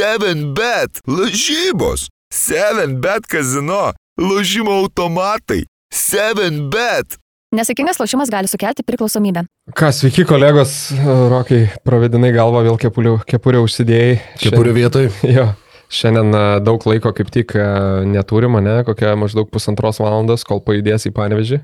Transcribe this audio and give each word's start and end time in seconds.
7bet, 0.00 1.02
lažybos, 1.04 2.06
7bet 2.32 3.26
kazino, 3.28 3.90
lažymo 4.16 4.72
automatai, 4.80 5.66
7bet. 5.92 7.18
Nesėkmingas 7.52 8.00
lošimas 8.00 8.30
gali 8.32 8.48
sukelti 8.48 8.84
priklausomybę. 8.86 9.42
Ką, 9.76 9.90
sveiki 9.92 10.24
kolegos, 10.24 10.94
Rokai, 11.04 11.66
pravedinai 11.84 12.30
galvą 12.32 12.62
vėl 12.70 12.80
kepurių, 12.80 13.18
kepurę 13.28 13.60
užsidėjai. 13.66 14.16
Kepurių 14.40 14.76
vietoj. 14.78 15.10
Jo, 15.36 15.50
šiandien 15.92 16.32
daug 16.64 16.86
laiko 16.88 17.12
kaip 17.12 17.34
tik 17.34 17.52
a, 17.60 18.00
neturim, 18.08 18.56
ne, 18.64 18.78
kokia 18.88 19.12
maždaug 19.20 19.52
pusantros 19.52 20.00
valandos, 20.00 20.46
kol 20.48 20.64
pajudės 20.64 21.10
į 21.10 21.12
panevežį. 21.18 21.60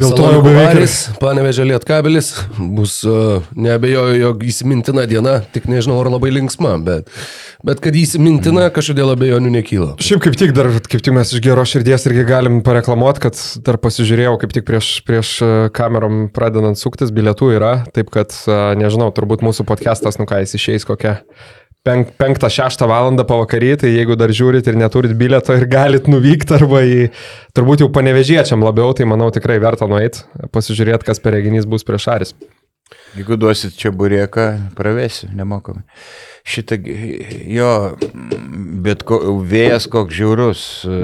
Dėl 0.00 0.14
to 0.16 0.28
jau 0.32 0.40
beveik. 0.44 0.80
Panevežė 1.20 1.66
Lietkabelis 1.68 2.30
bus, 2.56 3.00
uh, 3.04 3.44
neabejoju, 3.52 4.16
jog 4.22 4.44
įsimintina 4.48 5.04
diena, 5.10 5.40
tik 5.54 5.68
nežinau, 5.70 5.98
ar 6.00 6.10
labai 6.14 6.32
linksma, 6.32 6.72
bet, 6.84 7.10
bet 7.66 7.82
kad 7.84 7.96
įsimintina, 8.00 8.68
kažkodėl 8.74 9.12
abejonių 9.14 9.52
nekyla. 9.58 9.90
Šiaip 10.00 10.24
kaip 10.24 10.38
tik 10.40 10.54
dar, 10.56 10.70
kaip 10.80 11.04
tik 11.04 11.14
mes 11.16 11.34
iš 11.36 11.44
gero 11.44 11.66
širdies 11.68 12.08
irgi 12.08 12.24
galim 12.28 12.60
pareklamuoti, 12.66 13.24
kad 13.26 13.44
dar 13.66 13.80
pasižiūrėjau, 13.82 14.36
kaip 14.40 14.56
tik 14.56 14.68
prieš, 14.68 14.92
prieš 15.08 15.36
a, 15.44 15.52
kamerom 15.76 16.28
pradedant 16.34 16.80
suktis, 16.80 17.12
bilietų 17.14 17.52
yra, 17.58 17.74
taip 17.94 18.12
kad, 18.14 18.32
a, 18.48 18.72
nežinau, 18.80 19.12
turbūt 19.16 19.44
mūsų 19.44 19.68
podcastas, 19.68 20.20
nu 20.20 20.28
ką 20.30 20.42
jis 20.44 20.56
išeis 20.56 20.88
kokią 20.88 21.18
5-6 21.86 22.84
valandą 22.84 23.24
pavakary, 23.24 23.72
tai 23.80 23.94
jeigu 23.94 24.16
dar 24.20 24.32
žiūrit 24.36 24.66
ir 24.68 24.76
neturit 24.76 25.14
bileto 25.16 25.54
ir 25.56 25.64
galit 25.70 26.10
nuvykti 26.12 26.52
arba 26.58 26.82
į, 26.84 27.06
turbūt 27.56 27.80
jau 27.80 27.88
panevežiečiam 27.94 28.60
labiau, 28.60 28.92
tai 28.92 29.06
manau 29.08 29.30
tikrai 29.32 29.56
verta 29.62 29.88
nueiti, 29.88 30.26
pasižiūrėti, 30.52 31.06
kas 31.08 31.22
per 31.24 31.38
reginys 31.38 31.64
bus 31.64 31.86
prieš 31.88 32.08
Aris. 32.12 32.34
Jeigu 33.16 33.38
duosit 33.40 33.78
čia 33.78 33.94
burėką, 33.96 34.74
pravesiu, 34.76 35.30
nemokamai. 35.34 35.86
Šitą, 36.46 36.76
jo, 37.48 37.72
bet 38.84 39.04
ko, 39.06 39.18
vėjas 39.46 39.86
koks 39.90 40.16
žiaurus 40.16 40.64
e, 40.84 40.98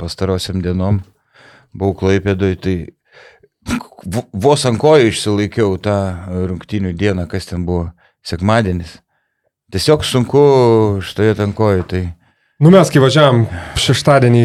pastarosiam 0.00 0.60
dienom, 0.64 1.00
buvau 1.72 1.96
klaipėdoj, 2.02 2.58
tai 2.62 2.76
vos 4.44 4.66
ant 4.68 4.80
kojų 4.82 5.08
išsilaikiau 5.12 5.78
tą 5.82 5.96
rungtinių 6.50 6.92
dieną, 6.98 7.26
kas 7.30 7.48
ten 7.48 7.64
buvo, 7.68 7.92
sekmadienis. 8.26 8.98
Tiesiog 9.72 10.04
sunku 10.04 10.42
štoje 11.00 11.34
tankoje. 11.38 11.86
Tai... 11.88 12.02
Nu 12.62 12.70
mes, 12.70 12.90
kai 12.92 13.00
važiavam 13.02 13.46
šeštadienį 13.80 14.42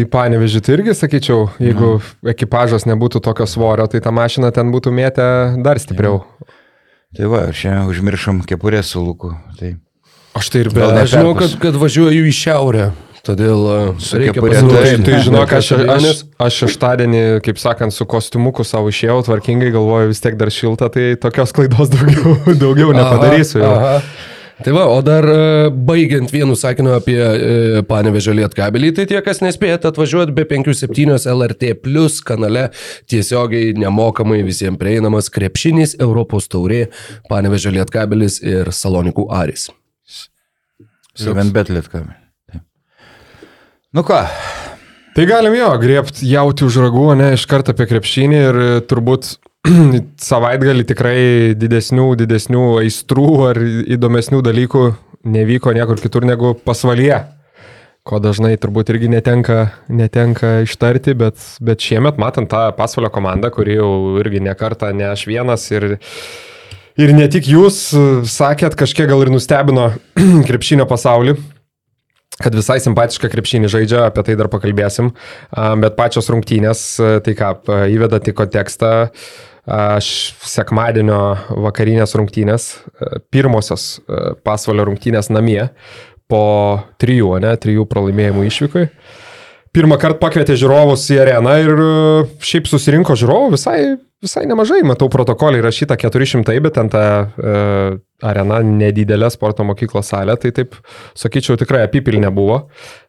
į 0.00 0.02
Panevežį, 0.10 0.60
tai 0.66 0.74
irgi 0.74 0.96
sakyčiau, 0.98 1.46
jeigu 1.62 1.94
mm. 2.00 2.32
ekipažas 2.34 2.88
nebūtų 2.90 3.22
tokio 3.24 3.46
svorio, 3.48 3.86
tai 3.88 4.02
ta 4.04 4.10
mašina 4.14 4.50
ten 4.54 4.74
būtų 4.74 4.92
mėtę 4.94 5.28
dar 5.64 5.78
stipriau. 5.80 6.24
Ja. 6.42 6.58
Tai 7.14 7.30
va, 7.30 7.46
šiandien 7.54 7.86
užmiršom 7.92 8.42
kepurę 8.50 8.82
su 8.82 8.98
luku. 8.98 9.30
Tai... 9.60 9.76
Aš 10.34 10.50
tai 10.50 10.64
ir 10.64 10.72
be 10.74 10.82
abejo. 10.82 11.04
Aš 11.04 11.12
žinau, 11.14 11.32
kad, 11.38 11.56
kad 11.62 11.78
važiuoju 11.78 12.26
į 12.26 12.34
šiaurę. 12.34 12.90
Todėl 13.24 13.62
Su 14.04 14.18
reikia 14.20 14.42
pasiruošti. 14.42 14.98
Tai, 14.98 15.04
tai 15.06 15.20
žinok, 15.24 15.52
aš, 15.56 15.70
aš, 15.94 16.08
aš 16.44 16.58
šeštadienį, 16.64 17.22
kaip 17.46 17.62
sakant, 17.62 17.94
su 17.94 18.04
kostiumuku 18.10 18.66
savo 18.68 18.90
išėjau, 18.92 19.22
tvarkingai 19.30 19.70
galvoju, 19.72 20.10
vis 20.10 20.20
tiek 20.20 20.36
dar 20.36 20.52
šilta, 20.52 20.90
tai 20.92 21.14
tokios 21.22 21.54
klaidos 21.56 21.94
daugiau, 21.94 22.34
daugiau 22.66 22.92
nepadarysiu. 22.92 23.62
jau. 23.62 23.72
Aha. 23.78 24.33
Tai 24.62 24.70
va, 24.70 24.84
o 24.86 25.00
dar 25.02 25.26
e, 25.26 25.38
baigiant 25.88 26.30
vienu 26.30 26.54
sakiniu 26.54 26.92
apie 26.94 27.18
e, 27.18 27.82
Panevežę 27.88 28.36
Lietkabelį, 28.38 28.92
tai 28.94 29.06
tie, 29.10 29.18
kas 29.26 29.42
nespėjate 29.42 29.90
atvažiuoti 29.90 30.34
be 30.36 30.44
5-7 30.46 31.26
LRT 31.32 31.72
Plus 31.82 32.20
kanale, 32.22 32.68
tiesiogiai 33.10 33.72
nemokamai 33.78 34.44
visiems 34.46 34.78
prieinamas 34.78 35.32
krepšinis 35.34 35.96
Europos 35.98 36.46
taurė, 36.52 36.84
Panevežę 37.30 37.74
Lietkabelis 37.74 38.38
ir 38.46 38.70
Salonikų 38.70 39.26
Aris. 39.34 39.72
Seven 41.18 41.50
bet 41.54 41.70
lietkami. 41.74 42.14
Nu 43.94 44.02
ką, 44.06 44.22
Tai 45.14 45.28
galim 45.30 45.54
jo, 45.54 45.68
griebti 45.78 46.26
jauti 46.26 46.64
už 46.66 46.80
ragų, 46.82 47.04
ne 47.14 47.28
iš 47.36 47.44
karto 47.46 47.70
apie 47.70 47.86
krepšinį 47.86 48.38
ir 48.48 48.56
e, 48.58 48.70
turbūt 48.90 49.36
savaitgalį 50.30 50.84
tikrai 50.88 51.18
didesnių, 51.56 52.10
didesnių 52.20 52.64
aistrų 52.82 53.28
ar 53.48 53.60
įdomesnių 53.96 54.42
dalykų 54.44 54.84
nevyko 55.24 55.72
niekur 55.76 56.02
kitur 56.02 56.26
negu 56.28 56.52
pasvalyje. 56.66 57.22
Ko 58.04 58.18
dažnai 58.20 58.52
turbūt 58.60 58.90
irgi 58.92 59.08
netenka, 59.08 59.70
netenka 59.88 60.58
ištarti, 60.66 61.14
bet, 61.16 61.40
bet 61.64 61.80
šiemet 61.80 62.18
matant 62.20 62.50
tą 62.52 62.66
pasvalio 62.76 63.08
komandą, 63.12 63.48
kuri 63.54 63.78
jau 63.78 64.18
irgi 64.20 64.42
nekarta, 64.44 64.92
ne 64.92 65.08
aš 65.08 65.24
vienas 65.30 65.64
ir, 65.72 65.94
ir 67.00 67.14
ne 67.16 67.30
tik 67.32 67.48
jūs 67.48 67.80
sakėt, 68.28 68.76
kažkiek 68.76 69.08
gal 69.08 69.24
ir 69.24 69.32
nustebino 69.32 69.94
krepšinio 70.50 70.84
pasaulį 70.90 71.38
kad 72.34 72.50
visai 72.50 72.80
simpatišką 72.82 73.28
krepšinį 73.30 73.68
žaidžia, 73.70 74.00
apie 74.08 74.24
tai 74.26 74.34
dar 74.34 74.48
pakalbėsim, 74.50 75.12
bet 75.80 75.94
pačios 75.94 76.26
rungtynės, 76.32 76.80
tai 77.22 77.34
ką, 77.38 77.50
a, 77.70 77.76
įvedat 77.94 78.26
į 78.26 78.34
kontekstą, 78.34 78.90
sekmadienio 79.64 81.20
vakarinės 81.64 82.16
rungtynės, 82.18 82.70
a, 83.00 83.18
pirmosios 83.32 83.98
a, 84.04 84.34
pasvalio 84.44 84.88
rungtynės 84.90 85.30
namie, 85.32 85.62
po 86.28 86.44
trijų, 87.00 87.36
ne, 87.44 87.54
trijų 87.60 87.86
pralaimėjimų 87.88 88.48
išvykui. 88.48 88.88
Pirmą 89.74 89.96
kartą 89.98 90.20
pakvietė 90.22 90.54
žiūrovus 90.60 91.08
į 91.10 91.20
areną 91.24 91.54
ir 91.62 91.72
a, 91.74 91.92
šiaip 92.44 92.68
susirinko 92.70 93.16
žiūrovų 93.18 93.54
visai, 93.56 93.78
visai 94.24 94.44
nemažai. 94.50 94.82
Matau 94.86 95.08
protokolį 95.12 95.62
įrašyta 95.62 95.96
400, 96.00 96.60
bet 96.64 96.76
ten 96.76 96.92
ta 96.92 97.04
e, 97.24 97.54
arena 98.24 98.60
nedidelė 98.64 99.28
sporto 99.32 99.66
mokyklos 99.66 100.10
salė, 100.12 100.36
tai 100.40 100.54
taip, 100.56 100.78
sakyčiau, 101.18 101.58
tikrai 101.60 101.84
apipilnė 101.88 102.32
buvo. 102.34 102.64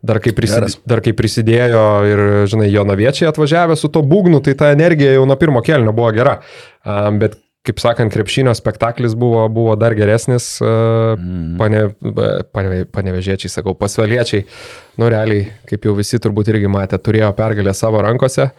Dar 0.06 0.20
kai, 0.24 0.36
prisidė, 0.38 0.74
dar 0.88 1.02
kai 1.06 1.16
prisidėjo 1.18 1.86
ir, 2.10 2.26
žinai, 2.52 2.70
jonaviečiai 2.74 3.32
atvažiavę 3.32 3.78
su 3.80 3.92
to 3.94 4.04
būgnu, 4.06 4.44
tai 4.46 4.58
ta 4.60 4.74
energija 4.76 5.16
jau 5.16 5.26
nuo 5.30 5.40
pirmo 5.40 5.64
kelnio 5.66 5.96
buvo 5.96 6.12
gera. 6.16 6.40
A, 6.86 7.10
bet 7.16 7.40
kaip 7.66 7.82
sakant, 7.82 8.14
krepšinio 8.14 8.54
spektaklis 8.54 9.16
buvo, 9.18 9.46
buvo 9.50 9.76
dar 9.80 9.96
geresnis, 9.98 10.60
mm. 10.62 11.56
pane, 11.58 11.82
pane, 12.54 12.84
panevežiečiai, 12.94 13.52
sakau, 13.52 13.76
pasvaliečiai, 13.80 14.46
nu 15.02 15.10
realiai, 15.12 15.48
kaip 15.70 15.88
jau 15.88 15.96
visi 15.98 16.20
turbūt 16.22 16.54
irgi 16.54 16.70
matė, 16.72 17.00
turėjo 17.02 17.32
pergalę 17.38 17.74
savo 17.78 18.04
rankose, 18.06 18.52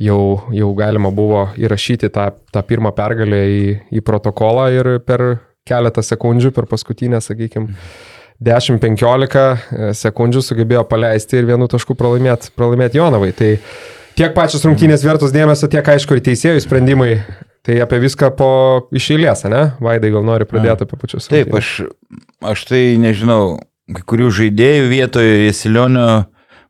jau, 0.00 0.20
jau 0.56 0.70
galima 0.78 1.12
buvo 1.14 1.48
įrašyti 1.60 2.10
tą, 2.14 2.30
tą 2.52 2.64
pirmą 2.66 2.94
pergalę 2.96 3.42
į, 3.52 3.60
į 3.98 4.04
protokolą 4.06 4.70
ir 4.74 4.92
per 5.04 5.26
keletą 5.66 6.04
sekundžių, 6.06 6.52
per 6.56 6.68
paskutinę, 6.70 7.20
sakykime, 7.24 7.74
10-15 8.44 9.92
sekundžių 9.96 10.42
sugebėjo 10.44 10.84
paleisti 10.88 11.38
ir 11.40 11.48
vienu 11.48 11.68
tašku 11.72 11.96
pralaimėti 11.96 12.52
pralaimėt 12.56 12.98
Jonavai. 12.98 13.32
Tai 13.36 13.54
tiek 14.18 14.34
pačios 14.36 14.66
rungtynės 14.68 15.04
vertos 15.06 15.32
dėmesio, 15.34 15.70
tiek 15.72 15.88
aišku 15.94 16.18
ir 16.18 16.24
teisėjų 16.26 16.64
sprendimai. 16.66 17.14
Tai 17.66 17.80
apie 17.82 17.98
viską 17.98 18.28
po 18.38 18.48
išėlės, 18.94 19.42
ne? 19.50 19.62
Vaidai 19.82 20.12
gal 20.14 20.22
nori 20.26 20.46
pradėti 20.46 20.86
apie 20.86 20.98
pačius. 21.00 21.26
taip, 21.26 21.48
rungtynes. 21.50 21.80
aš, 21.90 22.52
aš 22.52 22.62
tai 22.68 22.82
nežinau, 23.02 23.56
kai 23.90 24.04
kurių 24.12 24.28
žaidėjų 24.36 24.84
vietoje 24.92 25.32
Jesilionio 25.48 26.06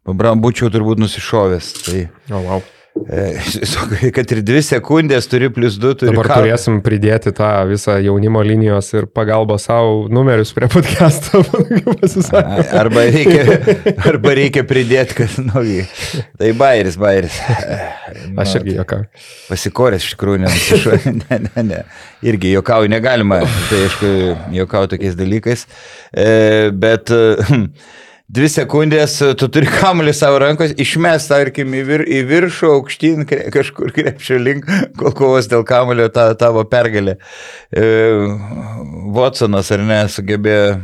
būčiau 0.07 0.71
turbūt 0.73 1.03
nusišovęs. 1.03 1.69
Tai, 1.83 2.07
O, 2.31 2.41
wow. 2.47 2.65
E, 3.11 4.11
kad 4.17 4.33
ir 4.35 4.41
dvi 4.47 4.63
sekundės 4.65 5.29
turi 5.31 5.49
plus 5.55 5.77
du, 5.81 5.93
turi 5.99 6.13
Dabar 6.15 6.29
ką- 6.31 6.39
turėsim 6.41 6.79
pridėti 6.85 7.33
tą 7.37 7.51
visą 7.71 7.97
jaunimo 8.03 8.43
linijos 8.47 8.89
ir 8.97 9.07
pagalbą 9.13 9.59
savo 9.63 10.07
numerius 10.13 10.53
prie 10.57 10.69
podcast'o. 10.73 11.43
Arba 12.81 13.05
reikia, 13.11 13.59
arba 14.11 14.35
reikia 14.39 14.65
pridėti, 14.69 15.19
kad, 15.21 15.37
nu, 15.45 15.65
tai 16.41 16.53
bairis, 16.59 16.97
bairis. 17.01 17.37
Aš 18.39 18.57
irgi 18.61 18.77
jokau. 18.79 19.03
Pasikoręs 19.51 20.07
iš 20.07 20.15
tikrųjų, 20.17 20.43
nenusišuoju. 20.47 21.15
Ne, 21.27 21.39
ne, 21.43 21.63
ne. 21.67 21.79
Irgi 22.27 22.53
jokauju 22.55 22.91
negalima, 22.93 23.41
tai 23.71 23.81
aišku, 23.87 24.11
jokauju 24.55 24.91
tokiais 24.95 25.17
dalykais. 25.19 25.67
E, 26.13 26.71
bet 26.75 27.11
dvi 28.27 28.49
sekundės 28.51 29.17
e, 29.23 29.31
tu 29.39 29.49
turi 29.53 29.69
kamuolį 29.71 30.13
savo 30.17 30.41
rankos, 30.43 30.75
išmest, 30.83 31.31
tarkim, 31.31 31.75
į, 31.79 31.83
vir, 31.87 32.05
į 32.11 32.21
viršų, 32.27 32.71
aukštyn, 32.81 33.25
kre, 33.29 33.47
kažkur 33.55 33.93
krepšio 33.95 34.39
link, 34.43 34.67
kol 34.99 35.15
kovos 35.17 35.49
dėl 35.51 35.65
kamuolio 35.69 36.09
ta, 36.13 36.29
tavo 36.39 36.65
pergalė. 36.71 37.17
E, 37.71 37.87
Watsonas 39.17 39.71
ar 39.75 39.87
ne 39.87 40.03
sugebėjo 40.13 40.77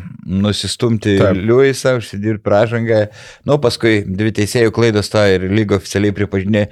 nusistumti 0.42 1.18
Taip. 1.18 1.42
Liujisą, 1.42 1.96
užsidirbti 1.98 2.44
pražangą. 2.46 3.04
Nu, 3.48 3.58
paskui 3.62 4.02
dvi 4.06 4.34
teisėjų 4.38 4.74
klaidos 4.74 5.10
tą 5.12 5.26
ir 5.34 5.48
lygo 5.50 5.80
oficialiai 5.80 6.14
pripažinė. 6.16 6.68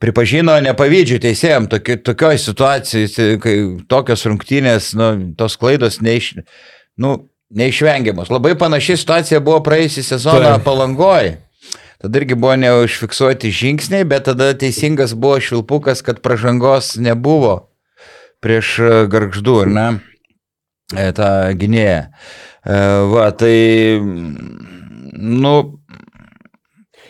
Pripažino 0.00 0.52
nepavydžių 0.60 1.16
teisėjams 1.24 1.70
tokio, 1.72 1.94
tokioj 2.04 2.36
situacijai, 2.40 3.36
kai 3.40 3.54
tokios 3.88 4.26
rungtynės, 4.28 4.90
nu, 4.96 5.06
tos 5.40 5.56
klaidos 5.60 6.02
neiš, 6.04 6.34
nu, 7.00 7.14
neišvengiamos. 7.50 8.32
Labai 8.32 8.56
panaši 8.58 8.96
situacija 9.00 9.40
buvo 9.44 9.60
praėjusią 9.66 10.06
sezoną 10.10 10.56
Taip. 10.56 10.66
Palangoje. 10.66 11.36
Tada 12.02 12.20
irgi 12.20 12.36
buvo 12.36 12.56
neužfiksuoti 12.60 13.52
žingsniai, 13.54 14.04
bet 14.04 14.26
tada 14.28 14.50
teisingas 14.58 15.14
buvo 15.16 15.38
švilpukas, 15.40 16.02
kad 16.04 16.20
pažangos 16.24 16.94
nebuvo 17.00 17.70
prieš 18.44 18.76
e, 18.78 18.92
garždų, 19.10 19.56
ar 19.64 19.72
ne, 19.72 19.86
E, 20.94 21.10
tą 21.18 21.28
gynėją. 21.58 22.02
E, 22.62 22.76
va, 23.10 23.24
tai, 23.34 23.98
nu, 25.18 25.54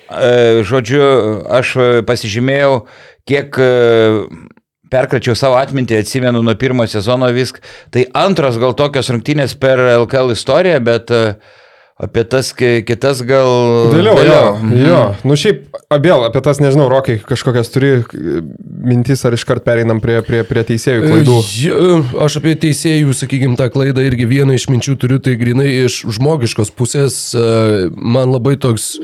e, 0.08 0.62
žodžiu, 0.64 1.02
aš 1.58 1.74
pasižymėjau, 2.08 2.78
kiek 3.28 3.58
perkračiau 4.92 5.36
savo 5.38 5.58
atmintį, 5.60 6.00
atsimenu 6.02 6.42
nuo 6.44 6.54
pirmo 6.58 6.86
sezono 6.90 7.28
viską. 7.34 7.62
Tai 7.94 8.06
antros 8.26 8.58
gal 8.62 8.76
tokios 8.78 9.10
rungtynės 9.12 9.56
per 9.60 9.82
LKL 9.96 10.34
istoriją, 10.36 10.82
bet 10.86 11.14
uh, 11.14 11.54
Apie 11.96 12.26
tas 12.28 12.50
kitas 12.52 13.22
gal. 13.24 13.46
Vėliau, 13.88 14.18
vėliau. 14.18 14.32
jo. 14.36 14.48
Mhm. 14.60 14.80
jo. 14.84 14.98
Nu 15.24 15.36
šiaip, 15.40 15.62
vėl 16.04 16.26
apie 16.26 16.42
tas, 16.44 16.58
nežinau, 16.60 16.90
Rokai, 16.92 17.16
kažkokias 17.24 17.72
turi 17.72 17.92
mintis 18.84 19.24
ar 19.24 19.32
iškart 19.32 19.64
pereinam 19.64 20.02
prie, 20.04 20.18
prie, 20.26 20.42
prie 20.44 20.64
teisėjų 20.68 21.06
klaidų. 21.06 21.38
Ja, 21.62 21.78
aš 22.26 22.36
apie 22.42 22.52
teisėjų, 22.66 23.16
sakykime, 23.16 23.56
tą 23.56 23.70
klaidą 23.72 24.04
irgi 24.04 24.28
vieną 24.28 24.58
iš 24.58 24.68
minčių 24.74 24.98
turiu, 25.00 25.22
tai 25.24 25.38
grinai 25.40 25.70
iš 25.86 26.02
žmogiškos 26.18 26.74
pusės 26.76 27.16
man 27.96 28.28
labai 28.28 28.58
toks 28.60 28.98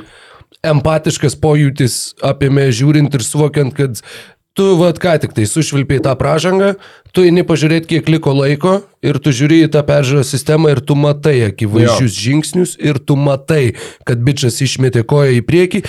empatiškas 0.60 1.40
pojūtis 1.40 1.96
apėmė 2.28 2.68
žiūrint 2.76 3.16
ir 3.16 3.24
suvokiant, 3.24 3.72
kad 3.72 4.04
tu 4.52 4.76
vad 4.76 4.98
ką 5.00 5.16
tik 5.22 5.32
tai 5.36 5.46
sušvilpiai 5.48 6.02
tą 6.04 6.12
pražangą, 6.20 6.74
tu 7.12 7.24
eini 7.24 7.44
pažiūrėti, 7.48 7.88
kiek 7.94 8.08
liko 8.12 8.34
laiko 8.36 8.74
ir 9.04 9.18
tu 9.22 9.32
žiūri 9.32 9.62
į 9.66 9.70
tą 9.72 9.82
peržiūros 9.88 10.32
sistemą 10.34 10.74
ir 10.74 10.82
tu 10.84 10.96
matai 10.98 11.38
akivaizdžius 11.48 12.18
žingsnius 12.18 12.74
ir 12.80 13.00
tu 13.00 13.16
matai, 13.16 13.74
kad 14.08 14.20
bičias 14.20 14.60
išmetė 14.64 15.06
koją 15.08 15.38
į 15.38 15.42
priekį 15.48 15.82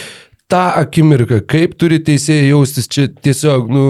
tą 0.53 0.61
akimirką, 0.83 1.39
kaip 1.49 1.73
turi 1.81 1.97
teisėjai 2.05 2.51
jaustis, 2.51 2.87
čia 2.91 3.07
tiesiog, 3.25 3.71
nu, 3.73 3.85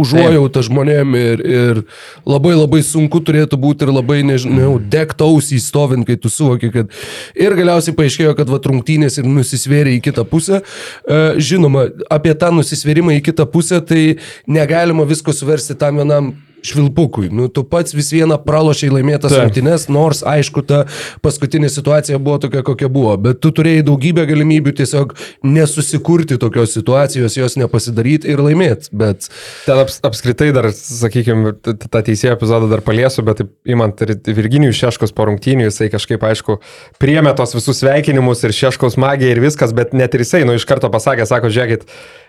užuojauta 0.00 0.64
žmonėm 0.66 1.14
ir, 1.18 1.42
ir 1.46 1.80
labai 2.28 2.56
labai 2.56 2.82
sunku 2.86 3.20
turėtų 3.26 3.58
būti 3.60 3.86
ir 3.86 3.94
labai, 3.94 4.20
nežinau, 4.26 4.72
dektausį 4.90 5.60
stovint, 5.62 6.08
kai 6.08 6.18
tu 6.20 6.32
suvoki, 6.32 6.72
kad 6.74 6.90
ir 7.38 7.56
galiausiai 7.58 7.94
paaiškėjo, 7.98 8.34
kad 8.38 8.50
va 8.50 8.58
trungtynės 8.64 9.20
ir 9.20 9.30
nusisvėrė 9.30 9.94
į 9.98 10.04
kitą 10.08 10.26
pusę. 10.28 10.60
E, 10.60 11.22
žinoma, 11.38 11.86
apie 12.10 12.34
tą 12.34 12.50
nusisvėrimą 12.58 13.20
į 13.20 13.24
kitą 13.30 13.46
pusę, 13.50 13.78
tai 13.84 14.04
negalima 14.50 15.06
visko 15.08 15.34
suversti 15.36 15.78
tam 15.78 16.02
vienam 16.02 16.34
švilpukui. 16.66 17.28
Nu, 17.32 17.48
tu 17.48 17.64
pats 17.64 17.94
vis 17.96 18.10
vieną 18.14 18.38
pralošiai 18.44 18.92
laimėtas 18.94 19.34
rungtynes, 19.36 19.86
nors 19.92 20.22
aišku, 20.26 20.62
ta 20.66 20.84
paskutinė 21.24 21.70
situacija 21.72 22.18
buvo 22.22 22.38
tokia, 22.44 22.62
kokia 22.66 22.90
buvo, 22.92 23.16
bet 23.20 23.40
tu 23.44 23.52
turėjai 23.54 23.84
daugybę 23.88 24.26
galimybių 24.28 24.74
tiesiog 24.80 25.14
nesusikurti 25.46 26.38
tokios 26.40 26.74
situacijos, 26.76 27.38
jos 27.38 27.56
nepasidaryti 27.60 28.30
ir 28.32 28.42
laimėti. 28.44 28.92
Bet... 28.96 29.30
Ten 29.66 29.82
aps, 29.82 30.00
apskritai 30.06 30.50
dar, 30.56 30.70
sakykime, 30.76 31.54
tą 31.62 32.04
teisėjo 32.06 32.36
epizodą 32.36 32.70
dar 32.70 32.84
paliesiu, 32.86 33.24
bet 33.26 33.44
įmant 33.68 34.04
ir 34.04 34.16
Virginijų 34.28 34.76
Šeškos 34.76 35.14
po 35.16 35.28
rungtynių, 35.28 35.68
jisai 35.68 35.90
kažkaip, 35.92 36.24
aišku, 36.30 36.60
priemė 37.02 37.34
tos 37.38 37.56
visus 37.56 37.82
sveikinimus 37.82 38.44
ir 38.46 38.56
Šeškos 38.56 38.98
magiją 39.00 39.34
ir 39.34 39.42
viskas, 39.44 39.74
bet 39.76 39.94
net 39.96 40.14
ir 40.16 40.24
jisai, 40.24 40.44
nu, 40.48 40.56
iš 40.58 40.66
karto 40.68 40.90
pasakė, 40.92 41.26
sako, 41.28 41.52
žiūrėkit, 41.52 41.86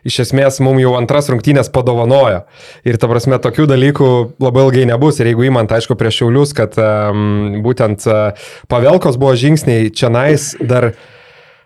iš 0.08 0.22
esmės 0.26 0.60
mums 0.64 0.84
jau 0.84 0.96
antras 1.00 1.30
rungtynės 1.32 1.72
padovanojo. 1.74 2.44
Ir 2.88 2.98
ta 3.02 3.10
prasme, 3.12 3.40
tokių 3.42 3.68
dalykų 3.70 4.12
labai 4.42 4.66
ilgai 4.68 4.86
nebus. 4.90 5.20
Ir 5.22 5.32
jeigu 5.32 5.48
įmant, 5.48 5.72
aišku, 5.72 5.98
prieš 6.00 6.22
Šiaulius, 6.22 6.54
kad 6.58 6.78
um, 6.82 7.62
būtent 7.66 8.06
uh, 8.10 8.46
Pavelkos 8.72 9.20
buvo 9.22 9.34
žingsniai 9.38 9.92
čia 9.96 10.12
nais 10.14 10.52
dar 10.60 10.92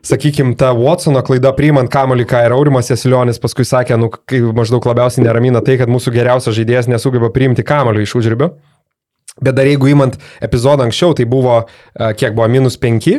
sakykime, 0.06 0.54
ta 0.60 0.70
Watsono 0.78 1.24
klaida 1.26 1.52
priimant 1.58 1.90
kamolį, 1.92 2.28
ką 2.30 2.44
ir 2.46 2.54
Aurimas 2.54 2.92
Jasilionis 2.92 3.42
paskui 3.42 3.66
sakė, 3.66 3.98
nu, 3.98 4.12
maždaug 4.54 4.86
labiausiai 4.86 5.26
neramina 5.26 5.64
tai, 5.66 5.80
kad 5.82 5.90
mūsų 5.90 6.14
geriausias 6.14 6.58
žaidėjas 6.58 6.90
nesugeba 6.92 7.32
priimti 7.34 7.66
kamolį 7.66 8.06
iš 8.06 8.16
užribio. 8.22 8.54
Bet 9.42 9.58
dar 9.58 9.68
jeigu 9.68 9.90
įmant 9.92 10.16
epizodą 10.46 10.86
anksčiau, 10.86 11.16
tai 11.18 11.26
buvo, 11.28 11.64
uh, 11.66 12.12
kiek 12.16 12.38
buvo, 12.38 12.48
minus 12.54 12.78
5 12.80 13.10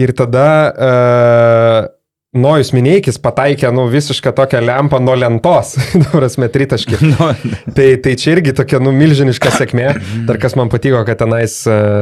ir 0.00 0.14
tada 0.16 0.46
uh, 0.72 1.92
Nojus 2.32 2.70
Mineikis 2.72 3.18
pataikė, 3.20 3.68
nu, 3.76 3.82
visišką 3.92 4.30
tokią 4.32 4.62
lempą 4.64 4.96
nuo 5.04 5.12
lentos, 5.20 5.74
prasme, 6.14 6.48
tritaškį. 6.48 7.00
No. 7.12 7.28
tai, 7.76 7.90
tai 8.00 8.14
čia 8.16 8.38
irgi 8.38 8.54
tokia, 8.56 8.78
nu, 8.80 8.88
milžiniška 8.96 9.50
sėkmė. 9.52 9.90
Dar 10.28 10.38
kas 10.40 10.56
man 10.56 10.72
patiko, 10.72 11.02
kad 11.04 11.20
tenais, 11.20 11.58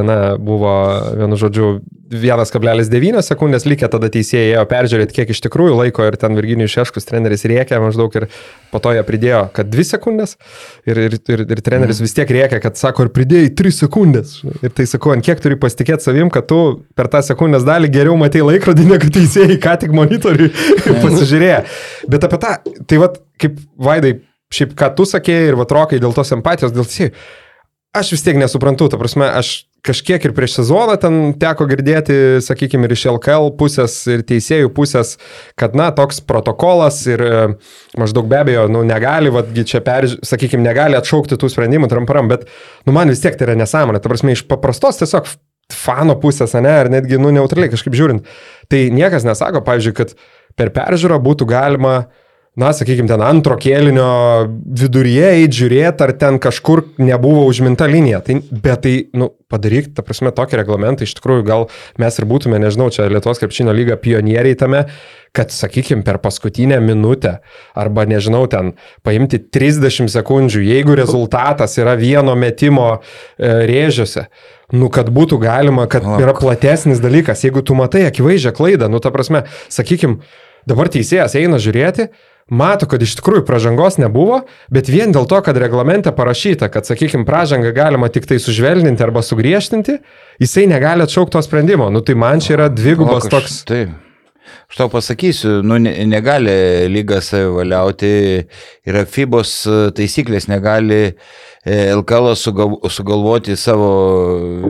na, 0.07 0.21
buvo, 0.39 0.75
vienu 1.19 1.39
žodžiu, 1.41 1.73
1,9 2.11 3.23
sekundės 3.23 3.67
likę, 3.71 3.87
tada 3.87 4.09
teisėjai 4.11 4.57
ėjo 4.57 4.63
peržiūrėti, 4.71 5.15
kiek 5.15 5.29
iš 5.31 5.41
tikrųjų 5.45 5.77
laiko 5.79 6.03
ir 6.09 6.17
ten 6.19 6.35
Virginijus 6.35 6.73
Šeškus 6.75 7.07
treneris 7.07 7.47
rėkė 7.47 7.79
maždaug 7.79 8.17
ir 8.19 8.27
po 8.73 8.81
to 8.83 8.91
jie 8.97 9.05
pridėjo, 9.07 9.45
kad 9.55 9.71
2 9.71 9.85
sekundės 9.93 10.35
ir, 10.91 10.99
ir, 11.07 11.15
ir, 11.21 11.45
ir 11.47 11.63
treneris 11.63 12.01
mm. 12.01 12.09
vis 12.09 12.17
tiek 12.17 12.33
rėkė, 12.35 12.59
kad 12.65 12.81
sako, 12.81 13.07
ir 13.07 13.13
pridėjai 13.15 13.53
3 13.61 13.77
sekundės. 13.79 14.33
Ir 14.59 14.75
tai 14.75 14.89
sakau, 14.91 15.15
ant 15.15 15.27
kiek 15.27 15.39
turi 15.43 15.59
pasitikėti 15.63 16.09
savim, 16.09 16.33
kad 16.35 16.49
tu 16.51 16.59
per 16.99 17.07
tą 17.13 17.23
sekundės 17.23 17.67
dalį 17.69 17.93
geriau 17.95 18.19
matai 18.19 18.43
laikrodį, 18.43 18.89
negu 18.91 19.13
teisėjai 19.15 19.61
ką 19.63 19.77
tik 19.85 19.95
monitoriui 20.21 21.01
pasižiūrėjo. 21.05 21.61
Bet 22.11 22.27
apie 22.29 22.41
tą, 22.43 22.57
tai 22.87 23.01
vad, 23.03 23.21
kaip 23.41 23.61
Vaidai, 23.81 24.19
šiaip 24.55 24.75
ką 24.79 24.93
tu 24.99 25.07
sakėjai 25.09 25.53
ir 25.53 25.61
vatrokai 25.61 26.01
dėl 26.03 26.15
tos 26.17 26.35
empatijos, 26.37 26.75
dėl 26.75 26.89
teisėjų. 26.89 27.15
Aš 27.91 28.13
vis 28.15 28.23
tiek 28.23 28.37
nesuprantu, 28.39 28.87
ta 28.87 28.99
prasme, 29.01 29.27
aš 29.27 29.65
kažkiek 29.83 30.23
ir 30.23 30.35
prieš 30.37 30.61
sezoną 30.61 30.95
ten 31.03 31.15
teko 31.41 31.65
girdėti, 31.67 32.39
sakykime, 32.45 32.87
ir 32.87 32.95
iš 32.95 33.09
LKL 33.17 33.49
pusės, 33.59 33.97
ir 34.13 34.23
teisėjų 34.29 34.71
pusės, 34.77 35.17
kad, 35.59 35.75
na, 35.75 35.89
toks 35.97 36.21
protokolas 36.23 37.01
ir 37.11 37.25
e, 37.25 37.41
maždaug 37.99 38.29
be 38.31 38.39
abejo, 38.39 38.69
nu, 38.71 38.85
negali, 38.87 39.33
vadgi 39.35 39.67
čia, 39.73 39.83
per, 39.83 40.07
sakykime, 40.07 40.63
negali 40.63 41.01
atšaukti 41.01 41.41
tų 41.41 41.51
sprendimų 41.51 41.91
tramparam, 41.91 42.31
bet, 42.31 42.47
nu, 42.87 42.95
man 42.95 43.11
vis 43.11 43.25
tiek 43.25 43.35
tai 43.35 43.49
yra 43.49 43.59
nesąmonė, 43.59 43.99
ta 43.99 44.13
prasme, 44.13 44.37
iš 44.37 44.45
paprastos 44.47 45.03
tiesiog 45.03 45.33
fano 45.77 46.17
pusės, 46.21 46.55
ne, 46.59 46.73
ar 46.85 46.91
netgi, 46.93 47.19
nu, 47.21 47.33
neutraliai 47.35 47.73
kažkaip 47.73 47.97
žiūrint, 47.97 48.27
tai 48.71 48.89
niekas 48.95 49.27
nesako, 49.29 49.65
pavyzdžiui, 49.67 49.97
kad 49.99 50.17
per 50.59 50.73
peržiūrą 50.75 51.21
būtų 51.23 51.47
galima 51.51 51.95
uh, 52.03 52.30
na, 52.61 52.71
sakykime, 52.77 53.09
ten 53.09 53.23
antro 53.25 53.57
kėlinio 53.61 54.11
viduryje 54.81 55.31
eiti 55.39 55.63
žiūrėti, 55.63 56.05
ar 56.05 56.13
ten 56.21 56.37
kažkur 56.43 56.85
nebuvo 57.01 57.47
užminta 57.49 57.89
linija. 57.89 58.21
Tai, 58.27 58.37
bet 58.51 58.83
tai, 58.85 58.95
nu, 59.17 59.31
padaryk, 59.51 59.91
ta 59.97 60.05
prasme, 60.07 60.33
tokį 60.35 60.61
reglamentą, 60.61 61.07
iš 61.07 61.17
tikrųjų, 61.19 61.47
gal 61.49 61.67
mes 62.01 62.21
ir 62.21 62.29
būtume, 62.29 62.61
nežinau, 62.63 62.91
čia 62.93 63.09
Lietuvos 63.11 63.41
krepšinio 63.41 63.75
lyga 63.77 63.97
pionieriai 64.01 64.59
tame, 64.61 64.85
kad, 65.37 65.55
sakykime, 65.55 66.05
per 66.07 66.21
paskutinę 66.23 66.81
minutę 66.85 67.39
arba, 67.79 68.05
nežinau, 68.11 68.45
ten 68.51 68.75
paimti 69.07 69.41
30 69.41 70.11
sekundžių, 70.13 70.65
jeigu 70.67 70.99
rezultatas 70.99 71.79
yra 71.81 71.97
vieno 71.99 72.37
metimo 72.39 72.91
e, 72.99 73.01
rėžiuose, 73.71 74.27
nu, 74.77 74.91
kad 74.93 75.09
būtų 75.15 75.41
galima, 75.43 75.87
kad 75.91 76.07
yra 76.19 76.35
platesnis 76.37 77.01
dalykas, 77.03 77.47
jeigu 77.47 77.65
tu 77.65 77.79
matai 77.79 78.05
akivaizdžią 78.11 78.55
klaidą, 78.59 78.91
nu, 78.93 79.01
ta 79.03 79.15
prasme, 79.15 79.47
sakykime, 79.73 80.21
dabar 80.69 80.91
teisėjas 80.93 81.39
eina 81.41 81.63
žiūrėti, 81.63 82.11
mato, 82.51 82.89
kad 82.91 83.03
iš 83.03 83.15
tikrųjų 83.21 83.45
pražangos 83.49 83.97
nebuvo, 84.03 84.43
bet 84.75 84.91
vien 84.91 85.15
dėl 85.15 85.29
to, 85.31 85.39
kad 85.47 85.57
reglamente 85.61 86.13
parašyta, 86.15 86.69
kad, 86.73 86.89
sakykime, 86.89 87.25
pražangą 87.29 87.73
galima 87.77 88.11
tik 88.13 88.27
tai 88.31 88.41
sužvelninti 88.43 89.07
arba 89.07 89.23
sugriežtinti, 89.25 90.01
jisai 90.43 90.67
negali 90.71 91.07
atšaukti 91.07 91.39
to 91.39 91.45
sprendimo. 91.47 91.91
Nu 91.95 92.03
tai 92.03 92.19
man 92.19 92.43
čia 92.43 92.57
yra 92.59 92.71
dvigubas 92.73 93.31
o, 93.31 93.35
toks. 93.39 93.63
Taip. 93.71 93.95
Aš 94.71 94.79
tau 94.79 94.91
pasakysiu, 94.91 95.61
nu, 95.67 95.79
ne, 95.83 95.93
negali 96.07 96.53
lyga 96.91 97.21
savivaliauti, 97.23 98.11
yra 98.87 99.05
FIBOS 99.07 99.55
taisyklės, 99.99 100.49
negali 100.51 101.01
e, 101.07 101.15
LKL 101.95 102.33
sugalvoti 102.39 103.57
savo 103.59 103.91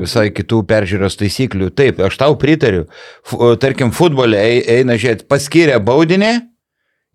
visai 0.01 0.31
kitų 0.37 0.63
peržiūros 0.69 1.21
taisyklių. 1.21 1.71
Taip, 1.77 2.01
aš 2.09 2.17
tau 2.21 2.37
pritariu. 2.41 2.87
F, 3.25 3.37
tarkim, 3.61 3.93
futbole 3.97 4.41
eina 4.41 4.97
žiūrėti, 5.01 5.29
paskiria 5.31 5.81
baudinį, 5.85 6.33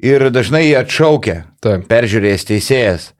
ir 0.04 0.30
dažnai 0.34 0.68
jį 0.68 0.80
atšaukia, 0.84 1.42
Taip. 1.64 1.86
peržiūrėjęs 1.92 2.50
teisėjas. 2.52 3.12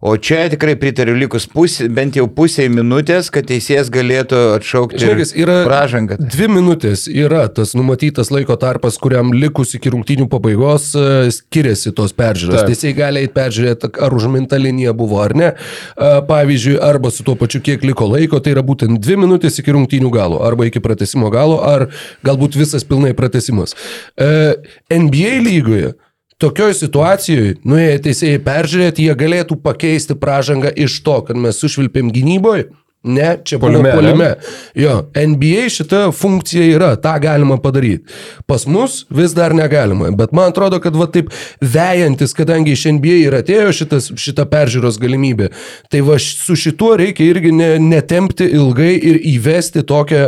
O 0.00 0.16
čia 0.20 0.44
tikrai 0.52 0.74
pritariu 0.76 1.14
likus 1.16 1.46
pusė, 1.48 1.86
bent 1.88 2.18
jau 2.18 2.26
pusė 2.28 2.66
minutės, 2.68 3.30
kad 3.32 3.46
teisėjas 3.48 3.88
galėtų 3.92 4.40
atšaukti 4.58 5.00
Žiūrėkis, 5.00 5.32
pražangą. 5.64 6.18
Dvi 6.20 6.48
minutės 6.52 7.06
yra 7.08 7.46
tas 7.48 7.72
numatytas 7.78 8.28
laiko 8.34 8.58
tarpas, 8.60 9.00
kuriam 9.00 9.32
likus 9.32 9.72
iki 9.78 9.94
rungtynių 9.94 10.28
pabaigos 10.30 10.90
e, 10.92 11.32
skiriasi 11.32 11.94
tos 11.96 12.12
peržiūros. 12.16 12.68
Teisėjai 12.68 12.98
gali 13.00 13.24
eiti 13.24 13.34
peržiūrėti, 13.38 13.94
ar 14.04 14.16
užminta 14.20 14.60
linija 14.60 14.92
buvo 14.96 15.22
ar 15.24 15.34
ne. 15.38 15.52
E, 15.56 16.14
pavyzdžiui, 16.28 16.76
arba 16.84 17.10
su 17.10 17.24
tuo 17.24 17.38
pačiu, 17.40 17.64
kiek 17.64 17.88
liko 17.88 18.10
laiko, 18.12 18.42
tai 18.44 18.52
yra 18.52 18.66
būtent 18.66 19.00
dvi 19.00 19.16
minutės 19.24 19.62
iki 19.62 19.74
rungtynių 19.74 20.12
galo, 20.12 20.44
arba 20.44 20.68
iki 20.68 20.84
pratesimo 20.84 21.32
galo, 21.32 21.62
ar 21.64 21.88
galbūt 22.26 22.60
visas 22.60 22.84
pilnai 22.84 23.16
pratesimas. 23.16 23.72
E, 24.20 24.60
NBA 24.92 25.38
lygoje 25.40 25.96
Tokioj 26.36 26.74
situacijoje, 26.76 27.54
nuėję 27.64 28.00
teisėjai 28.04 28.40
peržiūrėti, 28.44 29.06
jie 29.08 29.14
galėtų 29.16 29.56
pakeisti 29.64 30.18
pražangą 30.20 30.68
iš 30.84 30.98
to, 31.06 31.14
kad 31.24 31.38
mes 31.40 31.56
sušvilpėm 31.62 32.10
gynyboje, 32.12 32.66
Ne, 33.06 33.36
čia 33.46 33.56
ne? 33.62 33.92
polime. 33.94 34.28
Jo, 34.74 34.96
NBA 35.14 35.68
šita 35.70 36.08
funkcija 36.12 36.64
yra, 36.74 36.88
tą 36.98 37.12
galima 37.22 37.56
padaryti. 37.62 38.02
Pas 38.50 38.66
mus 38.66 39.04
vis 39.14 39.30
dar 39.36 39.54
negalima, 39.54 40.10
bet 40.18 40.32
man 40.34 40.50
atrodo, 40.50 40.80
kad 40.82 40.96
va 40.98 41.06
taip 41.06 41.30
vejantis, 41.62 42.34
kadangi 42.36 42.74
iš 42.74 42.84
NBA 42.96 43.18
ir 43.28 43.36
atėjo 43.40 43.70
šitas, 43.80 44.08
šita 44.18 44.46
peržiūros 44.50 44.98
galimybė, 45.02 45.50
tai 45.92 46.02
va 46.06 46.18
su 46.22 46.56
šituo 46.58 46.96
reikia 46.98 47.28
irgi 47.30 47.52
ne, 47.54 47.70
netempti 47.82 48.48
ilgai 48.58 48.94
ir 48.98 49.20
įvesti 49.36 49.84
tokią, 49.86 50.24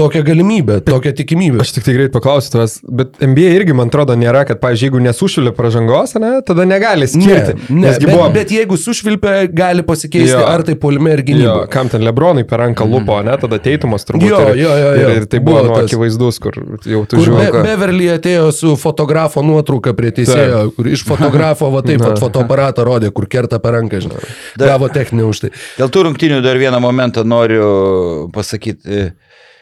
tokią 0.00 0.22
galimybę, 0.26 0.80
tokią 0.86 1.12
tikimybę. 1.22 1.60
Aš 1.64 1.72
tik 1.78 1.84
tai 1.88 1.96
greit 1.96 2.12
paklausiu 2.14 2.52
tavęs, 2.54 2.78
bet 3.00 3.16
NBA 3.24 3.54
irgi, 3.60 3.74
man 3.76 3.88
atrodo, 3.92 4.16
nėra, 4.18 4.44
kad, 4.48 4.60
pavyzdžiui, 4.62 4.90
jeigu 4.90 5.02
nesušvilė 5.08 5.54
pražangos, 5.56 6.14
ne, 6.20 6.36
tada 6.46 6.64
negali 6.68 7.08
Ne, 7.08 7.12
skirti. 7.16 7.56
ne, 7.72 7.86
Nesgi 7.88 8.06
bet, 8.08 8.14
buvo- 8.16 8.30
bet 8.34 8.52
jeigu 8.54 8.76
sušvilpia, 8.80 9.34
gali 9.52 9.82
pasikeisti 9.86 10.36
Jo. 10.36 10.44
ar 10.48 10.62
tai 10.68 10.74
polime 10.80 11.12
ir 11.16 11.20
Jo, 11.24 11.24
gynyboje. 11.32 11.68
kam 11.72 11.88
ten 11.88 12.02
Lebronai 12.10 12.44
per 12.48 12.60
ranką 12.64 12.86
lupo, 12.90 13.16
ne, 13.24 13.36
tada 13.40 13.60
teitumas 13.62 14.04
turbūt. 14.08 14.28
Jo, 14.28 14.40
ir, 14.50 14.60
jo, 14.60 14.74
jo, 14.76 14.90
jo. 14.98 15.08
Ir, 15.14 15.22
ir 15.22 15.28
tai 15.30 15.40
buvo, 15.44 15.62
Buvo 15.64 15.78
nu, 15.78 15.86
akivaizdus, 15.86 16.40
kur 16.42 16.58
jau 16.84 17.02
tu 17.08 17.22
žiūri. 17.22 17.46
Be, 17.54 17.64
Beverly 17.70 18.10
atėjo 18.16 18.50
su 18.56 18.74
fotografo 18.80 19.44
nuotrauka 19.46 19.94
prie 19.96 20.12
teisėjo, 20.16 20.66
kur 20.76 20.90
iš 20.90 21.06
fotografo 21.08 21.70
va 21.72 21.84
taip 21.86 22.02
pat 22.06 22.20
fotoaparatą 22.22 22.86
rodė, 22.86 23.12
kur 23.14 23.28
kerta 23.30 23.62
per 23.62 23.78
ranką, 23.78 24.02
žinai. 24.04 24.20
Gavo 24.60 24.90
techninį 24.92 25.26
už 25.30 25.44
tai. 25.46 25.54
Dėl 25.78 25.92
tų 25.94 26.06
rungtynių 26.10 26.42
dar 26.44 26.60
vieną 26.60 26.82
momentą 26.82 27.24
noriu 27.26 28.30
pasakyti. 28.34 29.10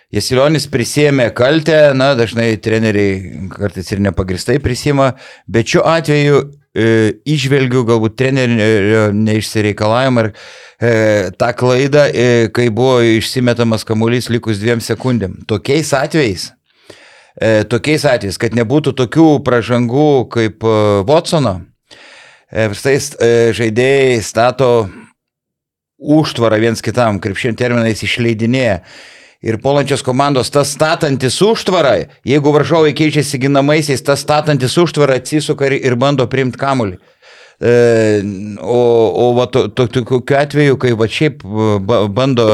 Jasilionis 0.08 0.64
prisėmė 0.72 1.26
kaltę, 1.36 1.90
na, 1.92 2.14
dažnai 2.16 2.54
treneriai 2.64 3.48
kartais 3.52 3.92
ir 3.92 4.00
nepagristai 4.00 4.56
prisima, 4.64 5.10
bet 5.44 5.68
šiuo 5.68 5.82
atveju 5.84 6.38
e, 6.40 6.46
išvelgiu 7.28 7.84
galbūt 7.88 8.14
trenerio 8.20 9.08
neišsireikalavimą 9.16 10.24
ir 10.24 10.30
e, 10.30 10.92
tą 11.38 11.50
klaidą, 11.58 12.06
e, 12.12 12.28
kai 12.54 12.68
buvo 12.74 13.00
išsimetamas 13.18 13.86
kamuolys 13.88 14.30
likus 14.32 14.60
dviem 14.62 14.82
sekundėm. 14.84 15.40
Tokiais 15.50 15.90
atvejais, 15.96 16.50
e, 17.40 17.64
tokiais 17.68 18.06
atvejais, 18.08 18.38
kad 18.38 18.56
nebūtų 18.58 18.94
tokių 18.98 19.28
pražangų 19.46 20.08
kaip 20.34 20.64
e, 20.64 20.78
Watsono, 21.08 21.58
e, 22.50 22.68
visai 22.74 22.96
e, 22.96 23.32
žaidėjai 23.58 24.22
stato 24.26 24.72
užtvarą 25.98 26.60
viens 26.62 26.82
kitam, 26.84 27.18
krepšinio 27.22 27.58
terminais 27.58 28.04
išleidinėja. 28.06 28.82
Ir 29.38 29.60
polančios 29.62 30.02
komandos, 30.02 30.48
tas 30.50 30.72
statantis 30.74 31.36
užtvarą, 31.46 31.92
jeigu 32.26 32.50
varžovai 32.50 32.90
keičiasi 32.98 33.38
ginamaisiais, 33.44 34.02
tas 34.02 34.24
statantis 34.24 34.74
užtvarą 34.82 35.20
atsisuka 35.20 35.68
ir, 35.70 35.94
bando 35.94 36.26
priimti 36.26 36.58
kamuolį. 36.58 36.98
E, 37.58 38.22
o 38.62 38.82
o 39.14 39.32
va, 39.34 39.46
to, 39.46 39.64
to, 39.68 39.88
tokiu 39.90 40.20
atveju, 40.38 40.76
kai 40.78 40.92
va 40.98 41.08
šiaip 41.10 41.40
ba- 41.86 42.04
bando 42.06 42.44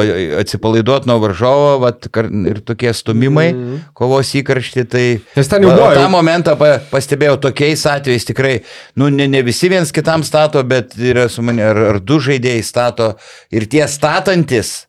atsipalaiduoti 0.41 1.09
nuo 1.09 1.19
varžovo 1.21 1.91
kar- 2.09 2.31
ir 2.49 2.63
tokie 2.65 2.93
stumimai, 2.97 3.51
mm. 3.53 3.83
kovos 3.97 4.33
įkaršti, 4.41 4.85
tai... 4.89 5.05
Nes 5.37 5.53
ten 5.53 5.65
jau 5.65 5.75
Va, 5.75 5.77
buvo 5.77 5.91
Tą 5.99 6.07
momentą 6.13 6.57
pa, 6.61 6.79
pastebėjau, 6.93 7.37
tokiais 7.49 7.85
atvejais 7.89 8.29
tikrai, 8.29 8.55
nu, 8.97 9.09
ne, 9.13 9.29
ne 9.29 9.45
visi 9.45 9.69
viens 9.73 9.93
kitam 9.93 10.25
stato, 10.25 10.65
bet 10.65 10.97
yra 10.97 11.29
su 11.29 11.45
manimi, 11.45 11.69
ar, 11.69 11.85
ar 11.93 12.01
du 12.01 12.21
žaidėjai 12.25 12.65
stato 12.65 13.13
ir 13.53 13.69
tie 13.69 13.85
statantis 13.89 14.83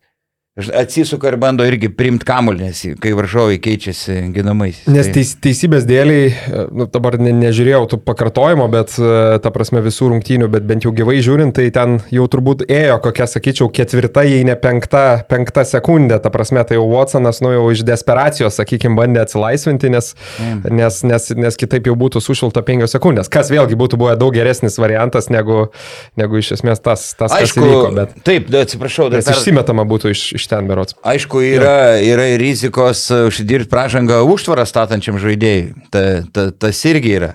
atsisuka 0.56 1.28
ir 1.28 1.36
bando 1.36 1.66
irgi 1.68 1.90
priimti 1.92 2.24
kamuolį, 2.28 2.70
nes 2.70 2.82
kai 3.04 3.12
varžovai 3.12 3.58
keičiasi 3.60 4.14
ginamais. 4.32 4.78
Nes 4.88 5.10
teis, 5.12 5.34
teisybės 5.44 5.84
dėliai, 5.84 6.30
nu, 6.72 6.86
dabar 6.88 7.18
ne, 7.20 7.34
nežiūrėjau 7.36 7.82
tų 7.92 7.98
pakartojimo, 8.08 8.70
bet 8.72 8.94
e, 8.96 9.10
ta 9.44 9.52
prasme 9.52 9.82
visų 9.84 10.14
rungtynių, 10.14 10.48
bet 10.54 10.64
bent 10.70 10.88
jau 10.88 10.94
gyvai 10.96 11.18
žiūrint, 11.26 11.58
tai 11.58 11.66
ten 11.76 11.98
jau 12.08 12.28
turbūt 12.32 12.64
ėjo 12.72 13.02
kokia, 13.04 13.28
sakyčiau, 13.34 13.68
ketvirta, 13.76 14.24
jei 14.24 14.46
ne 14.48 14.56
penkta, 14.56 15.26
penkta 15.28 15.66
sekundė. 15.68 16.22
Ta 16.24 16.32
prasme, 16.32 16.64
tai 16.64 16.80
jau 16.80 16.88
Watsonas, 16.88 17.44
nu 17.44 17.52
jau 17.52 17.68
iš 17.76 17.84
desperacijos, 17.92 18.56
sakykime, 18.56 18.96
bandė 18.96 19.26
atsilaisvinti, 19.26 19.92
nes, 19.92 20.14
mm. 20.40 20.72
nes, 20.72 21.02
nes, 21.12 21.28
nes 21.36 21.60
kitaip 21.60 21.92
jau 21.92 21.98
būtų 22.00 22.24
sušilta 22.24 22.64
penkios 22.64 22.96
sekundės. 22.96 23.28
Kas 23.28 23.52
vėlgi 23.52 23.76
būtų 23.84 24.00
buvę 24.00 24.16
daug 24.24 24.32
geresnis 24.32 24.80
variantas 24.80 25.28
negu, 25.28 25.68
negu 26.16 26.40
iš 26.40 26.56
esmės 26.62 26.80
tas, 26.80 27.10
tas 27.12 27.36
kas 27.36 27.44
Aišku, 27.44 27.68
įvyko. 27.68 27.94
Bet, 28.00 28.18
taip, 28.24 28.48
atsiprašau, 28.64 29.12
dar 29.12 29.20
nes 29.20 29.34
išsimetama 29.36 29.84
būtų 29.92 30.16
iš, 30.16 30.26
iš 30.40 30.45
ten 30.52 30.68
berots. 30.70 30.98
Aišku, 31.08 31.42
yra, 31.46 31.96
yra 32.04 32.28
ir 32.34 32.42
rizikos 32.42 33.06
uh, 33.14 33.26
užsidirbti 33.30 33.72
pražangą 33.72 34.22
užtvarą 34.30 34.66
statančiam 34.70 35.20
žaidėjui. 35.22 35.74
Ta, 35.94 36.06
ta, 36.34 36.50
tas 36.52 36.84
irgi 36.90 37.16
yra. 37.20 37.32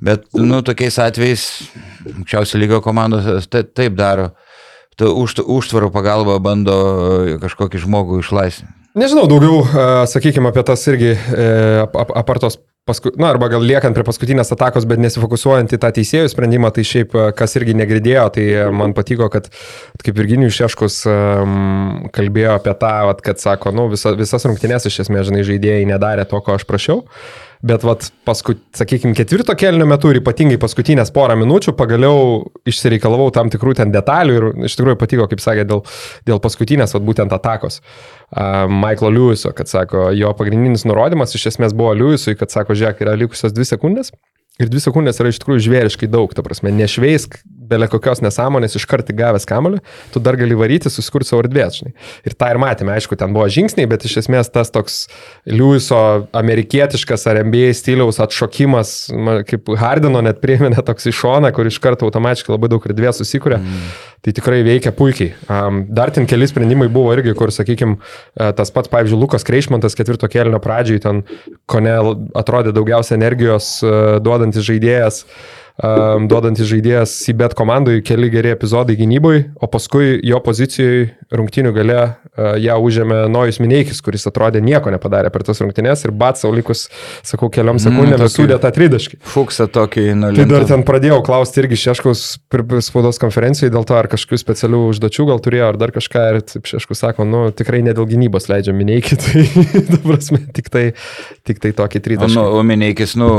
Bet, 0.00 0.24
nu, 0.32 0.62
tokiais 0.64 0.96
atvejais, 1.02 1.46
aukščiausio 2.16 2.60
lygio 2.62 2.80
komandos 2.84 3.48
ta, 3.52 3.62
taip 3.64 3.98
daro. 3.98 4.30
Ta 4.96 5.08
už, 5.12 5.38
užtvarų 5.44 5.92
pagalba 5.94 6.38
bando 6.42 6.76
uh, 6.76 7.32
kažkokį 7.42 7.84
žmogų 7.86 8.22
išlaisvinti. 8.24 8.76
Nežinau, 8.98 9.28
daugiau, 9.30 9.60
e, 9.62 9.82
sakykime, 10.10 10.50
apie 10.50 10.64
tas 10.66 10.82
irgi 10.90 11.12
e, 11.14 11.44
ap- 11.84 11.94
ap- 11.94 12.10
apartos, 12.18 12.56
pasku, 12.88 13.12
na, 13.20 13.30
arba 13.30 13.48
gal 13.52 13.64
liekant 13.64 13.96
prie 13.96 14.04
paskutinės 14.06 14.52
atakos, 14.54 14.86
bet 14.88 15.00
nesifokusuojant 15.02 15.74
į 15.76 15.80
tą 15.82 15.90
teisėjų 15.98 16.30
sprendimą, 16.32 16.72
tai 16.74 16.84
šiaip, 16.86 17.14
e, 17.14 17.26
kas 17.36 17.56
irgi 17.60 17.76
negirdėjo, 17.78 18.26
tai 18.36 18.46
e, 18.54 18.64
man 18.74 18.94
patiko, 18.96 19.28
kad 19.32 19.50
kaip 20.04 20.16
Virginijus 20.16 20.56
Šeškus 20.56 21.02
um, 21.10 22.08
kalbėjo 22.14 22.56
apie 22.56 22.74
tą, 22.80 22.94
vat, 23.10 23.22
kad 23.26 23.42
sako, 23.42 23.74
nu, 23.76 23.86
visa, 23.92 24.14
visas 24.18 24.46
rungtynės 24.48 24.88
iš 24.90 25.02
esmės, 25.04 25.28
žinai, 25.28 25.44
žaidėjai 25.46 25.86
nedarė 25.92 26.26
to, 26.30 26.40
ko 26.44 26.56
aš 26.56 26.66
prašiau. 26.68 27.04
Bet, 27.60 27.82
vat, 27.84 28.06
paskui, 28.24 28.54
sakykime, 28.72 29.12
ketvirto 29.12 29.52
kelnio 29.60 29.84
metu 29.88 30.08
ir 30.08 30.22
ypatingai 30.22 30.56
paskutinės 30.62 31.10
porą 31.12 31.34
minučių 31.42 31.74
pagaliau 31.76 32.38
išsireikalavau 32.70 33.26
tam 33.36 33.50
tikrų 33.52 33.74
ten 33.76 33.92
detalių 33.92 34.36
ir 34.38 34.46
iš 34.64 34.78
tikrųjų 34.78 34.96
patiko, 35.02 35.26
kaip 35.28 35.42
sakė, 35.44 35.66
dėl, 35.68 35.82
dėl 36.30 36.40
paskutinės, 36.40 36.96
vat, 36.96 37.04
būtent 37.04 37.36
atakos. 37.36 37.82
Uh, 38.30 38.64
Michaelo 38.72 39.12
Lewiso, 39.12 39.52
kad 39.56 39.68
sako, 39.68 40.08
jo 40.16 40.32
pagrindinis 40.38 40.86
nurodymas 40.88 41.36
iš 41.36 41.50
esmės 41.52 41.76
buvo 41.76 41.92
Lewisui, 42.00 42.38
kad 42.40 42.48
sako, 42.54 42.78
žiūrėk, 42.80 43.04
yra 43.04 43.18
likusios 43.20 43.52
dvi 43.52 43.68
sekundės. 43.68 44.14
Ir 44.60 44.72
dvi 44.72 44.80
sekundės 44.80 45.20
yra 45.20 45.28
iš 45.28 45.42
tikrųjų 45.42 45.66
žvėriškai 45.68 46.08
daug, 46.08 46.32
ta 46.32 46.44
prasme, 46.46 46.72
nešveisk 46.72 47.42
belė 47.70 47.88
kokios 47.90 48.22
nesąmonės 48.24 48.76
iš 48.78 48.86
karto 48.90 49.14
gavęs 49.16 49.46
kamuolį, 49.48 49.80
tu 50.14 50.22
dar 50.22 50.38
gali 50.40 50.58
varyti, 50.58 50.90
susikurti 50.92 51.30
savo 51.30 51.44
erdvės, 51.44 51.80
žinai. 51.80 51.94
Ir 52.26 52.36
tą 52.38 52.50
ir 52.52 52.60
matėme, 52.62 52.94
aišku, 52.96 53.18
ten 53.20 53.34
buvo 53.36 53.46
žingsniai, 53.50 53.88
bet 53.90 54.04
iš 54.08 54.20
esmės 54.24 54.52
tas 54.52 54.72
toks 54.74 55.00
Liuiso 55.48 56.00
amerikietiškas 56.36 57.26
ar 57.30 57.42
MBA 57.46 57.72
stiliaus 57.78 58.20
atšokimas, 58.22 58.94
kaip 59.48 59.72
Hardino 59.80 60.22
net 60.24 60.42
priminė 60.42 60.84
toks 60.86 61.10
iš 61.10 61.18
šoną, 61.22 61.52
kur 61.56 61.68
iš 61.70 61.80
karto 61.82 62.08
automatiškai 62.08 62.54
labai 62.54 62.70
daug 62.72 62.86
erdvės 62.90 63.22
susikuria. 63.22 63.60
Mm. 63.62 63.90
Tai 64.20 64.34
tikrai 64.36 64.58
veikia 64.60 64.92
puikiai. 64.92 65.30
Dar 65.88 66.10
ten 66.12 66.26
keli 66.28 66.44
sprendimai 66.48 66.90
buvo 66.92 67.14
irgi, 67.14 67.32
kur, 67.38 67.48
sakykime, 67.54 67.96
tas 68.36 68.72
pats, 68.74 68.90
pavyzdžiui, 68.92 69.16
Lukas 69.16 69.46
Kreišmantas 69.48 69.96
ketvirto 69.96 70.28
kelio 70.28 70.60
pradžiai 70.60 71.00
ten, 71.00 71.22
ko 71.70 71.80
ne, 71.80 71.94
atrodė 72.36 72.74
daugiausia 72.76 73.16
energijos 73.16 73.78
uh, 73.80 74.18
duodantis 74.20 74.66
žaidėjas. 74.66 75.22
Um, 75.80 76.26
duodantis 76.28 76.68
žaidėjas 76.68 77.12
į 77.30 77.36
bet 77.40 77.54
komandai 77.56 78.00
keli 78.04 78.28
geri 78.32 78.50
epizodai 78.52 78.96
gynyboje, 78.98 79.46
o 79.56 79.68
paskui 79.70 80.18
jo 80.26 80.40
pozicijoje 80.44 81.06
rungtinių 81.32 81.70
gale 81.72 81.98
uh, 82.02 82.58
ją 82.60 82.74
užėmė 82.84 83.22
Nojus 83.32 83.60
Mineikis, 83.62 84.02
kuris 84.04 84.26
atrodė 84.28 84.60
nieko 84.60 84.90
nepadarė 84.92 85.30
per 85.32 85.44
tas 85.46 85.62
rungtynės 85.62 86.04
ir 86.04 86.12
bat 86.12 86.36
savo 86.40 86.52
likus, 86.58 86.88
sakau, 87.24 87.48
keliom 87.54 87.78
sekundėm 87.80 88.18
mm, 88.18 88.32
sudė 88.34 88.58
tą 88.60 88.72
tridaškį. 88.76 89.20
Fuksą 89.30 89.68
tokį 89.72 90.04
Tai 90.10 90.18
nulinį. 90.20 90.46
dar 90.50 90.66
ten 90.68 90.84
pradėjau 90.84 91.22
klausti 91.24 91.62
irgi 91.62 91.78
Šeškus 91.86 92.26
spaudos 92.84 93.22
konferencijai 93.22 93.72
dėl 93.72 93.86
to, 93.88 93.96
ar 93.96 94.10
kažkokių 94.12 94.40
specialių 94.42 94.82
užduočių 94.90 95.28
gal 95.30 95.40
turėjo, 95.44 95.70
ar 95.70 95.80
dar 95.80 95.94
kažką. 95.96 96.26
Ir 96.34 96.42
Šeškus 96.74 97.04
sako, 97.06 97.24
nu 97.24 97.46
tikrai 97.56 97.80
ne 97.86 97.94
dėl 97.96 98.08
gynybos 98.10 98.50
leidžia 98.52 98.74
mineikį, 98.76 99.20
tai, 99.24 99.46
ta 99.88 100.02
prasme, 100.04 100.42
tik 100.56 100.68
tai, 100.72 100.84
tik 101.48 101.62
tai 101.62 101.72
tokį 101.78 102.02
O, 102.02 102.04
tritaškį. 102.08 102.36
nu, 102.36 102.46
o 102.58 102.62
Mineikis, 102.66 103.16
nu, 103.20 103.30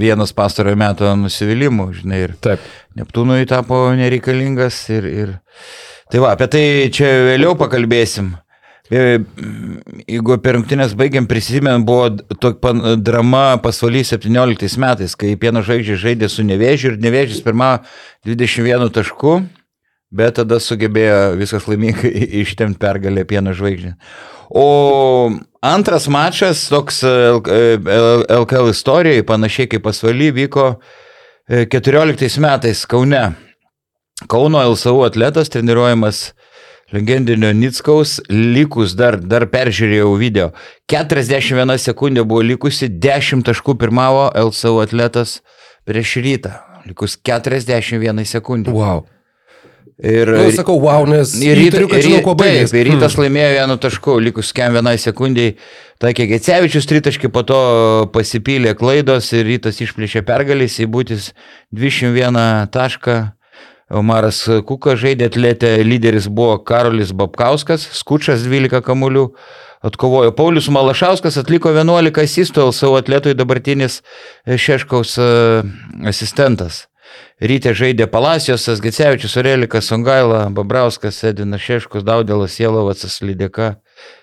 vienas 0.00 0.32
pastarojo 0.36 0.78
meto 0.80 1.12
nusivylimų, 1.64 1.92
žinai, 1.94 2.20
ir 2.28 2.34
Taip. 2.40 2.60
Neptūnui 2.96 3.46
tapo 3.46 3.92
nereikalingas 3.94 4.88
ir, 4.90 5.04
ir... 5.04 5.34
Tai 6.10 6.20
va, 6.20 6.34
apie 6.34 6.46
tai 6.48 6.90
čia 6.92 7.06
vėliau 7.32 7.56
pakalbėsim. 7.56 8.34
E, 8.92 9.20
Jeigu 10.06 10.36
per 10.44 10.58
rungtynės 10.58 10.94
baigiam 10.94 11.26
prisimenu, 11.26 11.84
buvo 11.84 12.10
tokia 12.36 12.96
drama 12.96 13.56
pasvaly 13.62 14.04
17 14.04 14.78
metais, 14.78 15.16
kai 15.16 15.36
Pieno 15.36 15.62
žvaigždė 15.64 15.96
žaidė 15.96 16.28
su 16.28 16.44
Nevėžiu 16.44 16.92
ir 16.92 17.00
Nevėžis 17.00 17.42
pirmą 17.42 17.78
21 18.26 18.92
taškų, 18.92 19.38
bet 20.12 20.36
tada 20.36 20.60
sugebėjo 20.60 21.34
viskas 21.40 21.66
laimingai 21.66 22.12
ištemti 22.44 22.78
pergalę 22.78 23.24
Pieno 23.24 23.56
žvaigždė. 23.56 23.96
O 24.54 25.32
antras 25.64 26.04
mačas, 26.12 26.68
toks 26.68 27.00
LKL 27.02 28.68
istorijai, 28.70 29.24
panašiai 29.26 29.70
kaip 29.72 29.82
pasvaly, 29.88 30.28
vyko 30.36 30.74
14 31.48 32.38
metais 32.38 32.86
Kaune. 32.86 33.32
Kauno 34.28 34.62
LSU 34.70 35.02
atletas 35.04 35.48
treniruojamas 35.48 36.32
legendinio 36.92 37.52
Nitskaus, 37.52 38.20
likus 38.30 38.94
dar, 38.96 39.18
dar 39.20 39.44
peržiūrėjau 39.52 40.14
video. 40.16 40.52
41 40.88 41.76
sekundė 41.82 42.24
buvo 42.24 42.40
likusi, 42.46 42.88
10 42.88 43.44
taškų 43.44 43.74
pirmavo 43.76 44.30
LSU 44.46 44.78
atletas 44.80 45.42
prieš 45.84 46.16
rytą. 46.24 46.54
Likus 46.88 47.18
41 47.20 48.24
sekundė. 48.24 48.72
Wow. 48.72 49.04
Ir, 50.02 50.26
Nu, 50.26 50.50
sakau, 50.50 50.74
wow, 50.82 51.04
nes 51.06 51.36
Ir 51.38 51.54
ryta, 51.54 51.76
įtariu, 51.76 51.88
kad 51.92 52.02
žinau, 52.02 52.22
kuo 52.24 52.34
baigės. 52.38 52.72
Taip, 52.72 52.80
ir 52.80 52.88
rytas 52.90 53.14
laimėjo 53.14 53.52
vienu 53.54 53.76
tašku, 53.78 54.16
likus 54.26 54.50
kem 54.56 54.74
vienai 54.74 54.96
sekundžiai. 54.98 55.54
Taikė 56.02 56.26
Gecevičius 56.32 56.88
tritaškį, 56.90 57.30
po 57.30 57.44
to 57.46 57.60
pasipylė 58.10 58.74
klaidos 58.74 59.30
ir 59.38 59.46
rytas 59.46 59.78
išplėšė 59.84 60.24
pergalės, 60.26 60.80
įbūtis 60.82 61.30
21 61.70 62.66
tašką. 62.74 63.18
Omaras 63.94 64.40
Kuka 64.66 64.96
žaidė 64.98 65.28
atletė, 65.28 65.76
lyderis 65.84 66.26
buvo 66.26 66.56
Karolis 66.66 67.12
Babkauskas, 67.14 67.84
Skučas 67.94 68.42
12 68.48 68.80
kamuolių, 68.82 69.28
atkovojo 69.84 70.32
Paulius 70.34 70.70
Malašauskas, 70.72 71.36
atliko 71.38 71.70
11 71.70 72.24
asistų, 72.24 72.66
savo 72.74 72.96
atletui 72.98 73.36
dabartinis 73.36 74.00
Šeškaus 74.48 75.14
e, 75.20 75.28
asistentas. 76.10 76.86
Rytė 77.42 77.72
žaidė 77.74 78.06
Palacijosas, 78.06 78.78
Gecevičius, 78.84 79.34
Orelikas, 79.40 79.88
Songaila, 79.90 80.46
Babrauskas, 80.54 81.18
Edinas 81.26 81.64
Šeškus, 81.66 82.04
Daudelas, 82.06 82.60
Jelovacas, 82.60 83.18
Lydeka, 83.26 83.74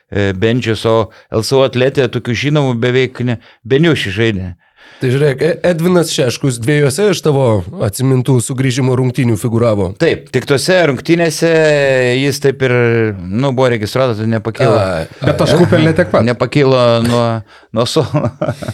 e, 0.07 0.31
Benčius, 0.31 0.85
o 0.87 1.11
LSO 1.35 1.65
atletė 1.67 2.07
tokių 2.07 2.37
žinomų 2.45 2.77
beveik 2.79 3.19
ne, 3.27 3.41
Beniušį 3.67 4.13
žaidė. 4.15 4.53
Tai 5.01 5.09
žiūrėk, 5.09 5.41
E- 5.41 5.57
Edvinas 5.65 6.11
Šeškus 6.13 6.59
dviejose 6.61 7.09
iš 7.11 7.21
tavo 7.25 7.43
atsimintų 7.83 8.37
sugrįžimo 8.45 8.93
rungtynių 8.97 9.35
figuravo. 9.41 9.89
Taip, 9.99 10.29
tik 10.31 10.45
tose 10.49 10.77
rungtynėse 10.91 11.51
jis 12.21 12.39
taip 12.43 12.61
ir, 12.67 12.75
nu, 13.17 13.51
buvo 13.51 13.71
registruotas, 13.73 14.21
tai 14.21 14.29
nepakilo. 14.29 14.77
Ai, 14.77 15.09
Bet 15.25 15.41
taškų 15.41 15.67
pelnė 15.73 15.95
tiek 15.97 16.13
pat. 16.13 16.23
Nepakilo 16.27 17.01
nuo, 17.07 17.25
nuo 17.73 17.85
suolo. 17.89 18.29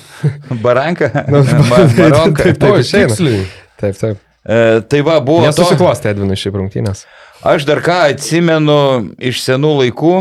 Baranka. 0.67 1.09
Maronka. 1.31 2.43
Taip, 2.51 2.61
taip, 2.61 2.85
tiksliai. 2.91 3.43
Taip, 3.79 3.99
taip. 4.03 4.26
E, 4.47 4.81
tai 4.87 5.01
va, 5.03 5.19
buvo. 5.19 5.43
to- 5.43 5.49
Nesusiklostė 5.51 6.13
Edvinui 6.15 6.37
šiaip 6.39 6.55
rungtynės. 6.55 7.05
Aš 7.43 7.65
dar 7.67 7.81
ką 7.85 7.97
atsimenu 8.13 8.77
iš 9.19 9.43
senų 9.43 9.73
laikų. 9.83 10.15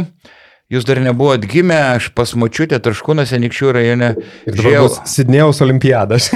Jūs 0.67 0.83
dar 0.83 0.99
nebuvo 0.99 1.31
atgimę, 1.37 1.77
aš 1.95 2.09
pas 2.11 2.33
močiutę 2.35 2.81
Tarškūnose, 2.83 3.39
Nikščių 3.39 3.69
rajone. 3.77 4.09
Ir 4.19 4.51
dabar 4.51 4.65
žiūrėjau- 4.65 5.07
Sidnėjaus 5.07 5.61
olimpiadas. 5.63 6.27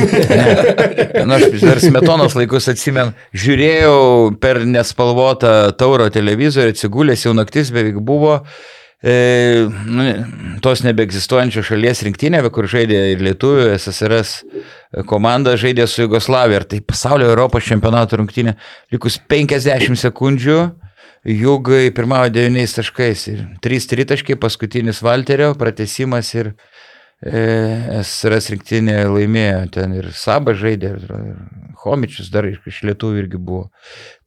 Na, 1.26 1.34
aš 1.40 1.58
dar 1.64 1.80
smetonos 1.82 2.36
laikus 2.38 2.68
atsimenu, 2.70 3.10
žiūrėjau 3.34 4.38
per 4.40 4.62
nespalvotą 4.70 5.72
tauro 5.76 6.06
televizorių, 6.14 6.70
atsigulęs 6.76 7.26
jau 7.26 7.34
naktis 7.34 7.72
beveik 7.74 7.98
buvo. 8.06 8.44
E, 9.00 9.68
nu, 9.88 10.04
tos 10.60 10.82
nebeegzistuojančios 10.84 11.70
šalies 11.70 12.02
rinktinė, 12.04 12.42
kur 12.52 12.68
žaidė 12.68 12.98
ir 13.14 13.22
Lietuvių, 13.24 13.70
SSRS 13.72 14.34
komanda 15.08 15.54
žaidė 15.60 15.86
su 15.88 16.04
Jugoslavija. 16.04 16.60
Ir 16.60 16.68
tai 16.68 16.82
pasaulio 16.84 17.30
Europos 17.32 17.64
čempionato 17.64 18.20
rungtinė. 18.20 18.58
Likus 18.92 19.16
50 19.30 19.96
sekundžių, 20.04 20.60
Jugai 21.24 21.90
pirmavo 21.92 22.28
9 22.32 22.76
taškais. 22.76 23.26
Ir 23.32 23.40
3 23.64 23.88
tritaškai, 23.88 24.36
paskutinis 24.40 25.02
Valterio, 25.04 25.54
pratesimas 25.56 26.32
ir 26.36 26.54
e, 27.20 27.42
SRS 28.04 28.54
rinktinė 28.54 29.02
laimėjo. 29.08 29.66
Ten 29.80 29.96
ir 29.96 30.12
Saba 30.16 30.52
žaidė, 30.56 30.94
ir, 30.96 31.10
ir 31.32 31.74
Homičius 31.84 32.28
dar 32.32 32.48
iš 32.48 32.84
Lietuvių 32.84 33.24
irgi 33.24 33.40
buvo. 33.40 33.68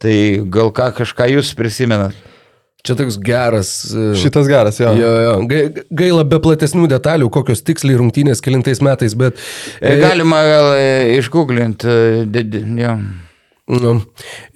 Tai 0.01 0.15
gal 0.53 0.73
ką, 0.73 0.93
kažką 1.01 1.29
jūs 1.35 1.53
prisimenat? 1.57 2.17
Čia 2.83 2.97
toks 2.99 3.15
geras. 3.23 3.69
e, 3.95 4.09
Šitas 4.19 4.47
geras, 4.51 4.79
jo. 4.83 4.91
Jo, 4.99 5.11
jo. 5.23 5.33
Gai- 5.47 5.85
Gaila 6.03 6.25
be 6.27 6.39
platesnių 6.43 6.89
detalių, 6.91 7.29
kokios 7.31 7.63
tiksliai 7.63 7.95
rungtynės 8.01 8.43
kelintais 8.43 8.81
metais, 8.83 9.15
bet... 9.15 9.39
E, 9.79 9.95
Galima 10.03 10.41
gal 10.43 10.73
e, 10.75 10.89
išgooglinti. 11.21 11.87
Ja. 12.83 12.97
Nu, 13.63 13.93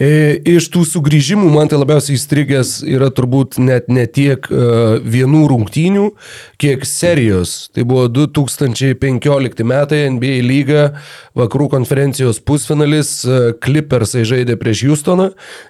e, 0.04 0.10
iš 0.44 0.66
tų 0.74 0.82
sugrįžimų 0.84 1.48
man 1.54 1.70
tai 1.72 1.78
labiausiai 1.80 2.18
įstrigęs 2.20 2.74
yra 2.92 3.08
turbūt 3.16 3.56
net 3.64 3.88
ne 3.88 4.04
tiek 4.04 4.44
e, 4.52 4.58
vienų 5.00 5.46
rungtynių, 5.54 6.10
kiek 6.60 6.84
serijos. 6.84 7.70
Tai 7.72 7.86
buvo 7.88 8.10
2015 8.12 9.64
metai 9.64 10.02
NBA 10.12 10.42
lyga, 10.44 10.84
vakarų 11.38 11.70
konferencijos 11.76 12.40
pusfinalis, 12.44 13.12
e, 13.26 13.40
Clippersai 13.64 14.26
žaidė 14.28 14.58
prieš 14.60 14.84
Houstoną 14.88 15.30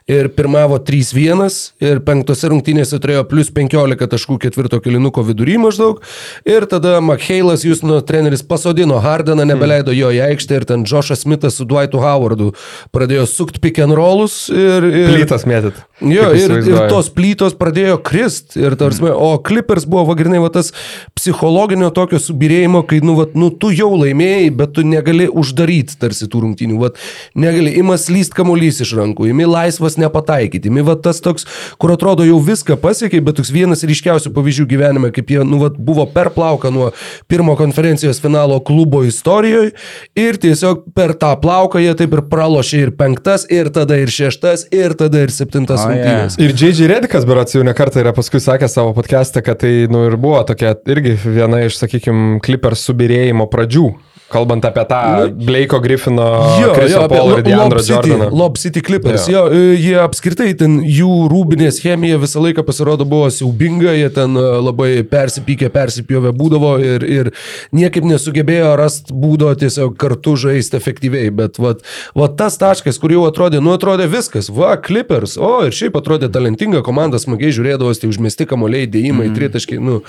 ir 0.10 0.30
pirmavo 0.36 0.80
3-1 0.84 1.44
ir 1.84 2.02
penktose 2.08 2.52
rungtynėse 2.52 3.00
turėjo 3.04 3.26
plus 3.30 3.52
15 3.54 4.10
taškų 4.14 4.40
ketvirto 4.46 4.80
kilinuko 4.84 5.26
vidury 5.28 5.58
maždaug 5.62 6.02
ir 6.48 6.68
tada 6.72 6.98
McHale'as, 7.02 7.66
Houstono 7.68 8.00
treneris, 8.08 8.46
pasodino 8.48 9.02
Hardeną, 9.04 9.48
nebeleido 9.48 9.96
jo 9.96 10.14
į 10.14 10.24
aikštę 10.30 10.62
ir 10.62 10.68
ten 10.70 10.88
Joshas 10.88 11.26
Smithas 11.26 11.60
su 11.60 11.68
Dwightu 11.68 12.02
Howardu 12.04 12.54
pradėjo 12.96 13.28
sukt 13.30 13.62
pick 13.64 13.82
and 13.84 13.96
rollus 13.98 14.48
ir... 14.54 14.88
ir 14.88 15.14
Plytas 15.14 15.48
mėtyt. 15.50 15.84
Jo, 15.98 16.28
ir, 16.38 16.52
ir 16.62 16.84
tos 16.92 17.08
plytos 17.10 17.56
pradėjo 17.58 17.98
krist. 18.06 18.54
Ir, 18.60 18.76
tarsime, 18.78 19.10
o 19.10 19.32
Clippers 19.42 19.88
buvo, 19.90 20.04
vagrinai, 20.12 20.38
va, 20.44 20.52
tas 20.54 20.70
psichologinio 21.18 21.90
tokio 21.96 22.20
subirėjimo, 22.22 22.84
kai, 22.90 23.00
nu, 23.06 23.16
va, 23.18 23.26
nu, 23.34 23.50
tu 23.50 23.72
jau 23.74 23.90
laimėjai, 23.98 24.52
bet 24.60 24.76
tu 24.78 24.86
negali 24.86 25.26
uždaryti 25.58 25.98
tarsi 26.00 26.28
tų 26.30 26.44
rungtynių. 26.46 26.78
Va, 26.82 26.92
negali, 27.36 27.74
imas 27.80 28.08
lyst 28.14 28.36
kamuolys 28.38 28.82
iš 28.84 28.94
rankų, 28.98 29.30
imi 29.32 29.48
laisvas 29.50 29.98
nepataikyti, 29.98 30.70
imi 30.70 30.84
va, 30.86 30.96
tas 30.96 31.22
toks, 31.22 31.48
kur 31.82 31.94
atrodo 31.96 32.26
jau 32.28 32.38
viską 32.44 32.78
pasiekė, 32.82 33.22
bet 33.26 33.40
toks 33.40 33.52
vienas 33.54 33.84
ryškiausių 33.88 34.34
pavyzdžių 34.36 34.68
gyvenime, 34.70 35.12
kaip 35.16 35.32
jie, 35.34 35.42
nu, 35.48 35.62
va, 35.64 35.72
buvo 35.72 36.06
per 36.06 36.30
plauką 36.36 36.72
nuo 36.74 36.92
pirmo 37.28 37.58
konferencijos 37.58 38.22
finalo 38.22 38.60
klubo 38.62 39.04
istorijoje 39.08 39.74
ir 40.18 40.38
tiesiog 40.42 40.86
per 40.96 41.16
tą 41.18 41.34
plauką 41.42 41.82
jie 41.82 41.94
taip 41.98 42.14
ir 42.18 42.24
pralošė 42.30 42.84
ir 42.86 42.94
penktas, 42.98 43.48
ir 43.50 43.72
tada 43.74 43.98
ir 43.98 44.12
šeštas, 44.14 44.68
ir 44.76 44.98
tada 45.00 45.26
ir 45.26 45.34
septintas 45.34 45.84
O, 45.84 45.90
rungtynės. 45.90 46.38
Ir 46.42 46.54
J.J. 46.54 46.90
Redikas, 46.92 47.26
berots, 47.28 47.56
jau 47.58 47.66
ne 47.66 47.74
kartą 47.78 48.04
yra 48.04 48.14
paskui 48.16 48.42
sakęs 48.44 48.78
savo 48.78 48.94
podcast'e, 48.98 49.44
kad 49.46 49.62
tai, 49.64 49.74
nu, 49.92 50.06
ir 50.10 50.18
buvo 50.22 50.44
tokia 50.48 50.76
irgi 50.90 51.18
viena 51.24 51.64
iš, 51.66 51.80
sakykime, 51.82 52.38
Clippers 52.46 52.86
subirėjimo 52.90 53.48
pradžių. 53.52 53.88
Kalbant 54.28 54.66
apie 54.68 54.84
tą 54.90 55.02
Blake'o 55.48 55.82
Griffino, 55.84 56.30
Chriso 56.76 57.06
apie 57.06 57.16
Paul 57.16 57.38
ir 57.38 57.44
Deandro 57.48 57.84
Jordaną. 57.84 58.30
Lob 58.36 58.60
City 58.60 58.84
Clippers. 58.84 59.28
Jo. 59.32 59.38
Jo, 59.38 59.44
e, 59.54 59.76
jie 59.78 59.98
apskritai 60.02 60.50
ten 60.58 60.80
jų 60.82 61.28
rūbinės 61.30 61.78
chemija 61.84 62.18
visą 62.22 62.42
laiką 62.42 62.64
pasirodo 62.66 63.06
buvo 63.08 63.28
siaubinga, 63.34 63.92
jie 63.94 64.08
ten 64.14 64.38
e, 64.40 64.46
labai 64.66 64.90
persipykė, 65.08 65.70
persipjovė 65.74 66.32
būdavo 66.38 66.72
ir, 66.82 67.06
ir 67.06 67.30
niekaip 67.76 68.08
nesugebėjo 68.08 68.72
rasti 68.80 69.14
būdo 69.14 69.52
tiesiog 69.62 69.94
kartu 70.02 70.34
žaisti 70.42 70.80
efektyviai. 70.80 71.30
Bet 71.38 71.60
vat, 71.62 71.84
vat 72.18 72.38
tas 72.40 72.58
taškas, 72.58 72.98
kur 73.02 73.14
jau 73.14 73.28
atrodė, 73.30 73.62
nu 73.64 73.76
atrodė 73.76 74.08
viskas, 74.10 74.50
va, 74.54 74.74
Clippers, 74.82 75.38
o 75.38 75.52
ir 75.68 75.76
šiaip 75.78 76.00
atrodė 76.00 76.32
talentinga 76.34 76.82
komanda, 76.86 77.22
smagiai 77.22 77.54
žiūrėdavosi, 77.54 78.04
tai 78.04 78.12
užmesti 78.14 78.50
kamuoliai, 78.50 78.90
dėjimai, 78.90 79.30
mm. 79.30 79.38
tritaškai, 79.38 79.80
nu, 79.84 80.00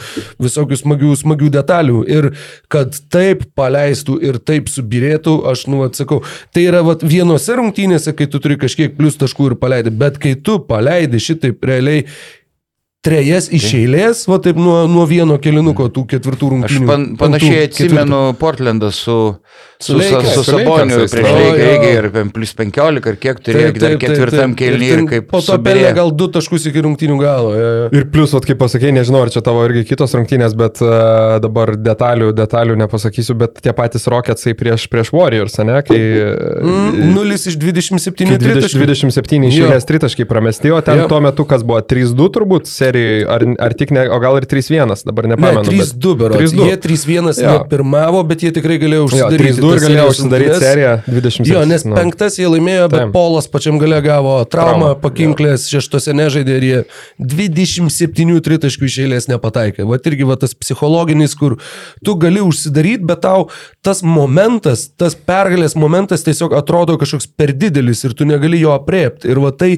visokių 0.41 0.81
smagių, 0.81 1.13
smagių 1.21 1.53
detalių. 1.59 2.01
Ir 2.09 2.31
kad 2.73 2.97
taip 3.13 3.45
paleistų 3.59 4.17
ir 4.25 4.41
taip 4.41 4.73
subirėtų, 4.73 5.28
aš, 5.51 5.67
nu, 5.71 5.83
atsakau, 5.87 6.23
tai 6.55 6.67
yra 6.71 6.83
vat, 6.87 7.05
vienose 7.07 7.57
rungtynėse, 7.59 8.15
kai 8.17 8.29
tu 8.31 8.41
turi 8.43 8.59
kažkiek 8.61 8.97
plus 8.99 9.19
taškų 9.21 9.53
ir 9.53 9.57
paleidai, 9.61 9.95
bet 10.05 10.19
kai 10.23 10.35
tu 10.35 10.59
paleidai 10.69 11.21
šitaip 11.23 11.65
realiai 11.69 12.07
trejas 13.05 13.47
iš 13.55 13.69
eilės, 13.79 14.25
va 14.29 14.41
taip 14.43 14.57
nuo, 14.59 14.81
nuo 14.91 15.05
vieno 15.09 15.37
kelinuko 15.41 15.87
tų 15.95 16.03
ketvirtų 16.11 16.49
Aš 16.49 16.53
rungtynių. 16.55 16.87
pan, 16.89 17.05
panašiai 17.21 17.53
penktų, 17.53 17.69
ketvirtų. 17.71 17.95
atsimenu 17.95 18.19
Portlandą 18.41 18.89
su, 18.93 19.15
su, 19.79 19.93
su, 19.93 19.99
Lakers, 20.01 20.33
su 20.35 20.43
su 20.43 20.51
Saboniu 20.51 20.99
prieš 21.07 21.29
irgi 21.47 21.93
ir 21.95 22.09
plus 22.35 22.53
15 22.59 23.07
ar 23.13 23.19
kiek 23.23 23.39
turėjo 23.47 23.71
dar 23.79 23.95
ketvirtam 24.03 24.55
taip. 24.55 24.59
kelniui 24.59 24.89
Ir 24.97 25.03
kaip 25.13 25.29
Po 25.31 25.41
to 25.47 25.59
pelnė 25.63 25.93
gal 25.95 26.11
du 26.11 26.27
taškus 26.35 26.67
iki 26.73 26.83
rungtynių 26.89 27.19
galo. 27.23 27.53
Jo, 27.55 27.69
jo. 27.79 27.87
Ir 28.01 28.09
plus, 28.11 28.35
vat, 28.35 28.49
kaip 28.51 28.59
pasakėjai, 28.65 28.97
nežinau, 28.99 29.23
ar 29.23 29.31
čia 29.31 29.45
tavo 29.47 29.63
irgi 29.69 29.85
kitos 29.93 30.17
rungtynės, 30.19 30.59
bet 30.59 30.83
uh, 30.83 31.39
dabar 31.45 31.77
detalių, 31.79 32.33
detalių 32.35 32.77
nepasakysiu, 32.83 33.39
bet 33.39 33.63
tie 33.63 33.73
patys 33.79 34.09
Rocketsai 34.11 34.57
prieš, 34.59 34.89
prieš 34.91 35.15
Warriors, 35.15 35.55
ne, 35.63 35.79
kai... 35.87 36.01
Mm, 36.67 37.15
0 37.15 37.39
iš 37.39 37.57
27 37.63 38.35
Kai 38.35 38.41
20, 38.43 38.43
tritaškų. 38.43 38.83
27 38.91 39.47
Jo. 39.47 39.55
išėlės 39.55 39.87
tritaškai 39.89 40.27
pramesti, 40.29 40.75
o 40.75 40.83
ten 40.83 41.05
Jo. 41.05 41.09
tuo 41.15 41.23
metu 41.23 41.47
kas 41.49 41.63
buvo 41.63 41.79
3-2 41.87 42.29
turbūt 42.35 42.67
serijoje, 42.89 43.25
ar, 43.29 43.45
ar 43.69 43.75
tik 43.79 43.93
ne, 43.95 44.07
o 44.11 44.19
gal 44.23 44.37
ir 44.41 44.47
3-1, 44.51 45.05
dabar 45.07 45.29
Ne, 45.29 45.37
nepamenu. 45.37 45.65
bet- 45.65 45.95
3-2 45.95 46.17
berods. 46.19 46.53
3-2. 46.53 46.67
Jie 46.69 46.77
3-1 46.89 47.43
Jo. 47.43 47.53
nepirmavo, 47.59 48.23
bet 48.29 48.43
jie 48.43 48.51
tikrai 48.57 48.79
galėjo 48.83 49.05
Jo, 49.05 49.09
užsidaryti. 49.13 49.61
3-2 49.61 49.73
ir 49.77 49.83
galėjo 49.87 50.07
užsidaryti 50.13 50.59
seriją 50.63 50.93
27. 51.07 51.53
Jo, 51.53 51.65
nes 51.69 51.85
nu. 51.85 51.95
penktas 51.95 52.39
jie 52.39 52.49
laimėjo, 52.49 52.89
bet 52.91 53.01
Taip. 53.05 53.13
Polas 53.13 53.47
pačiam 53.49 53.79
gale 53.79 54.01
gavo 54.03 54.35
traumą, 54.45 54.69
Traumą, 54.69 55.01
pakinklės 55.01 55.69
šeštose 55.71 56.13
nežaidė 56.17 56.57
ir 56.59 56.65
jie 56.69 56.79
27 57.49 58.41
tritaškų 58.45 58.89
iš 58.89 58.97
eilės 59.05 59.29
nepataikė. 59.31 59.85
Vat 59.89 60.07
irgi 60.11 60.27
va, 60.29 60.37
tas 60.41 60.55
psichologinis, 60.59 61.35
kur 61.39 61.57
tu 62.05 62.15
gali 62.21 62.41
užsidaryti, 62.45 63.05
bet 63.09 63.23
tau 63.25 63.49
tas 63.85 64.03
momentas, 64.07 64.89
tas 64.99 65.15
pergalės 65.15 65.77
momentas 65.79 66.25
tiesiog 66.27 66.55
atrodo 66.59 66.99
kažkoks 67.01 67.29
per 67.39 67.53
didelis 67.53 68.05
ir 68.07 68.15
tu 68.19 68.27
negali 68.29 68.61
jo 68.63 68.73
apriepti. 68.77 69.31
Ir 69.33 69.41
va 69.43 69.53
tai, 69.53 69.77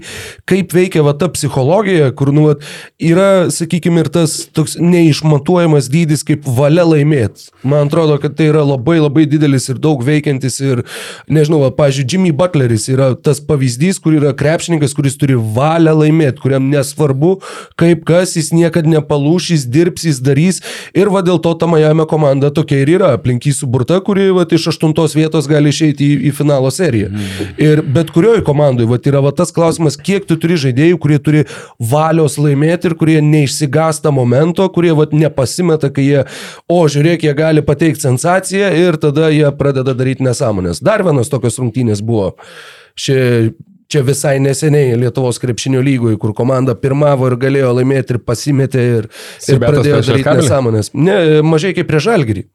kaip 0.51 0.73
veikia 0.77 1.05
va 1.07 1.15
ta 1.19 1.29
psichologija, 1.33 2.11
kur, 2.17 2.33
nu, 2.35 2.49
va, 2.51 2.55
yra, 3.01 3.49
sakykime, 3.53 4.05
ir 4.05 4.11
tas 4.13 4.37
toks 4.55 4.77
neišmatuojamas 4.81 5.89
dydis 5.93 6.23
kaip 6.27 6.45
valia 6.45 6.85
laimėti. 6.85 7.49
Man 7.65 7.89
atrodo, 7.89 8.19
kad 8.21 8.37
tai 8.37 8.51
yra 8.51 8.63
labai 8.67 8.99
labai 9.01 9.25
didelis 9.29 9.69
ir 9.73 9.81
daug 9.81 10.03
veikiantis 10.05 10.61
ir, 10.61 10.83
nežinau, 11.31 11.63
pažiūrėjau, 11.77 12.09
Jimmy 12.11 12.33
Butleris 12.37 12.89
yra 12.93 13.11
tas 13.17 13.41
pavyzdys, 13.45 14.01
kur 14.03 14.17
yra 14.19 14.35
krepšininkas, 14.37 14.95
kuris 14.97 15.17
turi 15.21 15.39
valią 15.39 15.95
laimėti, 16.03 16.43
kuriam 16.43 16.69
nesvarbu, 16.73 17.39
kaip 17.81 18.05
kas, 18.09 18.37
jis 18.39 18.53
niekada 18.57 18.91
nepalūš, 18.93 19.51
jis 19.55 19.67
dirbs, 19.71 20.07
jis 20.09 20.21
darys 20.25 20.61
ir 20.97 21.11
va 21.13 21.25
dėl 21.25 21.41
to 21.43 21.55
ta 21.61 21.69
Miami 21.71 22.07
komanda 22.11 22.53
tokia 22.55 22.83
ir 22.85 22.95
yra, 22.99 23.15
aplink 23.17 23.49
jį 23.49 23.55
suburta, 23.63 24.01
kuri 24.05 24.29
va, 24.37 24.45
iš 24.45 24.71
aštuntos 24.75 25.17
vietos 25.17 25.49
gali 25.51 25.73
išeiti 25.73 26.05
į, 26.05 26.21
į 26.31 26.35
finalo 26.37 26.73
seriją. 26.75 27.11
Mm. 27.13 27.51
Ir 27.61 27.85
bet 27.97 28.13
kurioje 28.15 28.45
komandoje 28.47 28.91
va, 28.91 29.01
yra 29.13 29.25
va, 29.25 29.35
tas 29.37 29.55
klausimas, 29.55 29.99
kiek 30.01 30.29
tu 30.29 30.37
turi 30.41 30.59
žaidėjų, 30.61 31.01
kurie 31.01 31.21
turi 31.23 31.45
valios 31.79 32.37
laimėti 32.41 32.90
ir 32.91 32.97
kurie 33.01 33.19
neišsigasta 33.25 34.13
momento, 34.15 34.67
kurie 34.75 34.93
vat, 34.97 35.15
nepasimeta, 35.17 35.93
kai 35.95 36.07
jie, 36.07 36.27
o 36.71 36.83
žiūrėk, 36.91 37.25
jie 37.27 37.35
gali 37.39 37.65
pateikti 37.67 38.09
sensaciją 38.09 38.71
ir 38.83 39.01
tada 39.01 39.31
jie 39.35 39.49
pradeda 39.59 39.95
daryti 39.97 40.27
nesąmonės. 40.27 40.83
Dar 40.85 41.05
vienas 41.07 41.33
tokios 41.33 41.59
rungtynės 41.63 42.05
buvo. 42.07 42.33
Ši, 43.01 43.17
čia 43.91 44.03
visai 44.07 44.37
neseniai 44.43 44.99
Lietuvos 45.01 45.41
krepšinio 45.43 45.83
lygoje, 45.85 46.19
kur 46.21 46.35
komanda 46.37 46.77
pirmavo 46.79 47.31
ir 47.31 47.39
galėjo 47.41 47.75
laimėti 47.81 48.17
ir 48.17 48.23
pasimetė 48.23 48.87
ir, 48.97 49.11
ir 49.11 49.13
Sibetas 49.43 49.77
pradėjo 49.77 50.03
daryti 50.09 50.41
nesąmonės. 50.41 50.93
Ne, 50.95 51.21
mažai 51.47 51.75
kaip 51.77 51.91
prie 51.91 52.03
žalgyrį. 52.07 52.47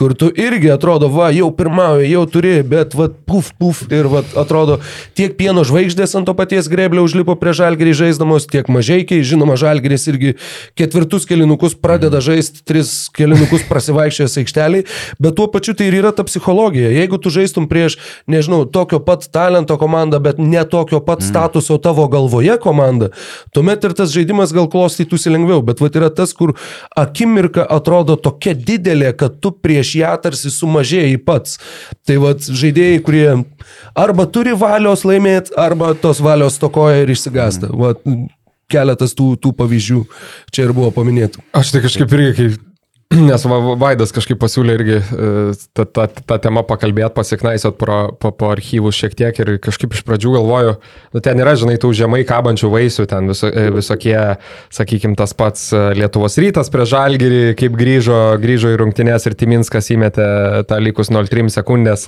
Kur 0.00 0.14
tu 0.16 0.30
irgi 0.32 0.70
atrodo, 0.72 1.10
va, 1.12 1.26
jau 1.28 1.50
pirmauji, 1.52 2.06
jau 2.08 2.22
turi, 2.24 2.54
bet 2.64 2.94
va, 2.96 3.10
puf, 3.28 3.50
puf, 3.60 3.82
ir 3.92 4.06
va, 4.08 4.22
atrodo, 4.40 4.78
tiek 5.12 5.34
pieno 5.36 5.60
žvaigždės 5.68 6.16
ant 6.16 6.24
to 6.24 6.32
paties 6.38 6.70
greblio 6.72 7.02
užlipo 7.04 7.34
prie 7.36 7.52
žalgerį 7.58 7.92
žaisdamos, 7.98 8.46
tiek 8.48 8.70
mažaikiai, 8.72 9.20
žinoma, 9.20 9.58
žalgeris 9.60 10.08
irgi 10.08 10.32
ketvirtus 10.80 11.28
kelinukus 11.28 11.76
pradeda 11.76 12.22
žaisti, 12.24 12.62
tris 12.64 13.10
kelinukus 13.12 13.66
prasivaikščiojęs 13.68 14.38
aikšteliai, 14.40 14.86
bet 15.20 15.36
tuo 15.36 15.50
pačiu 15.52 15.76
tai 15.76 15.90
ir 15.90 15.98
yra 15.98 16.14
ta 16.16 16.24
psichologija. 16.24 16.94
Jeigu 16.96 17.20
tu 17.20 17.34
žaistum 17.36 17.68
prieš, 17.68 17.98
nežinau, 18.24 18.62
tokio 18.72 19.02
pat 19.04 19.28
talento 19.28 19.76
komandą, 19.76 20.22
bet 20.24 20.40
ne 20.40 20.64
tokio 20.64 21.02
pat 21.04 21.20
statuso 21.26 21.76
tavo 21.76 22.08
galvoje 22.08 22.56
komandą, 22.64 23.10
tuomet 23.52 23.84
ir 23.84 23.98
tas 24.00 24.16
žaidimas 24.16 24.56
gal 24.56 24.72
klostytųsi 24.72 25.36
lengviau, 25.36 25.60
bet 25.60 25.84
va, 25.84 25.92
yra 25.92 26.08
tas, 26.08 26.32
kur 26.32 26.56
akimirka 26.96 27.68
atrodo 27.68 28.16
tokia 28.16 28.56
didelė, 28.56 29.12
kad 29.20 29.36
tu 29.44 29.52
prieš 29.52 29.89
ją 29.98 30.12
tarsi 30.22 30.52
sumažėjai 30.54 31.18
pats. 31.24 31.58
Tai 32.06 32.18
va, 32.22 32.34
žaidėjai, 32.34 33.00
kurie 33.06 33.28
arba 33.98 34.26
turi 34.30 34.54
valios 34.58 35.06
laimėti, 35.08 35.54
arba 35.58 35.94
tos 35.98 36.22
valios 36.24 36.58
tokoja 36.62 37.02
ir 37.04 37.14
išsigasta. 37.14 37.72
Va, 37.74 37.94
keletas 38.70 39.16
tų, 39.18 39.34
tų 39.42 39.54
pavyzdžių 39.58 40.00
čia 40.54 40.66
ir 40.68 40.74
buvo 40.76 40.92
paminėtų. 40.94 41.42
Aš 41.56 41.74
tai 41.74 41.82
kažkaip 41.84 42.12
irgi, 42.16 42.34
kai, 42.36 42.50
nes 43.30 43.42
va, 43.42 43.56
va- 43.58 43.74
Vaidas 43.80 44.12
kažkaip 44.14 44.38
pasiūlė 44.38 44.74
irgi 44.78 44.96
e, 45.00 45.28
tą, 45.74 45.82
tą, 45.90 46.04
tą 46.30 46.36
temą 46.44 46.62
pakalbėti, 46.68 47.10
pasiknaisot 47.16 47.74
po, 47.80 47.96
po, 48.22 48.30
po 48.38 48.50
archyvus 48.54 48.94
šiek 49.00 49.16
tiek 49.18 49.40
ir 49.42 49.50
kažkaip 49.62 49.96
iš 49.96 50.04
pradžių 50.06 50.34
galvoju, 50.36 50.74
nu 51.16 51.22
ten 51.24 51.40
yra, 51.42 51.56
žinai, 51.58 51.74
tų 51.82 51.90
žemai 51.98 52.20
kabančių 52.28 52.70
vaisių, 52.70 53.06
ten 53.10 53.26
viso, 53.32 53.50
e, 53.50 53.64
visokie, 53.74 54.14
sakykime, 54.70 55.16
tas 55.18 55.34
pats 55.34 55.64
e, 55.74 55.80
Lietuvos 55.98 56.38
rytas 56.38 56.70
prie 56.70 56.86
Žalgirį, 56.86 57.40
kaip 57.58 57.74
grįžo, 57.80 58.20
grįžo 58.44 58.70
į 58.76 58.78
rungtynės 58.84 59.26
ir 59.26 59.34
Timinskas 59.42 59.90
įmetė 59.96 60.28
tą 60.70 60.78
likus 60.78 61.10
0,3 61.10 61.50
sekundės. 61.56 62.06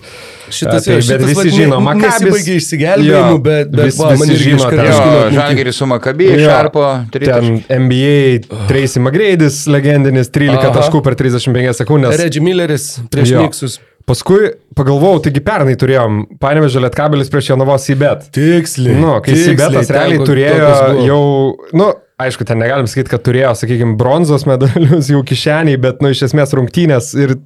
Šitas, 0.55 0.87
tai, 0.87 1.01
bet 1.01 1.09
šitas 1.09 1.27
visi 1.33 1.41
vat, 1.41 1.51
žino, 1.59 1.81
Makabis- 1.83 2.23
nesibaigė 2.31 2.57
išsigelbėjimu, 2.63 3.35
Jo, 3.35 3.43
bet, 3.43 3.75
bet 3.75 3.89
vis- 3.91 3.99
va, 3.99 4.13
visi 4.15 4.39
žino 4.45 4.71
Jo, 4.71 4.71
atminty. 4.71 5.35
Žalgeris 5.41 5.83
su 5.83 5.91
Makabį, 5.97 6.31
Jo. 6.37 6.47
Šarpo, 6.47 6.87
Ten 7.19 7.51
NBA 7.89 8.47
Tracy 8.71 9.03
McGrady's 9.03 9.65
legendinis 9.67 10.31
13 10.31 10.71
Aha. 10.71 10.92
Taškų 10.93 11.03
per 11.05 11.17
35 11.17 11.79
sekundės. 11.83 12.19
Reggie 12.21 12.43
Milleris 12.45 13.01
prieš 13.11 13.33
Jo. 13.33 13.43
Miksus. 13.47 13.79
Paskui 14.05 14.51
pagalvojau, 14.75 15.21
taigi 15.23 15.41
pernai 15.47 15.77
turėjom 15.79 16.25
Panevežė 16.43 16.81
Lietkabelis 16.83 17.31
prieš 17.31 17.53
Jonavos 17.53 17.85
įbet. 17.95 18.25
Tiksliai. 18.35 18.97
Nu, 18.99 19.21
kai 19.23 19.37
Sibetas 19.39 19.93
realiai 19.95 20.25
turėjo 20.27 20.73
jau, 21.07 21.21
nu, 21.79 21.87
aišku, 22.19 22.45
ten 22.49 22.59
negalim 22.59 22.89
sakyti, 22.91 23.13
kad 23.15 23.23
turėjo, 23.23 23.55
sakykime, 23.63 23.95
bronzos 24.01 24.43
medalius 24.51 25.07
jau 25.13 25.23
kišeniai, 25.23 25.79
bet, 25.79 26.03
nu, 26.03 26.11
iš 26.11 26.25
esmės 26.29 26.51
rungtynės 26.59 27.13
ir 27.15 27.37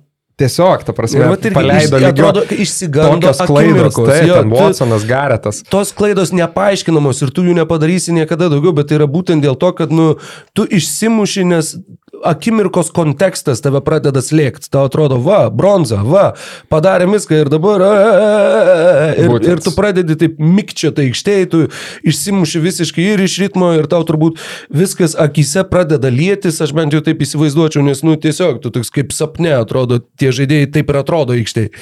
tiesiog, 0.41 0.83
ta 0.85 0.93
prasme, 0.97 1.23
Ir 1.25 1.31
vat 1.33 1.45
irgi 1.49 1.57
paleido 1.57 1.97
lygio. 2.01 2.33
išsigando 2.61 3.31
klaidos, 3.37 3.41
akimirkos. 3.45 4.09
tai 4.09 4.27
Jo, 4.29 4.35
ten 4.43 4.51
Watsonas, 4.53 5.05
Garetas. 5.09 5.63
tos 5.73 5.93
klaidos 5.97 6.33
nepaaiškinamos 6.37 7.23
ir 7.25 7.31
tu 7.37 7.45
jų 7.45 7.55
nepadarysi 7.57 8.13
niekada 8.13 8.49
daugiau, 8.53 8.73
bet 8.77 8.89
tai 8.89 8.99
yra 8.99 9.07
būtent 9.09 9.41
dėl 9.45 9.57
to, 9.57 9.73
kad 9.77 9.93
nu, 9.93 10.17
tu 10.53 10.65
išsimuši, 10.69 11.45
nes 11.53 11.77
akimirkos 12.25 12.91
kontekstas 12.97 13.63
tave 13.65 13.83
pradeda 13.85 14.23
slėgti. 14.25 14.71
Tau 14.73 14.87
atrodo, 14.89 15.19
va, 15.23 15.47
bronza, 15.51 16.01
va, 16.07 16.31
padarė 16.73 17.09
viską 17.11 17.43
ir 17.45 17.53
dabar. 17.53 17.83
a, 17.83 17.93
a, 17.93 18.17
a, 18.23 19.13
Ir, 19.17 19.33
ir 19.49 19.63
tu 19.65 19.73
pradedi 19.77 20.17
taip 20.19 20.41
mikčioti 20.43 21.07
aikštėje, 21.07 21.47
tu 21.53 21.61
išsimuši 22.07 22.63
visiškai 22.63 23.07
ir 23.15 23.23
iš 23.25 23.39
ritmo 23.45 23.71
ir 23.77 23.89
tau 23.91 24.03
turbūt 24.07 24.41
viskas 24.73 25.17
akise 25.19 25.65
pradeda 25.71 26.11
lietis, 26.13 26.61
aš 26.63 26.75
bent 26.77 26.95
jau 26.95 27.03
taip 27.05 27.23
įsivaizduočiau, 27.25 27.85
nes, 27.87 28.03
nu, 28.07 28.17
tiesiog 28.21 28.61
tu 28.65 28.73
toks 28.75 28.93
kaip 28.95 29.15
sapne 29.17 29.55
atrodo, 29.57 30.01
tie 30.21 30.33
žaidėjai 30.35 30.71
taip 30.75 30.93
ir 30.93 31.01
atrodo 31.01 31.37
aikštėje. 31.37 31.73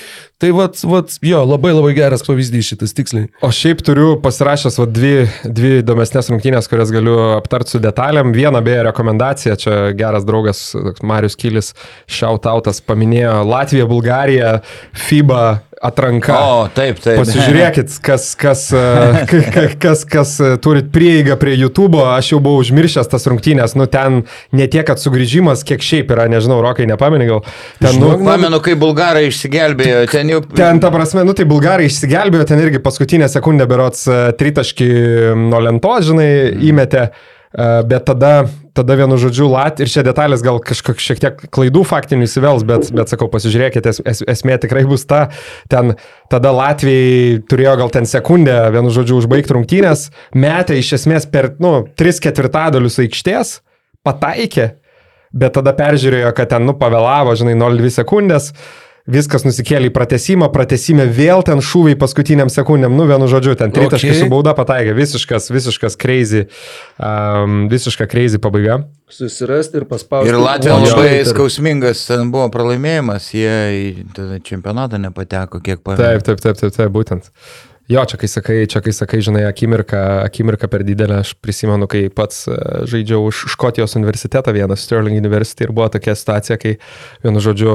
Tai 0.42 0.50
vat, 0.58 0.80
vat, 0.84 1.14
jo, 1.24 1.40
labai 1.46 1.72
labai 1.72 1.94
geras 1.96 2.24
pavyzdys 2.26 2.72
šitas 2.72 2.94
tiksliai. 2.96 3.28
O 3.44 3.48
šiaip 3.54 3.80
turiu 3.86 4.14
pasirašęs 4.22 4.76
va, 4.80 4.86
dvi, 4.90 5.12
dvi 5.46 5.78
įdomesnės 5.80 6.28
rungtynės, 6.32 6.68
kurias 6.68 6.92
galiu 6.94 7.14
aptarti 7.36 7.76
su 7.76 7.80
detalėm. 7.82 8.34
Viena 8.36 8.60
beje 8.64 8.82
rekomendacija, 8.88 9.56
čia 9.60 9.76
geras 9.96 10.23
draugas 10.28 10.64
toks 10.74 11.04
Marius 11.06 11.36
Kilis, 11.40 11.72
šiautautas, 12.10 12.80
paminėjo 12.84 13.40
Latviją, 13.48 13.86
Bulgariją, 13.90 14.58
FIBA 15.06 15.44
atranka. 15.84 16.32
O, 16.38 16.60
taip, 16.72 16.96
taip. 17.02 17.18
Pasižiūrėkit, 17.20 17.90
kas, 18.04 18.30
kas, 18.40 18.62
e, 18.72 19.24
k- 19.28 19.40
k- 19.52 19.74
kas, 19.82 20.04
kas 20.08 20.30
e, 20.40 20.54
turit 20.64 20.86
prieigą 20.94 21.34
prie 21.40 21.52
YouTube, 21.58 21.98
aš 22.14 22.30
jau 22.32 22.38
buvau 22.40 22.62
užmiršęs 22.62 23.10
tas 23.12 23.26
rungtynės, 23.28 23.74
nu 23.76 23.84
ten 23.90 24.22
ne 24.56 24.68
tiek, 24.70 24.86
kad 24.88 25.02
sugrįžimas, 25.02 25.64
kiek 25.68 25.84
šiaip 25.84 26.14
yra, 26.14 26.24
nežinau, 26.32 26.62
rokai 26.64 26.86
nepameni 26.88 27.28
gal. 27.28 27.42
Ten, 27.82 28.00
nu, 28.00 28.14
Pamenu, 28.24 28.62
kai 28.64 28.78
bulgarai 28.80 29.26
išsigelbėjo, 29.28 30.06
ten 30.14 30.32
jau... 30.32 30.40
Ten, 30.56 30.80
ta 30.80 30.88
prasme, 30.94 31.26
nu 31.28 31.36
tai 31.36 31.44
bulgarai 31.50 31.90
išsigelbėjo, 31.90 32.48
ten 32.48 32.64
irgi 32.64 32.80
paskutinę 32.84 33.28
sekundę 33.28 33.68
berots 33.68 34.06
e, 34.08 34.22
tritaškį 34.40 34.88
nuo 35.50 35.60
lentos, 35.68 36.08
žinai, 36.08 36.30
įmetė, 36.70 37.08
e, 37.10 37.33
bet 37.54 38.04
tada, 38.08 38.48
tada 38.74 38.96
vienu 38.98 39.16
žodžiu 39.20 39.46
Lat 39.52 39.78
ir 39.78 39.90
čia 39.90 40.02
detalės 40.06 40.42
gal 40.42 40.58
kažkokiek 40.58 41.02
šiek 41.02 41.20
tiek 41.22 41.42
klaidų 41.54 41.84
faktinių 41.86 42.26
įsivels, 42.26 42.64
bet, 42.66 42.88
bet 42.94 43.12
sakau, 43.12 43.28
pasižiūrėkite, 43.30 43.92
es, 43.94 44.00
es, 44.02 44.22
esmė 44.34 44.58
tikrai 44.62 44.82
bus 44.90 45.06
ta, 45.06 45.28
ten 45.70 45.94
tada 46.32 46.50
Latvijai 46.54 47.42
turėjo 47.50 47.76
gal 47.84 47.92
ten 47.94 48.08
sekundę, 48.10 48.56
vienu 48.74 48.90
žodžiu, 48.94 49.20
užbaigti 49.22 49.54
rungtynės, 49.54 50.08
metė 50.34 50.80
iš 50.80 50.96
esmės 50.98 51.28
per, 51.30 51.52
nu, 51.62 51.84
3 51.94 52.24
ketvirtadalius 52.26 52.98
aikštės, 53.06 53.60
pataikė, 54.06 54.72
bet 55.34 55.54
tada 55.54 55.74
peržiūrėjo, 55.78 56.34
kad 56.34 56.50
ten, 56.56 56.66
nu, 56.66 56.74
pavėlavo, 56.78 57.36
žinai, 57.38 57.54
0,2 57.60 57.94
sekundės. 58.00 58.50
Viskas 59.04 59.42
nusikėlė 59.44 59.90
į 59.90 59.92
pratesimą, 59.92 60.46
pratesime 60.48 61.04
vėl 61.12 61.42
ten 61.44 61.60
šūviai 61.60 61.96
paskutiniam 62.00 62.48
sekundėm, 62.48 62.94
nu 62.96 63.04
vienu 63.04 63.26
žodžiu, 63.28 63.52
ten 63.60 63.68
tritaškai 63.74 64.14
Okay. 64.14 64.22
su 64.22 64.28
bauda 64.32 64.54
pataikė, 64.56 64.94
visiškas, 64.96 65.50
visiškas 65.52 65.98
crazy, 66.00 66.46
um, 66.96 67.66
visiška 67.68 68.06
crazy 68.08 68.40
pabaiga. 68.40 68.78
Susirasti 69.12 69.76
ir 69.82 69.84
paspausti. 69.90 70.32
Ir 70.32 70.40
Latvija 70.40 70.78
labai 70.80 71.04
Twitter. 71.10 71.28
skausmingas 71.34 72.06
ten 72.08 72.32
buvo 72.32 72.48
pralaimėjimas, 72.48 73.28
jie 73.36 73.52
į 73.76 74.40
čempionatą 74.48 74.96
nepateko, 75.04 75.60
kiek 75.60 75.84
pamenu. 75.84 76.00
Taip, 76.00 76.24
taip, 76.24 76.40
taip, 76.40 76.56
taip, 76.64 76.72
taip, 76.72 76.88
būtent. 76.96 77.28
Jo, 77.84 78.00
čia 78.08 78.16
kai 78.16 78.28
sakai, 78.32 78.62
čia 78.64 78.80
kai 78.80 78.92
sakai, 78.96 79.18
žinai, 79.20 79.42
akimirka, 79.44 79.98
akimirka 80.24 80.70
per 80.72 80.86
didelė, 80.88 81.18
aš 81.20 81.34
prisimenu, 81.44 81.84
kai 81.84 82.06
pats 82.08 82.46
e, 82.48 82.54
žaidžiau 82.88 83.26
už 83.28 83.42
Škotijos 83.52 83.92
universitetą, 83.98 84.54
vieną 84.56 84.72
Sterling 84.80 85.20
University 85.20 85.66
ir 85.66 85.72
buvo 85.76 85.90
tokia 85.92 86.14
situacija, 86.16 86.56
kai, 86.62 86.78
vienu 87.20 87.42
žodžiu, 87.44 87.74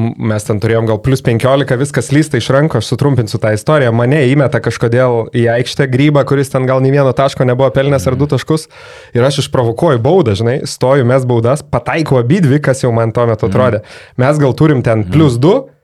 mes 0.00 0.46
ten 0.48 0.62
turėjom 0.62 0.88
gal 0.88 1.00
plus 1.04 1.20
15, 1.26 1.76
viskas 1.76 2.08
lysta 2.08 2.40
iš 2.40 2.48
rankų, 2.56 2.80
aš 2.80 2.88
sutrumpinsiu 2.94 3.40
tą 3.42 3.50
istoriją, 3.52 3.90
mane 3.92 4.22
įmeta 4.30 4.62
kažkodėl 4.64 5.26
į 5.36 5.42
aikštę 5.58 5.90
grybą, 5.92 6.22
kuris 6.30 6.54
ten 6.54 6.64
gal 6.64 6.80
nei 6.80 6.94
vieno 6.94 7.12
taško 7.12 7.44
nebuvo 7.44 7.68
pelnęs 7.74 8.06
ar 8.08 8.16
du 8.16 8.30
taškus 8.32 8.64
ir 9.12 9.26
aš 9.28 9.42
išprovokuoju 9.44 10.00
baudą, 10.00 10.38
žinai, 10.40 10.62
stoju 10.64 11.04
mes 11.10 11.28
baudas, 11.28 11.60
pataikau 11.60 12.22
abidvi, 12.22 12.62
kas 12.64 12.80
jau 12.86 12.94
man 12.96 13.12
tuo 13.12 13.28
metu 13.28 13.50
atrodė. 13.50 13.82
Mes 14.16 14.40
gal 14.40 14.56
turim 14.56 14.80
ten 14.86 15.04
plus 15.10 15.36
2. 15.36 15.79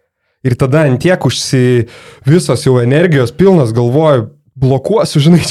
Ir 0.47 0.57
tada 0.59 0.87
ant 0.87 1.01
tiek 1.03 1.29
užsi 1.29 1.87
visos 2.29 2.67
jau 2.67 2.79
energijos 2.83 3.35
pilnas 3.35 3.75
galvoju, 3.77 4.31
blokuosiu, 4.57 5.21
žinai, 5.21 5.43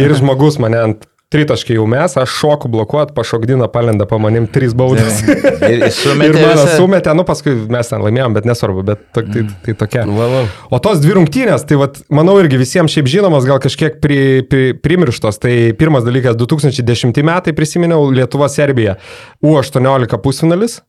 ir 0.00 0.14
žmogus 0.16 0.60
mane 0.62 0.78
ant 0.80 1.08
tritaškai 1.32 1.76
jau 1.78 1.86
mes, 1.88 2.12
aš 2.20 2.34
šoku 2.42 2.68
blokuot, 2.72 3.14
pašokdina 3.16 3.68
palenda 3.72 4.04
po 4.08 4.18
manim, 4.20 4.46
trys 4.52 4.74
baudas. 4.76 5.22
Ir 5.24 5.86
Ir 6.28 6.36
mane 6.36 6.66
sumetė, 6.76 7.14
nu 7.16 7.24
paskui 7.28 7.54
mes 7.72 7.88
ten 7.88 8.04
laimėjom, 8.04 8.36
bet 8.36 8.48
nesvarbu, 8.48 8.84
bet 8.90 9.04
to, 9.16 9.24
tai, 9.24 9.46
tai 9.64 9.76
tokia. 9.80 10.04
Va, 10.12 10.28
va. 10.32 10.44
O 10.72 10.80
tos 10.84 11.00
dvi 11.02 11.16
rungtynės, 11.16 11.64
tai 11.68 11.80
vat, 11.80 12.02
manau 12.12 12.36
irgi 12.42 12.60
visiems 12.60 12.92
šiaip 12.92 13.08
žinomos, 13.10 13.48
gal 13.48 13.62
kažkiek 13.64 13.98
pri, 14.04 14.20
pri, 14.48 14.72
primirštos. 14.84 15.40
Tai 15.42 15.56
pirmas 15.80 16.04
dalykas, 16.06 16.36
2010 16.40 17.24
metai 17.26 17.56
prisiminiau 17.56 18.10
Lietuva-Serbija, 18.12 18.98
U18 19.44 20.20
pusfinalis. 20.22 20.82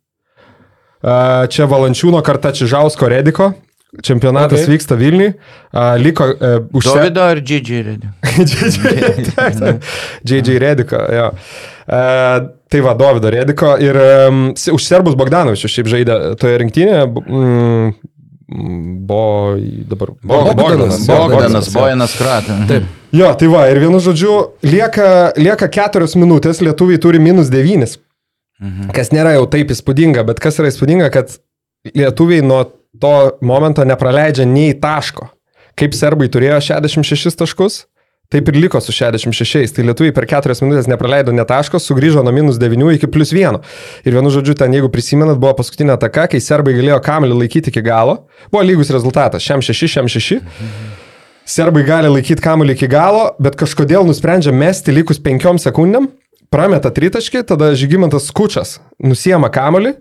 Čia 1.03 1.67
Valančiūno 1.67 2.21
karta 2.23 2.53
Čižausko 2.55 3.11
Rediko. 3.11 3.51
Čempionatas 4.01 4.63
Okay. 4.63 4.71
vyksta 4.73 4.95
Vilniui. 4.97 5.35
A, 5.69 5.93
Liko 6.01 6.25
uh, 6.25 6.65
už 6.73 6.87
Davido 6.87 7.21
ar 7.21 7.37
Džidžiai? 7.37 7.99
JJ 10.25 10.57
Rediko, 10.59 10.97
jo. 10.97 11.27
Uh, 11.85 12.47
tai 12.71 12.81
va, 12.81 12.95
Davido 12.97 13.29
Rediko 13.29 13.75
ir 13.77 13.99
um, 14.29 14.47
už 14.55 14.81
Serbus 14.87 15.13
Bogdanovičius 15.19 15.75
šiaip 15.75 15.91
žaidė 15.93 16.17
toje 16.41 16.57
rinktinėje. 16.63 17.05
Mm, 17.21 17.93
Bo, 19.07 19.55
dabar. 19.89 20.11
Bogdanas, 20.23 20.99
jo, 21.07 21.15
Bogdanas, 21.29 21.69
jo. 21.69 21.77
Bojanas 21.79 22.13
Kratė. 22.19 22.57
Taip. 22.69 22.89
Jo, 23.13 23.29
tai 23.39 23.47
va, 23.49 23.63
ir 23.71 23.79
vienu 23.81 24.01
žodžiu, 24.03 24.33
lieka, 24.65 25.07
lieka 25.39 25.69
keturios 25.73 26.13
minutės, 26.19 26.61
lietuviai 26.65 27.01
turi 27.01 27.21
minus 27.23 27.49
devynis. 27.53 27.97
Mhm. 28.63 28.91
Kas 28.95 29.12
nėra 29.12 29.36
jau 29.36 29.47
taip 29.52 29.73
įspūdinga, 29.76 30.23
bet 30.28 30.39
kas 30.43 30.60
yra 30.62 30.71
įspūdinga, 30.71 31.10
kad 31.13 31.36
lietuviai 31.91 32.43
nuo 32.45 32.63
to 33.02 33.15
momento 33.43 33.84
nepraleidžia 33.84 34.45
nei 34.47 34.76
taško. 34.80 35.28
Kaip 35.80 35.95
serbai 35.97 36.30
turėjo 36.32 36.62
66 36.62 37.36
taškus, 37.39 37.82
taip 38.32 38.47
ir 38.49 38.60
liko 38.62 38.80
su 38.82 38.93
66. 38.95 39.73
Tai 39.76 39.86
lietuviai 39.89 40.13
per 40.15 40.28
4 40.30 40.56
minutės 40.63 40.88
nepraleido 40.88 41.34
net 41.36 41.49
taško, 41.49 41.82
sugrįžo 41.82 42.23
nuo 42.23 42.34
minus 42.36 42.62
9 42.62 42.95
iki 42.95 43.10
plus 43.12 43.34
1. 43.36 43.60
Ir 44.06 44.15
vienu 44.15 44.32
žodžiu, 44.34 44.56
ten, 44.58 44.73
jeigu 44.73 44.91
prisimenat, 44.93 45.41
buvo 45.41 45.58
paskutinė 45.60 45.97
ataka, 45.97 46.30
kai 46.32 46.41
serbai 46.41 46.78
galėjo 46.78 47.02
kamelį 47.04 47.41
laikyti 47.43 47.73
iki 47.73 47.84
galo. 47.84 48.23
Buvo 48.54 48.63
lygus 48.63 48.93
rezultatas- 48.93 49.43
šiam 49.47 49.65
6, 49.65 49.89
šiam 49.97 50.08
6. 50.08 50.39
Serbai 51.43 51.84
gali 51.84 52.08
laikyti 52.08 52.39
kamuolį 52.39 52.78
iki 52.78 52.88
galo, 52.88 53.34
bet 53.39 53.58
kažkodėl 53.60 54.06
nusprendžia 54.08 54.54
mesti 54.56 54.93
likus 54.95 55.19
penkiom 55.19 55.58
sekundėm, 55.60 56.08
prameta 56.53 56.91
tritaškį, 56.93 57.41
tada 57.49 57.71
Žygimantas 57.77 58.27
Skučas 58.29 58.77
nusiema 59.01 59.49
kamuolį, 59.53 59.95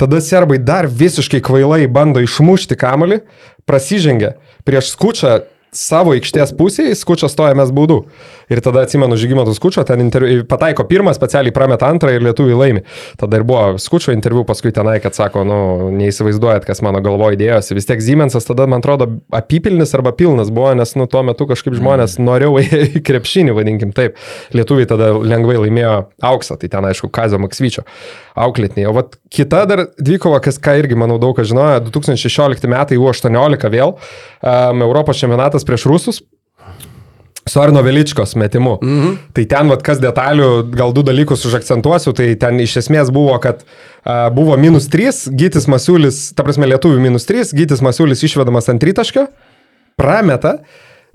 tada 0.00 0.20
serbai 0.24 0.56
dar 0.56 0.88
visiškai 0.88 1.42
kvailai 1.44 1.84
bando 1.92 2.22
išmušti 2.24 2.78
kamuolį, 2.80 3.20
prasižengia 3.68 4.34
prieš 4.64 4.94
Skučą 4.94 5.42
savo 5.76 6.14
aikštės 6.16 6.52
pusėje, 6.58 6.96
Skučas 6.98 7.34
stoja 7.34 7.54
mes 7.58 7.70
baudų. 7.74 8.02
Ir 8.50 8.58
tada 8.64 8.82
atsimenu 8.82 9.14
Žygimantas 9.18 9.60
Skučio, 9.60 9.84
ten 9.86 10.02
interviu, 10.02 10.42
pataiko 10.50 10.82
pirmą, 10.88 11.12
specialiai 11.14 11.54
prameta 11.54 11.86
antrą 11.86 12.10
ir 12.16 12.24
lietuviai 12.26 12.58
laimi. 12.58 12.82
Tada 13.20 13.38
ir 13.38 13.44
buvo 13.46 13.78
Skučio 13.78 14.10
interviu 14.14 14.42
paskui 14.48 14.72
tenai, 14.74 14.96
kad 15.02 15.14
sako, 15.14 15.44
nu, 15.46 15.58
neįsivaizduojat, 15.94 16.66
kas 16.66 16.82
mano 16.82 17.02
galvoje 17.04 17.38
dėjosi. 17.40 17.76
Vis 17.78 17.86
tiek 17.86 18.02
Siemensas 18.02 18.48
tada, 18.48 18.66
man 18.70 18.82
atrodo, 18.82 19.06
apipilnis 19.36 19.94
arba 19.94 20.10
pilnas 20.16 20.50
buvo, 20.50 20.72
nes, 20.78 20.96
nu, 20.98 21.06
tuo 21.10 21.22
metu 21.26 21.46
kažkaip 21.50 21.78
žmonės 21.78 22.18
norėjo 22.18 22.64
į 22.98 23.04
krepšinį, 23.06 23.54
vadinkim 23.60 23.94
taip. 23.94 24.18
Lietuviai 24.56 24.90
tada 24.90 25.12
lengvai 25.14 25.60
laimėjo 25.60 25.94
auksą, 26.32 26.58
tai 26.58 26.72
ten, 26.74 26.90
aišku, 26.90 27.12
Kazio 27.14 27.38
Maksvyčio 27.42 27.86
auklėtiniai. 28.40 28.88
O 28.90 28.94
vat 28.96 29.16
kita 29.32 29.62
dar 29.68 29.84
dvikova, 29.98 30.40
kas 30.42 30.58
ką 30.62 30.76
irgi, 30.80 30.98
manau, 30.98 31.18
daug 31.22 31.36
kas 31.38 31.48
žinojo, 31.50 31.80
2016 31.88 32.66
metai 32.70 32.98
U18 33.00 33.70
vėl, 33.72 33.94
um, 33.94 34.84
Europos 34.86 35.20
čempionatas 35.20 35.59
prieš 35.66 35.86
Rusus. 35.90 36.22
Su 37.48 37.60
Arno 37.60 37.80
Veličkos 37.82 38.36
metimu. 38.36 38.76
Mhm. 38.82 39.14
Tai 39.34 39.44
ten, 39.48 39.70
vat, 39.72 39.82
kas 39.82 39.98
detalių, 39.98 40.50
gal 40.76 40.92
du 40.94 41.02
dalykus 41.02 41.46
užakcentuosiu, 41.48 42.12
tai 42.14 42.34
ten 42.38 42.60
iš 42.60 42.76
esmės 42.82 43.10
buvo, 43.10 43.38
kad 43.42 43.64
a, 44.04 44.28
buvo 44.34 44.58
minus 44.60 44.90
3, 44.92 45.32
Gytis 45.34 45.66
Masiulis, 45.66 46.20
ta 46.36 46.44
prasme 46.46 46.68
lietuvių 46.70 47.00
minus 47.00 47.26
3, 47.26 47.54
Gytis 47.56 47.82
Masiulis 47.82 48.22
išvedamas 48.28 48.68
ant 48.70 48.84
tritaškio, 48.84 49.26
prameta, 49.98 50.60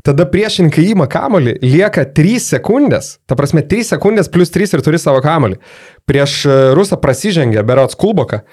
tada 0.06 0.26
priešininkai 0.30 0.90
įima 0.92 1.08
kamolį, 1.10 1.60
lieka 1.64 2.04
3 2.18 2.42
sekundės, 2.44 3.16
ta 3.30 3.38
prasme 3.38 3.64
3 3.66 3.88
sekundės 3.94 4.30
plus 4.32 4.54
3 4.54 4.76
ir 4.78 4.84
turi 4.86 5.00
savo 5.02 5.22
kamolį. 5.26 5.62
Prieš 6.10 6.44
Rusą 6.78 7.00
prasižengia 7.02 7.64
Berots 7.66 7.98
Kulboka. 7.98 8.44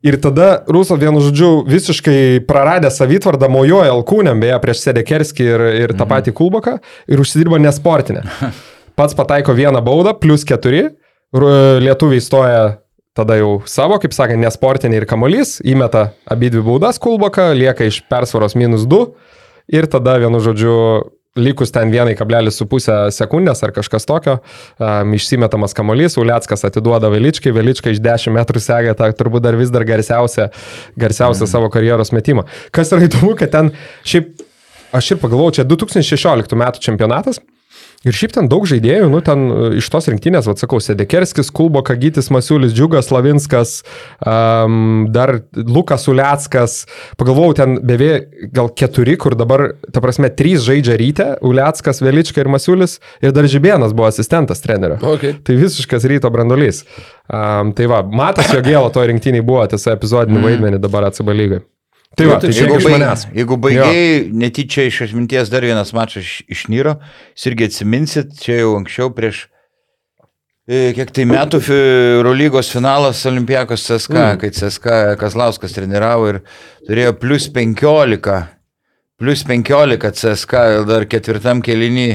Ir 0.00 0.16
tada 0.16 0.62
Ruso 0.64 0.96
vienu 0.96 1.20
žodžiu 1.20 1.60
visiškai 1.68 2.40
praradė 2.48 2.88
savitvardą, 2.88 3.50
mojoja 3.52 3.92
alkūnėm, 3.92 4.40
beje, 4.40 4.56
prieš 4.62 4.84
Sedekerskį 4.86 5.44
ir, 5.44 5.64
ir 5.82 5.92
tą 5.98 6.06
patį 6.08 6.32
Kulboką 6.38 6.78
ir 7.04 7.20
užsidirbo 7.20 7.60
nesportinę. 7.60 8.24
Pats 8.98 9.16
pataiko 9.16 9.52
vieną 9.56 9.82
baudą, 9.84 10.14
plus 10.16 10.46
keturi, 10.48 10.86
lietuviai 11.84 12.24
stoja 12.24 12.62
tada 13.16 13.36
jau 13.36 13.58
savo, 13.68 13.98
kaip 14.00 14.14
sakant, 14.16 14.40
nesportinį 14.40 15.02
ir 15.02 15.06
kamolys, 15.10 15.58
įmeta 15.68 16.10
abi 16.24 16.48
dvi 16.52 16.64
baudas 16.64 17.00
Kulboką, 17.02 17.50
lieka 17.58 17.88
iš 17.90 18.00
persvaros 18.08 18.56
minus 18.56 18.88
2 18.88 19.04
ir 19.76 19.88
tada 19.90 20.16
vienu 20.22 20.40
žodžiu 20.40 20.76
likus 21.38 21.70
ten 21.70 21.92
1,5 21.94 23.10
sekundės 23.14 23.62
ar 23.62 23.72
kažkas 23.74 24.06
tokio, 24.08 24.38
um, 24.82 25.14
išsimetamas 25.14 25.76
kamuolys, 25.78 26.18
Uliackas 26.18 26.66
atiduoda 26.66 27.10
Veličkai, 27.12 27.52
Veličkai 27.54 27.94
iš 27.94 28.02
10 28.02 28.34
metrų 28.34 28.62
sega 28.62 28.96
tą 28.98 29.12
turbūt 29.14 29.44
dar 29.46 29.58
vis 29.58 29.70
dar 29.70 29.86
garsiausią, 29.86 30.48
garsiausią 30.98 31.46
mm. 31.46 31.52
savo 31.52 31.70
karjeros 31.70 32.10
metimą. 32.16 32.48
Kas 32.74 32.90
yra 32.90 33.06
įdomu, 33.06 33.36
kad 33.38 33.54
ten 33.54 33.70
šiaip, 34.02 34.42
aš 34.96 35.14
ir 35.14 35.22
pagalvojau, 35.22 35.60
čia 35.60 35.68
2016 35.70 36.58
metų 36.58 36.82
čempionatas. 36.88 37.38
Ir 38.00 38.16
šiaip 38.16 38.32
ten 38.32 38.46
daug 38.48 38.64
žaidėjų, 38.64 39.10
nu 39.12 39.18
ten 39.20 39.42
e, 39.52 39.64
iš 39.76 39.90
tos 39.92 40.06
rinktinės, 40.08 40.46
atsakau, 40.48 40.78
Sedekerskis, 40.80 41.50
Kulbo, 41.52 41.82
Kagytis, 41.84 42.30
Masiulis, 42.32 42.72
Džiugas, 42.72 43.10
Lavinskas, 43.12 43.74
um, 44.24 45.10
dar 45.12 45.34
Lukas 45.52 46.08
Uliackas, 46.08 46.78
pagalvojau, 47.20 47.58
ten 47.58 47.76
beveik 47.84 48.46
gal 48.56 48.70
keturi, 48.72 49.18
kur 49.20 49.36
dabar, 49.36 49.66
ta 49.92 50.00
prasme, 50.00 50.30
trys 50.32 50.64
žaidžia 50.64 50.96
ryte, 50.96 51.26
Uliackas, 51.44 52.00
Velička 52.00 52.40
ir 52.40 52.48
Masiulis, 52.54 52.96
ir 53.20 53.36
dar 53.36 53.48
Žibėnas 53.52 53.92
buvo 53.92 54.08
asistentas 54.08 54.64
trenerio. 54.64 54.96
Okay. 55.18 55.36
Tai 55.44 55.58
visiškas 55.60 56.08
ryto 56.08 56.32
brandolys. 56.32 56.86
Um, 57.28 57.74
tai 57.76 57.90
va, 57.90 58.00
matas 58.00 58.48
jo 58.48 58.64
gėlo 58.64 58.88
to 58.96 59.04
rinktiniai 59.12 59.44
buvo, 59.44 59.66
tiesa, 59.68 59.92
epizodinį 59.92 60.40
vaidmenį 60.48 60.80
dabar 60.80 61.10
atsibalygui. 61.10 61.60
Tai 62.18 62.26
va, 62.26 62.40
tai 62.42 62.50
Jeigu, 62.50 62.74
tiek 62.74 62.82
iš 62.82 62.86
baig, 62.88 63.36
jeigu 63.38 63.56
baigiai 63.62 64.06
netyčia 64.34 64.88
iš 64.88 65.04
atminties 65.06 65.50
dar 65.52 65.62
vienas 65.62 65.92
mačas 65.94 66.24
iš- 66.26 66.42
išnyro, 66.56 66.96
jūs 67.36 67.46
irgi 67.46 67.68
atsiminsit, 67.70 68.32
čia 68.42 68.56
jau 68.64 68.72
anksčiau 68.80 69.12
prieš 69.14 69.44
e, 70.66 70.90
kiek 70.96 71.12
tai 71.14 71.28
metų 71.30 71.60
Eurolygos 71.70 72.72
finalas 72.74 73.22
Olimpijakos 73.30 73.86
CSK, 73.86 74.16
mm. 74.16 74.40
kai 74.42 74.50
CSK 74.56 74.96
Kazlauskas 75.22 75.76
treniravo 75.76 76.32
ir 76.32 76.40
turėjo 76.88 77.14
plus 77.22 77.46
15, 77.54 78.42
plus 79.22 79.46
15 79.46 80.10
CSK 80.10 80.66
dar 80.90 81.06
ketvirtam 81.06 81.62
kelinį. 81.62 82.10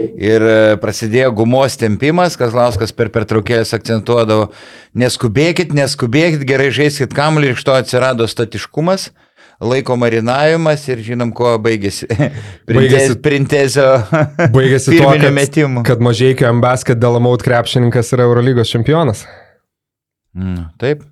Ir 0.00 0.42
e, 0.46 0.58
prasidėjo 0.80 1.32
gumos 1.36 1.74
tempimas, 1.80 2.36
Kazlauskas 2.40 2.92
per 2.96 3.10
pertraukėlės 3.12 3.74
akcentuodavo, 3.76 4.50
neskubėkit, 4.96 5.74
neskubėkit, 5.76 6.44
gerai 6.48 6.70
žaiskit 6.74 7.12
kamuolį 7.16 7.50
ir 7.52 7.58
iš 7.58 7.64
to 7.68 7.74
atsirado 7.76 8.26
statiškumas, 8.30 9.10
laiko 9.60 9.96
marinavimas 10.00 10.86
ir 10.88 11.02
žinom, 11.04 11.34
kuo 11.36 11.52
baigėsi. 11.60 12.08
Baigėsi- 12.70 13.18
Printezio 13.24 13.88
Baigėsi 14.56 14.94
pirminio 14.94 15.26
kad, 15.28 15.36
metimo. 15.36 15.82
kad 15.84 16.00
mažieikio 16.04 16.48
ambasket 16.48 17.00
Delamaut 17.02 17.44
krepšininkas 17.44 18.14
yra 18.16 18.24
Eurolygos 18.28 18.72
čempionas. 18.72 19.26
Mm, 20.36 20.70
taip. 20.80 21.04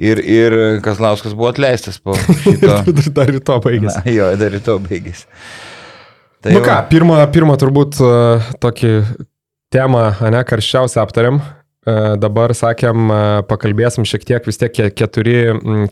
Ir, 0.00 0.18
ir 0.26 0.54
Kazlauskas 0.82 1.36
buvo 1.38 1.52
atleistas 1.52 2.00
po 2.02 2.16
šito. 2.42 2.80
Dar 3.14 3.30
ir 3.30 3.38
to 3.46 3.60
baigėsi. 3.62 4.00
Na, 4.00 4.10
jo, 4.16 4.32
dar 4.40 4.56
ir 4.56 4.62
to 4.66 4.78
baigėsi. 4.82 5.28
Tai 6.44 6.52
Nu 6.52 6.60
va. 6.60 6.66
ką, 6.68 6.78
pirmą, 6.92 7.18
pirmą 7.32 7.54
turbūt 7.60 7.98
uh, 8.04 8.48
tokį 8.60 8.94
temą, 9.72 10.06
ne, 10.30 10.42
karščiausią 10.44 11.00
aptarėm. 11.06 11.38
Uh, 11.84 12.14
dabar 12.16 12.52
sakėm, 12.56 13.00
uh, 13.12 13.22
pakalbėsim 13.44 14.06
šiek 14.08 14.22
tiek, 14.24 14.46
vis 14.48 14.56
tiek 14.60 14.72
ke- 14.72 14.86
keturi, 14.96 15.34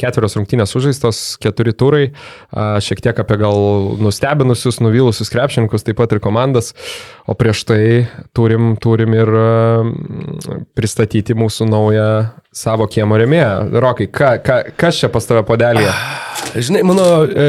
ketverios 0.01 0.37
rungtynės 0.39 0.73
sužaistos, 0.73 1.19
keturi 1.43 1.75
turai, 1.77 2.07
šiek 2.81 3.03
tiek 3.05 3.21
apie 3.21 3.37
gal 3.43 3.59
nustebinusius, 4.01 4.79
nuvylusius 4.81 5.29
krepšininkus, 5.33 5.85
taip 5.85 5.99
pat 6.01 6.15
ir 6.17 6.21
komandas. 6.25 6.73
O 7.29 7.37
prieš 7.37 7.65
tai 7.69 7.83
turim, 8.37 8.73
turim 8.81 9.13
ir 9.21 9.33
pristatyti 10.77 11.37
mūsų 11.39 11.69
naują 11.69 12.09
savo 12.57 12.89
kiemo 12.91 13.17
remėją. 13.21 13.53
Rokai, 13.83 14.09
ka, 14.13 14.37
ka, 14.45 14.63
kas 14.77 15.01
čia 15.01 15.13
pas 15.13 15.29
tave 15.29 15.45
podelėje? 15.49 15.93
Žinai, 16.57 16.83
mano 16.89 17.07
e, 17.29 17.49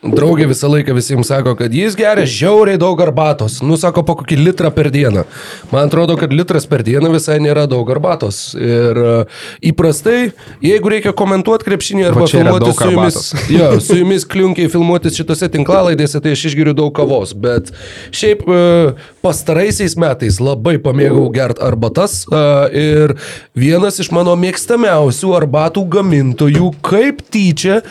Draugė 0.00 0.46
visą 0.48 0.64
laiką 0.72 0.94
visiems 0.96 1.28
sako, 1.28 1.52
kad 1.58 1.74
jis 1.76 1.92
geria 1.92 2.24
žiauriai 2.24 2.78
daug 2.80 2.96
arbatos. 3.04 3.58
Nu, 3.60 3.76
sako, 3.76 4.00
po 4.08 4.14
kokį 4.16 4.38
litrą 4.38 4.70
per 4.72 4.88
dieną. 4.88 5.26
Man 5.68 5.90
atrodo, 5.90 6.14
kad 6.16 6.32
litras 6.32 6.64
per 6.64 6.80
dieną 6.86 7.10
visai 7.12 7.36
nėra 7.44 7.66
daug 7.68 7.90
arbatos. 7.92 8.38
Ir 8.56 8.96
uh, 8.96 9.42
įprastai, 9.60 10.30
jeigu 10.64 10.92
reikia 10.94 11.12
komentuoti 11.16 11.68
krepšinį 11.68 12.06
arba 12.08 12.28
filmuoti 12.32 12.72
su 12.78 12.88
jumis, 12.94 13.18
jo, 13.58 13.68
su 13.84 13.98
jumis 13.98 14.24
kliunkiai 14.24 14.70
filmuotis 14.72 15.20
šitose 15.20 15.50
tinklalaidėse, 15.52 16.22
tai 16.24 16.32
aš 16.32 16.46
išgeriu 16.48 16.72
daug 16.78 16.94
kavos. 16.96 17.36
Bet 17.36 17.68
šiaip 18.08 18.46
uh, 18.48 18.96
pastaraisiais 19.20 19.98
metais 20.00 20.40
labai 20.40 20.78
pamėgau 20.80 21.26
gert 21.36 21.60
arbatas. 21.60 22.22
Uh, 22.32 22.72
ir 22.72 23.18
vienas 23.52 24.00
iš 24.00 24.08
mano 24.16 24.32
mėgstamiausių 24.48 25.36
arbatų 25.42 25.84
gamintojų, 25.92 26.72
kaip 26.88 27.20
tyčia, 27.28 27.82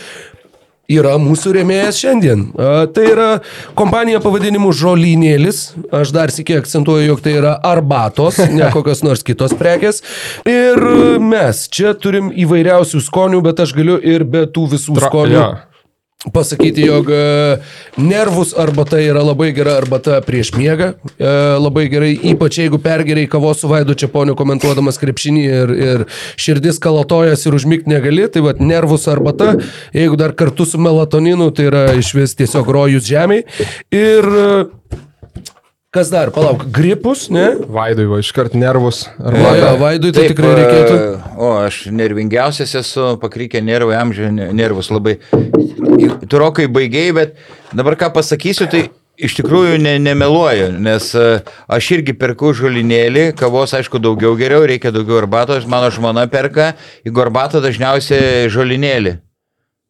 yra 0.89 1.15
mūsų 1.21 1.54
rėmėjas 1.60 2.02
šiandien. 2.02 2.45
Tai 2.95 3.06
yra 3.06 3.30
kompanija 3.78 4.21
pavadinimu 4.23 4.71
Žolynėlis. 4.75 5.62
Aš 5.93 6.13
dar 6.15 6.34
sėkiai 6.34 6.60
akcentuoju, 6.63 7.08
jog 7.12 7.23
tai 7.25 7.38
yra 7.39 7.56
arbatos, 7.71 8.41
ne 8.58 8.71
kokios 8.73 9.04
nors 9.06 9.23
kitos 9.25 9.56
prekės. 9.60 10.04
Ir 10.49 10.82
mes 11.21 11.65
čia 11.71 11.93
turim 11.93 12.34
įvairiausių 12.34 13.04
skonių, 13.06 13.43
bet 13.45 13.63
aš 13.65 13.75
galiu 13.78 13.99
ir 14.02 14.25
be 14.25 14.47
tų 14.49 14.69
visų 14.75 14.97
Tra- 14.99 15.12
skonių 15.12 15.38
jo. 15.38 15.49
Pasakyti, 16.34 16.82
jog 16.84 17.08
e, 17.12 17.58
nervus 17.97 18.51
arbata 18.58 18.99
yra 18.99 19.21
labai 19.23 19.53
gera 19.55 19.77
arbata 19.79 20.17
prieš 20.25 20.51
miegą. 20.58 20.89
E, 21.15 21.29
Labai 21.63 21.86
gerai, 21.91 22.12
ypač 22.34 22.58
jeigu 22.60 22.79
pergeriai 22.84 23.29
kavos 23.32 23.62
su 23.63 23.69
Vaidu 23.71 23.95
Čiaponiu 23.95 24.36
komentuodamas 24.36 24.99
krepšinį 24.99 25.43
ir, 25.47 25.71
ir 25.79 26.03
širdis 26.39 26.79
kalotojas 26.84 27.45
ir 27.47 27.55
užmigti 27.55 27.88
negali, 27.93 28.27
tai 28.27 28.43
vad 28.43 28.60
nervus 28.60 29.08
arbata, 29.08 29.53
jeigu 29.95 30.19
dar 30.19 30.36
kartu 30.36 30.67
su 30.67 30.82
melatoninu, 30.82 31.53
tai 31.55 31.69
yra 31.71 31.86
iš 31.95 32.12
vis 32.19 32.36
tiesiog 32.36 32.67
rojus 32.67 33.08
žemiai. 33.08 33.45
Ir 33.95 34.27
e, 34.27 34.49
kas 35.95 36.12
dar, 36.12 36.29
palauk, 36.36 36.67
gripus, 36.75 37.29
ne? 37.34 37.53
Vaidui, 37.71 38.05
va, 38.12 38.19
iškart 38.21 38.53
nervus. 38.60 39.05
O, 39.23 39.32
jo, 39.55 39.71
Vaidui 39.82 40.12
tai 40.12 40.27
Taip, 40.27 40.36
tikrai 40.36 40.51
reikėtų. 40.60 40.99
e, 40.99 41.36
O, 41.39 41.53
aš 41.63 41.86
nervingiausias 41.95 42.75
esu, 42.84 43.13
pakrykę 43.23 43.63
nervai, 43.63 43.95
amžių 44.03 44.29
ne- 44.36 44.51
nervus 44.60 44.91
labai. 44.91 45.15
Turokai 46.29 46.67
baigiai, 46.71 47.12
bet 47.15 47.38
dabar 47.75 47.97
ką 47.99 48.12
pasakysiu, 48.15 48.69
tai 48.71 48.88
iš 49.19 49.35
tikrųjų 49.39 49.79
ne, 49.83 49.97
nemeluoju, 50.01 50.69
nes 50.79 51.09
e, 51.17 51.25
aš 51.67 51.89
irgi 51.97 52.15
perku 52.19 52.53
žolinėlį, 52.55 53.25
kavos 53.39 53.75
aišku 53.75 53.99
daugiau 54.03 54.38
geriau, 54.39 54.63
reikia 54.69 54.93
daugiau 54.95 55.19
arbatos, 55.19 55.67
mano 55.69 55.91
žmona 55.93 56.27
perka, 56.31 56.73
į 57.03 57.13
arbatą 57.25 57.63
dažniausiai 57.63 58.47
žolinėlį. 58.53 59.17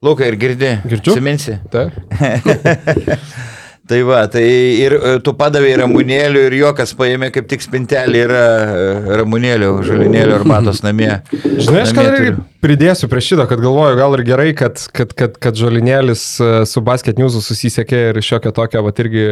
Lukai, 0.06 0.32
ir 0.32 0.40
girdi? 0.40 0.76
Girdžiu. 0.88 1.18
Siminsi? 1.18 1.60
Taip. 1.74 1.98
Tai 3.90 4.04
va, 4.06 4.20
tai 4.30 4.46
ir 4.78 4.94
e, 4.94 5.12
tu 5.26 5.32
padavai 5.34 5.72
ramunėlių 5.80 6.44
ir 6.46 6.56
juokas 6.60 6.92
paėmė 6.98 7.32
kaip 7.34 7.48
tik 7.50 7.64
spintelį 7.64 8.20
yra 8.22 8.42
e, 8.62 9.16
ramunėlių, 9.18 9.70
žalinėlių 9.88 10.36
arbatos 10.36 10.84
namie. 10.86 11.10
Žinai, 11.34 11.88
aš 11.88 11.94
gal 11.98 12.10
turiu. 12.14 12.36
pridėsiu 12.62 13.10
prie 13.10 13.24
šito, 13.26 13.48
kad 13.50 13.64
galvoju, 13.64 13.98
gal 13.98 14.14
ir 14.14 14.22
gerai, 14.28 14.52
kad, 14.58 14.78
kad, 14.94 15.16
kad, 15.18 15.40
kad 15.42 15.58
Žolinėlis 15.58 16.26
e, 16.38 16.50
su 16.70 16.84
Basket 16.86 17.18
News 17.18 17.40
susisiekė 17.42 18.04
ir 18.12 18.20
šiokią 18.28 18.52
tokią, 18.60 18.84
va, 18.86 18.94
irgi 19.02 19.26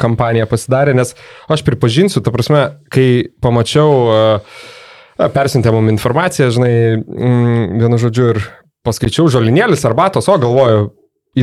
kampaniją 0.00 0.48
pasidarė, 0.48 0.94
nes 0.96 1.12
aš 1.52 1.66
pripažinsiu, 1.66 2.22
ta 2.24 2.32
prasme, 2.32 2.62
kai 2.94 3.28
pamačiau, 3.44 3.92
e, 4.14 5.28
persintė 5.36 5.74
mum 5.74 5.92
informaciją, 5.92 6.48
žinai, 6.56 6.72
mm, 6.96 7.76
vienu 7.84 8.00
žodžiu 8.00 8.32
ir 8.32 8.40
paskaičiau 8.88 9.28
Žolinėlis 9.36 9.84
arbatos, 9.84 10.32
o 10.32 10.40
galvoju, 10.40 10.88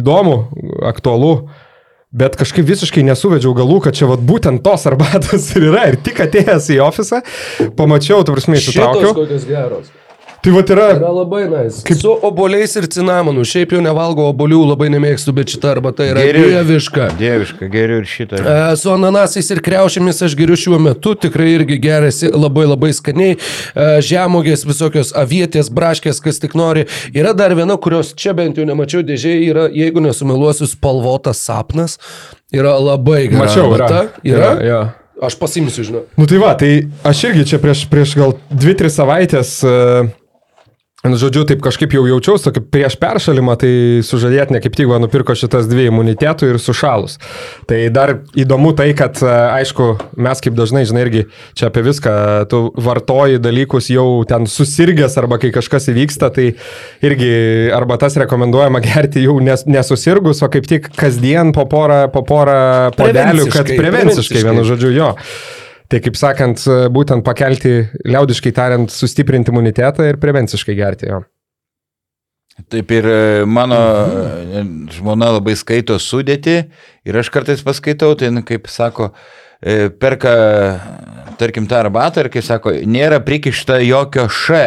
įdomu, 0.02 0.40
aktualu. 0.90 1.36
Bet 2.16 2.38
kažkaip 2.40 2.64
visiškai 2.70 3.04
nesuvedžiau 3.04 3.52
galų, 3.58 3.82
kad 3.84 3.98
čia 3.98 4.08
vat, 4.08 4.22
būtent 4.24 4.62
tos 4.64 4.86
arbatos 4.88 5.50
ir 5.58 5.68
yra. 5.68 5.82
Ir 5.92 5.98
tik 6.06 6.22
atėjęs 6.24 6.70
į 6.72 6.80
ofisą, 6.86 7.20
pamačiau, 7.76 8.22
tu 8.24 8.32
prasme, 8.36 8.56
Šitos 8.56 8.72
įsitraukiau. 8.72 9.12
kokios 9.18 9.48
geros. 9.50 9.90
Tai 10.46 10.52
va 10.54 10.62
yra, 10.62 10.84
Yra 10.94 11.10
labai 11.10 11.48
nais. 11.50 11.80
Kaip... 11.82 11.98
Su 11.98 12.12
oboliais 12.22 12.76
ir 12.78 12.86
cinamonu. 12.94 13.42
Šiaip 13.50 13.72
jau 13.74 13.80
nevalgo 13.82 14.28
obolių, 14.30 14.60
labai 14.70 14.92
nemėgstu, 14.94 15.34
bet 15.34 15.50
šita 15.56 15.72
arbata 15.74 16.06
yra 16.06 16.22
Geriu- 16.22 16.52
dieviška. 16.52 17.08
Dieviška, 17.18 17.70
geriau 17.74 18.04
ir 18.04 18.10
šitą. 18.10 18.42
E, 18.46 18.58
Su 18.78 18.92
ananasais 18.94 19.50
ir 19.56 19.62
kreušiamis 19.66 20.22
aš 20.28 20.36
geriu 20.38 20.54
šiuo 20.60 20.78
metu, 20.86 21.16
tikrai 21.18 21.48
irgi 21.56 21.80
geriasi 21.82 22.30
labai 22.30 22.68
labai 22.70 22.92
skaniai. 22.94 23.40
E, 23.40 23.88
Žemogės, 24.06 24.68
visokios 24.70 25.16
avietės, 25.18 25.72
braškės, 25.74 26.20
kas 26.22 26.38
tik 26.44 26.54
nori. 26.54 26.84
Yra 27.18 27.34
dar 27.34 27.56
viena, 27.58 27.80
kurios 27.82 28.12
čia 28.14 28.36
bent 28.38 28.60
jau 28.62 28.68
nemačiau 28.70 29.02
dėžėje, 29.08 29.48
yra, 29.50 29.64
jeigu 29.74 30.04
nesumeluosiu, 30.06 30.68
spalvotas 30.70 31.42
sapnas. 31.42 31.98
Yra 32.54 32.76
labai 32.78 33.24
gera. 33.32 33.42
mačiau, 33.48 33.72
yra. 33.74 33.90
arbata. 33.90 34.22
Yra? 34.22 34.52
Yra, 34.54 34.70
jo. 34.70 34.84
Aš 35.26 35.40
pasimsiu, 35.40 35.88
žinau. 35.88 36.04
Nu 36.20 36.28
tai 36.30 36.38
va, 36.38 36.52
tai 36.60 36.70
aš 37.08 37.24
irgi 37.32 37.48
čia 37.54 37.60
prieš, 37.64 37.86
prieš 37.90 38.14
gal 38.20 38.36
2-3 38.52 38.94
savaitės, 38.94 39.56
uh, 39.66 40.12
žodžiu, 41.14 41.44
taip 41.46 41.62
kažkaip 41.62 41.94
jau 41.94 42.02
jaučiausi, 42.10 42.48
tokį 42.48 42.64
prieš 42.74 42.96
peršalimą, 43.02 43.54
tai 43.62 43.72
sužadėtinė 44.06 44.62
kaip 44.64 44.78
tik 44.78 44.90
va 44.90 44.98
nupirko 45.04 45.36
šitas 45.38 45.70
dvi 45.70 45.90
imunitetų 45.92 46.50
ir 46.54 46.60
sušalus. 46.62 47.20
Tai 47.70 47.80
dar 47.94 48.16
įdomu 48.34 48.74
tai, 48.78 48.90
kad 48.98 49.22
e, 49.22 49.30
aišku, 49.60 49.90
mes 50.18 50.42
kaip 50.42 50.58
dažnai, 50.58 50.86
žinai, 50.90 51.04
irgi 51.06 51.26
čia 51.58 51.70
apie 51.70 51.84
viską, 51.86 52.16
tu 52.50 52.62
vartoji 52.88 53.42
dalykus 53.44 53.92
jau 53.94 54.24
ten 54.30 54.50
susirgęs 54.50 55.20
arba 55.22 55.38
kai 55.42 55.54
kažkas 55.54 55.92
įvyksta, 55.94 56.32
tai 56.34 56.48
irgi 57.06 57.34
arba 57.76 58.00
tas 58.02 58.18
rekomenduojama 58.24 58.82
gerti 58.88 59.28
jau 59.28 59.38
nes, 59.44 59.68
nesusirgus, 59.70 60.42
o 60.42 60.50
kaip 60.50 60.66
tik 60.72 60.90
kasdien 60.98 61.54
po 61.56 61.68
porą, 61.70 62.06
po 62.14 62.26
porą 62.26 62.90
podelių, 62.98 63.46
kad 63.52 63.66
Prevenciškai, 63.66 63.80
prevenciškai, 63.82 64.42
vienu 64.48 64.66
žodžiu, 64.68 64.92
jo. 64.96 65.12
Tai 65.96 66.02
kaip 66.04 66.18
sakant, 66.20 66.60
būtent 66.92 67.24
pakelti, 67.24 67.78
liaudiškai 68.04 68.52
tariant, 68.52 68.92
sustiprinti 68.92 69.54
imunitetą 69.54 70.10
ir 70.10 70.18
prevenciškai 70.20 70.76
gerti 70.76 71.08
jo. 71.08 71.22
Taip 72.72 72.92
ir 72.92 73.08
e, 73.08 73.46
mano 73.48 73.78
e, 73.80 74.66
žmona 74.96 75.30
labai 75.38 75.56
skaito 75.56 75.96
sudėti 76.00 76.58
ir 77.08 77.20
aš 77.20 77.32
kartais 77.32 77.64
paskaitau, 77.64 78.12
tai 78.20 78.34
nu, 78.36 78.44
kaip 78.48 78.68
sako, 78.72 79.14
e, 79.64 79.88
perka, 79.88 80.36
tarkim, 81.40 81.68
tą 81.72 81.80
arbatą 81.86 82.26
ir 82.26 82.32
kaip 82.36 82.44
sako, 82.48 82.76
nėra 82.88 83.22
prikišta 83.24 83.80
jokio 83.84 84.28
š. 84.28 84.62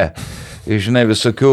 Žinai, 0.69 1.07
visokių 1.09 1.51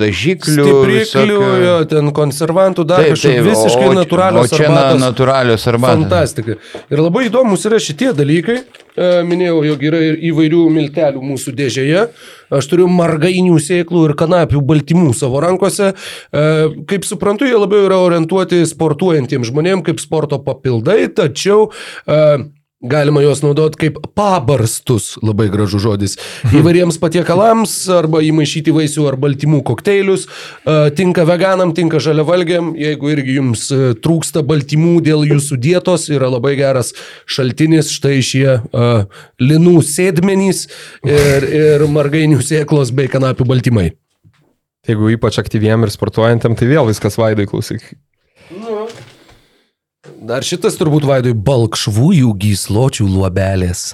dažiklių. 0.00 0.54
Stipriklių, 0.54 0.94
visokių... 0.94 1.48
jo, 1.64 1.74
ten 1.90 2.06
konservantų, 2.16 2.86
dar 2.88 3.02
kažkokių 3.10 3.42
visiškai 3.44 3.88
o- 3.90 3.96
natūralios 3.98 4.48
O 4.48 4.56
čia 4.56 4.70
arbatos. 4.70 5.02
natūralios 5.02 5.66
arbatos. 5.68 5.98
Fantastika. 6.06 6.56
Ir 6.88 7.02
labai 7.04 7.26
įdomus 7.28 7.66
yra 7.68 7.80
šitie 7.82 8.14
dalykai. 8.16 8.62
E, 8.94 9.10
Minėjau, 9.26 9.58
jog 9.68 9.84
yra 9.90 10.00
ir 10.06 10.16
įvairių 10.30 10.62
miltelių 10.78 11.20
mūsų 11.28 11.52
dėžėje. 11.58 12.06
Aš 12.54 12.68
turiu 12.70 12.88
margainių 12.88 13.58
sėklų 13.60 14.06
ir 14.08 14.16
kanapių 14.22 14.62
baltymų 14.72 15.12
savo 15.18 15.44
rankose. 15.44 15.92
E, 16.32 16.44
Kaip 16.88 17.04
suprantu, 17.04 17.44
jie 17.50 17.58
labiau 17.60 17.84
yra 17.90 18.00
orientuoti 18.06 18.62
sportuojantiems 18.70 19.50
žmonėms 19.52 19.84
kaip 19.90 20.00
sporto 20.00 20.40
papildai, 20.40 21.02
tačiau 21.12 21.68
e, 22.08 22.20
Galima 22.84 23.22
juos 23.24 23.40
naudoti 23.40 23.78
kaip 23.80 23.94
pabarstus, 24.12 25.14
labai 25.24 25.46
gražus 25.48 25.80
žodis, 25.80 26.16
įvairiems 26.52 26.98
patiekalams 27.00 27.72
arba 27.96 28.20
įmaišyti 28.20 28.74
vaisių 28.76 29.06
ar 29.08 29.16
baltymų 29.22 29.62
kokteilius. 29.64 30.26
E, 30.28 30.74
Tinka 30.98 31.24
veganam, 31.24 31.72
tinka 31.72 31.96
žaliavalgiam, 32.04 32.74
jeigu 32.76 33.14
irgi 33.14 33.38
jums 33.38 33.64
e, 33.72 33.94
trūksta 34.04 34.44
baltymų 34.44 34.98
dėl 35.06 35.24
jūsų 35.30 35.58
dietos, 35.64 36.10
yra 36.12 36.28
labai 36.34 36.58
geras 36.60 36.92
šaltinis, 37.24 37.88
štai 37.94 38.18
šie 38.24 38.46
uh, 38.58 39.06
linų 39.40 39.78
sėdmenys 39.86 40.66
ir, 41.08 41.48
ir 41.48 41.86
margainių 41.88 42.44
sėklos 42.44 42.92
bei 42.92 43.08
kanapių 43.08 43.48
baltymai. 43.48 43.88
Jeigu 44.84 45.14
ypač 45.16 45.40
aktyviem 45.40 45.86
ir 45.86 45.92
sportuojantiem, 45.94 46.60
tai 46.60 46.68
vėl 46.68 46.92
viskas 46.92 47.16
vaidai 47.16 47.48
klausyk. 47.48 47.94
Dar 50.24 50.44
šitas 50.46 50.78
turbūt 50.80 51.04
vaidui 51.04 51.34
balkšvųjų 51.36 52.30
gysločių 52.40 53.04
luobelės. 53.12 53.90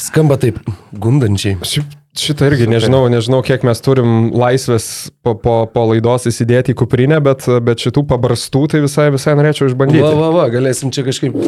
Skamba 0.00 0.34
taip 0.42 0.58
gundančiai. 0.98 1.60
Šiaip 1.62 1.92
šitą 2.18 2.48
irgi 2.50 2.66
nežinau, 2.70 3.04
nežinau, 3.10 3.40
kiek 3.46 3.62
mes 3.66 3.80
turim 3.82 4.32
laisvės 4.34 5.12
po, 5.22 5.36
po, 5.38 5.54
po 5.70 5.86
laidos 5.92 6.26
įsidėti 6.30 6.74
į 6.74 6.78
kuprinę, 6.82 7.20
bet, 7.22 7.46
bet 7.62 7.86
šitų 7.86 8.02
pabarstų 8.10 8.64
tai 8.74 8.82
visai, 8.82 9.08
visai 9.14 9.36
norėčiau 9.38 9.70
išbandyti. 9.70 10.02
Va, 10.02 10.14
va, 10.18 10.30
va, 10.40 10.46
galėsim 10.50 10.90
čia 10.94 11.06
kažkaip. 11.06 11.38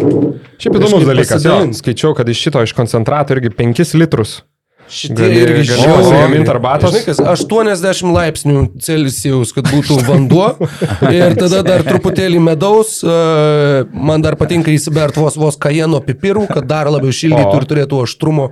Šiaip 0.62 0.78
įdomus 0.78 1.06
dalykas, 1.10 1.46
jo, 1.46 1.60
skaičiau, 1.80 2.14
kad 2.18 2.30
iš 2.30 2.46
šito 2.46 2.62
iš 2.66 2.74
koncentrato 2.78 3.34
irgi 3.34 3.54
5 3.58 3.98
litrus 3.98 4.40
Šitie 4.86 5.16
Gali- 5.18 5.40
irgi 5.42 5.62
žiauriai. 5.66 5.94
pasigamint 5.98 6.48
arbatos. 6.52 6.92
Žinai, 6.94 7.04
kas 7.08 7.18
80 7.18 8.12
laipsnių 8.14 8.60
Celsijaus, 8.86 9.50
kad 9.56 9.66
būtų 9.66 9.96
vanduo. 10.10 10.52
ir 11.10 11.34
tada 11.34 11.62
dar 11.66 11.82
truputėlį 11.82 12.38
medaus. 12.40 13.00
e, 13.02 13.84
Man 13.92 14.22
dar 14.22 14.36
patinka 14.38 14.70
įsibert 14.70 15.16
vos 15.18 15.34
vos 15.36 15.56
kajeno 15.58 15.98
pipirų, 16.06 16.46
kad 16.52 16.66
dar 16.70 16.86
labiau 16.92 17.10
šildytų 17.10 17.56
ir 17.58 17.66
turėtų 17.72 18.02
aštrumo. 18.06 18.50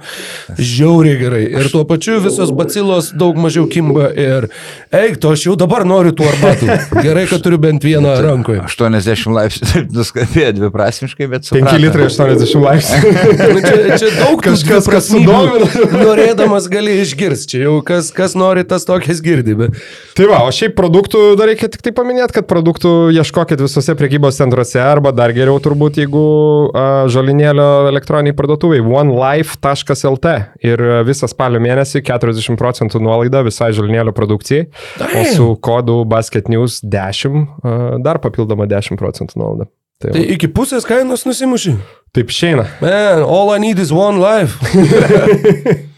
Žiauriai 0.58 1.18
gerai. 1.20 1.44
Ir 1.60 1.68
tuo 1.70 1.84
pačiu 1.88 2.18
visos 2.24 2.50
bacilos 2.50 3.12
daug 3.14 3.38
mažiau 3.38 3.68
kimba. 3.70 4.10
Ir 4.14 4.48
eik, 4.94 5.20
to 5.22 5.30
aš 5.36 5.46
jau 5.46 5.54
dabar 5.60 5.84
noriu 5.86 6.12
tų 6.18 6.26
arbatų. 6.32 6.78
Gerai, 7.04 7.26
kad 7.30 7.42
turiu 7.46 7.58
bent 7.62 7.84
vieną 7.86 8.16
rankoje. 8.24 8.60
80 8.66 9.30
laipsnių 9.38 9.70
taip 9.70 9.94
nuskambėjo 9.94 10.50
dviprasmiškai, 10.58 11.30
bet 11.30 11.46
5 11.46 11.52
supratom. 11.52 11.80
litrai 11.86 12.10
80 12.10 12.66
laipsnių. 12.66 13.14
Nu, 13.54 13.60
čia, 13.60 13.96
čia 14.00 14.08
daug 14.18 14.40
Kažkas, 14.44 14.86
kas 14.90 15.08
dviprasmybių. 15.12 16.23
Norėdamas 16.24 16.66
gali 16.72 16.96
išgirsti. 17.02 17.50
Čia 17.54 17.60
jau 17.66 17.74
kas, 17.86 18.08
kas 18.14 18.34
nori, 18.38 18.64
tas 18.68 18.86
tokias 18.88 19.20
girdi. 19.24 19.54
Bet... 19.58 19.76
Tai 20.16 20.28
va, 20.30 20.40
o 20.46 20.52
šiaip 20.54 20.74
produktų 20.78 21.22
dar 21.38 21.50
reikia 21.50 21.68
tik 21.72 21.84
tai 21.84 21.92
paminėti, 21.96 22.36
kad 22.38 22.48
produktų 22.50 23.12
ieškokit 23.14 23.60
visose 23.60 23.94
prekybos 23.98 24.40
centruose 24.40 24.80
arba 24.82 25.12
dar 25.14 25.34
geriau 25.36 25.60
turbūt, 25.62 26.00
jeigu 26.02 26.24
a, 26.72 26.86
žalinėlio 27.12 27.68
elektroniniai 27.92 28.36
parduotuviai 28.38 28.82
onelife.lt 28.84 30.34
ir 30.64 30.84
visą 31.06 31.30
spalio 31.30 31.62
mėnesį 31.62 32.04
40 32.06 32.58
procentų 32.60 33.02
nuolaida 33.04 33.44
visai 33.46 33.72
žalinėlio 33.76 34.14
produkcijai, 34.16 34.68
o 35.04 35.24
su 35.34 35.48
kodu 35.64 36.02
basketnews 36.08 36.80
10 36.82 37.40
a, 37.40 37.78
dar 38.04 38.22
papildoma 38.24 38.68
10 38.70 39.00
procentų 39.00 39.42
nuolaida. 39.42 39.70
Tai, 40.02 40.10
Tai 40.10 40.22
iki 40.34 40.50
pusės 40.50 40.84
kainos 40.88 41.22
nusimuši. 41.24 41.76
Taip 42.14 42.32
išeina. 42.32 42.66
Man, 42.82 43.22
all 43.22 43.54
I 43.54 43.60
need 43.62 43.78
is 43.78 43.94
one 43.94 44.18
life. 44.20 44.58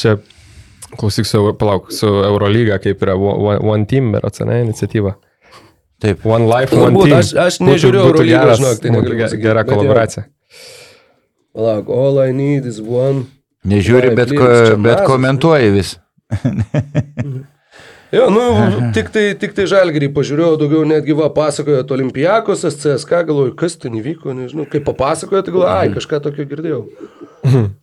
Čia 0.00 0.16
klausyk 0.98 1.26
su, 1.28 1.42
palauk, 1.58 1.90
su 1.92 2.06
Eurolyga, 2.06 2.78
kaip 2.82 3.00
yra 3.04 3.14
One, 3.16 3.58
one 3.62 3.86
Team, 3.88 4.12
berots, 4.12 4.40
ne, 4.46 4.60
iniciatyva. 4.66 5.14
Taip. 6.02 6.24
One 6.26 6.48
Life, 6.50 6.74
One 6.76 6.90
Turbūt, 6.92 7.08
Team. 7.08 7.18
aš- 7.20 7.36
aš 7.46 7.58
nežiūriu 7.62 8.02
Eurolygos, 8.08 8.58
žinok, 8.58 8.80
tai 8.82 8.90
būtų 8.90 9.12
negaliu 9.14 9.42
Gera 9.44 9.62
kolaboracija. 9.68 10.24
Palauk, 11.54 11.88
all 11.92 12.18
I 12.26 12.32
need 12.32 12.66
is 12.66 12.80
one. 12.80 13.26
Nežiūri, 13.68 14.14
bet, 14.16 14.32
ko, 14.34 14.46
bet 14.82 15.04
komentuoji 15.06 15.70
vis. 15.76 15.96
Jo, 18.12 18.26
nu, 18.28 18.42
tik 18.92 19.08
tai, 19.08 19.22
tik 19.40 19.54
tai 19.56 19.64
žalgerį 19.70 20.10
pažiūrėjau, 20.12 20.58
daugiau 20.60 20.82
netgi 20.84 21.14
va 21.16 21.30
pasakojot 21.32 21.94
Olimpijakos, 21.96 22.60
SCSK, 22.68 23.22
galvoju, 23.30 23.54
kas 23.56 23.78
ten 23.80 23.94
įvyko, 23.96 24.34
nežinau, 24.36 24.66
kaip 24.68 24.84
papasakojo, 24.84 25.40
tai 25.46 25.54
galvoju, 25.54 25.70
ai, 25.72 25.88
kažką 25.94 26.20
tokio 26.26 26.44
girdėjau. 26.50 26.82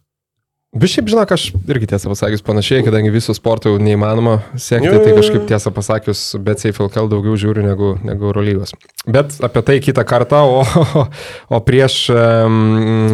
Bet 0.70 0.92
šiaip, 0.94 1.08
žinok, 1.10 1.32
aš 1.34 1.48
irgi 1.66 1.88
tiesą 1.90 2.12
pasakius 2.12 2.44
panašiai, 2.46 2.84
kadangi 2.86 3.10
visų 3.10 3.34
sportų 3.34 3.72
jau 3.72 3.80
neįmanoma 3.82 4.36
sekti, 4.54 4.92
tai 4.92 5.16
kažkaip 5.18 5.48
tiesą 5.50 5.72
pasakius, 5.74 6.22
bet 6.46 6.62
Safe 6.62 6.84
LKL 6.86 7.10
daugiau 7.10 7.34
žiūriu 7.42 7.64
negu, 7.66 7.96
negu 8.06 8.28
Eurolygos. 8.30 8.76
Bet 9.10 9.34
apie 9.42 9.64
tai 9.66 9.80
kitą 9.82 10.06
kartą, 10.06 10.44
o, 10.46 10.62
o 11.58 11.62
prieš, 11.66 12.04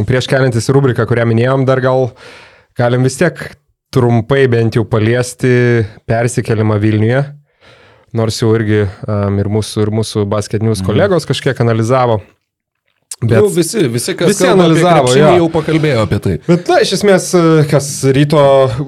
prieš 0.09 0.27
keliantis 0.27 0.67
rubriką, 0.75 1.07
kurią 1.07 1.23
minėjom, 1.31 1.63
dar 1.69 1.79
gal 1.85 2.09
galim 2.75 3.07
vis 3.07 3.15
tiek 3.21 3.39
trumpai 3.95 4.49
bent 4.51 4.75
jau 4.75 4.83
paliesti 4.91 5.55
persikelimą 6.11 6.75
Vilniuje. 6.83 7.23
Nors 8.15 8.37
jau 8.39 8.51
irgi 8.55 8.83
um, 8.83 9.39
ir 9.39 9.47
mūsų, 9.51 9.87
ir 9.87 9.95
mūsų 9.95 10.27
basket 10.31 10.63
news 10.63 10.83
kolegos 10.83 11.27
kažkiek 11.27 11.59
analizavo. 11.63 12.19
Bet 13.23 13.39
nu, 13.39 13.47
visi, 13.47 13.87
visi, 13.87 14.11
kas 14.19 14.27
visi 14.27 14.47
analizavo, 14.47 15.13
jo. 15.15 15.27
jau 15.39 15.45
pakalbėjo 15.53 16.01
apie 16.03 16.17
tai. 16.19 16.33
Bet, 16.49 16.67
na, 16.67 16.81
iš 16.83 16.97
esmės, 16.97 17.29
kas 17.71 17.87
ryto, 18.15 18.41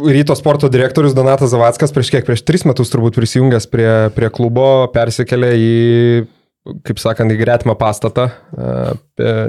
ryto 0.04 0.36
sporto 0.36 0.68
direktorius 0.72 1.16
Donatas 1.16 1.54
Zavackas 1.54 1.96
prieš 1.96 2.12
kiek, 2.12 2.26
prieš 2.28 2.44
tris 2.44 2.68
metus 2.68 2.92
turbūt 2.92 3.16
prisijungęs 3.16 3.70
prie, 3.72 3.92
prie 4.18 4.30
klubo, 4.36 4.68
persikėlė 4.92 5.54
į, 5.56 5.72
kaip 6.90 7.00
sakant, 7.00 7.32
į 7.32 7.40
gretimą 7.40 7.78
pastatą. 7.80 8.28
E, 8.52 8.96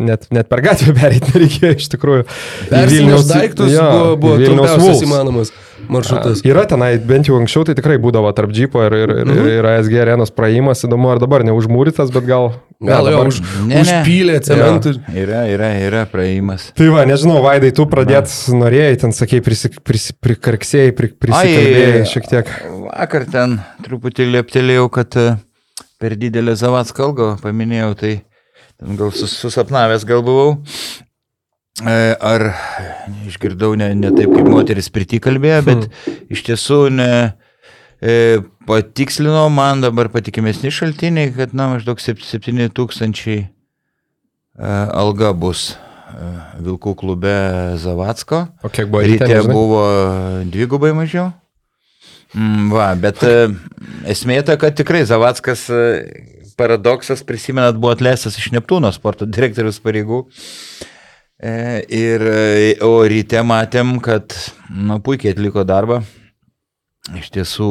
Net, 0.01 0.23
net 0.33 0.47
per 0.49 0.63
gatvę 0.65 0.95
perėti 0.97 1.35
nereikėjo 1.35 1.75
iš 1.77 1.91
tikrųjų. 1.93 2.23
Persineš 2.71 3.27
daiktus 3.29 3.75
jo, 3.75 3.89
buvo, 3.93 4.15
buvo 4.23 4.39
Vilniaus 4.41 5.03
įmanomas 5.05 5.53
maršrutas. 5.89 6.43
Yra 6.47 6.65
tenai, 6.69 6.99
bent 6.99 7.29
jau 7.31 7.37
anksčiau 7.39 7.65
tai 7.69 7.75
tikrai 7.79 7.97
būdavo 8.03 8.31
tarp 8.37 8.51
džipo 8.55 8.83
ir, 8.87 8.97
ir, 9.05 9.13
ir, 9.23 9.27
Mhm. 9.31 9.49
ir 9.59 9.69
ASG 9.71 9.95
arenos 10.03 10.33
praėjimas, 10.35 10.83
įdomu, 10.85 11.11
ar 11.13 11.19
dabar 11.23 11.45
neužmūrytas, 11.47 12.11
bet 12.15 12.27
gal... 12.27 12.51
Gal 12.81 13.09
jau 13.11 13.25
už, 13.27 13.41
Ne, 13.67 13.81
užpylė 13.83 14.37
cementų. 14.47 14.93
Yra, 15.11 15.41
yra, 15.51 15.71
yra 15.83 16.05
praėjimas. 16.07 16.69
Tai 16.79 16.91
va, 16.95 17.03
nežinau, 17.11 17.41
Vaidai, 17.43 17.73
tu 17.75 17.87
pradėt 17.91 18.31
norėjai, 18.55 19.01
ten 19.03 19.13
sakei, 19.17 19.41
prisi, 19.43 19.71
prisi, 19.83 20.15
prikarksėjai, 20.23 20.93
pri, 20.95 21.11
prisikalbėjai 21.19 22.05
šiek 22.07 22.29
tiek. 22.31 22.53
Vakar 22.87 23.27
ten 23.31 23.59
truputį 23.83 24.29
lieptelėjau, 24.31 24.87
kad 24.95 25.17
e, 25.19 25.27
per 25.99 26.15
didelę 26.15 26.55
Zavatsko 26.55 27.09
algą 27.11 27.29
paminėjau, 27.43 27.91
tai 27.99 28.13
ten 28.79 28.95
gal 29.01 29.11
sus, 29.11 29.35
susapnavęs 29.43 30.07
gal 30.07 30.23
buvau. 30.23 30.55
E, 31.87 32.17
Ar 32.19 32.43
išgirdau 33.29 33.77
ne, 33.79 33.93
ne 33.95 34.11
taip, 34.15 34.33
kaip 34.35 34.49
moteris 34.51 34.91
pritikalbėjo, 34.91 35.59
bet 35.67 35.85
iš 36.33 36.43
tiesų 36.49 36.79
ne, 36.95 37.11
e, 38.03 38.41
patikslino 38.67 39.45
man 39.55 39.85
dabar 39.85 40.11
patikimesni 40.13 40.73
šaltiniai, 40.75 41.31
kad 41.37 41.55
na, 41.55 41.71
maždaug 41.75 42.01
7 42.03 42.73
tūkstančiai 42.75 43.45
e, 43.45 43.51
alga 44.67 45.31
bus 45.31 45.71
e, 45.75 46.33
Vilkų 46.67 46.97
klube 46.99 47.37
Zavatsko. 47.79 48.47
O 48.67 48.73
kiek 48.73 48.91
buvo 48.91 49.05
ryte? 49.07 49.29
Nežinai? 49.29 49.55
buvo 49.55 49.85
dvigubai 50.51 50.95
mažiau. 50.99 51.31
Mm, 52.35 52.73
va, 52.75 52.91
bet 52.99 53.23
e, 53.25 53.37
esmė 54.11 54.43
ta, 54.45 54.59
kad 54.61 54.75
tikrai 54.77 55.07
Zavackas 55.09 55.69
paradoksas, 56.59 57.23
prisimenat, 57.23 57.79
buvo 57.79 57.95
atleistas 57.95 58.35
iš 58.41 58.51
Neptūno 58.57 58.91
sporto 58.91 59.29
direktorius 59.31 59.79
pareigų. 59.85 60.25
E, 61.41 61.85
Ir, 61.89 62.21
e, 62.27 62.77
o 62.83 62.99
ryte 63.07 63.39
matėm, 63.47 64.01
kad 64.03 64.35
nu, 64.75 64.99
puikiai 64.99 65.37
atliko 65.37 65.63
darbą. 65.63 66.01
Iš 67.15 67.29
tiesų, 67.37 67.69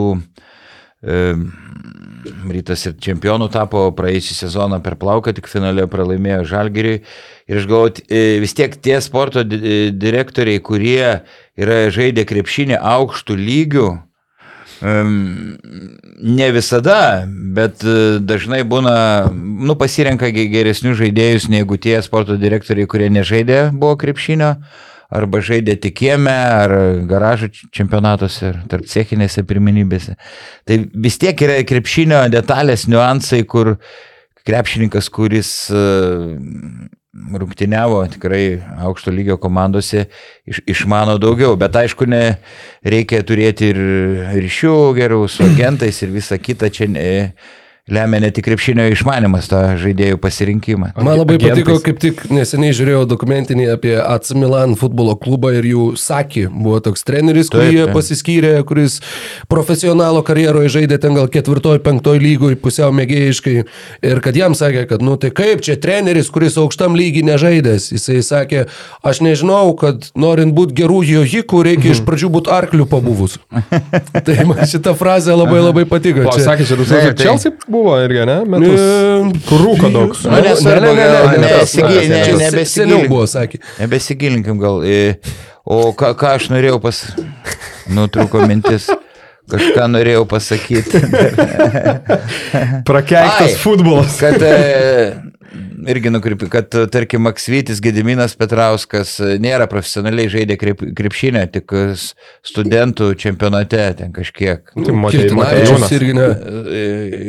e, 1.04 1.18
rytas 2.48 2.86
ir 2.88 2.96
čempionų 3.04 3.50
tapo 3.52 3.84
praėjusią 3.92 4.38
sezoną 4.40 4.80
per 4.84 4.96
plauką, 4.96 5.36
tik 5.36 5.52
finale 5.52 5.84
pralaimėjo 5.92 6.48
Žalgiriui. 6.48 7.02
Ir 7.52 7.60
aš 7.60 7.68
galvoju, 7.68 8.08
vis 8.42 8.56
tiek 8.56 8.80
tie 8.80 9.02
sporto 9.04 9.44
di- 9.44 9.92
direktoriai, 9.92 10.64
kurie 10.64 11.22
yra 11.60 11.92
žaidę 11.92 12.24
krepšinį 12.24 12.80
aukštų 12.80 13.36
lygių, 13.36 13.90
ne 14.82 16.50
visada, 16.54 17.26
bet 17.28 17.82
dažnai 18.22 18.64
būna, 18.68 18.98
nu, 19.34 19.76
pasirenka 19.80 20.30
ge- 20.34 20.50
geresnius 20.52 21.00
žaidėjus 21.00 21.48
negu 21.50 21.80
tie 21.82 21.98
sporto 22.06 22.38
direktoriai, 22.38 22.90
kurie 22.90 23.10
nežaidė 23.14 23.72
buvo 23.74 23.96
krepšinio, 23.98 24.52
arba 25.10 25.40
žaidė 25.42 25.78
tik 25.82 25.96
kieme, 26.02 26.36
ar 26.36 26.74
garažų 27.10 27.50
čempionatuose, 27.74 28.52
ar 28.52 28.60
tarp 28.70 28.90
cechinėse 28.92 29.44
pirminybėse. 29.48 30.18
Tai 30.68 30.80
vis 30.94 31.18
tiek 31.22 31.42
yra 31.48 31.62
krepšinio 31.68 32.26
detalės, 32.34 32.88
niuansai, 32.92 33.44
kur 33.48 33.78
krepšininkas, 34.48 35.10
kuris 35.12 35.52
rungtyniavo 37.34 38.00
tikrai 38.14 38.60
aukšto 38.88 39.12
lygio 39.12 39.38
komandose, 39.42 40.06
iš, 40.46 40.62
išmano 40.70 41.18
daugiau, 41.22 41.56
bet 41.60 41.76
aišku, 41.76 42.08
ne, 42.10 42.38
reikia 42.86 43.24
turėti 43.28 43.72
ir 43.74 43.80
ryšių 44.38 44.76
gerų 44.98 45.24
su 45.32 45.46
agentais 45.48 46.02
ir 46.06 46.14
visa 46.14 46.38
kita. 46.38 46.70
Čia 46.74 46.90
ne, 46.92 47.08
lemia 47.88 48.20
ne 48.20 48.30
tik 48.36 48.46
krepšinio 48.48 48.86
išmanimas, 48.92 49.48
tą 49.52 49.62
žaidėjų 49.80 50.18
pasirinkimą. 50.20 50.90
Man 50.98 51.18
labai 51.22 51.38
Agentais. 51.38 51.64
patiko, 51.64 51.78
kaip 51.86 52.00
tik 52.04 52.24
neseniai 52.34 52.74
žiūrėjau 52.76 53.06
dokumentinį 53.08 53.68
apie 53.74 53.94
AC 54.02 54.34
Milan 54.36 54.76
futbolo 54.80 55.16
klubą 55.20 55.54
ir 55.56 55.68
jų 55.70 55.86
sakį. 56.00 56.48
Buvo 56.52 56.82
toks 56.84 57.06
treneris, 57.08 57.48
kurį 57.54 57.64
Taip, 57.70 57.76
jie 57.78 57.86
taip. 57.86 57.94
pasiskyrė, 57.96 58.54
kuris 58.68 59.00
profesionalo 59.52 60.22
karjeroje 60.28 60.72
žaidė 60.78 60.98
ten 61.02 61.16
gal 61.18 61.30
ketvirtoj, 61.32 61.80
penktoj 61.86 62.20
lygoj, 62.22 62.58
pusiau 62.62 62.92
mėgėjiškai. 62.96 63.56
Ir 64.12 64.22
kad 64.26 64.36
jam 64.38 64.56
sakė, 64.58 64.84
kad, 64.90 65.02
nu 65.06 65.16
tai 65.22 65.32
kaip 65.36 65.64
čia 65.66 65.78
treneris, 65.82 66.30
kuris 66.34 66.58
aukštam 66.60 66.98
lygiai 66.98 67.26
nežaidęs. 67.32 67.90
Jisai 67.96 68.20
sakė, 68.26 68.66
aš 69.08 69.22
nežinau, 69.26 69.72
kad 69.80 70.10
norint 70.20 70.54
būti 70.58 70.76
gerų 70.82 71.00
jojikų, 71.08 71.64
reikia 71.72 71.94
iš 71.96 72.04
pradžių 72.08 72.32
būti 72.36 72.52
arklių 72.54 72.88
pabuvus. 72.92 73.38
tai 74.28 74.38
man 74.50 74.64
šita 74.68 74.94
frazė 74.98 75.36
labai 75.38 75.64
labai 75.64 75.86
patiko. 75.90 76.26
O, 76.28 76.36
Čia- 76.36 76.50
sakė, 76.52 76.68
čia 76.68 76.76
Taip, 76.78 76.86
2000 76.92 77.16
tai- 77.16 77.28
Chelsea 77.28 77.52
buvo 77.78 77.96
irgi, 78.04 78.26
ne? 78.30 78.38
Metus. 78.54 78.82
E, 78.82 79.42
Kur 79.50 79.64
rūko 79.66 79.92
daug. 79.94 80.16
Nu, 80.26 80.42
nesvarbu, 80.46 80.94
gal 80.98 81.28
nesigi- 81.44 82.08
ne- 82.10 82.24
Čia 82.26 82.38
nebesigilinkim. 82.42 82.72
Seniau 82.74 83.08
buvo, 83.12 83.26
sakė. 83.30 83.62
Nebesigilinkim 83.80 84.60
gal. 84.62 84.82
į- 84.84 85.16
O 85.68 85.92
ką, 85.92 86.14
ką 86.16 86.36
aš 86.38 86.50
norėjau 86.54 86.78
pas... 86.82 87.02
Nutrūko 87.92 88.46
mintis. 88.48 88.86
Kažką 89.48 89.86
norėjau 89.94 90.26
pasakyti. 90.28 91.00
Prakeiktas 92.88 93.54
Ai. 93.54 93.56
futbolas. 93.62 94.18
Kad 94.20 94.42
e, 94.44 95.14
irgi 95.88 96.10
nukreipi, 96.12 96.50
kad, 96.52 96.68
tarkim, 96.92 97.22
Maksvytis 97.28 97.80
Gediminas 97.84 98.36
Petrauskas 98.40 99.14
nėra 99.42 99.68
profesionaliai 99.72 100.30
žaidė 100.32 100.58
krep, 100.60 100.82
krepšinę, 100.98 101.46
tik 101.54 101.72
s- 101.94 102.10
studentų 102.48 103.12
čempionate 103.20 103.84
ten 104.02 104.12
kažkiek. 104.16 104.66
Tai 104.76 104.96
Matej- 104.98 105.28
Kirtinavičius 105.28 105.72
Matejūnas. 105.86 105.94
irgi 106.00 106.18
ne. 106.18 106.28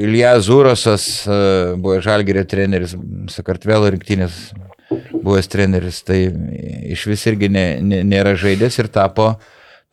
Ilja 0.09 0.33
Zurosas 0.45 1.07
e, 1.27 1.39
buvo 1.79 2.01
Žalgerio 2.05 2.43
treneris, 2.51 2.97
Sakartvelo 3.33 3.91
rinktinės 3.95 4.49
buvęs 5.13 5.51
treneris, 5.53 6.03
tai 6.09 6.23
iš 6.95 7.03
vis 7.11 7.27
irgi 7.29 7.51
ne, 7.53 7.67
ne, 7.85 8.03
nėra 8.09 8.33
žaidęs 8.41 8.79
ir 8.81 8.89
tapo, 8.89 9.35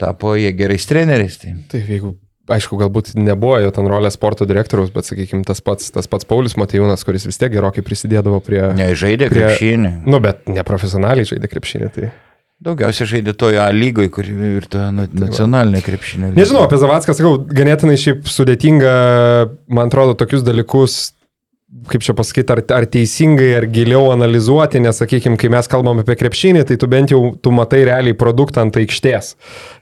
tapo 0.02 0.36
jie 0.36 0.52
gerais 0.58 0.86
treneriais. 0.90 1.38
Tai. 1.42 1.56
Taip, 1.72 1.88
jeigu, 1.90 2.14
aišku, 2.52 2.78
galbūt 2.82 3.14
nebuvo 3.18 3.58
jo 3.64 3.72
ten 3.76 3.88
rolė 3.90 4.12
sporto 4.14 4.46
direktoriaus, 4.50 4.92
bet, 4.94 5.08
sakykime, 5.10 5.46
tas 5.48 5.64
pats, 5.66 5.90
tas 5.96 6.10
pats 6.12 6.28
Paulius 6.30 6.58
Matejūnas, 6.62 7.06
kuris 7.08 7.26
vis 7.26 7.40
tiek 7.42 7.54
gerokai 7.56 7.86
prisidėdavo 7.86 8.42
prie... 8.46 8.62
Ne, 8.78 8.92
žaidė 8.98 9.32
Prie- 9.32 9.48
krepšinį. 9.48 9.96
Nu, 10.06 10.22
bet 10.24 10.46
neprofesionaliai 10.52 11.26
žaidė 11.32 11.50
krepšinį. 11.52 11.90
Tai... 11.96 12.12
Daugiausia 12.66 13.04
žaidė 13.10 13.34
toje 13.36 13.64
lygoje, 13.76 14.10
kur 14.16 14.28
ir 14.30 14.68
to 14.72 14.80
na- 14.96 15.10
nacionalinė 15.12 15.82
krepšinė. 15.84 16.30
Nežinau, 16.38 16.64
apie 16.64 16.80
Zavacką 16.80 17.16
sakau, 17.18 17.34
ganėtinai 17.52 17.98
šiaip 18.00 18.30
sudėtinga, 18.32 18.94
man 19.68 19.92
atrodo, 19.92 20.16
tokius 20.16 20.46
dalykus, 20.46 21.15
kaip 21.90 22.04
čia 22.06 22.16
pasakyti, 22.18 22.54
ar, 22.56 22.62
ar 22.78 22.86
teisingai, 22.90 23.50
ar 23.60 23.66
giliau 23.70 24.08
analizuoti, 24.14 24.80
nes, 24.84 24.98
sakykime, 25.02 25.38
kai 25.42 25.50
mes 25.54 25.70
kalbam 25.72 26.00
apie 26.02 26.16
krepšinį, 26.18 26.64
tai 26.70 26.78
tu 26.82 26.90
bent 26.92 27.12
jau, 27.14 27.20
tu 27.42 27.54
matai 27.54 27.84
realiai 27.90 28.16
produktą 28.18 28.64
ant 28.66 28.80
aikštės. 28.80 29.34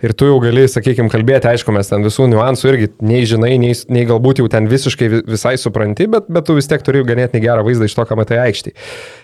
Ir 0.04 0.16
tu 0.18 0.28
jau 0.28 0.40
gali, 0.44 0.66
sakykime, 0.72 1.12
kalbėti, 1.14 1.52
aišku, 1.54 1.76
mes 1.76 1.92
ten 1.92 2.04
visų 2.06 2.28
niuansų 2.34 2.72
irgi 2.74 2.90
nei 3.06 3.24
žinai, 3.30 3.54
nei, 3.62 3.78
nei 3.94 4.08
galbūt 4.10 4.42
jau 4.44 4.50
ten 4.52 4.68
visiškai 4.72 5.10
vi- 5.14 5.24
visai 5.36 5.56
supranti, 5.62 6.10
bet, 6.12 6.28
bet 6.34 6.50
tu 6.50 6.58
vis 6.58 6.68
tiek 6.68 6.84
turi 6.84 7.06
ganėtinai 7.08 7.44
gerą 7.46 7.64
vaizdą 7.68 7.88
iš 7.88 7.96
to, 8.00 8.08
ką 8.10 8.20
matai 8.20 8.42
aikštėje. 8.48 8.76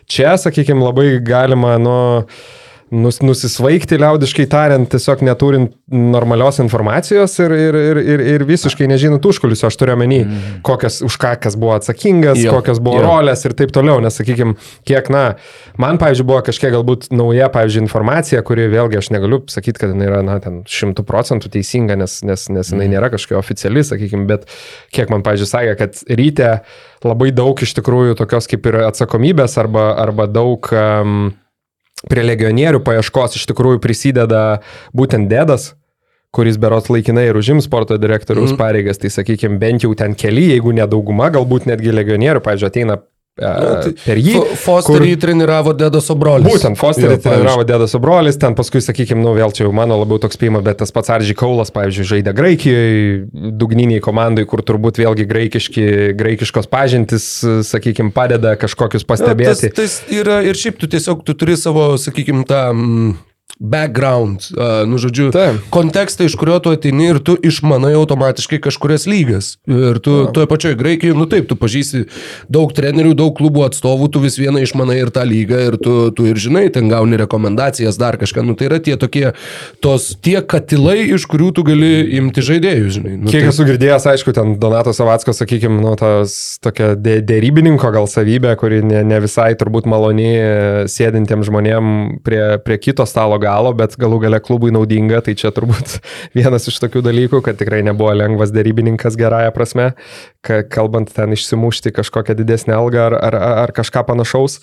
Čia, 0.10 0.38
sakykime, 0.42 0.84
labai 0.86 1.12
galima, 1.26 1.76
nu, 1.82 1.98
nus, 2.92 3.20
nusisvaigti, 3.22 3.98
liaudiškai 4.02 4.46
tariant, 4.50 4.88
tiesiog 4.90 5.22
neturint 5.26 5.74
normalios 5.90 6.60
informacijos 6.62 7.36
ir, 7.44 7.54
ir, 7.54 7.78
ir, 7.80 8.00
ir, 8.02 8.24
ir 8.34 8.46
visiškai 8.50 8.88
nežinant 8.90 9.26
užkulisio, 9.26 9.70
aš 9.70 9.78
turiu 9.80 9.96
omeny, 9.96 10.22
mm. 10.26 10.60
kokias, 10.66 11.00
už 11.06 11.18
ką 11.22 11.36
kas 11.44 11.58
buvo 11.60 11.76
atsakingas, 11.78 12.40
Jo, 12.42 12.54
kokios 12.58 12.82
buvo 12.84 13.00
jo. 13.02 13.06
rolės 13.08 13.46
ir 13.46 13.56
taip 13.58 13.74
toliau, 13.76 14.02
nes, 14.04 14.16
sakykime, 14.20 14.56
kiek, 14.88 15.10
na, 15.14 15.24
man, 15.82 16.00
pavyzdžiui, 16.02 16.28
buvo 16.30 16.42
kažkiek 16.50 16.74
galbūt 16.76 17.10
nauja, 17.14 17.50
pavyzdžiui, 17.54 17.84
informacija, 17.86 18.44
kuri 18.46 18.70
vėlgi 18.72 19.02
aš 19.02 19.12
negaliu 19.16 19.42
sakyti, 19.50 19.82
kad 19.84 19.94
jinai 19.94 20.10
yra, 20.10 20.22
na, 20.26 20.40
ten 20.44 20.62
šimtų 20.70 21.06
procentų 21.10 21.52
teisinga, 21.54 21.98
nes, 22.00 22.20
nes, 22.28 22.48
nes 22.54 22.74
jinai 22.74 22.90
nėra 22.94 23.12
kažkokia 23.14 23.42
oficiali, 23.42 23.86
sakykime, 23.86 24.26
bet 24.30 24.48
kiek 24.96 25.12
man, 25.14 25.26
pavyzdžiui, 25.26 25.52
sakė, 25.54 25.76
kad 25.80 26.02
ryte 26.10 26.56
labai 27.06 27.30
daug 27.36 27.62
iš 27.64 27.76
tikrųjų 27.78 28.18
tokios 28.20 28.50
kaip 28.50 28.66
ir 28.70 28.82
atsakomybės 28.90 29.56
arba, 29.62 29.92
arba 30.02 30.28
daug 30.30 30.68
um, 30.76 31.30
prie 32.08 32.24
legionierių 32.24 32.84
paieškos 32.86 33.36
iš 33.40 33.50
tikrųjų 33.52 33.82
prisideda 33.84 34.62
būtent 34.96 35.28
dėdas 35.32 35.74
kuris 36.36 36.60
berots 36.62 36.92
laikinai 36.94 37.26
ir 37.30 37.38
užims 37.40 37.66
sporto 37.66 37.98
direktoriaus 37.98 38.54
mm. 38.54 38.60
pareigas, 38.60 39.00
tai 39.02 39.10
sakykime, 39.14 39.58
bent 39.62 39.86
jau 39.86 39.96
ten 39.98 40.14
keli, 40.14 40.52
jeigu 40.52 40.74
ne 40.78 40.86
dauguma, 40.90 41.32
galbūt 41.34 41.66
netgi 41.70 41.94
legionierių, 41.96 42.44
pavyzdžiui, 42.46 42.70
ateina 42.70 43.00
e, 43.40 43.94
per 44.06 44.20
jį. 44.22 44.36
Fo- 44.60 44.80
Fosterį 44.84 45.16
treniravo 45.22 45.74
Dedas 45.78 46.10
Obrolis. 46.14 46.48
Būtent, 46.50 46.78
Fosterį 46.80 47.16
Jo, 47.18 47.22
treniravo 47.24 47.64
Dėdas 47.68 47.96
Obrolis, 47.98 48.38
ten 48.42 48.56
paskui, 48.58 48.82
sakykime, 48.84 49.22
nu 49.24 49.34
vėl 49.38 49.54
čia 49.56 49.66
jau 49.68 49.74
mano 49.76 49.98
labiau 50.02 50.20
toks 50.22 50.38
spėjimas, 50.40 50.64
bet 50.66 50.80
tas 50.84 50.92
pats 50.96 51.10
Aržy 51.16 51.36
Kaulas, 51.40 51.72
pavyzdžiui, 51.76 52.08
žaidė 52.14 52.34
Graikijoje, 52.38 53.28
dugniniai 53.60 54.02
komandai, 54.04 54.46
kur 54.50 54.62
turbūt 54.66 55.00
vėlgi 55.02 55.26
graikiški, 55.30 55.88
graikiškos 56.20 56.68
pažintis, 56.72 57.30
sakykime, 57.70 58.12
padeda 58.16 58.56
kažkokius 58.60 59.04
Jo, 59.04 59.08
Tas, 59.08 59.12
pastebėti. 59.16 59.70
tas 59.76 60.00
yra 60.12 60.42
ir 60.46 60.56
šiaip 60.60 60.78
tu 60.82 60.88
tiesiog 60.92 61.24
tu 61.28 61.34
turi 61.34 61.56
savo, 61.58 61.94
sakykime, 61.98 62.44
tą 62.50 62.70
mm, 62.74 63.16
background, 63.60 64.48
uh, 64.56 64.88
nu 64.88 64.96
žodžiu, 64.98 65.30
Taip. 65.36 65.60
kontekstą, 65.70 66.24
iš 66.26 66.36
kurio 66.40 66.60
tu 66.64 66.72
ateini 66.72 67.10
ir 67.12 67.20
tu 67.20 67.36
išmanai 67.36 67.92
automatiškai 68.00 68.62
kažkurias 68.64 69.04
lygas. 69.10 69.58
Ir 69.68 70.00
tu 70.00 70.30
toje 70.34 70.48
pačioje 70.48 70.78
Graikijoje, 70.80 71.18
nu 71.20 71.28
taip, 71.28 71.50
tu 71.50 71.58
pažįsti 71.60 72.06
daug 72.48 72.72
trenerių, 72.76 73.12
daug 73.20 73.36
klubų 73.36 73.66
atstovų, 73.68 74.08
tu 74.16 74.22
vis 74.24 74.40
vieną 74.40 74.64
išmanai 74.64 74.96
ir 75.02 75.12
tą 75.12 75.26
lygą 75.28 75.60
ir 75.68 75.78
tu, 75.82 75.96
tu 76.16 76.28
ir 76.30 76.40
žinai, 76.40 76.70
ten 76.72 76.88
gauni 76.88 77.20
rekomendacijas, 77.20 78.00
dar 78.00 78.16
kažką. 78.22 78.46
Nu 78.48 78.56
tai 78.56 78.70
yra 78.70 78.80
tie 78.80 78.96
tokie, 79.00 79.34
tos 79.84 80.14
tie 80.24 80.40
katilai, 80.40 81.10
iš 81.18 81.28
kurių 81.28 81.52
tu 81.60 81.68
gali 81.68 81.92
imti 82.16 82.44
žaidėjus, 82.46 82.96
žinai. 82.96 83.18
Nu, 83.20 83.28
Kiek 83.34 83.44
tai, 83.44 83.52
esu 83.52 83.68
girdėjęs, 83.68 84.08
aišku, 84.14 84.34
ten 84.36 84.56
Donato 84.62 84.96
Savatsko, 84.96 85.36
sakykime, 85.36 85.82
nu, 85.84 85.94
tas 86.00 86.56
tokia 86.64 86.94
dė- 86.96 87.20
dėrybininko 87.28 87.92
gal 87.92 88.08
savybė, 88.08 88.56
kuri 88.60 88.80
ne, 88.88 89.04
ne 89.04 89.20
visai 89.20 89.52
turbūt 89.60 89.90
maloni 89.90 90.32
sėdintiems 90.90 91.52
žmonėms 91.52 92.24
prie, 92.24 92.42
prie 92.64 92.80
kito 92.80 93.04
stalo 93.10 93.36
galo, 93.50 93.74
bet 93.78 93.98
galų 94.00 94.22
gale 94.26 94.40
klubui 94.44 94.72
naudinga, 94.76 95.24
tai 95.26 95.36
čia 95.40 95.52
turbūt 95.56 96.00
vienas 96.38 96.70
iš 96.70 96.80
tokių 96.84 97.04
dalykų, 97.10 97.44
kad 97.46 97.60
tikrai 97.60 97.82
nebuvo 97.88 98.14
lengvas 98.18 98.54
dėrybininkas 98.56 99.18
gerąją 99.20 99.52
prasme, 99.56 99.92
ka, 100.46 100.62
kalbant 100.70 101.12
ten 101.16 101.36
išsimušti 101.36 101.94
kažkokią 101.98 102.38
didesnę 102.40 102.78
algą 102.78 103.10
ar, 103.10 103.20
ar, 103.30 103.40
ar 103.66 103.76
kažką 103.76 104.06
panašaus. 104.08 104.60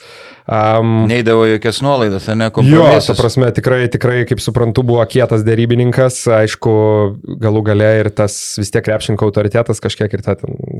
Um, 0.46 1.08
Neidavo 1.10 1.42
jokias 1.46 1.80
nuolaidas, 1.82 2.28
ne? 2.30 2.46
Jo, 2.46 2.52
kompromisus. 2.54 3.08
ta 3.08 3.14
prasme, 3.18 3.48
tikrai, 3.50 3.88
tikrai, 3.90 4.20
kaip 4.30 4.38
suprantu, 4.38 4.84
buvo 4.86 5.02
kietas 5.10 5.42
dėrybininkas, 5.42 6.20
aišku, 6.36 6.74
galų 7.42 7.62
gale 7.66 7.88
ir 8.04 8.10
tas 8.14 8.36
vis 8.60 8.70
tiek 8.70 8.84
krepšinko 8.86 9.26
autoritetas 9.26 9.82
kažkiek 9.82 10.14
ir 10.14 10.22
ta, 10.22 10.36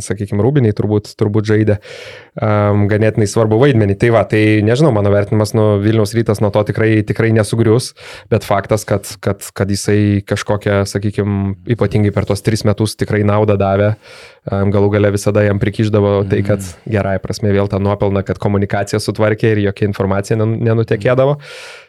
sakykime, 0.06 0.38
rūbiniai 0.46 0.76
turbūt, 0.76 1.10
turbūt 1.18 1.50
žaidė 1.50 1.80
um, 1.80 2.84
ganėtinai 2.92 3.26
svarbu 3.26 3.58
vaidmenį. 3.64 3.98
Tai 4.04 4.12
va, 4.14 4.22
tai 4.30 4.44
nežinau, 4.62 4.94
mano 4.94 5.10
vertinimas 5.10 5.50
nuo 5.58 5.80
Vilniaus 5.82 6.14
rytas 6.14 6.38
nuo 6.44 6.52
to 6.54 6.62
tikrai, 6.70 7.00
tikrai 7.08 7.32
nesugrius, 7.34 7.90
bet 8.30 8.46
faktas, 8.46 8.86
kad, 8.86 9.10
kad, 9.18 9.50
kad 9.50 9.74
jisai 9.74 10.22
kažkokią, 10.30 10.84
sakykime, 10.86 11.56
ypatingai 11.74 12.14
per 12.14 12.30
tos 12.30 12.46
tris 12.46 12.62
metus 12.68 12.94
tikrai 12.94 13.26
naudą 13.26 13.58
davė, 13.58 13.96
um, 13.96 14.35
galų 14.46 14.90
gale 14.94 15.10
visada 15.10 15.42
jam 15.42 15.58
prikiždavo 15.58 16.12
tai, 16.30 16.42
kad 16.46 16.62
gerai 16.86 17.16
prasme 17.22 17.50
vėl 17.54 17.66
tą 17.70 17.80
nuopelną, 17.82 18.22
kad 18.26 18.38
komunikacija 18.42 19.00
sutvarkė 19.02 19.54
ir 19.54 19.62
jokia 19.64 19.88
informacija 19.88 20.38
nen- 20.38 20.60
nenutekėdavo. 20.62 21.38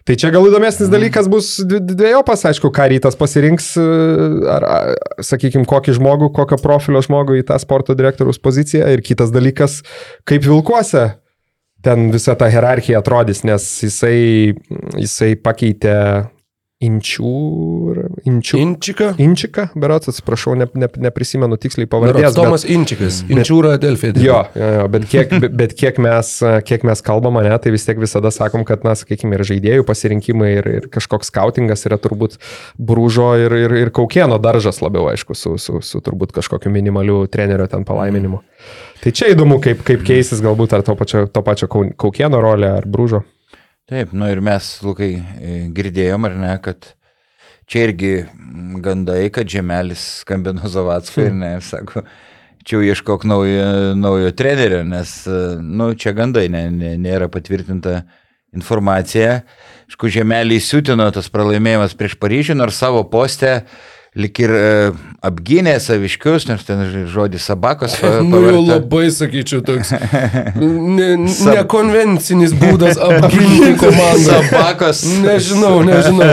Tai 0.07 0.15
čia 0.17 0.31
gal 0.33 0.47
įdomesnis 0.49 0.89
dalykas 0.89 1.29
bus 1.29 1.51
dvi- 1.61 1.83
dviejopas, 1.83 2.45
aišku, 2.49 2.71
ką 2.73 2.87
rytas 2.95 3.17
pasirinks, 3.19 3.69
e, 3.77 3.85
ar, 4.49 4.65
sakykime, 5.21 5.67
kokį 5.69 5.97
žmogų, 5.99 6.31
kokio 6.33 6.57
profilio 6.63 7.03
žmogų 7.05 7.41
į 7.41 7.47
tą 7.51 7.59
sporto 7.61 7.93
direktoriaus 7.93 8.39
poziciją. 8.41 8.87
Ir 8.89 9.05
kitas 9.05 9.29
dalykas, 9.31 9.83
kaip 10.25 10.41
vilkuose 10.41 11.11
ten 11.83 12.09
visa 12.11 12.33
ta 12.35 12.49
hierarchija 12.49 12.99
atrodys, 13.03 13.43
nes 13.45 13.63
jisai, 13.83 14.55
jisai 14.97 15.35
pakeitė 15.35 16.27
Inčių, 16.77 17.29
Inčių, 18.29 18.57
Inčika. 18.61 19.07
Inčiką, 19.17 19.63
berots, 19.81 20.11
atsiprašau, 20.11 20.53
ne, 20.59 20.67
ne, 20.77 20.85
neprisimenu 21.07 21.57
tiksliai 21.57 21.87
pavardės. 21.89 22.21
bet- 22.35 22.35
Tomas 22.37 22.65
Inčikas. 22.69 23.23
Inčiūra 23.33 23.79
Delfė. 23.81 24.11
Jo, 24.21 24.43
jo, 24.53 24.67
jo 24.75 24.87
bet, 24.93 25.07
kiek, 25.09 25.29
be- 25.41 25.49
bet 25.49 25.73
kiek, 25.73 25.97
mes, 25.97 26.29
kiek 26.69 26.83
mes 26.85 27.01
kalbam, 27.01 27.39
ne, 27.41 27.57
tai 27.57 27.71
vis 27.73 27.83
tiek 27.87 27.97
visada 27.97 28.29
sakom, 28.29 28.63
kad, 28.63 28.83
na, 28.85 28.93
sakykime, 28.93 29.33
ir 29.39 29.43
žaidėjų 29.49 29.85
pasirinkimai, 29.89 30.51
ir, 30.59 30.67
ir 30.77 30.85
kažkoks 30.93 31.31
skautingas 31.33 31.81
yra 31.89 31.97
turbūt 31.97 32.37
brūžo 32.77 33.31
ir, 33.41 33.57
ir, 33.65 33.73
ir 33.87 33.89
kaukieno 33.89 34.37
daržas 34.39 34.77
labiau, 34.85 35.09
aišku, 35.09 35.33
su, 35.35 35.55
su, 35.57 35.81
su 35.81 35.99
turbūt 36.05 36.31
kažkokiu 36.37 36.69
minimaliu 36.69 37.23
trenerio 37.27 37.65
ten 37.67 37.85
palaiminimu. 37.89 38.43
Tai 39.01 39.11
čia 39.17 39.33
įdomu, 39.33 39.57
kaip, 39.65 39.81
kaip 39.87 40.05
keisis 40.05 40.45
galbūt 40.45 40.77
ar 40.77 40.85
to 40.85 40.93
pačio, 40.93 41.25
to 41.25 41.41
pačio 41.41 41.65
kau- 41.67 41.89
kaukieno 41.97 42.37
rolė 42.37 42.69
ar 42.77 42.85
brūžo. 42.85 43.23
Taip, 43.87 44.11
nu 44.11 44.27
ir 44.27 44.41
mes, 44.43 44.65
Lukai, 44.83 45.13
e, 45.15 45.51
girdėjom, 45.71 46.25
ar 46.27 46.33
ne, 46.35 46.49
kad 46.59 46.89
čia 47.71 47.85
irgi 47.85 48.09
gandai, 48.83 49.29
kad 49.31 49.47
Žemelis 49.47 50.01
skambino 50.25 50.67
Zavatskui 50.67 51.29
ir 51.29 51.37
ne, 51.37 51.53
sako, 51.63 52.03
čia 52.67 52.81
ieškok 52.83 53.23
naujo, 53.31 53.69
naujo 53.95 54.33
trenerio, 54.35 54.81
nes, 54.83 55.13
e, 55.31 55.37
nu, 55.63 55.93
čia 55.95 56.11
gandai, 56.17 56.49
ne, 56.51 56.65
ne, 56.67 56.91
nėra 56.99 57.29
patvirtinta 57.31 58.01
informacija. 58.51 59.45
Aišku, 59.87 60.11
Žemelį 60.17 60.59
įsiutino 60.59 61.07
tas 61.15 61.31
pralaimėjimas 61.31 61.95
prieš 61.95 62.19
Paryžių, 62.19 62.59
nors 62.59 62.83
savo 62.83 63.05
postę 63.07 63.61
lik 64.17 64.39
ir 64.41 64.51
e, 64.53 64.69
apgynė 65.25 65.75
saviškius, 65.81 66.47
nes 66.49 66.63
ten 66.65 66.81
žodis 67.11 67.45
sabakos. 67.47 67.97
Nu 68.27 68.39
jau 68.41 68.61
labai, 68.65 69.07
sakyčiau, 69.13 69.61
toks 69.65 69.93
ne, 70.97 71.09
nekonvencinis 71.27 72.55
būdas 72.57 72.97
apginti 73.01 73.75
komandą. 73.81 74.39
Sabakos. 74.47 75.03
Nežinau, 75.23 75.83
nežinau. 75.85 76.31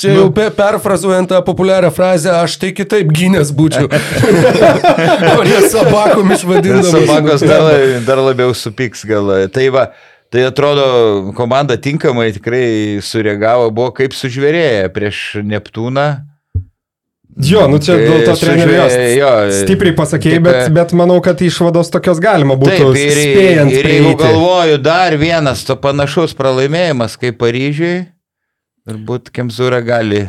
Čia 0.00 0.16
jau 0.18 0.26
pe, 0.34 0.48
perfrazuojant 0.54 1.30
tą 1.30 1.40
populiarią 1.46 1.92
frazę, 1.94 2.32
aš 2.42 2.58
tai 2.62 2.72
kitaip 2.76 3.12
gynęs 3.14 3.54
būčiau. 3.54 3.86
o 3.86 5.46
ne 5.46 5.62
sabakom 5.70 6.34
išvadindamas. 6.34 6.92
Sabakos 6.96 7.46
dar, 7.46 7.70
dar 8.08 8.24
labiau 8.26 8.54
supiks 8.58 9.06
gal. 9.08 9.32
Tai 9.54 9.70
va, 9.74 9.88
tai 10.34 10.48
atrodo, 10.50 10.84
komanda 11.38 11.78
tinkamai 11.78 12.32
tikrai 12.34 12.66
sureagavo, 13.04 13.70
buvo 13.74 13.94
kaip 13.94 14.16
sužvėrėję 14.18 14.88
prieš 14.94 15.26
Neptūną. 15.46 16.33
Jo, 17.42 17.64
nu 17.66 17.80
čia 17.82 17.96
dėl 17.98 18.20
to 18.28 18.34
trenerio 18.38 18.84
stipriai 19.50 19.94
pasakėjai, 19.98 20.38
bet, 20.44 20.68
bet 20.76 20.92
manau, 20.94 21.16
kad 21.24 21.40
išvados 21.42 21.90
tokios 21.90 22.20
galima 22.22 22.54
būtų 22.54 22.92
Taip, 22.94 22.98
ir, 23.00 23.18
spėjant. 23.18 23.72
ir 23.74 23.88
jeigu 23.90 24.12
prieiti. 24.12 24.22
galvoju, 24.22 24.78
dar 24.78 25.16
vienas 25.18 25.64
to 25.66 25.74
panašus 25.82 26.36
pralaimėjimas 26.38 27.16
kaip 27.18 27.40
Paryžiui, 27.42 28.06
turbūt 28.86 29.32
Kemzūra 29.34 29.82
gali, 29.82 30.28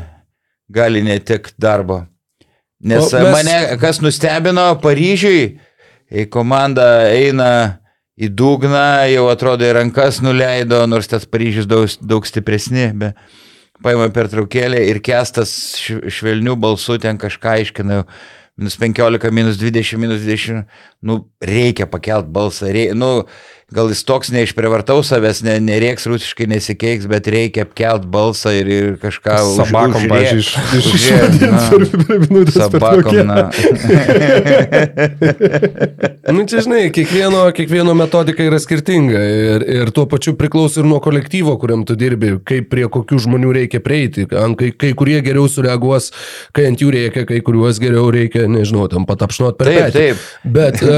gali 0.72 1.04
netekti 1.06 1.54
darbo. 1.62 2.08
Nes 2.82 3.14
O 3.14 3.22
mes- 3.22 3.32
mane, 3.38 3.78
kas 3.78 4.02
nustebino, 4.02 4.66
Paryžiui, 4.82 5.60
komanda 6.34 7.06
eina 7.14 7.80
į 8.18 8.30
dugną, 8.34 9.06
jau 9.14 9.30
atrodo 9.30 9.66
į 9.68 9.74
rankas 9.78 10.22
nuleido, 10.26 10.86
nors 10.90 11.08
tas 11.08 11.26
Paryžius 11.26 11.68
daug, 11.70 11.86
daug 12.02 12.26
stipresni, 12.26 12.90
bet 12.98 13.14
paima 13.84 14.08
per 14.14 14.30
traukėlę 14.32 14.80
ir 14.90 15.02
kestas 15.04 15.52
švelnių 15.82 16.56
balsų 16.62 17.00
ten 17.04 17.20
kažką 17.22 17.60
aiškina. 17.60 18.04
Minus 18.56 18.78
15, 18.80 19.34
minus 19.36 19.58
20, 19.60 20.00
minus 20.00 20.22
20, 20.24 20.62
nu, 21.04 21.18
reikia 21.44 21.90
pakelt 21.92 22.30
balsą, 22.32 22.70
rei, 22.72 22.94
nu, 22.96 23.26
gal 23.76 23.90
jis 23.92 24.04
toks 24.08 24.30
neišprivartaus 24.34 25.08
savęs, 25.12 25.38
ne, 25.46 25.56
nereiks 25.64 26.06
rusiškai 26.10 26.48
nesikeiks, 26.54 27.06
bet 27.12 27.24
reikia 27.32 27.62
apkelt 27.68 28.04
balsą 28.12 28.50
ir, 28.56 28.68
ir 28.72 28.86
kažką 29.02 29.36
Sabakom, 29.58 30.02
pažiūrėjau, 30.10 30.38
iš, 30.40 30.50
iš, 30.80 30.86
užrė- 30.94 30.96
išvardint 30.96 31.52
na, 31.52 31.58
per, 31.70 31.82
per 32.08 32.18
minutės. 32.26 32.56
per 32.56 32.62
Sabakom, 32.80 33.16
na. 33.28 33.36
Nu, 36.36 36.42
čia 36.50 36.60
žinai, 36.66 36.90
kiekvieno, 36.94 37.42
kiekvieno 37.56 37.94
metodika 37.98 38.44
yra 38.44 38.58
skirtinga 38.60 39.20
ir, 39.30 39.62
ir 39.84 39.88
tuo 39.96 40.06
pačiu 40.10 40.34
priklauso 40.40 40.80
ir 40.82 40.88
nuo 40.90 41.00
kolektyvo, 41.04 41.54
kuriam 41.62 41.82
tu 41.88 41.94
dirbi, 42.00 42.30
kaip 42.48 42.66
prie 42.72 42.86
kokių 42.92 43.18
žmonių 43.28 43.50
reikia 43.60 43.80
prieiti. 43.86 44.22
Kai, 44.32 44.70
kai 44.74 44.92
kurie 44.98 45.20
geriau 45.26 45.46
sureaguos, 45.52 46.06
kai 46.56 46.64
ant 46.72 46.80
jų 46.82 46.90
reikia, 46.96 47.22
kai 47.30 47.40
kuriuos 47.46 47.76
geriau 47.84 48.06
reikia, 48.14 48.42
nežinau, 48.52 48.86
tam 48.92 49.04
patapšnot 49.08 49.54
per 49.60 49.66
Taip, 49.70 49.80
petį. 49.84 49.98
taip. 50.02 50.18
Bet 50.58 50.76
uh, 50.82 50.90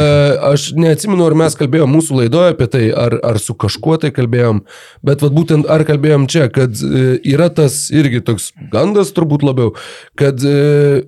aš 0.54 0.62
neatsimenu, 0.80 1.24
ar 1.28 1.34
mes 1.44 1.54
kalbėjom 1.60 1.90
mūsų 1.98 2.12
laidoje 2.24 2.50
apie 2.56 2.67
tai, 2.72 2.88
ar, 2.92 3.18
ar 3.26 3.42
su 3.42 3.56
kažkuo 3.58 3.98
tai 4.02 4.14
kalbėjom, 4.16 4.64
bet 5.06 5.26
vat, 5.26 5.36
būtent 5.36 5.70
ar 5.72 5.84
kalbėjom 5.88 6.30
čia, 6.32 6.48
kad 6.54 6.78
uh, 6.86 7.18
yra 7.26 7.50
tas 7.54 7.88
irgi 7.94 8.24
toks 8.26 8.52
gandas 8.74 9.14
turbūt 9.16 9.46
labiau, 9.48 9.76
kad 10.20 10.44
uh, 10.46 11.06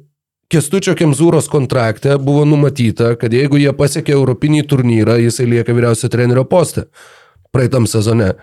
Kestučio 0.49 0.95
Kemzūros 0.97 1.45
kontrakte 1.45 2.15
buvo 2.17 2.41
numatyta, 2.49 3.11
kad 3.21 3.33
jeigu 3.33 3.59
jie 3.61 3.69
pasiekia 3.77 4.15
Europinį 4.17 4.63
turnyrą, 4.71 5.19
jisai 5.21 5.45
lieka 5.45 5.75
vyriausio 5.77 6.09
trenerio 6.09 6.41
poste 6.49 6.87
praeitam 7.53 7.85
sezone. 7.89 8.33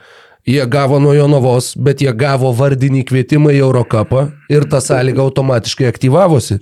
Jie 0.46 0.62
gavo 0.70 1.00
nuo 1.02 1.16
Jonavos, 1.16 1.72
bet 1.74 2.04
jie 2.04 2.12
gavo 2.14 2.52
vardinį 2.54 3.02
kvietimą 3.08 3.50
į 3.56 3.64
Eurocapą 3.64 4.28
ir 4.52 4.68
ta 4.70 4.78
sąlyga 4.78 5.24
automatiškai 5.24 5.88
aktyvavosi. 5.90 6.60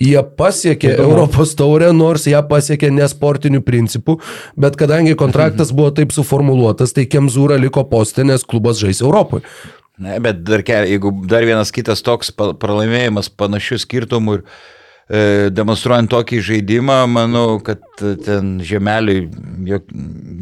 Jie 0.00 0.20
pasiekė 0.36 0.94
Europos 0.96 1.52
taurę, 1.58 1.90
nors 1.92 2.24
ją 2.30 2.40
pasiekė 2.48 2.88
nesportiniu 2.96 3.60
principu, 3.60 4.16
bet 4.56 4.78
kadangi 4.80 5.12
kontraktas 5.18 5.74
buvo 5.76 5.90
taip 5.92 6.14
suformuoluotas, 6.16 6.94
tai 6.96 7.04
Kemzūra 7.10 7.58
liko 7.60 7.84
postė, 7.90 8.24
nes 8.24 8.46
klubas 8.48 8.80
žais 8.80 9.02
Europoje. 9.04 9.44
Ne, 10.00 10.16
bet 10.24 10.40
dar, 10.48 10.64
jeigu 10.64 11.12
dar 11.28 11.44
vienas 11.44 11.68
kitas 11.76 12.00
toks 12.00 12.32
pralaimėjimas 12.32 13.28
panašių 13.36 13.76
skirtumų 13.82 14.38
ir 14.38 14.44
e, 14.46 15.20
demonstruojant 15.52 16.08
tokį 16.08 16.40
žaidimą, 16.48 17.02
manau, 17.12 17.58
kad 17.64 17.84
ten 18.00 18.54
žemeliui 18.64 19.26
jok, 19.68 19.92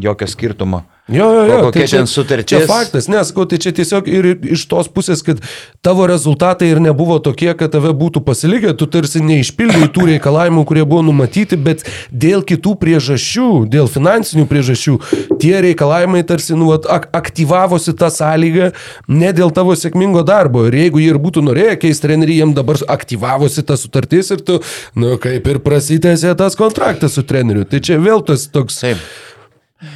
jokio 0.06 0.30
skirtumo. 0.30 0.84
Jo, 1.08 1.32
jo, 1.32 1.44
jo. 1.48 1.58
Kokia 1.64 1.80
tai 1.80 1.88
čia, 1.88 1.98
ten 2.02 2.06
sutartis? 2.06 2.48
Čia 2.50 2.66
faktas, 2.68 3.06
nesakau, 3.08 3.46
tai 3.48 3.56
čia 3.64 3.70
tiesiog 3.72 4.08
ir 4.12 4.26
iš 4.44 4.66
tos 4.68 4.90
pusės, 4.92 5.22
kad 5.24 5.38
tavo 5.80 6.04
rezultatai 6.10 6.68
ir 6.68 6.82
nebuvo 6.84 7.16
tokie, 7.24 7.48
kad 7.56 7.72
tave 7.72 7.94
būtų 7.96 8.20
pasilikę, 8.26 8.74
tu 8.76 8.84
tarsi 8.92 9.22
neišpildai 9.24 9.88
tų 9.94 10.04
reikalavimų, 10.10 10.66
kurie 10.68 10.84
buvo 10.84 11.06
numatyti, 11.06 11.56
bet 11.56 11.86
dėl 12.12 12.44
kitų 12.44 12.74
priežasčių, 12.82 13.48
dėl 13.72 13.88
finansinių 13.88 14.44
priežasčių, 14.52 14.98
tie 15.40 15.54
reikalavimai 15.64 16.20
tarsi 16.28 16.58
nu, 16.60 16.74
ak 16.76 17.08
aktyvavosi 17.16 17.96
tą 17.96 18.12
sąlygą 18.12 18.70
ne 19.08 19.32
dėl 19.32 19.54
tavo 19.56 19.72
sėkmingo 19.80 20.26
darbo. 20.28 20.66
Ir 20.68 20.76
jeigu 20.82 21.00
jie 21.00 21.08
ir 21.14 21.22
būtų 21.24 21.46
norėję 21.48 21.80
keisti 21.86 22.04
trenerį, 22.04 22.40
jiem 22.42 22.56
dabar 22.58 22.84
aktyvavosi 22.84 23.64
ta 23.64 23.80
sutartis 23.80 24.28
ir 24.36 24.44
tu, 24.44 24.60
nu, 24.92 25.16
kaip 25.16 25.48
ir 25.48 25.64
prasitęsė 25.64 26.36
tas 26.36 26.58
kontraktas 26.58 27.16
su 27.16 27.24
treneriu. 27.24 27.64
Tai 27.64 27.80
čia 27.80 27.96
vėl 27.96 28.20
tas 28.28 28.44
toks... 28.52 28.82
Taip. 28.84 29.00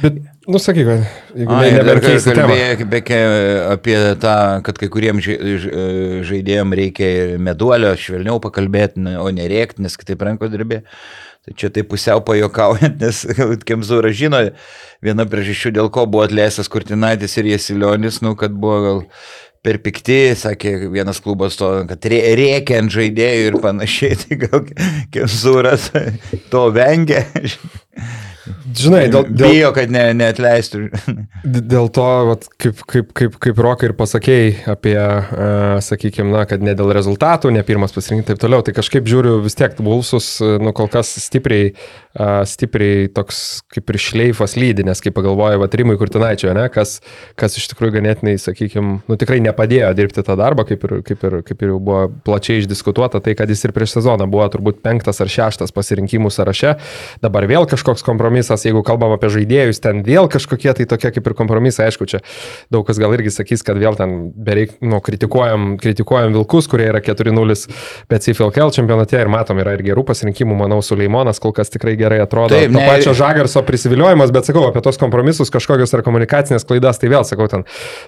Bet, 0.01 0.21
nu 0.47 0.59
sakyk, 0.59 0.87
kad 0.87 1.03
jeigu 1.37 1.53
A, 1.53 1.59
ne, 1.61 1.67
ir 1.69 1.77
dar 1.77 1.87
neberkeisti 1.87 2.33
temą. 2.33 2.53
kalbėjai 2.53 3.73
apie 3.73 3.97
tą, 4.23 4.37
kad 4.67 4.79
kai 4.81 4.89
kuriems 4.91 5.27
žaidėjams 6.29 6.79
reikia 6.79 7.11
meduolio, 7.41 7.93
švelniau 7.99 8.41
pakalbėti, 8.43 9.03
o 9.19 9.29
nerėkti, 9.33 9.83
nes 9.85 9.95
kitaip 9.99 10.25
rankos 10.27 10.51
dirbė. 10.53 10.83
Tai 11.43 11.53
čia 11.59 11.67
taip 11.75 11.89
pusiau 11.91 12.21
pajokaujant, 12.23 12.99
nes 13.03 13.23
Kemzūra 13.67 14.13
žino, 14.15 14.39
viena 15.03 15.25
priežasčių, 15.27 15.73
dėl 15.79 15.89
ko 15.91 16.05
buvo 16.07 16.23
atleistas 16.27 16.71
Kurtinaitis 16.71 17.35
ir 17.39 17.49
Jesilionis, 17.51 18.21
nu, 18.23 18.37
kad 18.39 18.55
buvo 18.55 18.77
gal 18.83 19.01
per 19.63 19.79
pikti, 19.83 20.35
sakė 20.39 20.75
vienas 20.91 21.19
klubas 21.23 21.55
to, 21.59 21.69
kad 21.87 22.07
rė, 22.11 22.19
rėkia 22.39 22.81
ant 22.83 22.91
žaidėjų 22.95 23.49
ir 23.49 23.59
panašiai, 23.63 24.19
tai 24.23 24.39
gal 24.43 24.67
Kemzūras 25.15 25.89
to 26.51 26.67
vengia. 26.75 27.25
Žinai, 28.43 29.05
dėl, 29.07 29.27
dėl, 29.29 29.53
Bijo, 29.53 29.69
kad 29.75 29.91
ne, 29.93 30.03
neatleistų. 30.19 30.81
Dėl 31.43 31.87
to, 31.95 32.07
vat, 32.27 32.47
kaip, 32.59 32.81
kaip, 32.89 33.11
kaip, 33.15 33.37
kaip 33.45 33.61
Rokai 33.63 33.89
ir 33.89 33.95
pasakėjai 33.99 34.49
apie, 34.73 34.97
uh, 34.99 35.77
sakykime, 35.83 36.31
na, 36.33 36.43
kad 36.49 36.63
ne 36.65 36.75
dėl 36.77 36.91
rezultatų, 36.95 37.53
ne 37.55 37.63
pirmas 37.67 37.95
pasirinkti 37.95 38.33
ir 38.33 38.35
taip 38.35 38.43
toliau, 38.43 38.65
tai 38.65 38.75
kažkaip 38.75 39.07
žiūriu 39.07 39.37
vis 39.45 39.55
tiek 39.59 39.77
Vulsus, 39.83 40.35
nu, 40.41 40.75
kol 40.75 40.91
kas 40.91 41.15
stipriai, 41.23 41.71
stipriai 42.13 43.07
toks 43.09 43.63
kaip 43.73 43.89
ir 43.89 43.97
šleifas 43.97 44.53
lydi, 44.59 44.85
nes 44.85 45.01
kaip 45.01 45.15
pagalvoja, 45.17 45.57
va, 45.57 45.67
Rimui 45.73 45.97
Kurtinaičio, 45.97 46.51
ne, 46.53 46.67
kas, 46.69 46.99
kas 47.39 47.57
iš 47.57 47.65
tikrųjų 47.71 47.95
ganėtinai, 47.95 48.35
sakykime, 48.37 48.99
nu, 49.09 49.17
tikrai 49.17 49.39
nepadėjo 49.41 49.89
dirbti 49.97 50.21
tą 50.25 50.35
darbą, 50.37 50.65
kaip 50.69 50.85
ir, 50.85 50.93
kaip, 51.07 51.25
ir, 51.25 51.39
kaip 51.47 51.63
ir 51.65 51.71
jau 51.73 51.79
buvo 51.81 52.03
plačiai 52.27 52.61
išdiskutuota, 52.61 53.21
tai 53.23 53.33
kad 53.39 53.49
jis 53.49 53.65
ir 53.65 53.73
prieš 53.73 53.95
sezoną 53.97 54.27
buvo 54.29 54.45
turbūt 54.53 54.83
penktas 54.85 55.23
ar 55.25 55.31
šeštas 55.33 55.73
pasirinkimų 55.73 56.29
sąraše, 56.33 56.75
dabar 57.23 57.47
vėl 57.49 57.65
kažkoks 57.71 58.05
kompromisas, 58.05 58.67
jeigu 58.67 58.83
kalbam 58.85 59.15
apie 59.17 59.31
žaidėjus, 59.33 59.81
ten 59.81 60.05
vėl 60.05 60.29
kažkokie 60.29 60.75
tai 60.77 60.85
tokie 60.89 61.15
kaip 61.17 61.31
ir 61.31 61.37
kompromisai, 61.39 61.89
aišku, 61.89 62.05
čia 62.13 62.21
daug 62.73 62.85
kas 62.85 63.01
gal 63.01 63.17
irgi 63.17 63.33
sakys, 63.33 63.65
kad 63.65 63.81
vėl 63.81 63.97
ten 63.97 64.29
bereik, 64.37 64.77
nu, 64.85 65.01
kritikuojam, 65.01 65.79
kritikuojam 65.81 66.37
Vilkus, 66.37 66.69
kurie 66.69 66.91
yra 66.91 67.01
4-0, 67.01 67.57
bet 68.11 68.27
CFLKL 68.27 68.73
čempionate 68.77 69.17
ir 69.17 69.33
matom, 69.33 69.57
yra 69.65 69.73
ir 69.73 69.85
gerų 69.89 70.05
pasirinkimų, 70.05 70.61
manau, 70.61 70.81
Suleimonas 70.85 71.41
kol 71.41 71.55
kas 71.57 71.73
tikrai 71.73 71.97
gerai 72.03 72.21
atrodo. 72.23 72.53
Taip, 72.53 72.71
to 72.71 72.79
ne- 72.79 72.87
pačio 72.89 73.15
Žagarso 73.17 73.63
prisiviliojimas, 73.67 74.33
bet 74.35 74.49
sakau, 74.49 74.67
apie 74.69 74.83
tos 74.85 74.99
kompromisus, 75.01 75.51
kažkokios 75.53 75.95
ar 75.95 76.03
komunikacinės 76.05 76.67
klaidas, 76.67 76.99
tai 77.01 77.11
vėl 77.13 77.25
sakau, 77.27 77.47
ten, 77.51 77.65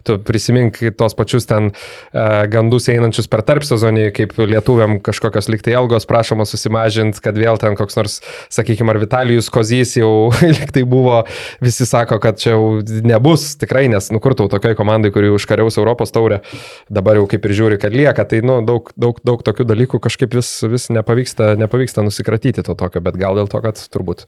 tu 0.08 0.18
prisimink 0.26 0.80
tos 1.00 1.18
pačius 1.18 1.48
ten 1.50 1.72
uh, 1.72 2.44
gandus 2.52 2.90
einančius 2.92 3.30
per 3.32 3.46
tarp 3.48 3.66
sezonį, 3.68 4.10
kaip 4.16 4.36
lietuviam 4.40 4.98
kažkokios 5.04 5.50
liktai 5.52 5.76
algos 5.80 6.08
prašoma 6.10 6.48
susimažinti, 6.50 7.22
kad 7.24 7.38
vėl 7.40 7.60
ten 7.62 7.78
koks 7.80 8.00
nors, 8.00 8.20
sakykime, 8.54 8.94
ar 8.94 9.02
Vitalijus 9.02 9.50
Kozys 9.54 9.96
jau 10.00 10.32
liktai 10.58 10.86
buvo, 10.88 11.24
visi 11.64 11.88
sako, 11.90 12.20
kad 12.24 12.40
čia 12.42 12.56
jau 12.56 12.82
nebus 13.06 13.54
tikrai, 13.62 13.88
nes 13.92 14.12
nukurtau 14.14 14.50
tokiai 14.52 14.78
komandai, 14.78 15.14
kuri 15.16 15.32
užkariaus 15.34 15.80
Europos 15.82 16.14
taurę, 16.16 16.42
dabar 16.90 17.20
jau 17.20 17.28
kaip 17.32 17.46
ir 17.48 17.56
žiūri, 17.60 17.80
kad 17.82 17.96
lieka, 17.96 18.28
tai 18.30 18.42
nu, 18.46 18.60
daug, 18.66 18.92
daug, 19.00 19.20
daug 19.26 19.44
tokių 19.46 19.68
dalykų 19.70 20.02
kažkaip 20.04 20.36
vis, 20.38 20.52
vis 20.70 20.90
nepavyksta, 20.94 21.54
nepavyksta 21.60 22.06
nusikratyti 22.06 22.66
to 22.66 22.76
tokio, 22.78 23.04
bet 23.06 23.20
gal 23.20 23.38
dėl 23.40 23.50
to, 23.52 23.62
kad 23.64 23.85
turbūt 23.94 24.26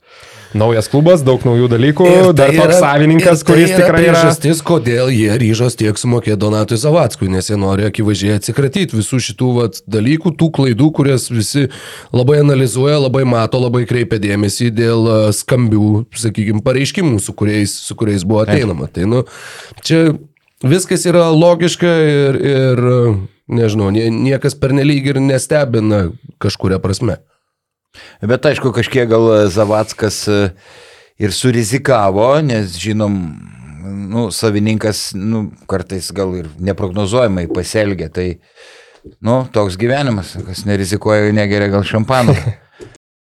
naujas 0.58 0.88
klubas, 0.92 1.24
daug 1.28 1.44
naujų 1.46 1.68
dalykų, 1.74 2.08
Ir 2.08 2.30
dar 2.38 2.52
tai 2.52 2.58
toks 2.60 2.70
yra- 2.72 2.80
savininkas, 2.82 3.44
tai 3.44 3.50
kuris 3.52 3.72
yra 3.74 3.82
tikrai 3.82 4.04
yra... 4.06 4.14
priežastis, 4.16 4.62
kodėl 4.66 5.12
jie 5.14 5.30
ryžos 5.42 5.76
tiek 5.80 6.00
sumokėti 6.00 6.40
Donatui 6.42 6.80
Zavackui, 6.82 7.30
nes 7.34 7.50
jie 7.52 7.58
nori 7.60 7.88
akivaizdžiai 7.90 8.38
atsikratyti 8.40 8.98
visų 8.98 9.20
šitų 9.28 9.52
vat, 9.60 9.82
dalykų, 9.90 10.34
tų 10.40 10.50
klaidų, 10.60 10.90
kurias 11.00 11.28
visi 11.34 11.68
labai 12.16 12.40
analizuoja, 12.46 13.02
labai 13.08 13.26
mato, 13.28 13.60
labai 13.62 13.84
kreipia 13.90 14.22
dėmesį 14.24 14.72
dėl 14.78 15.08
a, 15.12 15.20
skambių, 15.36 16.06
sakykime, 16.16 16.64
pareiškimų, 16.66 17.20
su 17.24 17.36
kuriais, 17.38 17.74
su 17.90 17.98
kuriais 18.00 18.24
buvo 18.28 18.46
ateinama. 18.48 18.88
Tai, 18.94 19.06
nu, 19.10 19.24
čia 19.86 20.14
viskas 20.64 21.06
yra 21.10 21.28
logiška 21.36 21.92
ir, 22.10 22.40
ir 22.56 22.82
nežinau, 23.48 23.92
nie, 23.94 24.08
niekas 24.12 24.56
pernelyg 24.60 25.12
ir 25.14 25.20
nestebina 25.24 26.08
kažkuria 26.44 26.80
prasme. 26.84 27.20
Bet 28.22 28.46
aišku, 28.50 28.72
kažkiek 28.76 29.10
gal 29.10 29.48
Zavackas 29.54 30.24
e, 30.32 30.40
ir 31.22 31.34
surizikavo, 31.36 32.30
nes 32.46 32.78
žinom, 32.82 33.18
nu, 34.10 34.28
savininkas 34.32 35.12
nu, 35.18 35.48
kartais 35.70 36.12
gal 36.16 36.36
ir 36.40 36.52
neprognozuojamai 36.60 37.48
pasielgia. 37.54 38.10
Tai, 38.14 38.30
nu, 39.22 39.42
toks 39.54 39.80
gyvenimas, 39.80 40.36
kas 40.48 40.66
nerizikuoja, 40.70 41.34
negeria 41.36 41.72
gal 41.74 41.86
šampano. 41.88 42.36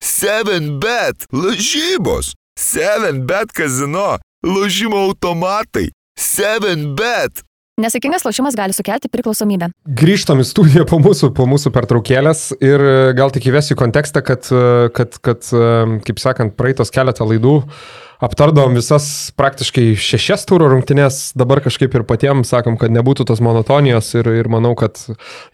7bet 0.03 1.27
lažybos. 1.33 2.35
7bet 2.59 3.53
kazino. 3.55 4.19
Lošimo 4.47 4.97
automatai. 4.97 5.91
7bet. 6.19 7.43
Nesėkmingas 7.79 8.25
lošimas 8.27 8.57
gali 8.59 8.75
sukelti 8.75 9.07
priklausomybę. 9.13 9.71
Grįžtam 10.01 10.43
į 10.43 10.49
studiją 10.49 10.83
po 10.89 10.99
mūsų, 10.99 11.31
po 11.37 11.47
mūsų 11.47 11.71
pertraukėlės 11.77 12.49
ir 12.59 12.83
e, 12.83 12.95
gal 13.15 13.31
tik 13.31 13.47
įvesiu 13.53 13.77
kontekstą, 13.79 14.25
kad, 14.27 14.49
e, 14.51 14.89
kad, 14.97 15.15
kad, 15.23 15.47
e, 15.55 16.01
kaip 16.09 16.19
sakant, 16.19 16.57
praeitos 16.59 16.91
keletą 16.91 17.29
laidų 17.31 17.61
aptardavom 18.19 18.75
visas 18.75 19.31
praktiškai 19.39 19.93
šešias 19.95 20.43
turų 20.51 20.73
rungtynės, 20.73 21.21
dabar 21.39 21.61
kažkaip 21.63 21.95
ir 21.95 22.03
patiems 22.09 22.51
sakom, 22.51 22.75
kad 22.81 22.91
nebūtų 22.91 23.29
tos 23.31 23.39
monotonijos 23.47 24.11
ir, 24.19 24.27
ir 24.41 24.51
manau, 24.51 24.73
kad 24.79 24.99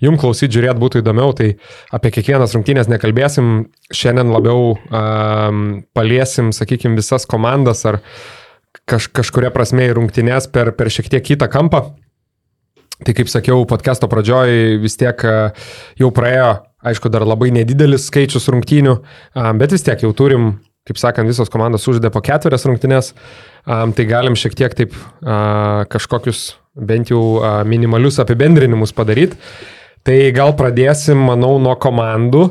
jum 0.01 0.17
klausyti 0.21 0.57
žiūrėti 0.57 0.81
būtų 0.81 1.03
įdomiau, 1.03 1.35
tai 1.37 1.51
apie 1.93 2.15
kiekvienas 2.15 2.57
rungtynės 2.57 2.89
nekalbėsim, 2.89 3.51
šiandien 3.93 4.33
labiau 4.33 4.79
um, 4.79 5.61
paliesim, 5.93 6.55
sakykime, 6.57 6.97
visas 6.97 7.29
komandas 7.29 7.85
ar 7.91 8.01
kaž, 8.89 9.11
kažkuria 9.13 9.53
prasme 9.53 9.91
į 9.91 9.99
rungtynės 10.01 10.49
per, 10.49 10.73
per 10.73 10.89
šiek 10.89 11.13
tiek 11.13 11.29
kitą 11.35 11.53
kampą. 11.53 11.91
Tai 13.05 13.13
kaip 13.13 13.29
sakiau, 13.29 13.67
podcast'o 13.69 14.09
pradžioj 14.09 14.79
vis 14.81 14.95
tiek 14.97 15.25
e, 15.29 15.33
jau 16.01 16.09
praėjo, 16.15 16.51
aišku, 16.89 17.11
dar 17.13 17.27
labai 17.29 17.51
nedidelis 17.53 18.07
skaičius 18.09 18.49
rungtynių, 18.53 18.95
bet 19.61 19.73
vis 19.73 19.85
tiek 19.85 20.05
jau 20.05 20.11
turim, 20.17 20.51
kaip 20.89 21.01
sakant, 21.01 21.29
visos 21.29 21.53
komandos 21.53 21.85
uždė 21.89 22.11
po 22.13 22.21
ketverias 22.25 22.67
rungtynės, 22.69 23.13
tai 23.65 24.05
galim 24.09 24.37
šiek 24.37 24.57
tiek 24.57 24.77
taip 24.77 24.97
kažkokius 25.93 26.43
bent 26.77 27.09
jau 27.09 27.23
minimalius 27.65 28.21
apibendrinimus 28.21 28.93
padaryti. 28.97 29.41
Tai 30.05 30.19
gal 30.37 30.53
pradėsim, 30.53 31.17
manau, 31.25 31.55
nuo 31.57 31.73
komandų. 31.81 32.43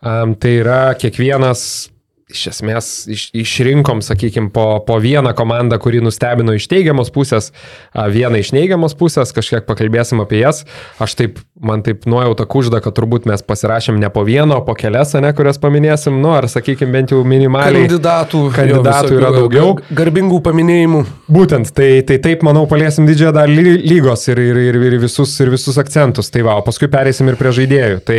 Tai 0.00 0.52
yra 0.56 0.94
kiekvienas 0.96 1.91
iš 2.32 2.46
esmės 2.52 2.90
iš, 3.12 3.28
išrinkom, 3.36 4.02
sakykime, 4.04 4.50
po, 4.54 4.66
po 4.86 4.98
vieną 5.02 5.34
komandą, 5.38 5.78
kuri 5.82 6.02
nustebino 6.04 6.54
iš 6.56 6.68
teigiamos 6.70 7.12
pusės, 7.14 7.50
vieną 7.94 8.40
iš 8.42 8.52
neigiamos 8.56 8.96
pusės, 8.98 9.34
kažkiek 9.36 9.66
pakalbėsim 9.68 10.22
apie 10.24 10.42
jas. 10.42 10.64
Aš 11.02 11.16
taip, 11.18 11.40
man 11.60 11.84
taip 11.86 12.06
nuojauta 12.10 12.46
kužda, 12.50 12.82
kad 12.84 12.96
turbūt 12.96 13.28
mes 13.30 13.44
pasirašėm 13.46 14.00
ne 14.02 14.10
po 14.12 14.24
vieną, 14.26 14.60
o 14.60 14.66
po 14.66 14.76
kelias, 14.78 15.14
ne, 15.20 15.32
kurias 15.36 15.60
paminėsim, 15.62 16.18
nu, 16.22 16.32
ar 16.36 16.48
sakykime, 16.50 16.92
bent 16.94 17.14
jau 17.14 17.22
minimaliai. 17.26 17.86
Kandidatų, 17.86 18.42
kandidatų 18.56 19.18
yra 19.18 19.32
daugiau. 19.36 19.76
Garbingų 19.92 20.40
paminėjimų. 20.46 21.04
Būtent, 21.32 21.72
tai, 21.76 21.90
tai 22.08 22.18
taip, 22.22 22.44
manau, 22.46 22.64
paliesim 22.70 23.08
didžiąją 23.08 23.34
dalį 23.36 23.76
lygos 23.86 24.26
ir, 24.32 24.40
ir, 24.42 24.62
ir, 24.70 24.80
ir, 24.90 24.98
visus, 25.02 25.34
ir 25.44 25.52
visus 25.52 25.78
akcentus. 25.80 26.32
Tai 26.32 26.46
va, 26.48 26.58
o 26.60 26.66
paskui 26.66 26.90
pereisim 26.92 27.30
ir 27.30 27.38
prie 27.40 27.54
žaidėjų. 27.60 28.02
Tai 28.08 28.18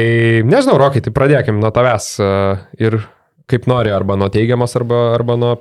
nežinau, 0.49 0.79
Rokai, 0.81 1.03
tai 1.03 1.13
pradėkim 1.15 1.59
nuo 1.61 1.73
tavęs. 1.73 2.13
Ir 2.81 3.01
kaip 3.51 3.67
nori, 3.69 3.91
arba 3.93 4.17
nuo 4.19 4.29
teigiamos, 4.33 4.75
arba, 4.79 4.99
arba 5.13 5.37
nuo 5.39 5.53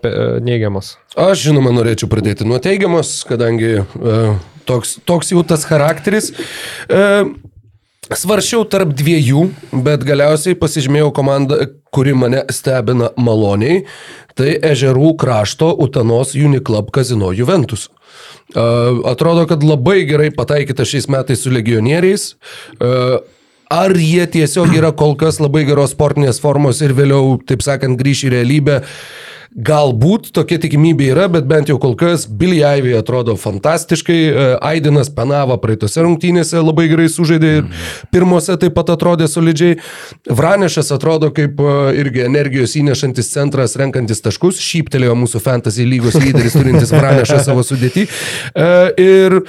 neigiamos. 0.44 0.96
Aš 1.18 1.48
žinoma 1.48 1.74
norėčiau 1.74 2.10
pradėti 2.12 2.46
nuo 2.48 2.60
teigiamos, 2.62 3.14
kadangi 3.28 3.72
e, 3.82 4.18
toks, 4.68 4.98
toks 5.08 5.32
jau 5.34 5.42
tas 5.46 5.66
charakteris. 5.68 6.32
E, 6.88 7.06
Svaršiau 8.12 8.64
tarp 8.68 8.90
dviejų, 8.98 9.44
bet 9.84 10.02
galiausiai 10.04 10.56
pasižymėjau 10.58 11.12
komandą, 11.14 11.60
kuri 11.94 12.12
mane 12.18 12.42
stebina 12.52 13.12
maloniai. 13.16 13.84
Tai 14.36 14.48
Ežerų 14.72 15.12
krašto 15.20 15.70
Utanos 15.84 16.32
Uniclub 16.34 16.90
Kazino 16.92 17.30
Juventus. 17.36 17.86
Uh, 18.52 19.00
atrodo, 19.08 19.44
kad 19.48 19.64
labai 19.64 20.02
gerai 20.08 20.30
pataikyta 20.34 20.84
šiais 20.88 21.06
metais 21.12 21.44
su 21.44 21.52
legionieriais. 21.52 22.32
Uh, 22.80 23.22
ar 23.72 23.96
jie 23.96 24.26
tiesiog 24.36 24.76
yra 24.76 24.92
kol 24.92 25.16
kas 25.18 25.40
labai 25.40 25.64
geros 25.68 25.96
sportinės 25.96 26.40
formos 26.42 26.82
ir 26.84 26.92
vėliau, 26.96 27.38
taip 27.48 27.64
sakant, 27.64 28.00
grįš 28.00 28.26
į 28.28 28.34
realybę. 28.36 28.82
Galbūt 29.52 30.30
tokia 30.32 30.56
tikimybė 30.62 31.10
yra, 31.12 31.26
bet 31.28 31.44
bent 31.44 31.68
jau 31.68 31.74
kol 31.80 31.92
kas 32.00 32.22
Billy 32.24 32.62
Ivy 32.64 32.94
atrodo 32.96 33.34
fantastiškai, 33.36 34.16
e, 34.16 34.44
Aidinas 34.64 35.10
Penava 35.12 35.58
praeitose 35.60 36.00
rungtynėse 36.06 36.56
labai 36.62 36.86
gerai 36.88 37.10
sužaidė 37.12 37.50
ir 37.58 37.66
pirmose 38.14 38.56
taip 38.56 38.72
pat 38.78 38.94
atrodė 38.94 39.28
solidžiai. 39.28 39.76
Vranešas 40.40 40.88
atrodo 40.96 41.28
kaip 41.36 41.60
e, 41.60 41.76
irgi 42.00 42.24
energijos 42.24 42.78
įnešantis 42.80 43.28
centras, 43.34 43.76
renkantis 43.76 44.24
taškus, 44.24 44.62
šyptelėjo 44.64 45.18
mūsų 45.20 45.44
fantasy 45.44 45.84
lygos 45.84 46.16
lyderis 46.16 46.56
turintis 46.56 46.96
Vranešą 46.96 47.42
savo 47.44 47.66
sudėtį. 47.68 48.08
E, 48.08 48.72
ir 49.04 49.42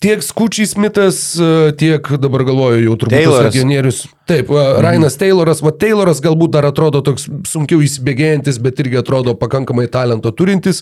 tiek 0.00 0.22
Skučiai 0.24 0.66
Smithas, 0.66 1.36
e, 1.36 1.72
tiek 1.76 2.06
dabar 2.16 2.46
galvoju 2.48 2.80
jau 2.86 2.96
turbūt 3.02 3.44
legionierius. 3.50 4.06
Taip, 4.30 4.48
mhm. 4.48 4.78
Rainas 4.84 5.16
Tayloras, 5.18 5.58
va 5.60 5.72
Tayloras 5.74 6.20
galbūt 6.22 6.54
dar 6.54 6.68
atrodo 6.68 7.02
toks 7.04 7.26
sunkiau 7.50 7.82
įsibėgėjantis, 7.82 8.60
bet 8.62 8.78
irgi 8.80 9.00
atrodo 9.00 9.34
pakankamai 9.36 9.88
talento 9.92 10.30
turintis. 10.32 10.80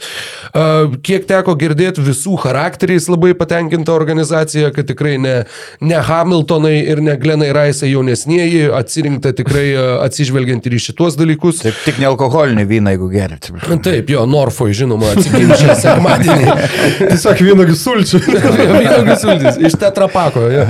E, 0.53 0.67
kiek 1.03 1.27
teko 1.27 1.57
girdėti 1.59 2.05
visų 2.05 2.37
charakteriais 2.45 3.09
labai 3.11 3.33
patenkinta 3.39 3.95
organizacija, 3.97 4.71
kad 4.77 4.87
tikrai 4.93 5.17
ne, 5.23 5.35
ne 5.81 6.03
Hamiltonai 6.11 6.77
ir 6.93 7.03
ne 7.03 7.17
Glenai 7.19 7.51
Raisai 7.57 7.91
jaunesnieji, 7.91 8.69
atsirinkta 8.79 9.33
tikrai 9.41 9.67
e, 9.73 9.89
atsižvelgiant 10.05 10.69
ir 10.69 10.79
į 10.79 10.83
šituos 10.91 11.19
dalykus. 11.19 11.65
Taip, 11.65 11.83
tik 11.89 11.99
nealkoholinį 12.05 12.69
vyną, 12.69 12.95
jeigu 12.95 13.11
gerit. 13.17 13.51
Taip, 13.89 14.15
jo, 14.15 14.29
Norfoj, 14.31 14.77
žinoma, 14.85 15.11
atsiginčia 15.17 15.75
sekmadienį. 15.83 16.55
Tiesiog 17.17 17.45
vynogių 17.49 17.79
sulčių. 17.83 18.23
Sultis, 19.17 19.59
iš 19.69 19.79
tetrapako. 19.81 20.47
Ja. 20.53 20.67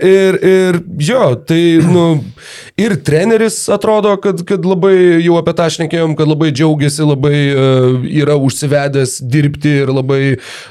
Ir, 0.00 0.38
ir 0.44 0.80
jo, 1.02 1.34
tai, 1.46 1.60
nu, 1.84 2.04
ir 2.80 2.96
treneris 3.04 3.68
atrodo, 3.72 4.14
kad, 4.22 4.42
kad 4.46 4.64
labai, 4.66 4.94
jau 5.24 5.36
apie 5.40 5.54
tą 5.56 5.68
šnekėjom, 5.74 6.14
kad 6.18 6.30
labai 6.30 6.50
džiaugiasi, 6.54 7.04
labai 7.06 7.38
uh, 7.52 8.06
yra 8.22 8.36
užsivedęs 8.40 9.18
dirbti 9.30 9.74
ir 9.82 9.92
labai 9.92 10.20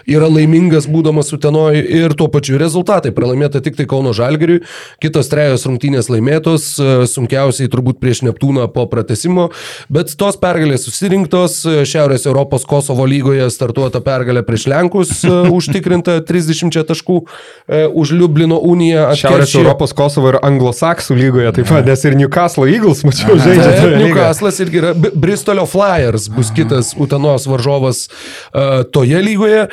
yra 0.09 0.29
laimingas 0.31 0.87
būdamas 0.89 1.31
Utenoj 1.35 1.77
ir 1.79 2.15
tuo 2.17 2.29
pačiu 2.31 2.59
rezultatai. 2.61 3.13
Pralaimėta 3.15 3.61
tik 3.63 3.77
tai 3.77 3.87
Kauno 3.89 4.13
Žalgiriui, 4.15 4.61
kitos 5.03 5.29
trejos 5.31 5.65
rungtynės 5.69 6.11
laimėtos, 6.11 6.69
uh, 6.81 7.05
sunkiausiai 7.09 7.71
turbūt 7.71 8.01
prieš 8.01 8.23
Neptūną 8.27 8.67
po 8.73 8.85
pratesimo, 8.91 9.49
bet 9.91 10.13
tos 10.19 10.39
pergalės 10.41 10.87
susirinktos, 10.87 11.61
Šiaurės 11.89 12.27
Europos 12.29 12.65
Kosovo 12.69 13.05
lygoje 13.09 13.47
startuota 13.53 14.01
pergalė 14.05 14.43
prieš 14.47 14.67
Lenkus, 14.71 15.13
uh, 15.27 15.49
užtikrinta 15.53 16.19
30 16.27 16.78
taškų 16.87 17.17
e, 17.19 17.83
už 17.87 18.13
Liublino 18.17 18.59
uniją. 18.69 19.09
Šiaurės 19.19 19.55
Europos 19.59 19.93
Kosovo 19.97 20.33
ir 20.33 20.39
Anglosaksų 20.45 21.17
lygoje 21.19 21.53
taip 21.59 21.69
pat, 21.71 21.87
nes 21.89 22.05
ir 22.07 22.17
Newcastle 22.19 22.67
Eagles, 22.69 23.03
mačiau, 23.07 23.37
žaidžia. 23.39 23.69
Taip, 23.69 23.95
Newcastle'as 24.03 24.61
irgi 24.65 24.81
yra, 24.83 24.93
Bristolio 24.95 25.65
Flyers 25.69 26.29
bus 26.33 26.53
kitas 26.55 26.93
Utenos 26.99 27.47
varžovas 27.49 28.07
uh, 28.09 28.81
toje 28.93 29.21
lygoje. 29.25 29.67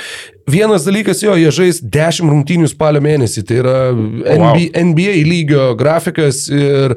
Vienas 0.46 0.84
dalykas, 0.86 1.24
jo, 1.24 1.34
jie 1.34 1.50
žais 1.50 1.80
10 1.82 2.30
rungtynių 2.30 2.68
spalio 2.70 3.00
mėnesį, 3.02 3.42
tai 3.48 3.56
yra 3.64 3.78
NBA, 3.90 4.36
wow. 4.38 4.60
NBA 4.92 5.16
lygio 5.26 5.72
grafikas 5.78 6.44
ir 6.54 6.94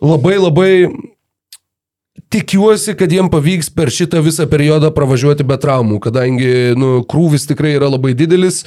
labai 0.00 0.38
labai 0.40 0.70
tikiuosi, 2.32 2.94
kad 2.98 3.12
jiem 3.12 3.28
pavyks 3.30 3.68
per 3.74 3.90
šitą 3.92 4.20
visą 4.24 4.46
periodą 4.50 4.90
pravažiuoti 4.94 5.44
be 5.46 5.56
traumų, 5.60 5.98
kadangi 6.04 6.74
nu, 6.78 7.00
krūvis 7.08 7.46
tikrai 7.48 7.76
yra 7.76 7.90
labai 7.92 8.14
didelis. 8.18 8.64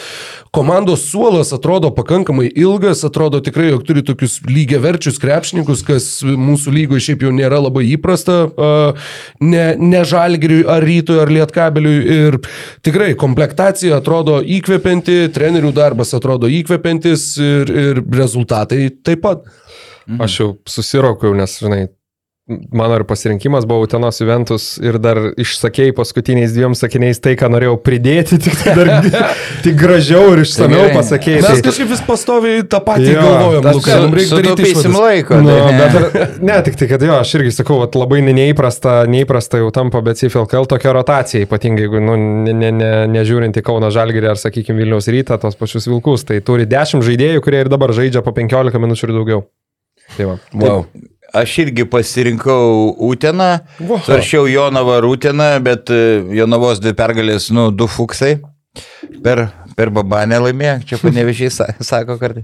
Komandos 0.55 1.03
suolas 1.11 1.51
atrodo 1.55 1.91
pakankamai 1.95 2.47
ilgas, 2.49 3.03
atrodo 3.07 3.41
tikrai, 3.43 3.69
jog 3.73 3.83
turi 3.87 4.03
tokius 4.05 4.39
lygiaverčius 4.47 5.19
krepšininkus, 5.21 5.83
kas 5.87 6.09
mūsų 6.23 6.73
lygoje 6.77 7.09
šiaip 7.09 7.27
jau 7.27 7.33
nėra 7.35 7.61
labai 7.65 7.85
įprasta, 7.91 8.39
ne, 9.43 9.65
ne 9.77 10.03
žalgiriui 10.07 10.63
ar 10.69 10.85
rytui 10.85 11.19
ar 11.21 11.33
lietkabeliui. 11.33 11.99
Ir 12.19 12.39
tikrai 12.85 13.11
komplektacija 13.19 13.99
atrodo 13.99 14.39
įkvepianti, 14.41 15.21
trenerių 15.35 15.75
darbas 15.75 16.15
atrodo 16.17 16.49
įkvepiantis 16.49 17.29
ir, 17.43 17.77
ir 17.85 18.03
rezultatai 18.15 18.87
taip 19.03 19.25
pat. 19.27 19.47
Aš 20.17 20.39
jau 20.39 20.51
susiraukiau, 20.65 21.35
nes, 21.37 21.51
žinai, 21.61 21.83
mano 22.71 22.95
ir 22.95 23.03
pasirinkimas 23.09 23.67
buvo 23.69 23.83
Utenos 23.85 24.21
Juventus 24.21 24.69
ir 24.81 24.99
dar 25.01 25.19
išsakėjai 25.37 25.95
paskutiniais 25.97 26.55
dviem 26.55 26.77
sakiniais 26.77 27.19
tai, 27.21 27.35
ką 27.39 27.51
norėjau 27.51 27.75
pridėti, 27.83 28.39
tik, 28.45 28.55
tai 28.63 28.77
dar, 28.79 28.93
tik 29.65 29.75
gražiau 29.79 30.31
ir 30.37 30.45
išsameu 30.45 30.87
pasakėjai. 30.95 31.43
Mes 31.43 31.59
tai, 31.59 31.65
kažkaip 31.67 31.91
vis 31.91 32.03
pastoviai 32.07 32.63
tą 32.63 32.79
patį 32.87 33.11
jo, 33.11 33.25
galvojom, 33.27 33.69
ką 33.85 33.99
mums 34.05 34.19
reikia 34.21 34.39
daryti. 34.39 34.71
Sutaupysim 34.71 34.97
laiko. 34.97 35.41
Nu, 35.43 35.51
tai 35.51 35.75
ne. 35.75 35.91
Bet, 36.15 36.39
ne, 36.39 36.57
tik 36.69 36.79
tai, 36.79 36.89
kad 36.93 37.05
jo, 37.09 37.19
aš 37.19 37.35
irgi 37.41 37.53
sakau, 37.59 37.81
at, 37.83 37.99
labai 37.99 38.23
neįprasta, 38.25 39.03
neįprasta 39.11 39.61
jau 39.61 39.69
tampa, 39.75 40.01
bet 40.05 40.21
CFLKL 40.21 40.69
tokia 40.71 40.95
rotacija, 40.95 41.43
ypatingai 41.45 41.89
jeigu 41.89 41.99
nu, 41.99 42.15
ne, 42.45 42.53
ne, 42.53 42.71
ne, 42.71 42.91
nežiūrint 43.09 43.57
į 43.57 43.63
Kauno 43.65 43.89
Žalgirį 43.93 44.31
ar, 44.31 44.39
sakykime, 44.39 44.79
Vilniaus 44.83 45.09
rytą, 45.11 45.39
tos 45.41 45.57
pačius 45.59 45.89
Vilkus, 45.89 46.25
tai 46.29 46.39
turi 46.45 46.67
10 46.69 47.03
žaidėjų, 47.05 47.43
kurie 47.45 47.63
ir 47.65 47.71
dabar 47.71 47.93
žaidžia 47.95 48.23
po 48.25 48.33
15 48.35 48.79
minučių 48.79 49.09
ir 49.09 49.15
daugiau. 49.17 49.45
Tai 50.15 50.29
va. 50.31 50.37
Wow. 50.53 50.85
Aš 51.33 51.59
irgi 51.65 51.85
pasirinkau 51.85 52.95
Uteną, 53.05 53.59
svaršiau 54.05 54.47
Jonavą 54.49 54.97
ir 54.97 55.05
Uteną, 55.05 55.49
bet 55.61 55.91
e, 55.93 55.99
Jonavos 56.33 56.81
dvi 56.81 56.95
pergalės, 56.97 57.51
nu, 57.53 57.69
du 57.69 57.85
fuksai 57.89 58.39
per, 59.23 59.49
per 59.79 59.87
babanę 59.95 60.35
laimėjo, 60.43 60.73
čia 60.89 60.97
panevežiai 60.99 61.51
sako 61.53 62.17
kartai. 62.19 62.41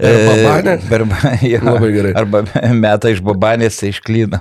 Per 0.00 0.14
babanę? 0.28 0.76
Per 0.88 1.02
babanę. 1.10 1.58
Labai 1.66 1.90
gerai. 1.92 2.12
Arba 2.18 2.38
metą 2.72 3.08
iš 3.12 3.20
babanės, 3.24 3.76
tai 3.82 3.88
išklyno. 3.92 4.38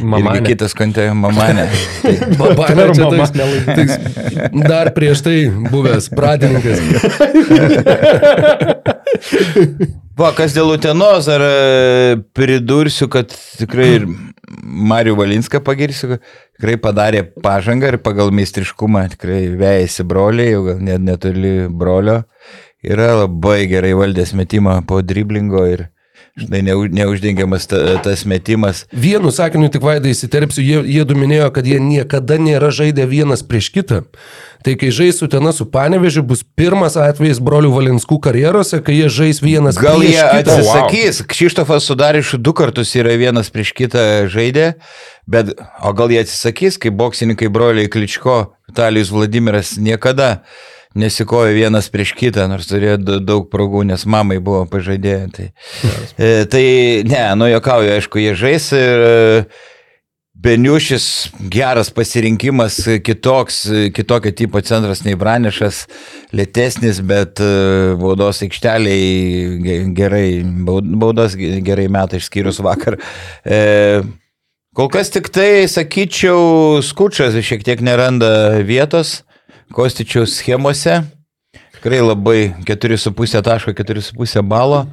Mamanė. 0.00 0.36
Irgi 0.38 0.48
kitas 0.52 0.72
kontėjo 0.78 1.14
mamanė. 1.18 1.64
Tai, 2.04 2.14
Babanė, 2.42 2.82
čia 2.94 3.04
toks, 3.10 3.30
toks, 3.66 3.92
dar 4.68 4.86
prieš 4.94 5.18
tai 5.26 5.36
buvęs 5.72 6.04
pradininkas. 6.14 6.78
Va, 10.18 10.30
kas 10.36 10.52
dėl 10.54 10.68
Utenos, 10.74 11.28
ar 11.32 11.42
e, 11.42 12.16
pridursiu, 12.36 13.08
kad 13.10 13.32
tikrai 13.58 13.88
ir 13.96 14.02
Mariu 14.62 15.16
Valinską 15.16 15.60
pagirsiu, 15.64 16.18
tikrai 16.62 16.78
padarė 16.78 17.24
pažangą 17.42 17.88
ir 17.90 17.96
pagal 17.98 18.30
meistriškumą 18.30 19.00
tikrai 19.16 19.48
vėjasi 19.58 20.04
broliai, 20.06 20.52
jau 20.52 20.60
gal 20.68 20.84
net 20.86 21.02
netoli 21.02 21.66
brolio. 21.66 22.20
Yra 22.86 23.24
labai 23.24 23.66
gerai 23.66 23.90
valdęs 23.98 24.30
metimą 24.38 24.76
po 24.86 25.00
driblingo 25.02 25.64
ir 25.66 25.88
žinai, 26.36 26.62
neuž, 26.62 26.88
neuždengiamas 26.92 27.66
ta, 27.66 27.78
tas 28.02 28.24
metimas. 28.24 28.86
Vienu 28.92 29.30
sakiniu 29.34 29.68
tik 29.72 29.84
vaidai 29.84 30.14
įsiterpsiu, 30.14 30.62
jie, 30.64 30.78
jie 30.94 31.04
du 31.08 31.16
minėjo, 31.18 31.50
kad 31.52 31.68
jie 31.68 31.80
niekada 31.82 32.38
nėra 32.40 32.72
žaidę 32.72 33.04
vienas 33.08 33.44
prieš 33.44 33.68
kitą. 33.74 34.02
Tai 34.62 34.76
kai 34.78 34.92
žais 34.94 35.18
su 35.18 35.26
Tena 35.28 35.52
su 35.52 35.66
Panevežiu, 35.68 36.22
bus 36.24 36.44
pirmas 36.56 36.96
atvejis 37.00 37.42
brolių 37.42 37.72
Valinskų 37.74 38.20
karjerose, 38.22 38.78
kai 38.84 38.94
jie 39.00 39.10
žais 39.10 39.42
vienas 39.42 39.80
Gal 39.80 40.00
prieš 40.00 40.14
jie 40.14 40.26
kitą. 40.38 40.56
atsisakys, 40.56 41.20
wow. 41.20 41.30
Kšištofas 41.34 41.88
sudarė 41.90 42.22
iš 42.22 42.36
du 42.38 42.54
kartus 42.56 42.94
yra 42.96 43.16
vienas 43.18 43.50
prieš 43.52 43.74
kitą 43.76 44.04
žaidė, 44.32 44.76
bet 45.26 45.52
o 45.82 45.92
gal 45.98 46.14
jie 46.14 46.22
atsisakys, 46.22 46.78
kai 46.78 46.94
boksininkai 46.94 47.50
broliai 47.52 47.90
Kličko, 47.92 48.54
Vitalijus 48.70 49.12
Vladimiras 49.12 49.76
niekada 49.76 50.46
nesikojo 50.98 51.52
vienas 51.56 51.88
prieš 51.92 52.12
kitą, 52.18 52.46
nors 52.50 52.68
turėjo 52.70 52.98
daug 53.24 53.48
progų, 53.52 53.84
nes 53.88 54.04
mamai 54.06 54.38
buvo 54.42 54.64
pažadėję. 54.70 55.26
Tai, 55.36 55.48
e, 56.18 56.32
tai 56.52 56.64
ne, 57.08 57.24
nu 57.40 57.48
jokauju, 57.52 57.94
aišku, 57.98 58.20
jie 58.22 58.34
žais 58.38 58.70
ir 58.76 59.06
e, 59.08 59.44
Beniušis 60.42 61.04
geras 61.52 61.90
pasirinkimas, 61.94 62.80
kitoks, 63.04 63.58
kitokio 63.94 64.32
tipo 64.34 64.58
centras 64.64 65.04
nei 65.04 65.14
Branešas, 65.14 65.84
lėtesnis, 66.34 66.98
bet 67.06 67.38
e, 67.44 67.50
baudos 68.00 68.40
aikšteliai 68.42 69.60
ge- 69.62 69.76
gerai, 69.94 70.24
baud- 70.66 70.88
baudas 70.98 71.36
ge- 71.38 71.60
gerai 71.62 71.84
metai 71.92 72.18
išskyrus 72.22 72.58
vakar. 72.64 72.96
E, 73.44 74.02
Kol 74.72 74.88
kas 74.88 75.10
tik 75.12 75.26
tai, 75.28 75.68
sakyčiau, 75.68 76.78
skučas 76.80 77.34
šiek 77.44 77.60
tiek 77.66 77.82
neranda 77.84 78.56
vietos 78.64 79.18
Kostičiaus 79.72 80.36
schemose. 80.38 81.00
Tikrai 81.76 82.00
labai 82.04 82.52
4,5 82.68 83.42
taško, 83.42 83.74
4,5 83.74 84.42
balo 84.46 84.84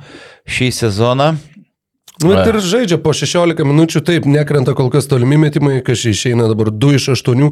šį 0.49 0.71
sezoną. 0.73 1.33
Nu, 2.19 2.33
ir 2.35 2.57
žaidžia 2.59 2.97
po 2.99 3.13
16 3.15 3.63
minučių, 3.63 4.01
taip, 4.03 4.25
nekrenta 4.27 4.73
kol 4.75 4.89
kas 4.91 5.05
tolimi 5.07 5.37
metimai, 5.39 5.77
čia 5.87 6.11
išeina 6.11 6.49
dabar 6.51 6.67
2 6.75 6.97
iš 6.97 7.05
8, 7.13 7.45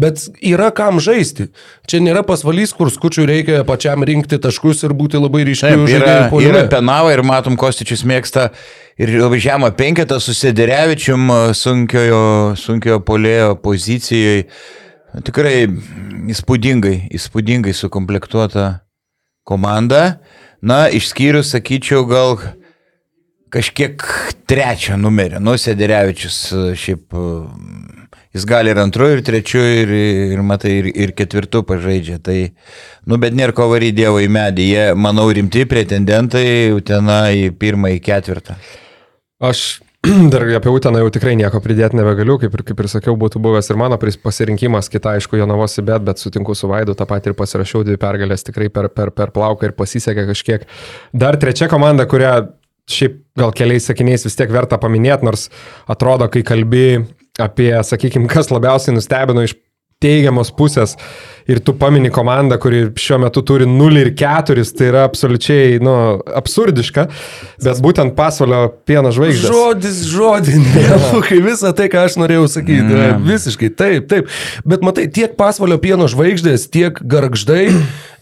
bet 0.00 0.22
yra 0.40 0.70
kam 0.72 0.96
žaisti. 1.04 1.50
Čia 1.90 2.00
nėra 2.00 2.22
pasvalys, 2.24 2.72
kur 2.72 2.88
skučiui 2.92 3.26
reikia 3.28 3.60
pačiam 3.68 4.00
rinkti 4.00 4.38
taškus 4.40 4.86
ir 4.88 4.94
būti 4.96 5.20
labai 5.20 5.44
ryškiu 5.50 5.84
Taip, 5.90 6.38
yra, 6.40 6.62
penava 6.72 7.12
ir 7.12 7.20
matom, 7.26 7.58
Kostičius 7.60 8.06
mėgsta 8.08 8.48
ir 8.96 9.12
labai 9.18 9.42
žemą 9.44 9.74
penketą 9.76 10.16
su 10.22 10.32
Sederevičium 10.36 11.28
sunkiojo, 11.52 12.24
sunkiojo 12.56 13.02
polėjo 13.04 13.52
pozicijoje. 13.60 14.48
Tikrai 15.22 15.68
įspūdingai, 16.34 16.96
įspūdingai 17.14 17.74
sukomplektuota 17.76 18.80
komanda. 19.46 20.18
Na, 20.64 20.88
išskyrus, 20.90 21.52
sakyčiau, 21.52 22.02
gal 22.08 22.38
kažkiek 23.54 24.02
trečio 24.50 24.96
numerio. 24.98 25.38
Nu, 25.38 25.54
Sederevičius 25.60 26.38
šiaip, 26.80 27.14
e, 27.14 28.16
jis 28.34 28.46
gali 28.48 28.72
ir 28.72 28.80
antru, 28.82 29.12
ir 29.14 29.22
trečiu, 29.22 29.62
ir, 29.62 29.92
ir 30.34 30.42
matai, 30.42 30.78
ir, 30.80 30.90
ir 30.90 31.14
ketvirtu 31.14 31.62
pažaidžia. 31.68 32.18
Tai, 32.24 32.38
nu, 33.06 33.20
bet 33.22 33.36
nėra 33.38 33.54
ko 33.54 33.68
varyti 33.70 34.00
Dievo 34.00 34.18
į 34.24 34.32
medį. 34.34 34.68
Jie, 34.72 34.86
manau, 34.98 35.28
rimti 35.30 35.62
pretendentai, 35.70 36.72
utena 36.74 37.28
į 37.30 37.52
pirmą, 37.60 37.94
į 37.94 38.02
ketvirtą. 38.08 38.58
Aš 39.44 39.84
dar 40.32 40.42
apie 40.56 40.70
Uteną 40.70 41.00
jau 41.00 41.10
tikrai 41.12 41.32
nieko 41.38 41.60
pridėti 41.64 41.96
nebegaliu, 41.96 42.36
kaip 42.42 42.52
ir, 42.56 42.62
kaip 42.68 42.80
ir 42.82 42.88
sakiau, 42.92 43.14
būtų 43.20 43.40
buvęs 43.44 43.70
ir 43.72 43.78
mano 43.80 43.96
pasirinkimas, 43.98 44.90
kita 44.92 45.14
aišku, 45.16 45.38
Jonavosi 45.40 45.84
bet, 45.86 46.04
bet 46.04 46.20
sutinku 46.20 46.56
su 46.58 46.68
Vaidu, 46.68 46.96
tą 46.98 47.06
patį 47.08 47.32
ir 47.32 47.38
pasirašiau 47.38 47.84
dvi 47.88 47.96
pergalės 48.00 48.44
tikrai 48.44 48.68
per, 48.72 48.90
per, 48.92 49.14
per 49.16 49.32
plauką 49.34 49.70
ir 49.70 49.76
pasisekė 49.78 50.26
kažkiek. 50.28 50.68
Dar 51.16 51.38
trečia 51.40 51.70
komanda, 51.72 52.04
kurią 52.10 52.34
šiaip 52.90 53.20
gal 53.40 53.54
keliais 53.56 53.88
sakiniais 53.88 54.26
vis 54.28 54.36
tiek 54.36 54.52
verta 54.52 54.76
paminėti, 54.80 55.24
nors 55.24 55.48
atrodo, 55.90 56.28
kai 56.28 56.44
kalbi 56.44 56.86
apie, 57.40 57.72
sakykime, 57.82 58.28
kas 58.30 58.52
labiausiai 58.52 58.94
nustebino 58.94 59.42
iš 59.46 59.56
teigiamos 60.04 60.52
pusės 60.54 60.98
ir 61.48 61.60
tu 61.60 61.74
pamini 61.76 62.08
komandą, 62.12 62.56
kuri 62.60 62.86
šiuo 62.96 63.18
metu 63.24 63.42
turi 63.44 63.66
0 63.68 64.00
ir 64.00 64.10
4, 64.16 64.64
tai 64.78 64.88
yra 64.88 65.02
absoliučiai, 65.08 65.76
nu, 65.84 65.94
absurdiška, 66.40 67.06
bet 67.64 67.82
būtent 67.84 68.16
pasvalio 68.16 68.62
pieno 68.88 69.12
žvaigždės. 69.14 69.52
Žodis 69.52 70.00
žodinė, 70.08 70.86
kai 71.28 71.42
visą 71.44 71.74
tai, 71.76 71.90
ką 71.92 72.06
aš 72.08 72.16
norėjau 72.22 72.48
sakyti, 72.56 72.88
yra 72.96 73.12
visiškai 73.20 73.70
taip, 73.76 74.08
taip. 74.12 74.32
Bet 74.64 74.86
matai, 74.86 75.06
tiek 75.12 75.36
pasvalio 75.40 75.76
pieno 75.82 76.08
žvaigždės, 76.10 76.68
tiek 76.72 77.00
garždai, 77.00 77.68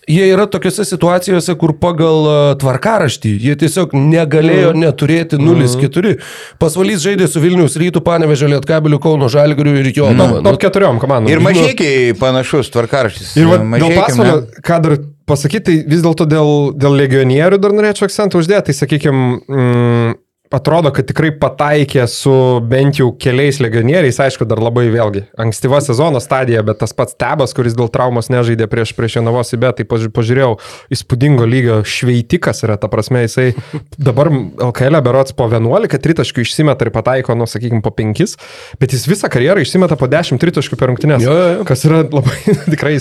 jie 0.09 0.27
yra 0.33 0.47
tokiuose 0.51 0.85
situacijose, 0.89 1.55
kur 1.61 1.75
pagal 1.81 2.27
a, 2.27 2.37
tvarkaraštį 2.61 3.33
jie 3.47 3.55
tiesiog 3.61 3.95
negalėjo 3.97 4.73
neturėti 4.77 5.39
0-4. 5.41 6.17
Pasvalys 6.63 7.05
žaidė 7.05 7.29
su 7.31 7.43
Vilnius 7.43 7.79
rytų, 7.81 8.03
Panevežė 8.07 8.51
Lietkabiliu, 8.55 9.01
Kauno 9.03 9.31
Žalgiriu 9.33 9.77
ir 9.81 9.93
jo. 9.95 10.11
Top, 10.19 10.39
top 10.47 10.61
keturiom 10.67 11.01
komandom. 11.03 11.33
Ir 11.33 11.43
mažiekiai 11.45 12.13
panašus 12.19 12.73
tvarkaraštis. 12.75 13.35
Ir 13.41 13.51
va, 13.51 13.63
dėl 13.63 13.97
pasvalio, 13.99 14.39
ką 14.65 14.81
dar 14.87 14.99
pasakyti, 15.29 15.65
tai 15.69 15.77
vis 15.89 16.03
dėlto 16.05 16.27
dėl, 16.29 16.53
dėl 16.79 16.99
legionierių 16.99 17.61
dar 17.63 17.75
norėčiau 17.77 18.09
akcentą 18.09 18.43
uždėti. 18.43 18.71
Tai, 18.71 18.79
sakykime, 18.79 19.23
mm, 19.47 20.15
atrodo, 20.53 20.93
kad 20.95 21.07
tikrai 21.09 21.31
pataikė 21.41 22.05
su 22.11 22.33
bent 22.69 22.99
jau 23.01 23.11
keliais 23.19 23.59
legionieriais, 23.63 24.19
aišku, 24.23 24.47
dar 24.49 24.61
labai 24.63 24.87
vėlgi 24.93 25.25
ankstyva 25.41 25.81
sezono 25.85 26.21
stadija, 26.23 26.63
bet 26.67 26.81
tas 26.83 26.95
pats 26.97 27.17
Tebas, 27.19 27.55
kuris 27.57 27.77
dėl 27.79 27.91
traumos 27.93 28.31
nežaidė 28.33 28.67
prieš, 28.71 28.95
prieš 28.97 29.19
Jonavos 29.21 29.53
įbę, 29.57 29.71
tai 29.79 29.87
paži- 29.89 30.11
pažiūrėjau, 30.13 30.57
įspūdingo 30.95 31.47
lygio 31.49 31.79
šveitikas 31.89 32.63
yra, 32.67 32.77
ta 32.81 32.91
prasme, 32.93 33.25
jisai 33.27 33.53
dabar 34.09 34.31
LKL 34.33 35.01
berots 35.05 35.37
po 35.37 35.49
11 35.51 35.99
tritaškių 36.03 36.45
išsimeta 36.47 36.87
ir 36.89 36.93
pataiko, 36.95 37.37
nu, 37.39 37.49
sakykime, 37.51 37.83
po 37.85 37.93
5, 37.97 38.37
bet 38.83 38.97
jis 38.97 39.07
visą 39.11 39.31
karjerą 39.33 39.65
išsimeta 39.65 39.99
po 40.01 40.09
10 40.11 40.41
tritaškių 40.43 40.79
per 40.81 40.93
rungtynės, 40.93 41.23
Jo, 41.23 41.35
jo, 41.59 41.65
kas 41.69 41.85
yra 41.89 42.03
labai 42.05 42.39
tikrai 42.73 42.97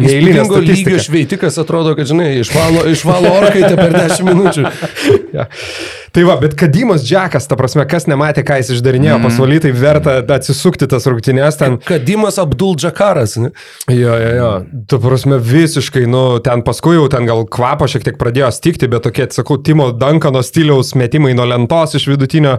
neįlinė 0.00 0.42
Įspūdingo 0.42 0.62
lygio 0.66 1.02
šveitikas 1.06 1.58
atrodo, 1.62 1.94
kad, 1.98 2.08
žinai, 2.10 2.32
išvalo, 2.42 2.84
išvalo 2.92 3.32
orkaitę 3.40 3.74
per 3.78 3.94
10 3.96 4.28
minučių. 4.28 4.68
Ja. 5.32 5.46
Tai 6.12 6.22
va, 6.28 6.34
bet 6.36 6.52
Kadimas 6.60 7.06
Džekas, 7.06 7.46
ta 7.48 7.56
prasme, 7.56 7.86
kas 7.88 8.04
nematė, 8.04 8.42
ką 8.44 8.58
jis 8.60 8.74
išdarinėjo 8.74 9.14
mm. 9.16 9.22
pasvaly, 9.24 9.56
tai 9.64 9.70
verta 9.72 10.18
atsisukti 10.34 10.84
tas 10.90 11.06
rungtynės 11.08 11.56
ten. 11.56 11.78
Kadimas 11.88 12.36
Abdul 12.42 12.74
Džakaras. 12.76 13.38
Ne? 13.40 13.48
Jo, 13.88 14.18
jo, 14.20 14.32
jo. 14.36 14.50
Tu 14.92 14.98
prasme 15.00 15.38
visiškai, 15.40 16.02
nu, 16.12 16.20
ten 16.44 16.60
paskui 16.66 16.98
jau 16.98 17.06
ten 17.12 17.24
gal 17.28 17.46
kvapo 17.48 17.88
šiek 17.88 18.04
tiek 18.04 18.18
pradėjo 18.20 18.50
stikti, 18.52 18.90
bet 18.92 19.06
tokie, 19.06 19.24
sakau, 19.32 19.56
Timo 19.64 19.86
Dankano 19.96 20.42
stiliaus 20.44 20.92
metimai 21.00 21.32
nuo 21.38 21.46
lentos 21.48 21.96
iš 21.96 22.04
vidutinio, 22.10 22.58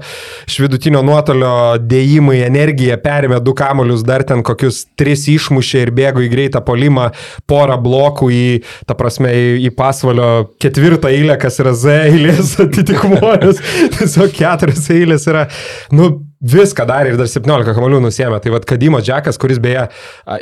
iš 0.49 0.57
vidutinio 0.63 1.03
nuotolio 1.05 1.53
dėjimai, 1.77 2.39
energija, 2.47 2.97
perėmė 3.05 3.37
du 3.45 3.53
kamolius, 3.57 4.01
dar 4.07 4.25
ten 4.25 4.41
kokius 4.41 4.87
tris 4.97 5.27
išmušė 5.29 5.85
ir 5.85 5.93
bėgo 5.93 6.25
į 6.25 6.31
greitą 6.33 6.63
polimą, 6.65 7.11
porą 7.45 7.77
blokų 7.85 8.31
į, 8.33 8.43
ta 8.89 8.97
prasme, 8.97 9.29
į, 9.29 9.45
į 9.69 9.73
pasvalio 9.77 10.31
ketvirtą 10.57 11.13
eilę, 11.13 11.37
kas 11.37 11.61
yra 11.61 11.77
Z 11.77 12.01
eilės 12.09 12.57
atitikmuojas. 13.43 13.89
Tiesiog 13.97 14.37
keturias 14.37 14.87
eilės 14.93 15.27
yra, 15.29 15.47
nu, 15.95 16.09
viską 16.43 16.85
darė 16.87 17.13
ir 17.13 17.19
dar 17.19 17.29
17 17.31 17.75
kamolių 17.75 18.01
nusėmė. 18.03 18.39
Tai 18.43 18.51
vad 18.57 18.65
Kadimo 18.67 18.99
Džekas, 19.03 19.39
kuris 19.39 19.61
beje 19.63 19.85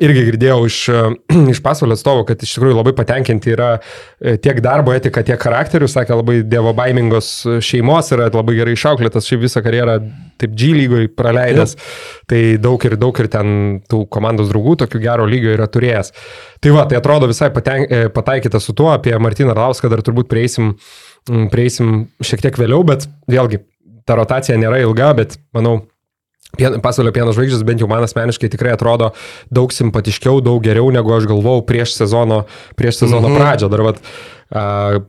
irgi 0.02 0.26
girdėjau 0.32 0.60
iš, 0.66 0.80
iš 1.54 1.62
pasvalio 1.64 1.98
atstovų, 1.98 2.26
kad 2.32 2.42
iš 2.42 2.56
tikrųjų 2.56 2.80
labai 2.80 2.96
patenkinti 2.98 3.54
yra 3.54 3.72
e, 3.78 4.38
tiek 4.42 4.62
darbo 4.66 4.96
etika, 4.98 5.24
tiek 5.26 5.40
charakterių, 5.42 5.90
sakė, 5.92 6.18
labai 6.22 6.40
dievo 6.48 6.74
baimingos 6.78 7.32
šeimos, 7.62 8.12
yra 8.16 8.32
labai 8.34 8.58
gerai 8.58 8.76
išauklėtas, 8.78 9.30
šiaip 9.30 9.46
visą 9.46 9.64
karjerą 9.66 10.00
taip 10.42 10.56
G 10.58 10.72
lygoj 10.74 11.12
praleidęs, 11.14 11.76
tai 12.30 12.42
daug 12.62 12.82
ir 12.88 12.98
daug 12.98 13.18
ir 13.22 13.30
ten 13.30 13.54
tų 13.90 14.04
komandos 14.12 14.50
draugų 14.50 14.80
tokių 14.82 15.04
gero 15.04 15.28
lygio 15.30 15.54
yra 15.54 15.70
turėjęs. 15.70 16.14
Tai 16.62 16.74
va, 16.74 16.88
tai 16.90 16.98
atrodo 16.98 17.30
visai 17.30 17.52
paten, 17.54 17.86
e, 17.86 18.04
pataikyta 18.14 18.62
su 18.62 18.74
tuo, 18.78 18.90
apie 18.94 19.14
Martiną 19.22 19.54
Arlauską 19.54 19.90
dar 19.92 20.02
turbūt 20.06 20.30
prieisim, 20.32 20.74
m, 20.74 21.11
prieisim 21.28 22.08
šiek 22.24 22.42
tiek 22.42 22.58
vėliau, 22.58 22.84
bet 22.88 23.08
vėlgi 23.30 23.62
ta 24.08 24.18
rotacija 24.18 24.58
nėra 24.60 24.82
ilga, 24.82 25.14
bet 25.18 25.38
manau, 25.56 25.82
Pien, 26.52 26.74
pasaulio 26.84 27.14
pieno 27.16 27.32
žvaigždės 27.32 27.62
bent 27.64 27.80
jau 27.80 27.88
man 27.88 28.04
asmeniškai 28.04 28.50
tikrai 28.52 28.74
atrodo 28.76 29.14
daug 29.56 29.72
simpatiškiau, 29.72 30.42
daug 30.44 30.60
geriau 30.60 30.90
negu 30.92 31.14
aš 31.16 31.24
galvojau 31.30 31.64
prieš 31.64 31.94
sezono, 31.96 32.42
prieš 32.76 33.06
sezono 33.06 33.30
mm 33.30 33.32
-hmm. 33.32 33.40
pradžią. 33.40 33.70
Dar 33.72 33.84
vat, 33.88 34.02
a, 34.52 35.00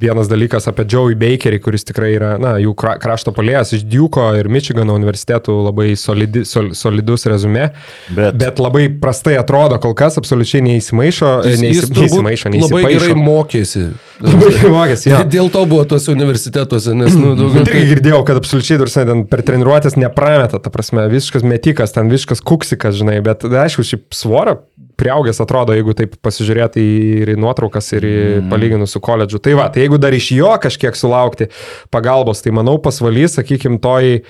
vienas 0.00 0.28
dalykas 0.28 0.68
apie 0.68 0.84
Joey 0.90 1.16
Bakerį, 1.18 1.58
kuris 1.64 1.86
tikrai 1.88 2.10
yra, 2.16 2.34
na, 2.40 2.56
jų 2.60 2.74
kra- 2.76 2.96
krašto 3.00 3.32
polėjas 3.36 3.72
iš 3.78 3.84
Duke'o 3.88 4.28
ir 4.36 4.50
Michigano 4.52 4.96
universitetų 4.98 5.54
labai 5.70 5.94
solidi, 5.96 6.44
sol, 6.48 6.72
solidus 6.76 7.24
rezume, 7.30 7.70
Bet- 8.12 8.36
bet 8.36 8.60
labai 8.60 8.86
prastai 9.00 9.38
atrodo, 9.40 9.78
kol 9.80 9.96
kas 9.96 10.18
absoliučiai 10.20 10.60
neįsimaišo, 10.66 11.32
Jis, 11.48 11.64
neįsi, 11.64 11.80
jis 11.80 11.88
turbūt 11.88 12.28
neįsimaišo, 12.28 12.52
labai 12.66 12.82
gerai 12.84 12.92
neįsimaišo. 12.92 13.24
mokėsi. 13.24 13.86
Labai 14.20 14.52
gerai 14.52 14.74
mokėsi, 14.76 15.10
jo. 15.12 15.22
Dėl 15.36 15.50
to 15.56 15.64
buvo 15.68 15.88
tuose 15.88 16.12
universitetuose, 16.12 16.96
nes, 16.96 17.16
nu, 17.16 17.32
daugiau 17.38 17.64
irgi 17.64 17.90
girdėjau, 17.94 18.22
kad 18.28 18.40
absoliučiai 18.42 18.80
dar 18.84 18.92
ten 18.92 19.24
per 19.30 19.44
treniruotės 19.48 19.96
neprameta, 20.00 20.60
ta 20.60 20.72
prasme, 20.72 21.08
visiškas 21.12 21.44
metikas, 21.46 21.96
ten 21.96 22.12
visiškas 22.12 22.44
kuksikas, 22.44 23.00
žinai, 23.00 23.22
bet 23.24 23.48
aišku, 23.48 23.84
šiaip 23.86 24.08
svorio 24.16 24.60
priaugęs 24.96 25.40
atrodo, 25.44 25.74
jeigu 25.76 25.92
taip 25.96 26.16
pasižiūrėti 26.24 26.82
ir 27.20 27.32
į 27.34 27.36
nuotraukas, 27.40 27.90
ir 27.98 28.06
į 28.08 28.14
mm. 28.16 28.46
palyginus 28.52 28.94
su 28.96 29.02
koledžu. 29.04 29.40
Tai 29.44 29.56
va, 29.58 29.66
tai 29.72 29.84
jeigu 29.86 30.00
dar 30.02 30.14
iš 30.16 30.30
jo 30.36 30.52
kažkiek 30.62 30.98
sulaukti 30.98 31.48
pagalbos, 31.94 32.42
tai 32.44 32.54
manau 32.54 32.76
pasvalys, 32.82 33.38
sakykime, 33.38 33.80
toj 33.82 34.20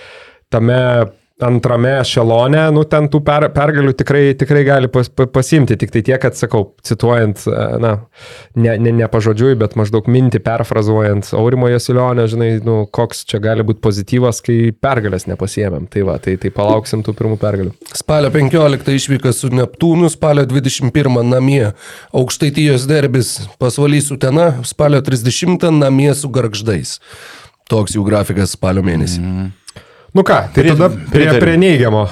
tame 0.52 0.80
antrame 1.40 1.98
šelone, 2.04 2.62
nu 2.72 2.82
ten 2.88 3.10
tų 3.12 3.20
per, 3.24 3.44
pergalių 3.52 3.92
tikrai, 3.98 4.22
tikrai 4.40 4.62
gali 4.64 4.88
pas, 4.92 5.10
pa, 5.12 5.26
pasimti. 5.28 5.76
Tik 5.76 5.92
tai 5.92 6.00
tiek, 6.06 6.20
kad 6.22 6.38
sakau, 6.38 6.62
cituojant, 6.86 7.42
e, 7.50 7.64
na, 7.82 7.90
ne, 8.56 8.76
ne, 8.80 8.94
ne 9.02 9.08
pažodžiui, 9.12 9.52
bet 9.60 9.76
maždaug 9.76 10.08
mintį 10.08 10.40
perfrazuojant 10.46 11.28
Aurimo 11.36 11.68
Jasilionę, 11.68 12.24
žinai, 12.32 12.48
nu, 12.64 12.78
koks 12.88 13.26
čia 13.28 13.40
gali 13.44 13.66
būti 13.68 13.82
pozityvas, 13.84 14.40
kai 14.46 14.58
pergalės 14.72 15.28
nepasiemėm. 15.28 15.90
Tai 15.92 16.06
va, 16.08 16.16
tai, 16.22 16.38
tai 16.40 16.52
palauksim 16.56 17.04
tų 17.04 17.16
pirmų 17.18 17.36
pergalių. 17.42 17.74
Spalio 17.92 18.32
15 18.32 18.96
išvyka 18.96 19.34
su 19.36 19.52
Neptūnu, 19.52 20.08
spalio 20.12 20.46
21 20.48 21.20
namie 21.26 21.74
Aukštaitijos 22.16 22.88
derbis 22.88 23.36
pasvalys 23.60 24.08
Utena, 24.14 24.54
spalio 24.64 25.04
30 25.04 25.68
namie 25.76 26.14
su 26.16 26.32
Gargždais. 26.32 26.96
Toks 27.68 27.96
jų 27.98 28.06
grafikas 28.06 28.56
spalio 28.56 28.84
mėnesį. 28.86 29.20
Mm. 29.20 29.54
Nu 30.16 30.24
ką, 30.24 30.40
tai 30.54 30.64
Pri- 30.64 30.72
tada 30.72 30.88
prie, 31.12 31.28
prie 31.42 31.58
neigiamo 31.60 32.06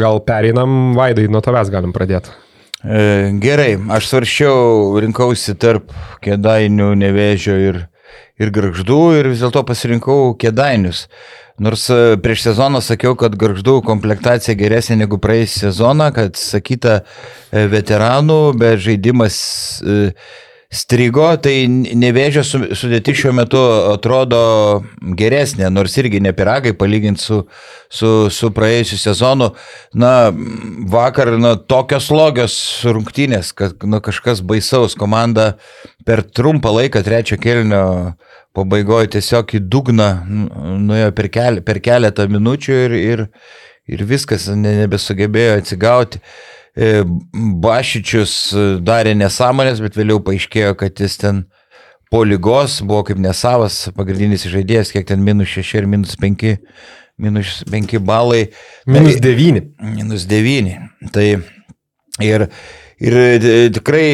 gal 0.00 0.20
pereinam, 0.26 0.92
Vaidai, 0.98 1.24
nuo 1.32 1.40
tavęs 1.44 1.72
galim 1.72 1.94
pradėti. 1.96 2.34
E, 2.80 3.32
Gerai, 3.40 3.74
aš 3.92 4.08
svarščiau, 4.08 4.96
rinkausi 5.04 5.52
tarp 5.60 5.92
kėdainių, 6.24 6.94
nevėžio 6.96 7.56
ir, 7.60 7.78
ir 8.40 8.52
garždų 8.56 9.00
ir 9.18 9.28
vis 9.34 9.42
dėlto 9.44 9.62
pasirinkau 9.68 10.32
kėdainius. 10.40 11.06
Nors 11.60 11.84
e, 11.92 12.16
prieš 12.24 12.46
sezoną 12.46 12.80
sakiau, 12.80 13.12
kad 13.20 13.36
garždų 13.36 13.82
komplektacija 13.84 14.56
geresnė 14.56 15.02
negu 15.02 15.18
praėjusį 15.20 15.66
sezoną, 15.66 16.08
kad 16.16 16.40
sakyta 16.40 17.02
e, 17.02 17.66
veteranų, 17.68 18.40
bet 18.56 18.80
žaidimas 18.80 19.36
e, 19.84 19.98
strigo, 20.70 21.26
tai 21.42 21.66
nevėžio 21.68 22.44
su- 22.46 22.74
sudėti 22.78 23.14
šiuo 23.18 23.32
metu 23.34 23.58
atrodo 23.90 24.40
geresnė, 25.18 25.66
nors 25.74 25.96
irgi 25.98 26.20
ne 26.22 26.30
piragai 26.36 26.72
palyginti 26.78 27.24
su, 27.24 27.40
su, 27.90 28.10
su 28.30 28.50
praėjusiu 28.54 28.98
sezonu. 29.02 29.50
Na, 29.98 30.30
vakar, 30.94 31.32
na, 31.42 31.56
tokios 31.58 32.06
logios 32.14 32.54
rungtynės, 32.86 33.50
kad 33.58 33.82
na, 33.82 33.98
kažkas 34.04 34.44
baisaus 34.46 34.94
komanda 34.98 35.56
per 36.06 36.22
trumpą 36.22 36.70
laiką 36.78 37.02
trečio 37.06 37.40
kelnio 37.42 37.82
pabaigoje 38.54 39.10
tiesiog 39.16 39.56
į 39.58 39.64
dugną 39.70 40.08
nu- 40.26 40.78
nuėjo 40.86 41.10
per, 41.18 41.28
keli, 41.34 41.66
per 41.66 41.82
keletą 41.82 42.28
minučių 42.30 42.78
ir, 42.86 42.96
ir, 43.00 43.26
ir 43.90 44.06
viskas 44.06 44.46
ne, 44.54 44.76
nebesugebėjo 44.84 45.58
atsigauti. 45.58 46.22
E, 46.22 46.58
Bašičius 46.76 48.34
e, 48.54 48.66
darė 48.84 49.14
nesąmonės, 49.18 49.80
bet 49.82 49.98
vėliau 49.98 50.20
paaiškėjo, 50.22 50.74
kad 50.78 51.02
jis 51.02 51.18
ten 51.18 51.44
po 52.10 52.22
lygos 52.26 52.80
buvo 52.86 53.02
kaip 53.08 53.18
nesavas 53.22 53.88
pagrindinis 53.96 54.46
žaidėjas, 54.50 54.92
kiek 54.94 55.06
ten 55.08 55.22
minus 55.22 55.50
6 55.54 55.80
ir 55.80 55.88
minus 55.90 56.14
5, 56.20 56.56
minus 57.18 57.60
5 57.70 57.98
balai. 58.06 58.48
Minus 58.86 59.18
Tai- 59.18 59.24
devyni. 59.26 59.64
Minus 59.82 60.26
9. 60.30 60.78
Tai 61.14 61.26
ir, 62.22 62.46
ir 63.02 63.18
e, 63.18 63.58
tikrai 63.74 64.06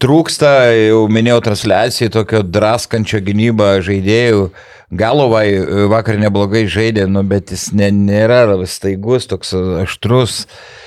trūksta, 0.00 0.56
jau 0.88 1.06
minėjau 1.12 1.44
transliacijai, 1.44 2.12
tokio 2.16 2.44
draskančio 2.44 3.20
gynybą 3.24 3.76
žaidėjų. 3.84 4.50
Galovai 4.96 5.46
e, 5.54 5.86
vakar 5.92 6.16
neblogai 6.18 6.64
žaidė, 6.72 7.04
nu, 7.08 7.20
bet 7.22 7.52
jis 7.52 7.68
ne, 7.76 7.92
nėra 7.92 8.46
staigus, 8.64 9.28
toks 9.28 9.52
aštrus. 9.84 10.46
E, 10.48 10.80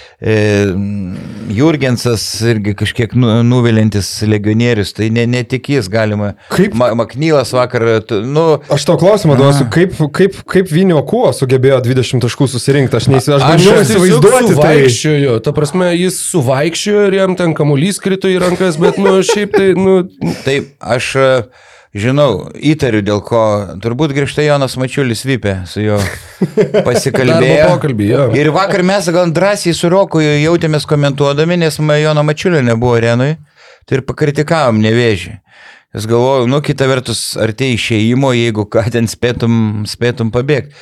Jurgensas 1.53 2.23
irgi 2.47 2.73
kažkiek 2.79 3.13
nu, 3.19 3.29
nuvilintis 3.43 4.07
legionierius, 4.27 4.93
tai 4.95 5.09
ne, 5.13 5.25
ne 5.29 5.41
tik 5.43 5.69
jis 5.73 5.89
galima. 5.91 6.33
Kaip- 6.53 6.75
Ma, 6.79 6.93
Maknylas 6.95 7.51
vakar, 7.53 7.83
nu, 8.25 8.45
Aš 8.71 8.85
tau 8.87 8.97
klausimą 9.01 9.35
duosiu, 9.39 9.67
kaip, 9.73 9.97
kaip, 10.15 10.37
kaip 10.49 10.71
Vinio 10.71 11.01
Kuo 11.07 11.31
sugebėjo 11.35 11.81
20 11.85 12.23
taškų 12.23 12.47
susirinkti, 12.53 12.97
aš, 12.97 13.09
neįsi, 13.11 13.33
aš 13.35 13.45
bandžiau 13.49 13.81
įsivaizduoti 13.83 14.55
tai. 14.55 14.55
Suvaikščiojo, 14.55 15.35
ta 15.43 15.51
prasme, 15.55 15.91
jis 15.97 16.21
suvaikščiojo 16.31 17.05
ir 17.09 17.19
jam 17.19 17.35
ten 17.39 17.53
kamuolys 17.57 17.99
krito 18.03 18.31
į 18.31 18.39
rankas, 18.45 18.79
bet, 18.81 18.97
nu, 19.01 19.19
šiaip 19.27 19.53
tai, 19.57 19.73
nu, 19.77 19.99
Taip, 20.47 20.73
aš 20.79 21.15
e, 21.19 21.27
žinau, 21.93 22.49
įtariu 22.57 23.03
dėl 23.05 23.21
ko. 23.25 23.43
Turbūt 23.83 24.15
grįžtai 24.17 24.47
Jonas 24.47 24.75
Mačiulis 24.81 25.23
vypė 25.27 25.59
su 25.69 25.83
juo 25.85 25.99
pasikalbėjo. 26.87 27.69
Pokalbį, 27.75 28.09
jo. 28.09 28.25
Ir 28.37 28.51
vakar 28.55 28.85
mes 28.87 29.09
gan 29.13 29.33
drąsiai 29.35 29.75
su 29.77 29.91
Roku 29.93 30.23
jautėmės 30.23 30.87
komentuodami, 30.89 31.59
nes 31.65 31.79
Jono 31.79 32.25
Mačiulio 32.25 32.63
nebuvo 32.65 32.97
arenui. 32.99 33.35
Tai 33.83 33.99
ir 33.99 34.05
pakritikavom 34.07 34.77
nevėžį. 34.79 35.37
Aš 35.93 36.07
galvoju, 36.09 36.47
nu, 36.49 36.57
kita 36.65 36.87
vertus, 36.89 37.35
ar 37.37 37.51
tai 37.53 37.75
išėjimo, 37.75 38.31
jeigu 38.33 38.63
ką 38.65 38.87
ten 38.95 39.05
spėtum, 39.11 39.83
spėtum 39.85 40.31
pabėgti. 40.33 40.73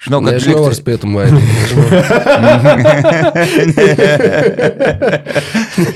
Žinau, 0.00 0.22
kad 0.24 0.32
nežinau, 0.38 0.62
ar 0.64 0.72
likti- 0.72 0.80
spėtum, 0.80 1.12
Vaidai. 1.12 1.42
nežinau. 1.44 1.84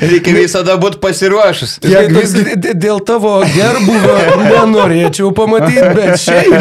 reikia 0.11 0.35
visada 0.37 0.75
būti 0.81 0.99
pasiruošus. 1.03 1.79
Kiek 1.85 2.11
vis 2.13 2.35
dėl 2.81 3.01
tavo 3.07 3.37
gerbuvio 3.55 4.17
nenorėčiau 4.43 5.31
pamatyti, 5.37 5.87
bet 5.97 6.21
šiaip 6.21 6.53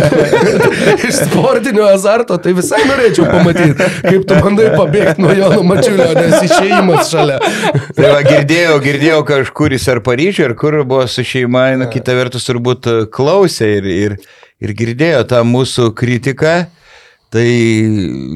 iš 1.09 1.19
sportinio 1.25 1.87
azarto 1.91 2.37
tai 2.43 2.53
visai 2.57 2.79
norėčiau 2.87 3.27
pamatyti, 3.29 3.89
kaip 4.07 4.23
tu 4.29 4.39
bandai 4.43 4.69
pabėgti 4.77 5.23
nuo 5.23 5.33
Jono 5.37 5.65
Mačiulio, 5.67 6.09
nes 6.15 6.37
išėjimas 6.47 7.11
šalia. 7.11 7.41
Tai 7.97 8.13
va, 8.13 8.21
girdėjau, 8.27 8.77
girdėjau 8.83 9.19
kažkur 9.27 9.75
jis 9.75 9.89
ar 9.91 9.99
Paryžiuje, 10.05 10.47
ar 10.51 10.55
kur 10.59 10.79
buvo 10.83 11.03
su 11.11 11.25
šeima, 11.27 11.65
na, 11.79 11.89
kita 11.91 12.15
vertus 12.17 12.47
turbūt 12.47 12.87
klausė 13.13 13.67
ir, 13.81 13.91
ir, 13.93 14.15
ir 14.63 14.73
girdėjo 14.79 15.25
tą 15.33 15.43
mūsų 15.47 15.91
kritiką. 15.97 16.55
Tai 17.33 17.49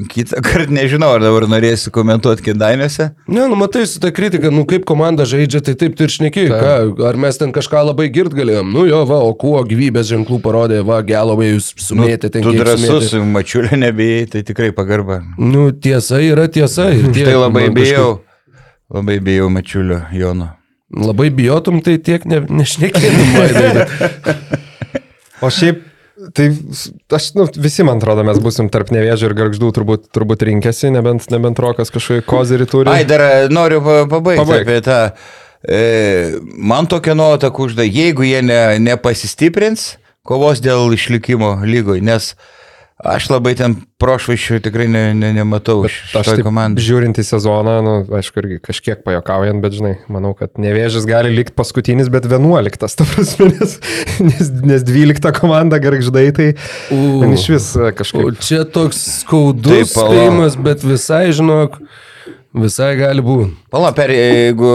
kitą 0.09 0.39
kartą 0.41 0.73
nežinau, 0.73 1.11
ar 1.13 1.21
dabar 1.21 1.43
norėsi 1.51 1.91
komentuoti 1.93 2.41
kėdainiuose. 2.47 3.11
Ne, 3.29 3.43
nu 3.45 3.57
matai, 3.59 3.83
su 3.85 3.99
ta 4.01 4.09
kritika, 4.09 4.49
nu 4.49 4.63
kaip 4.65 4.87
komanda 4.89 5.21
žaidžia, 5.29 5.61
tai 5.67 5.75
taip 5.77 5.93
tu 5.99 6.07
ir 6.07 6.13
šneki. 6.15 6.47
Ką, 6.49 6.71
ar 7.05 7.19
mes 7.21 7.37
ten 7.37 7.53
kažką 7.53 7.83
labai 7.91 8.07
girt 8.15 8.33
galėjom? 8.33 8.71
Nu 8.73 8.87
jo, 8.89 9.03
va, 9.05 9.19
o 9.21 9.35
kuo 9.37 9.61
gyvybės 9.69 10.09
ženklų 10.09 10.39
parodė, 10.41 10.79
va, 10.87 10.97
gelovai 11.05 11.51
jūs 11.51 11.67
sumėtė 11.77 12.31
ten 12.33 12.41
Nu, 12.41 12.49
Tu 12.49 12.55
kiek 12.57 12.63
drasus, 12.65 13.11
sumėtė. 13.11 13.29
mačiulė 13.37 13.77
nebijai, 13.85 14.23
tai 14.33 14.41
tikrai 14.49 14.71
pagarba. 14.73 15.19
Nu, 15.37 15.67
tiesa 15.71 16.17
yra 16.25 16.47
tiesa. 16.49 16.89
Ir 16.97 17.11
tiek, 17.15 17.29
Tai 17.29 17.37
labai 17.43 17.67
man 17.69 17.77
bijau, 17.77 18.09
labai 18.97 19.19
bijau 19.29 19.51
mačiulio 19.53 20.01
Jono. 20.17 20.49
kažkaip- 20.49 21.05
Labai 21.05 21.29
bijotum, 21.35 21.81
tai 21.83 21.97
tiek 21.99 22.23
ne, 22.25 22.39
nešnekėtum, 22.47 23.27
O 25.43 25.49
šiaip, 25.53 25.83
tai 26.33 26.47
aš, 27.17 27.31
nu, 27.37 27.45
visi, 27.61 27.83
man 27.87 27.99
atrodo, 28.01 28.23
mes 28.27 28.39
busim 28.43 28.69
tarp 28.73 28.89
nevėžio 28.93 29.29
ir 29.29 29.35
garždų 29.37 29.69
turbūt, 29.75 30.07
turbūt 30.15 30.45
rinkėsi, 30.49 30.89
nebent, 30.95 31.27
nebent 31.33 31.59
rokas 31.61 31.93
kažkokį 31.93 32.25
kozirį 32.29 32.67
turi. 32.71 32.91
Ai, 32.93 33.03
dar 33.09 33.21
e, 33.25 33.31
noriu 33.53 33.81
pa- 33.85 34.05
pabaigti 34.09 34.41
Pabaik. 34.43 34.65
apie 34.65 34.79
tą. 34.87 34.99
E, 35.67 35.81
man 36.57 36.89
tokia 36.89 37.15
nuota 37.17 37.49
kužda, 37.53 37.85
jeigu 37.85 38.25
jie 38.27 38.41
ne, 38.45 38.61
nepasistiprins 38.81 39.95
kovos 40.27 40.59
dėl 40.63 40.91
išlikimo 40.95 41.55
lygoj, 41.63 42.01
nes 42.03 42.33
aš 42.97 43.27
labai 43.29 43.53
ten 43.57 43.75
prošvaišių 44.01 44.57
tikrai 44.65 44.87
ne, 44.89 45.01
ne, 45.13 45.29
nematau 45.35 45.83
iš 45.85 45.97
Aš 46.17 46.31
taip 46.31 46.45
komandai. 46.47 46.81
žiūrint 46.81 47.19
į 47.21 47.25
sezoną, 47.27 47.75
nu, 47.85 47.93
aišku, 48.17 48.41
irgi 48.41 48.57
kažkiek 48.65 49.03
pajokaujant, 49.05 49.61
bet 49.61 49.75
žinai, 49.77 49.93
manau, 50.09 50.31
kad 50.37 50.57
nevėžis 50.61 51.05
gali 51.09 51.29
likti 51.33 51.53
paskutinis, 51.57 52.09
bet 52.13 52.25
11, 52.25 52.77
ta 52.81 53.05
prasme, 53.05 53.49
nes, 53.53 53.77
nes, 54.21 54.49
nes 54.71 54.85
12 54.87 55.29
komanda 55.37 55.77
garždai, 55.83 56.25
tai 56.33 56.47
U. 56.93 57.21
iš 57.29 57.45
vis 57.53 57.69
e, 57.77 57.85
O 57.85 57.93
kažkaip. 58.01 58.41
čia 58.41 58.63
toks 58.65 59.03
skaudus 59.21 59.93
spėjimas, 59.93 60.57
bet 60.57 60.81
visai, 60.85 61.27
žinok, 61.37 61.77
visai 62.57 62.95
gali 62.97 63.21
būti. 63.25 63.53
Pala, 63.73 63.93
per, 63.93 64.09
jeigu 64.13 64.73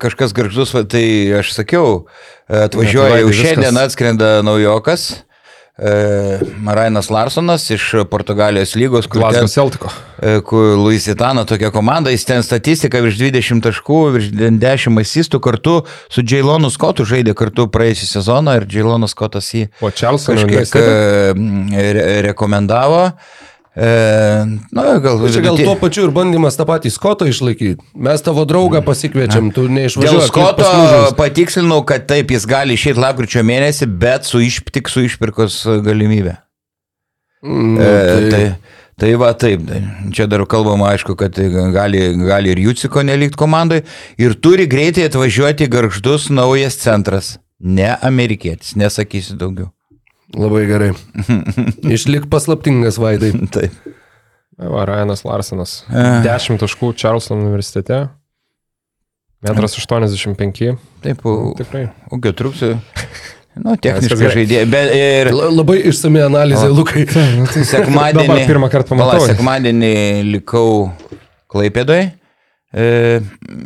kažkas 0.00 0.32
garždus, 0.32 0.72
va, 0.72 0.86
tai 0.88 1.04
aš 1.42 1.52
sakiau, 1.52 2.06
atvažiuoja 2.48 3.12
tai 3.18 3.22
jau 3.26 3.32
šiandien 3.44 3.76
atskrenda 3.84 4.38
naujokas. 4.46 5.25
E, 5.78 6.38
Rainas 6.74 7.10
Larsonas 7.10 7.70
iš 7.70 7.90
Portugalijos 8.10 8.74
lygos, 8.74 9.06
kur, 9.06 9.20
Glasgow 9.20 9.48
Celtico. 9.48 9.90
e, 10.22 10.40
kur 10.40 10.76
Luisitano 10.78 11.44
tokia 11.44 11.70
komanda, 11.70 12.10
jis 12.10 12.24
ten 12.24 12.42
statistika 12.42 13.00
virš 13.04 13.18
20 13.20 13.64
taškų, 13.68 14.00
virš 14.16 14.30
10 14.36 15.00
asistų 15.02 15.40
kartu 15.44 15.76
su 16.08 16.24
Jailonu 16.24 16.70
Scottu 16.72 17.04
žaidė 17.08 17.36
kartu 17.36 17.68
praėjusią 17.72 18.12
sezoną 18.16 18.56
ir 18.60 18.68
Jailonas 18.72 19.16
Scottas 19.16 19.52
jį 19.54 19.68
O 19.80 19.90
Čelsono 19.90 20.46
kažkiek 20.46 20.80
e, 20.80 21.92
re 21.96 22.06
rekomendavo. 22.30 23.10
E, 23.10 23.46
na, 23.76 24.84
gal, 25.04 25.20
Čia 25.28 25.42
gal 25.44 25.58
tuo 25.60 25.74
pačiu 25.76 26.06
ir 26.06 26.12
bandymas 26.16 26.56
tą 26.56 26.64
patį 26.68 26.88
Skotą 26.94 27.26
išlaikyti. 27.28 27.84
Mes 28.06 28.24
tavo 28.24 28.46
draugą 28.48 28.80
pasikviečiam, 28.86 29.50
tu 29.52 29.66
Dėl 29.66 29.74
neišvažiuoji. 29.82 30.30
Skoto 30.30 30.70
patikslinau, 31.18 31.82
kad 31.88 32.06
taip, 32.08 32.32
jis 32.32 32.48
gali 32.48 32.78
išėti 32.78 33.02
lapkričio 33.04 33.44
mėnesį, 33.44 33.90
bet 34.00 34.24
su 34.24 34.40
iš, 34.40 34.62
tik 34.72 34.88
su 34.88 35.04
išpirkos 35.04 35.60
galimybė. 35.84 36.38
Mm, 37.44 37.76
E, 37.76 37.84
tai, 37.84 38.30
tai, 38.32 38.44
tai 38.96 39.12
va 39.20 39.34
taip, 39.36 39.68
tai 39.68 39.82
čia 40.16 40.24
dar 40.30 40.46
kalbama 40.48 40.88
aišku, 40.94 41.12
kad 41.20 41.36
gali, 41.76 42.00
gali 42.24 42.56
ir 42.56 42.64
Juciko 42.64 43.04
nelikti 43.04 43.36
komandai 43.36 43.82
ir 44.16 44.40
turi 44.40 44.64
greitai 44.66 45.10
atvažiuoti 45.10 45.68
garždus 45.68 46.30
naujas 46.32 46.80
centras. 46.80 47.36
Ne 47.60 47.92
amerikietis, 48.04 48.72
nesakysiu 48.76 49.36
daugiau. 49.36 49.75
Labai 50.34 50.64
gerai. 50.66 50.90
Išlik 51.96 52.26
paslaptingas, 52.32 52.98
Vaidai. 52.98 53.30
Taip. 53.54 53.72
Va, 54.58 54.86
Ryanas 54.88 55.22
Larsonas. 55.26 55.82
E. 55.92 56.02
10 56.24 56.58
taškų 56.62 56.94
Čarlstono 56.96 57.44
universitete. 57.44 58.06
Metras 59.44 59.76
85. 59.78 60.72
Taip, 61.04 61.20
u- 61.28 61.52
Tikrai. 61.58 61.84
ūkio 62.10 62.32
trūksiu. 62.34 62.72
Nu, 63.56 63.72
techniškai 63.80 64.30
žaidėjai. 64.34 64.66
Bet 64.68 64.90
ir 64.96 65.30
La- 65.36 65.50
Labai 65.52 65.76
išsami 65.88 66.20
analizė, 66.24 66.68
Lukai. 66.72 67.04
sekmadienį. 67.70 68.26
Dabar 68.26 68.42
pirmą 68.48 68.70
kartą 68.72 68.90
pamatau. 68.96 69.28
Sekmadienį 69.30 69.92
likau 70.34 70.90
Klaipėdoje, 71.52 72.08
e, 72.74 72.86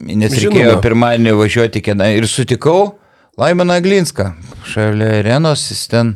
nes 0.05 0.35
Žinoma. 0.37 0.59
reikėjo 0.59 0.75
pirmadienį 0.85 1.33
važiuoti 1.39 1.81
kiną 1.87 2.11
ir 2.19 2.27
sutikau 2.31 2.91
Laimoną 3.41 3.79
Glinską. 3.83 4.29
Šalia 4.69 5.15
arenos 5.23 5.65
jis 5.73 5.87
ten 5.91 6.13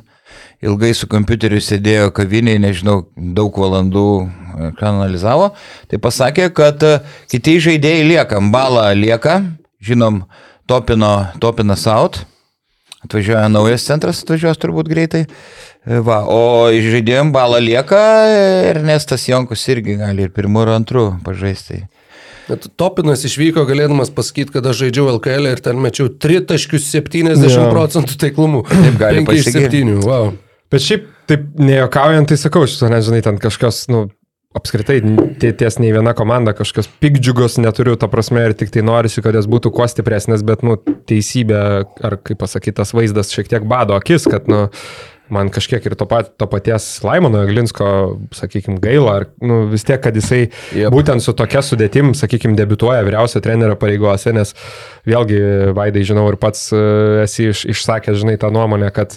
ilgai 0.64 0.92
su 0.96 1.08
kompiuteriu 1.10 1.60
sėdėjo 1.62 2.10
kaviniai, 2.16 2.60
nežinau, 2.62 3.04
daug 3.16 3.56
valandų 3.60 4.06
e, 4.24 4.70
analizavo. 4.88 5.52
Tai 5.90 6.00
pasakė, 6.02 6.48
kad 6.56 6.82
e, 6.86 6.94
kiti 7.32 7.58
žaidėjai 7.64 8.06
lieka, 8.12 8.40
Mbala 8.44 8.90
lieka, 8.98 9.40
žinom, 9.84 10.24
Topino, 10.70 11.14
Topinas 11.42 11.86
out. 11.90 12.22
Atvažiuoja 13.04 13.50
naujas 13.52 13.84
centras, 13.84 14.22
atvažiuos 14.24 14.60
turbūt 14.62 14.88
greitai. 14.88 15.26
E, 15.84 15.98
Va, 16.04 16.22
o 16.24 16.70
žaidėjom 16.72 17.34
balą 17.34 17.58
lieka, 17.60 18.00
Ernestas 18.70 19.26
Jonkus 19.28 19.66
irgi 19.68 19.98
gali 20.00 20.24
ir 20.24 20.32
pirmų 20.32 20.64
ir 20.64 20.72
antrų 20.78 21.10
pažaisti. 21.26 21.82
Bet 22.44 22.66
Topinas 22.76 23.22
išvyko 23.24 23.62
galėdamas 23.68 24.10
pasakyti, 24.12 24.52
kad 24.56 24.66
aš 24.68 24.82
žaidžiau 24.82 25.06
LKL 25.14 25.48
ir 25.54 25.60
ten 25.64 25.78
mečiau 25.80 26.10
3.70 26.12 27.40
Jo. 27.48 27.68
procentų 27.72 28.18
taiklumų. 28.20 28.64
Taip 28.68 28.98
gali 29.00 29.22
5 29.24 29.38
iš 29.38 29.46
pasigirti. 29.48 29.80
7. 29.84 30.00
Wow. 30.04 30.34
Bet 30.74 30.82
šiaip, 30.82 31.06
taip 31.30 31.46
nejuokaujant, 31.62 32.26
tai 32.32 32.38
sakau, 32.40 32.64
šitą, 32.66 32.88
nežinai, 32.90 33.20
ten 33.22 33.38
kažkas, 33.38 33.84
nu, 33.92 34.08
apskritai, 34.58 34.96
tie- 35.42 35.52
ties 35.54 35.78
nei 35.82 35.92
viena 35.94 36.14
komanda, 36.18 36.54
kažkas 36.54 36.88
pikdžiugos 37.02 37.60
neturiu, 37.62 37.94
ta 37.98 38.08
prasme, 38.10 38.42
ir 38.48 38.56
tik 38.58 38.74
tai 38.74 38.82
norisi, 38.86 39.22
kad 39.22 39.34
jas 39.38 39.46
būtų 39.50 39.70
kuo 39.74 39.86
stipresnės, 39.90 40.42
bet, 40.46 40.66
nu, 40.66 40.74
teisybė, 41.10 41.60
ar 42.02 42.18
kaip 42.26 42.38
pasakyti, 42.42 42.76
tas 42.82 42.90
vaizdas 42.96 43.30
šiek 43.34 43.50
tiek 43.50 43.66
bado 43.70 43.94
akis, 43.94 44.26
kad, 44.30 44.50
nu, 44.50 44.64
man 45.32 45.48
kažkiek 45.52 45.84
ir 45.86 45.94
to, 45.96 46.06
pat, 46.08 46.32
to 46.38 46.46
paties 46.50 46.84
Laimono 47.04 47.44
Glinsko, 47.48 47.86
sakykime, 48.36 48.76
gaila, 48.82 49.16
ar, 49.20 49.26
nu, 49.44 49.62
vis 49.70 49.86
tiek, 49.86 50.00
kad 50.04 50.16
jisai 50.16 50.42
yep. 50.76 50.92
būtent 50.92 51.24
su 51.24 51.32
tokia 51.36 51.62
sudėtim, 51.64 52.12
sakykime, 52.18 52.56
debituoja 52.58 53.04
vyriausio 53.06 53.40
trenerio 53.44 53.78
pareigose, 53.80 54.34
nes 54.36 54.52
vėlgi, 55.08 55.40
Vaidai, 55.76 56.04
žinau, 56.06 56.26
ir 56.32 56.38
pats 56.40 56.68
e, 56.76 56.84
esi 57.24 57.48
iš, 57.54 57.64
išsakęs, 57.72 58.20
žinai, 58.20 58.36
tą 58.40 58.52
nuomonę, 58.54 58.92
kad, 58.94 59.16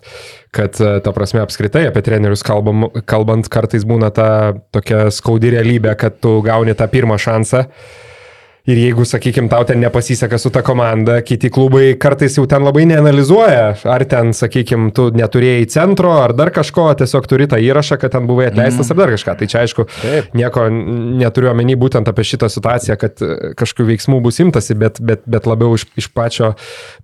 kad 0.55 0.79
e, 0.79 0.97
ta 1.03 1.13
prasme 1.15 1.43
apskritai 1.43 1.87
apie 1.91 2.05
trenerius 2.07 2.45
kalbam, 2.47 2.87
kalbant 3.09 3.51
kartais 3.51 3.87
būna 3.87 4.11
ta 4.15 4.29
tokia 4.75 5.07
skaudi 5.13 5.51
realybė, 5.57 5.97
kad 5.99 6.21
tu 6.23 6.39
gauni 6.45 6.77
tą 6.77 6.87
pirmą 6.91 7.19
šansą. 7.21 7.67
Ir 8.67 8.81
jeigu, 8.81 9.05
sakykime, 9.07 9.47
tau 9.47 9.63
ten 9.63 9.79
nepasiseka 9.79 10.35
su 10.41 10.49
ta 10.51 10.59
komanda, 10.65 11.21
kiti 11.23 11.47
klubai 11.53 11.93
kartais 11.95 12.33
jau 12.35 12.43
ten 12.51 12.65
labai 12.67 12.83
neanalizuoja, 12.89 13.69
ar 13.87 14.03
ten, 14.11 14.33
sakykime, 14.35 14.89
tu 14.95 15.05
neturėjai 15.15 15.69
centro, 15.71 16.11
ar 16.19 16.33
dar 16.35 16.51
kažko, 16.51 16.89
tiesiog 16.99 17.29
turi 17.31 17.47
tą 17.47 17.61
įrašą, 17.63 17.95
kad 18.01 18.11
ten 18.17 18.27
buvai 18.27 18.49
atleistas, 18.49 18.89
mm. 18.89 18.91
ar 18.91 18.99
dar 18.99 19.13
kažką. 19.15 19.37
Tai 19.39 19.47
čia, 19.53 19.63
aišku, 19.63 19.87
Taip. 20.01 20.35
nieko 20.35 20.67
neturiu 20.67 21.53
omeny 21.53 21.79
būtent 21.79 22.11
apie 22.11 22.27
šitą 22.27 22.51
situaciją, 22.51 22.99
kad 22.99 23.23
e, 23.23 23.53
kažkokių 23.55 23.87
veiksmų 23.93 24.19
bus 24.27 24.43
imtasi, 24.43 24.75
bet, 24.75 24.99
bet, 24.99 25.23
bet 25.23 25.47
labiau 25.47 25.79
iš, 25.79 25.87
iš 26.03 26.11
pačio 26.11 26.57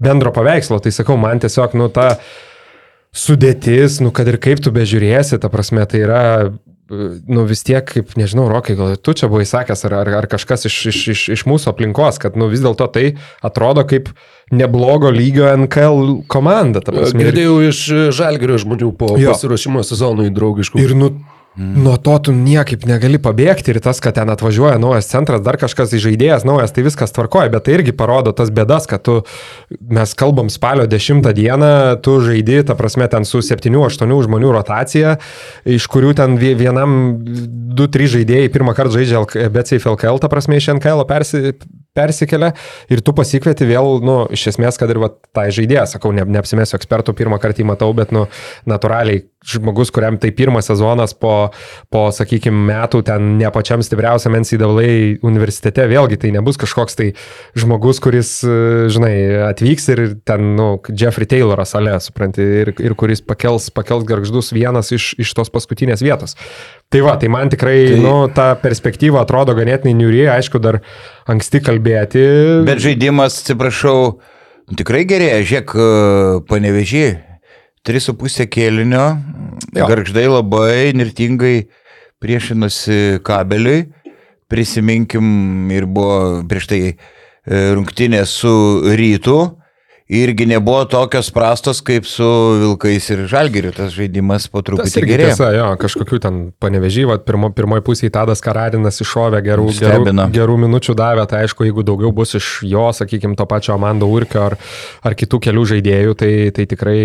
bendro 0.04 0.36
paveikslo. 0.36 0.84
Tai 0.84 0.92
sakau, 0.92 1.16
man 1.16 1.40
tiesiog, 1.40 1.80
nu, 1.80 1.88
ta 1.96 2.18
sudėtis, 3.14 4.02
nu, 4.04 4.12
kad 4.16 4.30
ir 4.30 4.40
kaip 4.42 4.62
tu 4.64 4.74
bežiūrėsi, 4.74 5.40
ta 5.42 5.52
prasme, 5.54 5.86
tai 5.90 6.06
yra 6.06 6.24
nu 7.28 7.46
vis 7.48 7.64
tiek, 7.64 7.86
kaip, 7.88 8.14
nežinau, 8.20 8.48
Rokai, 8.52 8.76
gal 8.78 8.96
tu 9.00 9.14
čia 9.18 9.30
buvai 9.32 9.46
sakęs, 9.48 9.86
ar, 9.88 9.96
ar, 10.02 10.12
ar 10.20 10.28
kažkas 10.30 10.68
iš, 10.70 10.78
iš, 10.92 11.02
iš, 11.14 11.22
iš 11.38 11.44
mūsų 11.50 11.72
aplinkos, 11.72 12.20
kad 12.22 12.36
nu, 12.40 12.50
vis 12.52 12.64
dėlto 12.64 12.88
tai 12.94 13.06
atrodo 13.46 13.86
kaip 13.88 14.12
neblogo 14.54 15.12
lygio 15.14 15.48
NKL 15.64 16.26
komanda. 16.32 16.84
Girdėjau 16.84 17.56
iš 17.70 17.84
žalgerio 18.16 18.60
žmonių 18.62 18.92
po 19.00 19.14
Jo. 19.18 19.34
pasiruošimo 19.34 19.86
sezonui 19.88 20.30
draugiškų. 20.34 20.82
Ir 20.84 20.94
nu, 21.00 21.14
mm. 21.56 21.84
nuo 21.84 21.96
to 22.02 22.16
tu 22.28 22.34
niekaip 22.36 22.86
negali 22.90 23.20
pabėgti 23.22 23.74
ir 23.74 23.80
tas, 23.84 24.00
kad 24.04 24.18
ten 24.18 24.30
atvažiuoja 24.34 24.80
naujas 24.82 25.10
centras, 25.12 25.44
dar 25.46 25.58
kažkas 25.62 25.94
žaidėjas 25.94 26.46
naujas, 26.48 26.74
tai 26.74 26.86
viskas 26.86 27.14
tvarkoja, 27.16 27.52
bet 27.54 27.68
tai 27.68 27.78
irgi 27.78 27.96
parodo 27.98 28.34
tas 28.36 28.52
bėdas, 28.54 28.88
kad 28.90 29.04
tu, 29.06 29.20
mes 29.70 30.16
kalbam 30.20 30.50
spalio 30.54 30.88
10 30.90 31.30
dieną, 31.34 31.72
tu 32.06 32.18
žaidi, 32.26 32.62
ta 32.68 32.78
prasme, 32.80 33.08
ten 33.12 33.28
su 33.28 33.44
7-8 33.46 34.18
žmonių 34.28 34.56
rotacija, 34.58 35.18
iš 35.66 35.88
kurių 35.92 36.16
ten 36.18 36.38
vie- 36.42 36.56
vienam 36.60 37.18
2-3 37.78 38.12
žaidėjai 38.18 38.52
pirmą 38.54 38.76
kartą 38.78 39.00
žaidžia 39.00 39.22
LK- 39.24 39.50
BCF 39.54 39.94
LKL, 39.96 40.22
ta 40.22 40.30
prasme, 40.32 40.58
iš 40.58 40.72
NKL 40.78 41.06
persi, 41.10 41.56
persikelia 41.94 42.52
ir 42.92 43.02
tu 43.06 43.14
pasikvieti 43.16 43.68
vėl, 43.70 44.00
nu, 44.06 44.24
iš 44.34 44.48
esmės, 44.54 44.80
kad 44.82 44.90
ir 44.90 45.00
va, 45.04 45.12
tai 45.36 45.50
žaidėjas, 45.54 45.96
sakau, 45.96 46.14
ne, 46.16 46.26
neapsimesiu 46.26 46.78
ekspertų, 46.80 47.14
pirmą 47.18 47.40
kartą 47.42 47.62
jį 47.62 47.70
matau, 47.70 47.92
bet, 47.98 48.14
nu, 48.16 48.26
natūraliai 48.70 49.24
žmogus, 49.44 49.92
kuriam 49.94 50.18
tai 50.22 50.32
pirmas 50.36 50.68
sezonas 50.70 51.14
po, 51.18 51.52
po 51.92 52.04
sakykime, 52.16 52.64
metų 52.70 53.04
ten 53.08 53.36
ne 53.40 53.50
pačiam 53.54 53.84
stipriausiam 53.84 54.36
NCAA 54.40 55.24
universitete, 55.26 55.86
vėlgi 55.92 56.20
tai 56.22 56.34
nebus 56.36 56.60
kažkoks 56.62 56.98
tai 57.00 57.10
žmogus, 57.60 58.00
kuris, 58.04 58.36
žinai, 58.94 59.14
atvyks 59.50 59.90
ir 59.94 60.04
ten, 60.28 60.54
nu, 60.58 60.70
Jeffrey 60.90 61.28
Tayloras 61.30 61.76
ale, 61.80 61.98
supranti, 62.04 62.46
ir, 62.64 62.74
ir 62.80 62.96
kuris 63.00 63.24
pakels, 63.26 63.70
pakels 63.74 64.08
garždus 64.08 64.54
vienas 64.56 64.94
iš, 64.96 65.14
iš 65.22 65.34
tos 65.38 65.52
paskutinės 65.54 66.04
vietos. 66.06 66.38
Tai 66.94 67.02
va, 67.06 67.18
tai 67.20 67.32
man 67.34 67.52
tikrai, 67.52 67.78
tai... 67.96 68.00
nu, 68.04 68.16
ta 68.34 68.54
perspektyva 68.60 69.24
atrodo 69.24 69.56
ganėtinai 69.58 69.96
niuri, 69.98 70.24
aišku, 70.30 70.62
dar 70.64 70.82
anksti 71.30 71.64
kalbėti. 71.66 72.24
Bet 72.68 72.84
žaidimas, 72.84 73.42
atsiprašau, 73.42 73.98
tikrai 74.78 75.04
gerėja. 75.10 75.42
Žiūrėk, 75.44 75.74
panevežį, 76.50 77.06
3,5 77.84 78.48
kėlinio, 78.48 79.06
Jo. 79.76 79.88
garždai 79.90 80.28
labai 80.30 80.94
nirtingai 80.96 81.68
priešinosi 82.24 83.20
kabeliui. 83.26 83.90
Prisiminkim 84.48 85.72
ir 85.74 85.88
buvo 85.90 86.44
prieš 86.48 86.68
tai 86.70 86.82
e, 86.86 86.96
rungtynė 87.74 88.22
su 88.30 88.54
rytu. 88.96 89.38
Irgi 90.12 90.46
nebuvo 90.46 90.82
tokios 90.92 91.30
prastos 91.32 91.80
kaip 91.82 92.04
su 92.06 92.26
Vilkais 92.60 93.06
ir 93.14 93.22
Žalgiriu. 93.32 93.72
Tas 93.72 93.94
žaidimas 93.96 94.50
po 94.52 94.60
truputį 94.62 95.00
irgi 95.00 95.12
gerėja. 95.14 95.30
tiesa, 95.32 95.48
jo, 95.56 95.68
kažkokių 95.80 96.20
ten 96.26 96.40
panevežyva, 96.60 97.16
pirmo, 97.24 97.50
pirmoji 97.56 97.86
pusė 97.88 98.10
Tadas 98.12 98.44
Karadinas 98.44 99.00
iššovė 99.00 99.40
gerų, 99.46 99.70
gerų, 99.80 100.28
gerų 100.36 100.58
minučių 100.66 100.96
davė, 101.00 101.24
tai 101.32 101.46
aišku, 101.48 101.64
jeigu 101.70 101.86
daugiau 101.88 102.12
bus 102.12 102.36
iš 102.36 102.50
jo, 102.68 102.84
sakykime, 102.94 103.38
to 103.40 103.46
pačio 103.48 103.78
Amando 103.78 104.10
Urkio 104.12 104.44
ar, 104.50 104.58
ar 105.08 105.16
kitų 105.16 105.40
kelių 105.48 105.64
žaidėjų, 105.72 106.18
tai, 106.20 106.32
tai 106.52 106.66
tikrai, 106.68 107.00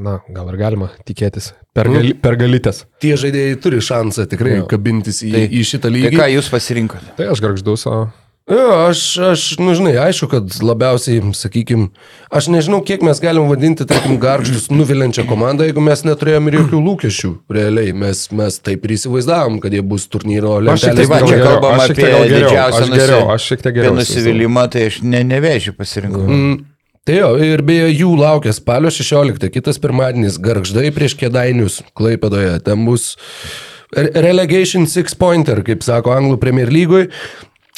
na, 0.00 0.16
gal 0.32 0.48
ir 0.48 0.56
galima 0.64 0.88
tikėtis 1.04 1.52
pergali, 1.76 2.14
pergalytės. 2.24 2.86
Tie 3.04 3.12
žaidėjai 3.20 3.60
turi 3.62 3.84
šansą 3.84 4.24
tikrai 4.32 4.56
Jo. 4.62 4.66
kabintis 4.72 5.20
į, 5.28 5.30
Tai- 5.36 5.44
į 5.52 5.62
šitą 5.74 5.86
Tai 5.86 5.92
lygį. 5.98 6.16
ką 6.16 6.30
jūs 6.38 6.48
pasirinkote? 6.56 7.12
Tai 7.20 7.28
aš 7.36 7.44
garždus, 7.44 7.84
o... 7.86 8.00
Jo, 8.50 8.88
aš, 8.88 9.00
aš, 9.30 9.42
nu 9.62 9.74
žinai, 9.78 9.92
aišku, 10.08 10.26
kad 10.32 10.54
labiausiai, 10.64 11.20
sakykim, 11.36 11.84
aš 12.34 12.48
nežinau, 12.50 12.80
kiek 12.82 13.04
mes 13.06 13.20
galim 13.22 13.46
vadinti, 13.46 13.84
tarkim, 13.86 14.16
garždus 14.18 14.70
nuvilinčią 14.72 15.22
komandą, 15.28 15.68
jeigu 15.68 15.84
mes 15.84 16.02
neturėjom 16.08 16.48
ir 16.50 16.56
jokių 16.58 16.80
lūkesčių. 16.86 17.30
Realiai, 17.54 17.92
mes, 17.94 18.24
mes 18.34 18.56
taip 18.58 18.88
ir 18.88 18.96
įsivaizdavom, 18.96 19.60
kad 19.62 19.76
jie 19.76 19.84
bus 19.86 20.08
turnyro 20.10 20.56
Aš 20.72 20.88
šiek 20.88 20.98
Tai 20.98 21.04
tiek 21.04 21.12
va, 21.12 21.20
gal 21.20 21.28
čia 21.28 21.36
geriau, 21.36 21.52
kalbam 21.52 21.76
aš 21.76 21.86
šiek 21.86 21.94
apie 21.94 22.02
tiek 22.02 22.10
gal 22.16 22.26
geriau, 22.26 22.48
didžiausią 22.48 22.82
aš 22.82 22.92
geriau, 22.96 23.22
aš 23.36 23.46
šiek 23.52 23.62
tiek 23.66 23.76
geriau. 23.78 23.96
nusivylimą, 24.00 24.66
tai 24.74 24.84
aš 24.90 25.00
ne, 25.06 25.22
nevežiu 25.30 25.76
pasirinkau. 25.78 26.26
Mm, 26.26 26.58
Tai 27.08 27.14
jo, 27.16 27.28
ir 27.40 27.62
beje, 27.64 27.86
jų 27.96 28.10
laukia 28.18 28.52
spalio 28.52 28.90
16, 28.92 29.46
kitas 29.54 29.78
pirmadienis, 29.80 30.36
garždai 30.42 30.90
prieš 30.92 31.14
kėdainius, 31.22 31.78
Klaipėdoje. 31.96 32.58
Ten 32.66 32.82
bus 32.84 33.14
re- 33.96 34.10
relegation 34.20 34.84
six 34.86 35.16
pointer, 35.16 35.62
kaip 35.66 35.80
sako 35.86 36.12
Anglų 36.12 36.36
Premier 36.42 36.68
lygoj. 36.70 37.06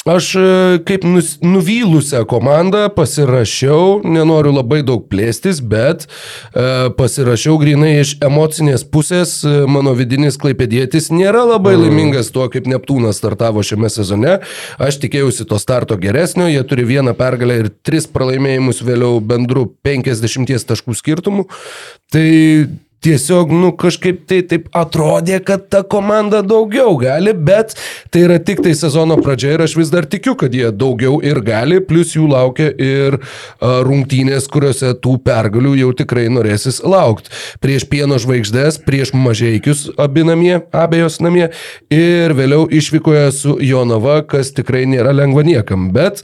Aš 0.03 0.35
e, 0.35 0.39
kaip 0.83 1.05
nus, 1.07 1.37
nuvylusią 1.39 2.25
komandą 2.27 2.89
pasirašiau, 2.91 4.01
nenoriu 4.03 4.51
labai 4.51 4.81
daug 4.83 5.05
plėstis, 5.07 5.61
bet 5.63 6.03
e, 6.03 6.89
pasirašiau 6.97 7.55
grinai 7.61 7.93
iš 8.01 8.17
emocinės 8.27 8.83
pusės, 8.83 9.37
e, 9.47 9.63
mano 9.63 9.93
vidinis 9.95 10.35
klaipėdėtis 10.41 11.07
nėra 11.15 11.45
labai 11.53 11.77
laimingas 11.79 12.33
tuo, 12.35 12.49
kaip 12.51 12.67
Neptūnas 12.67 13.21
startavo 13.23 13.63
šiame 13.63 13.87
sezone. 13.87 14.41
Aš 14.75 14.99
tikėjausi 15.05 15.47
to 15.47 15.61
starto 15.63 15.95
geresnio, 15.95 16.49
jie 16.51 16.67
turi 16.67 16.83
vieną 16.89 17.15
pergalę 17.15 17.61
ir 17.63 17.71
tris 17.87 18.09
pralaimėjimus 18.11 18.83
vėliau 18.83 19.23
bendru 19.23 19.69
50 19.87 20.67
taškų 20.67 20.99
skirtumų. 20.99 21.47
Tai 22.11 22.27
tiesiog, 23.03 23.51
nu, 23.53 23.71
kažkaip 23.79 24.23
tai 24.29 24.41
taip 24.47 24.69
atrodė, 24.75 25.39
kad 25.45 25.67
ta 25.71 25.83
komanda 25.83 26.41
daugiau 26.45 26.95
gali, 27.01 27.33
bet 27.35 27.75
tai 28.13 28.25
yra 28.27 28.39
tik 28.39 28.63
tai 28.63 28.73
sezono 28.77 29.17
pradžia 29.21 29.55
ir 29.55 29.65
aš 29.65 29.75
vis 29.79 29.91
dar 29.93 30.07
tikiu, 30.09 30.35
kad 30.39 30.55
jie 30.55 30.71
daugiau 30.71 31.19
ir 31.25 31.41
gali, 31.45 31.81
plus 31.83 32.15
jų 32.15 32.29
laukia 32.31 32.69
ir 32.71 33.19
rungtynės, 33.59 34.47
kuriuose 34.51 34.93
tų 35.03 35.17
pergalių 35.25 35.75
jau 35.81 35.91
tikrai 36.03 36.29
norėsis 36.33 36.81
laukti. 36.85 37.33
Prieš 37.63 37.87
pieno 37.91 38.19
žvaigždės, 38.21 38.79
prieš 38.85 39.13
mažiekius 39.17 39.85
abi 39.99 40.25
namie, 40.27 40.55
abejos 40.71 41.19
namie 41.23 41.49
ir 41.93 42.35
vėliau 42.37 42.67
išvykoje 42.71 43.27
su 43.35 43.57
Jonava, 43.63 44.21
kas 44.27 44.53
tikrai 44.55 44.85
nėra 44.89 45.13
lengva 45.15 45.45
niekam. 45.45 45.91
Bet 45.95 46.23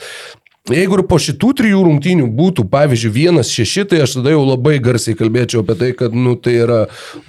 Jeigu 0.68 0.99
ir 0.99 1.03
po 1.10 1.18
šitų 1.18 1.49
trijų 1.57 1.80
rungtynių 1.88 2.26
būtų, 2.36 2.65
pavyzdžiui, 2.69 3.10
vienas 3.15 3.49
šeši, 3.53 3.86
tai 3.90 4.02
aš 4.03 4.18
tada 4.19 4.34
jau 4.36 4.44
labai 4.44 4.76
garsiai 4.84 5.15
kalbėčiau 5.18 5.64
apie 5.64 5.76
tai, 5.80 5.91
kad 5.98 6.14
nu, 6.14 6.36
tai 6.38 6.57
yra 6.65 6.80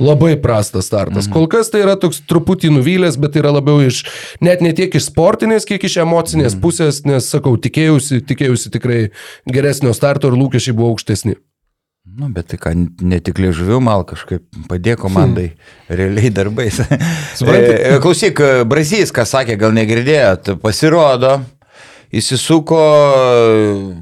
labai 0.03 0.35
prastas 0.43 0.91
startas. 0.91 1.29
Mhm. 1.29 1.35
Kol 1.37 1.47
kas 1.53 1.71
tai 1.73 1.85
yra 1.87 1.95
toks 2.01 2.21
truputį 2.29 2.73
nuvylęs, 2.75 3.17
bet 3.23 3.33
tai 3.37 3.45
yra 3.45 3.55
labiau 3.57 3.81
iš, 3.87 4.03
net 4.45 4.65
ne 4.65 4.75
tiek 4.77 4.93
iš 4.93 5.09
sportinės, 5.09 5.69
kiek 5.69 5.87
iš 5.87 6.01
emocinės 6.05 6.57
mhm. 6.57 6.65
pusės, 6.65 7.05
nes, 7.09 7.31
sakau, 7.33 7.55
tikėjausi, 7.57 8.21
tikėjausi 8.29 8.75
tikrai 8.75 9.01
geresnio 9.49 9.95
starto 9.97 10.29
ir 10.29 10.37
lūkesčiai 10.37 10.77
buvo 10.77 10.93
aukštesni. 10.93 11.39
Nu, 12.11 12.27
bet 12.35 12.49
tai 12.51 12.59
ką, 12.59 12.73
ne 13.07 13.21
tik 13.23 13.39
liežuviu 13.39 13.79
mal 13.85 14.03
kažkaip 14.09 14.43
padėjo 14.71 14.97
komandai, 15.05 15.51
hmm. 15.53 15.97
realiai 16.01 16.33
darbais. 16.35 16.81
E, 17.41 17.97
Klausyk, 18.03 18.41
Brazys, 18.69 19.13
ką 19.15 19.23
sakė, 19.29 19.55
gal 19.61 19.73
negirdėjot, 19.77 20.51
pasirodo, 20.61 21.39
įsisuko 22.11 22.81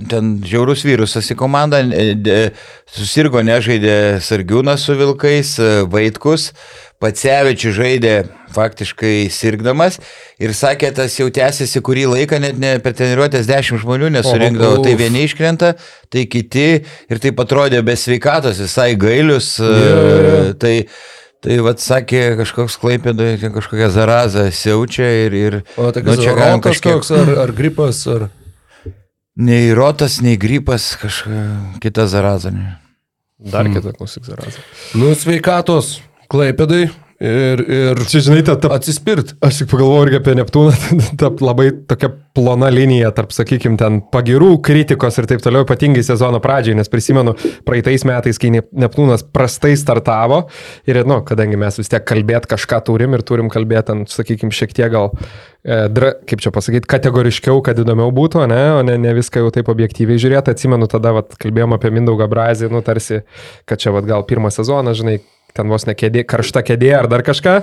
ten 0.08 0.36
žiaurus 0.46 0.84
virusas 0.86 1.28
į 1.32 1.36
komandą, 1.38 1.82
e, 1.92 2.40
susirgo 2.88 3.42
nežaidė 3.44 4.18
Sargiūnas 4.24 4.86
su 4.88 4.96
Vilkais, 4.98 5.54
e, 5.60 5.70
Vaitkus, 5.92 6.52
Pacevičius 6.98 7.76
žaidė 7.76 8.14
faktiškai 8.50 9.28
sirgdamas 9.30 10.00
ir 10.42 10.54
sakė, 10.56 10.90
tas 10.96 11.14
jau 11.20 11.28
tęsiasi 11.30 11.82
kurį 11.84 12.08
laiką, 12.14 12.40
net 12.42 12.58
ne 12.58 12.72
per 12.82 12.96
treniruotės 12.98 13.46
10 13.46 13.78
žmonių 13.84 14.10
nesurinkdavo, 14.16 14.80
tai 14.82 14.96
vieni 14.98 15.22
iškrenta, 15.28 15.74
tai 16.10 16.24
kiti 16.26 16.66
ir 16.80 17.22
taip 17.22 17.38
atrodė 17.44 17.84
be 17.86 17.94
sveikatos, 17.94 18.58
visai 18.64 18.94
gailius. 18.98 19.56
E, 19.60 20.54
Tai, 20.58 20.74
tai 21.44 21.58
vad 21.64 21.82
sakė, 21.82 22.22
kažkoks 22.40 22.78
klaipėdoje 22.82 23.52
kažkokia 23.54 23.88
zaraza 23.94 24.48
siaučia 24.54 25.06
ir... 25.26 25.38
ir 25.38 25.58
O 25.76 25.90
tai 25.94 26.02
nu, 26.02 26.10
kas 26.10 26.20
čia 26.22 26.32
čia 26.32 26.34
rokas 26.38 26.72
kažkiek- 26.72 26.98
toks, 26.98 27.12
ar, 27.14 27.32
ar 27.46 27.54
gripas, 27.56 28.02
ar... 28.10 28.28
Nei 29.38 29.70
rotas, 29.76 30.18
nei 30.24 30.34
gripas, 30.40 30.96
kažkokia 30.98 31.78
kita 31.82 32.08
zaraza. 32.10 32.50
ne. 32.50 32.76
Dar 33.38 33.68
kitą 33.70 33.92
klausyk, 33.94 34.24
Zarazą. 34.26 34.58
Nu, 34.98 35.12
sveikatos, 35.14 36.00
klaipėdai 36.26 36.88
ir, 37.20 37.62
ir 37.66 38.00
Čia, 38.08 38.22
žinai, 38.28 38.42
ta, 38.46 38.54
ta, 38.60 38.70
atsispirt. 38.76 39.34
Aš 39.44 39.62
tik 39.62 39.70
pagalvoju 39.72 40.06
irgi 40.06 40.18
apie 40.20 40.34
Neptūną, 40.38 40.72
ta 41.20 41.30
labai 41.42 41.70
tokia 41.90 42.10
plona 42.38 42.70
linija 42.70 43.10
tarp, 43.16 43.32
sakykime, 43.34 43.78
ten 43.80 43.98
pagirų, 44.12 44.52
kritikos 44.64 45.18
ir 45.18 45.26
taip 45.30 45.42
toliau, 45.42 45.66
ypatingai 45.66 46.04
sezono 46.06 46.38
pradžiai, 46.42 46.76
nes 46.78 46.90
prisimenu 46.90 47.34
praeitais 47.66 48.06
metais, 48.08 48.38
kai 48.38 48.52
Nep- 48.54 48.70
Neptūnas 48.78 49.24
prastai 49.34 49.74
startavo 49.78 50.44
ir, 50.88 51.02
nu, 51.08 51.20
kadangi 51.26 51.58
mes 51.60 51.80
vis 51.80 51.90
tiek 51.90 52.04
kalbėt 52.06 52.46
kažką 52.50 52.80
turim 52.86 53.16
ir 53.18 53.24
turim 53.26 53.50
kalbėti, 53.52 53.96
ant, 53.96 54.12
sakykime, 54.14 54.54
šiek 54.54 54.76
tiek 54.76 54.92
gal, 54.94 55.10
e, 55.66 55.80
dra, 55.90 56.12
kaip 56.30 56.44
čia 56.44 56.52
pasakyti, 56.54 56.88
kategoriškiau, 56.90 57.58
kad 57.66 57.80
įdomiau 57.82 58.14
būtų, 58.14 58.44
ne, 58.52 58.62
o 58.78 58.84
ne, 58.86 58.94
ne 59.02 59.16
viską 59.18 59.42
jau 59.42 59.50
taip 59.54 59.72
objektyviai 59.74 60.22
žiūrėti. 60.22 60.54
Atsimenu, 60.54 60.86
tada 60.90 61.16
vat, 61.18 61.34
kalbėjom 61.42 61.74
apie 61.74 61.90
Mindaugą 61.94 62.30
Brazį, 62.30 62.70
nu, 62.70 62.84
tarsi, 62.86 63.24
kad 63.68 63.82
čia 63.82 63.92
vat, 63.96 64.06
gal 64.06 64.22
pirmą 64.28 64.54
sezoną, 64.54 64.94
žinai, 64.96 65.18
ten 65.56 65.70
vos 65.70 65.86
ne 65.88 65.94
kėdė, 65.98 66.24
karšta 66.28 66.64
kėdė 66.66 66.92
ar 66.98 67.08
dar 67.10 67.24
kažką. 67.26 67.60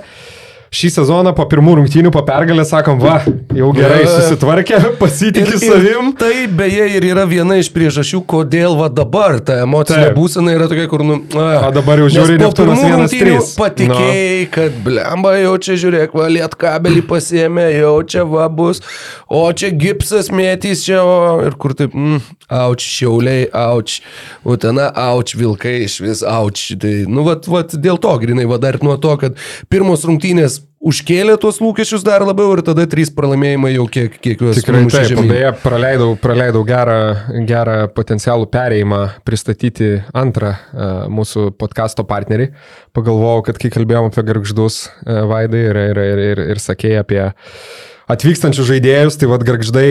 Šį 0.74 0.90
sezoną 0.96 1.32
po 1.38 1.46
pirmų 1.50 1.76
rungtynių, 1.80 2.10
po 2.14 2.24
pergalės 2.26 2.72
sakom, 2.74 2.98
va, 3.00 3.20
jau 3.56 3.70
gerai 3.76 4.02
susitvarkė, 4.10 4.80
pasitikė 5.02 5.60
savim. 5.62 6.12
Tai 6.18 6.34
beje 6.58 6.88
ir 6.98 7.06
yra 7.12 7.26
viena 7.30 7.60
iš 7.62 7.70
priežasčių, 7.76 8.24
kodėl 8.28 8.76
va 8.80 8.90
dabar 8.92 9.38
ta 9.46 9.62
emocinė 9.64 10.10
Taip. 10.10 10.18
būsena 10.18 10.56
yra 10.56 10.68
tokia, 10.72 10.88
kur, 10.92 11.06
nu... 11.06 11.20
O 11.36 11.72
dabar 11.76 12.02
jau 12.04 12.10
žiūri 12.18 12.40
Neptūnas 12.42 12.82
1-3. 12.82 12.98
rungtynių 12.98 13.38
Patikėjai, 13.62 14.42
kad 14.56 14.82
blemba 14.86 15.36
jau 15.38 15.54
čia 15.68 15.78
žiūrėk, 15.86 16.18
va, 16.18 16.28
liet 16.34 16.58
kabelį 16.60 17.06
pasiemė, 17.08 17.70
jau 17.78 17.96
čia 18.16 18.26
va 18.28 18.50
bus, 18.52 18.82
o 19.30 19.46
čia 19.56 19.72
gipsas 19.72 20.32
mėtys 20.34 20.84
čia, 20.88 21.00
o 21.06 21.40
ir 21.46 21.56
kur 21.62 21.78
taip, 21.78 21.96
mm, 21.96 22.22
auč, 22.66 22.86
šiauliai, 22.98 23.48
auč, 23.56 24.00
utena, 24.44 24.90
auč, 25.08 25.38
vilkai 25.40 25.78
iš 25.86 26.00
vis, 26.04 26.26
auč. 26.26 26.68
Tai, 26.82 26.94
nu, 27.08 27.24
va, 27.28 27.40
va, 27.48 27.64
dėl 27.72 28.02
to, 28.02 28.16
grinai, 28.22 28.48
va, 28.50 28.60
dar 28.62 28.82
nuo 28.84 28.98
to, 29.02 29.16
kad 29.22 29.40
pirmos 29.72 30.06
rungtynės 30.08 30.65
užkėlė 30.86 31.36
tuos 31.42 31.60
lūkesčius 31.64 32.04
dar 32.06 32.26
labiau 32.28 32.54
ir 32.56 32.62
tada 32.66 32.86
trys 32.90 33.12
pralaimėjimai 33.16 33.72
jau 33.74 33.86
kiek, 33.92 34.18
kiek 34.22 34.44
juos 34.44 34.60
Tikrai 34.60 34.84
taip, 34.94 35.22
beje, 35.30 35.52
praleidau, 35.64 36.10
praleidau 36.22 36.64
gerą, 36.68 37.00
gerą 37.50 37.78
potencialų 37.96 38.50
perėjimą 38.54 39.02
pristatyti 39.28 39.92
antrą 40.16 40.56
uh, 40.56 40.94
mūsų 41.12 41.52
podkasto 41.60 42.06
partnerį. 42.08 42.52
Pagalvojau, 42.96 43.46
kad 43.50 43.62
kai 43.62 43.74
kalbėjom 43.74 44.12
apie 44.12 44.26
garždus 44.28 44.86
uh, 44.88 45.24
vaidai 45.32 45.66
ir, 45.70 45.82
ir, 45.92 46.04
ir, 46.12 46.26
ir, 46.32 46.44
ir 46.56 46.62
sakėjai 46.62 47.02
apie 47.06 47.24
atvykstančius 48.12 48.70
žaidėjus, 48.70 49.18
tai 49.22 49.32
vad 49.32 49.48
garždai 49.48 49.90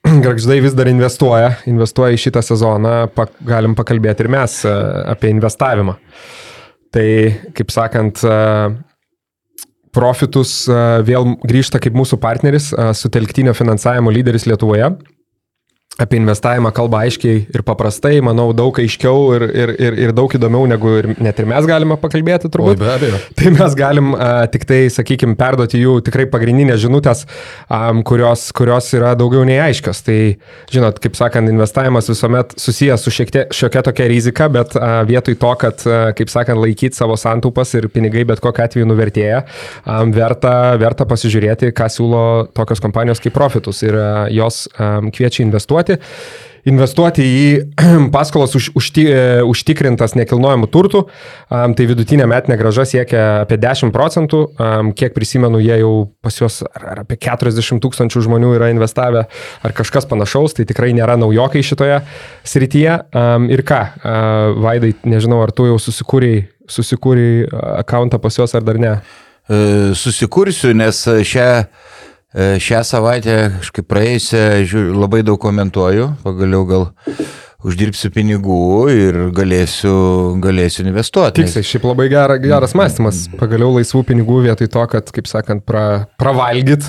Garždai 0.24 0.60
vis 0.64 0.72
dar 0.76 0.88
investuoja, 0.88 1.54
investuoja 1.68 2.16
į 2.16 2.20
šitą 2.22 2.42
sezoną, 2.44 2.94
pa, 3.12 3.26
galim 3.44 3.74
pakalbėti 3.76 4.24
ir 4.24 4.30
mes 4.32 4.54
e, 4.64 4.72
apie 5.12 5.32
investavimą. 5.34 5.96
Tai, 6.90 7.08
kaip 7.54 7.70
sakant, 7.70 8.22
Profitus 9.96 10.52
vėl 11.06 11.34
grįžta 11.42 11.80
kaip 11.82 11.96
mūsų 11.98 12.20
partneris, 12.22 12.70
sutelktinio 12.94 13.54
finansavimo 13.58 14.12
lyderis 14.14 14.46
Lietuvoje. 14.46 14.92
Apie 15.98 16.20
investavimą 16.20 16.70
kalba 16.70 17.00
aiškiai 17.02 17.40
ir 17.50 17.62
paprastai, 17.66 18.20
manau, 18.22 18.52
daug 18.54 18.76
aiškiau 18.78 19.32
ir, 19.34 19.44
ir, 19.50 19.70
ir, 19.74 19.94
ir 20.04 20.12
daug 20.14 20.30
įdomiau, 20.32 20.62
negu 20.70 20.92
ir, 21.00 21.08
net 21.18 21.40
ir 21.42 21.48
mes 21.50 21.66
galime 21.66 21.96
pakalbėti, 21.98 22.46
turbūt. 22.46 22.78
be 22.78 22.86
abejo. 22.92 23.18
Tai 23.36 23.50
mes 23.56 23.74
galim 23.76 24.12
uh, 24.14 24.44
tik 24.52 24.68
tai, 24.70 24.78
sakykime, 24.94 25.34
perduoti 25.36 25.80
jų 25.82 25.96
tikrai 26.06 26.28
pagrindinės 26.30 26.78
žinutės, 26.84 27.24
um, 27.66 28.04
kurios, 28.06 28.46
kurios 28.56 28.86
yra 28.96 29.16
daugiau 29.18 29.42
nei 29.48 29.58
aiškios. 29.64 30.04
Tai, 30.06 30.18
žinot, 30.70 31.00
kaip 31.02 31.18
sakant, 31.18 31.50
investavimas 31.50 32.08
visuomet 32.08 32.54
susijęs 32.62 33.04
su 33.04 33.14
šiek 33.18 33.34
tiek 33.34 33.58
šiokia 33.58 33.82
tokia 33.90 34.08
rizika, 34.14 34.48
bet 34.48 34.78
uh, 34.78 35.02
vietoj 35.10 35.36
to, 35.42 35.52
kad, 35.64 35.84
uh, 35.90 36.14
kaip 36.16 36.32
sakant, 36.32 36.62
laikyti 36.62 36.96
savo 36.96 37.18
santaupas 37.18 37.74
ir 37.74 37.90
pinigai 37.90 38.22
bet 38.30 38.40
kokiu 38.46 38.64
atveju 38.68 38.88
nuvertėja, 38.88 39.42
um, 39.82 40.14
verta, 40.14 40.54
verta 40.80 41.10
pasižiūrėti, 41.10 41.74
ką 41.74 41.90
siūlo 41.98 42.24
tokios 42.56 42.80
kompanijos 42.86 43.20
kaip 43.20 43.36
Profitus 43.36 43.82
ir 43.84 43.98
uh, 43.98 44.24
jos 44.30 44.64
um, 44.78 45.10
kviečia 45.12 45.44
investuoti. 45.44 45.79
Investuoti 46.68 47.24
į 47.24 47.44
paskolas 48.14 48.52
už, 48.58 48.66
užti, 48.76 49.06
e, 49.08 49.20
užtikrintas 49.48 50.12
nekilnojamų 50.18 50.68
turtų, 50.68 51.06
um, 51.06 51.72
tai 51.72 51.86
vidutinė 51.88 52.26
metinė 52.28 52.58
graža 52.60 52.84
siekia 52.84 53.22
apie 53.46 53.56
10 53.62 53.94
procentų, 53.94 54.42
um, 54.60 54.90
kiek 54.92 55.16
prisimenu, 55.16 55.62
jie 55.64 55.78
jau 55.80 55.94
pas 56.20 56.36
juos 56.36 56.60
ar, 56.68 56.84
ar 56.92 57.02
apie 57.06 57.16
40 57.16 57.80
tūkstančių 57.80 58.26
žmonių 58.28 58.52
yra 58.58 58.68
investavę 58.74 59.24
ar 59.64 59.76
kažkas 59.76 60.04
panašaus, 60.10 60.58
tai 60.58 60.68
tikrai 60.68 60.92
nėra 60.96 61.16
naujokai 61.20 61.64
šitoje 61.64 62.02
srityje. 62.44 63.00
Um, 63.16 63.48
ir 63.48 63.64
ką, 63.64 63.80
uh, 63.96 64.60
Vaidai, 64.60 64.92
nežinau, 65.08 65.40
ar 65.46 65.56
tu 65.56 65.70
jau 65.70 65.80
susikūrėjai 65.80 66.44
susikūrėjai 66.70 67.48
akantą 67.80 68.20
pas 68.22 68.36
juos 68.38 68.54
ar 68.54 68.66
dar 68.66 68.78
ne? 68.80 68.92
E, 69.50 69.58
Susikursiu, 69.98 70.72
nes 70.78 71.02
šią, 71.26 71.48
šią 72.34 72.80
savaitę, 72.86 73.36
kažkaip 73.58 73.86
praėjusią, 73.90 74.42
žiūriu, 74.70 74.96
labai 75.00 75.22
daug 75.26 75.40
komentuoju, 75.42 76.12
pagaliau 76.22 76.66
gal 76.68 76.90
uždirbsiu 77.66 78.10
pinigų 78.14 78.60
ir 78.94 79.18
galėsiu, 79.36 79.94
galėsiu 80.42 80.86
investuoti. 80.86 81.42
Tiksliai, 81.42 81.66
šiaip 81.66 81.88
labai 81.90 82.08
gera, 82.12 82.38
geras 82.40 82.76
mąstymas. 82.78 83.26
Pagaliau 83.40 83.74
laisvų 83.76 84.04
pinigų 84.12 84.44
vietoj 84.46 84.70
to, 84.72 84.84
kad, 84.94 85.10
kaip 85.16 85.28
sakant, 85.30 85.64
pra, 85.68 86.06
pravalgyt. 86.20 86.86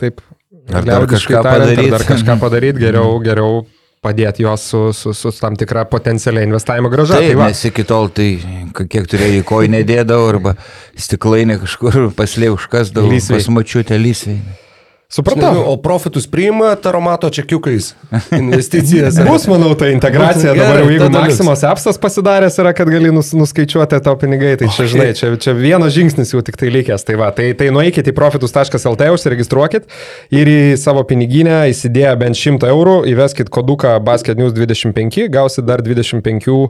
Taip. 0.00 0.22
Ar 0.68 0.84
dar 0.84 1.08
kažką 1.08 1.42
tariant, 1.42 1.72
padaryt. 1.72 1.82
Ar 1.90 1.98
dar 1.98 2.06
kažką 2.08 2.38
padaryti, 2.44 2.84
geriau, 2.84 3.18
geriau 3.24 3.60
padėti 4.04 4.44
juos 4.44 4.62
su, 4.70 4.80
su, 4.94 5.12
su 5.16 5.32
tam 5.40 5.56
tikra 5.58 5.82
potencialia 5.90 6.44
investavimo 6.46 6.90
graža. 6.92 7.18
Taip, 7.18 7.32
tai 7.32 7.40
va, 7.40 7.48
nes 7.50 7.64
iki 7.66 7.84
tol 7.88 8.08
tai 8.14 8.28
kiek 8.78 9.10
turėjai 9.10 9.42
koinę 9.48 9.82
dėdavau 9.88 10.30
arba 10.30 10.54
stiklainį 10.94 11.58
kažkur 11.64 12.00
paslė 12.16 12.52
užkasdavau. 12.54 13.10
Lysvėj. 13.10 13.42
Pas 13.42 13.52
mačiutę 13.58 14.00
supratau. 15.12 15.64
O 15.66 15.76
profitus 15.76 16.26
priima 16.26 16.74
taromato 16.76 17.30
čekiukais 17.30 17.94
investicijas. 18.42 19.16
Bus, 19.30 19.46
manau, 19.48 19.74
ta 19.74 19.88
integracija. 19.88 20.52
Gerai, 20.52 20.66
Dabar 20.66 20.82
jau 20.82 20.90
jeigu. 20.90 21.08
Maksimos 21.14 21.64
appsas 21.64 21.98
pasidaręs 21.98 22.58
yra, 22.60 22.74
kad 22.76 22.90
gali 22.92 23.08
nus, 23.12 23.32
nuskaičiuoti 23.32 24.02
tau 24.04 24.18
pinigai, 24.20 24.52
tai 24.60 24.68
čia, 24.76 24.84
žinai, 24.92 25.08
čia, 25.16 25.32
čia 25.40 25.54
vienas 25.56 25.94
žingsnis 25.96 26.34
jau 26.34 26.42
tik 26.44 26.60
tai 26.60 26.68
likęs. 26.74 27.06
Tai 27.08 27.16
va, 27.20 27.30
tai, 27.32 27.50
tai 27.56 27.70
nueikit 27.72 28.12
į 28.12 28.14
profitus.lt, 28.18 29.08
užsiregistruokit 29.16 29.88
ir 30.36 30.52
į 30.52 30.60
savo 30.76 31.06
piniginę 31.08 31.62
įsidėję 31.72 32.12
bent 32.20 32.36
100 32.36 32.68
eurų, 32.68 33.00
įveskit 33.08 33.48
koduką 33.54 33.96
Basket 34.04 34.36
News 34.36 34.52
25, 34.52 35.22
gausit 35.32 35.64
dar 35.64 35.80
25 35.84 36.52
uh, 36.52 36.68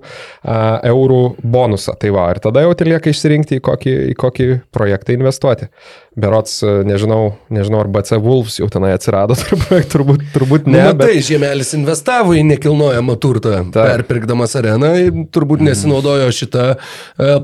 eurų 0.86 1.23
bonusą. 1.43 1.98
Tai 1.98 2.15
va, 2.15 2.31
ir 2.31 2.43
tada 2.47 2.62
jau 2.62 2.78
tai 2.78 2.93
lieka 2.93 3.10
išsirinkti, 3.10 3.59
į 3.59 3.66
kokį, 3.66 3.97
į 4.15 4.19
kokį 4.23 4.52
projektą 4.70 5.19
investuoti. 5.19 5.73
Berots, 6.19 6.62
e, 6.62 6.70
nežinau, 6.89 7.36
nežinau, 7.53 7.82
ar 7.85 7.89
BC 7.95 8.19
Wolves 8.23 8.59
jau 8.59 8.66
tenai 8.73 8.90
atsirado, 8.97 9.36
turbūt, 9.43 9.86
turbūt, 9.93 10.24
turbūt 10.35 10.66
Ne, 10.69 10.74
ne. 10.74 10.86
nu, 10.89 10.97
matai, 10.97 11.20
Žiemelis 11.24 11.70
investavo 11.78 12.35
į 12.35 12.43
nekilnojamą 12.49 13.15
turtą, 13.23 13.61
perpirkdamas 13.74 14.57
areną, 14.59 14.90
turbūt 15.35 15.62
nesinaudojo 15.65 16.27
šitą 16.35 16.66
e, 16.74 16.78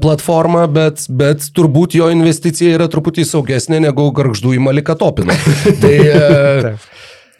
platformą, 0.03 0.67
bet, 0.75 1.07
bet 1.09 1.47
turbūt 1.55 1.95
jo 2.01 2.11
investicija 2.15 2.75
yra 2.81 2.91
truputį 2.91 3.27
saugesnė 3.31 3.81
negu 3.87 4.09
garždų 4.17 4.57
į 4.59 4.65
Malikatopiną. 4.67 5.39
tai 5.85 5.95
e, 6.11 6.75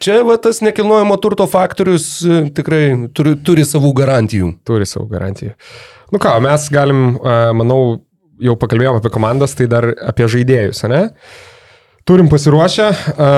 čia 0.03 0.21
va, 0.27 0.39
tas 0.39 0.63
nekilnojamo 0.63 1.19
turto 1.19 1.49
faktorius 1.51 2.07
tikrai 2.55 2.85
turi, 3.11 3.35
turi 3.43 3.67
savų 3.67 3.91
garantijų. 3.99 4.55
Turi 4.67 4.87
savo 4.87 5.09
garantijų. 5.11 5.55
Nu 6.13 6.21
ką, 6.21 6.37
mes 6.45 6.69
galim, 6.71 7.15
manau, 7.57 7.79
jau 8.41 8.55
pakalbėjome 8.59 9.01
apie 9.01 9.11
komandas, 9.13 9.53
tai 9.57 9.67
dar 9.71 9.87
apie 10.07 10.27
žaidėjus, 10.31 10.83
ne? 10.91 11.03
Turim 12.05 12.27
pasiruošę. 12.29 12.87
A, 13.17 13.29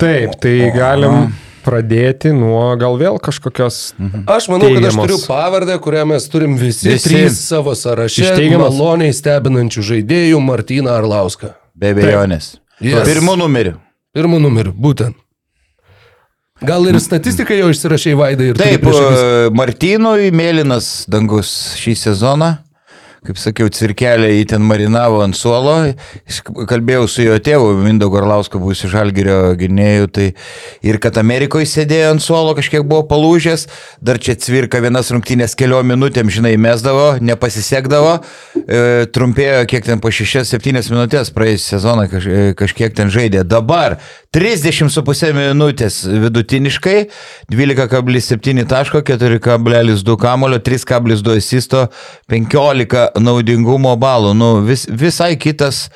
taip, 0.00 0.36
tai 0.40 0.70
galim 0.72 1.32
pradėti 1.62 2.32
nuo 2.34 2.72
gal 2.80 2.96
vėl 2.98 3.18
kažkokios... 3.22 3.92
Aš 4.26 4.48
manau, 4.50 4.66
kad 4.72 4.80
aš 4.80 4.96
Teigiamos. 4.96 5.04
turiu 5.04 5.18
pavardę, 5.28 5.76
kurią 5.84 6.06
mes 6.10 6.24
turim 6.32 6.56
visi, 6.58 6.88
Visi. 6.90 7.08
trys 7.12 7.36
savo 7.46 7.74
sąraše. 7.78 8.24
Iš 8.24 8.32
teigiamos? 8.40 8.72
Maloniai 8.74 9.14
stebinančių 9.14 9.84
žaidėjų 9.92 10.40
Martyną 10.42 10.96
Arlauską. 10.96 11.52
Be 11.78 11.92
abejonės. 11.94 12.56
Yes. 12.82 13.04
Pirmų 13.06 13.36
numerių. 13.44 13.76
Pirmų 14.16 14.40
numerių, 14.42 14.72
būtent. 14.74 15.14
Gal 16.62 16.84
ir 16.86 16.98
statistiką 17.02 17.54
jau 17.58 17.70
išsirašė 17.72 18.12
Vaidai 18.18 18.50
ir 18.52 18.58
turi 18.58 18.74
Taip, 18.76 18.84
akis? 18.86 18.98
e, 19.22 19.46
Martynui 19.58 20.28
mėlynas 20.34 20.90
dangus 21.10 21.50
šį 21.80 21.94
sezoną. 21.98 22.52
Kaip 23.22 23.38
sakiau, 23.38 23.70
cirkelė 23.70 24.32
jį 24.32 24.46
ten 24.50 24.64
marinavo 24.66 25.20
ant 25.22 25.36
suolo. 25.38 25.76
Kalbėjau 26.66 27.04
su 27.06 27.22
jo 27.22 27.36
tėvu, 27.38 27.68
Mindaugo 27.78 28.18
Arlausko, 28.18 28.58
buvusiu 28.58 28.88
žalgerio 28.90 29.52
gynėjų, 29.60 30.08
tai 30.10 30.24
ir 30.82 30.98
kad 31.02 31.20
Amerikoje 31.22 31.68
sėdėjo 31.70 32.08
ant 32.16 32.24
suolo, 32.24 32.56
kažkiek 32.58 32.82
buvo 32.82 33.04
palūžęs, 33.12 33.68
dar 34.02 34.18
čia 34.18 34.34
cvirka 34.42 34.80
vienas 34.82 35.12
rungtynės 35.14 35.54
keliom 35.54 35.86
minutėm, 35.94 36.32
žinai, 36.34 36.56
mesdavo, 36.58 37.12
nepasisekdavo, 37.22 38.16
e, 38.58 38.82
trumpėjo 39.14 39.62
kiek 39.70 39.86
ten 39.86 40.02
po 40.02 40.10
6-7 40.10 40.90
minutės 40.90 41.30
praėjusią 41.30 41.76
sezoną 41.76 42.08
kaž, 42.10 42.26
e, 42.26 42.42
kažkiek 42.58 42.98
ten 42.98 43.14
žaidė. 43.14 43.46
Dabar 43.46 44.00
30,5 44.32 45.34
minutės 45.36 45.98
vidutiniškai, 46.08 46.94
12,7 47.52 48.62
taško, 48.70 49.02
4,2 49.04 50.16
kamulio, 50.20 50.60
3,2 50.64 51.36
asisto, 51.36 51.82
15 52.32 53.20
naudingumo 53.20 53.92
balų. 54.00 54.32
Nu, 54.38 54.54
vis, 54.64 54.86
visai 54.88 55.34
kitas, 55.36 55.90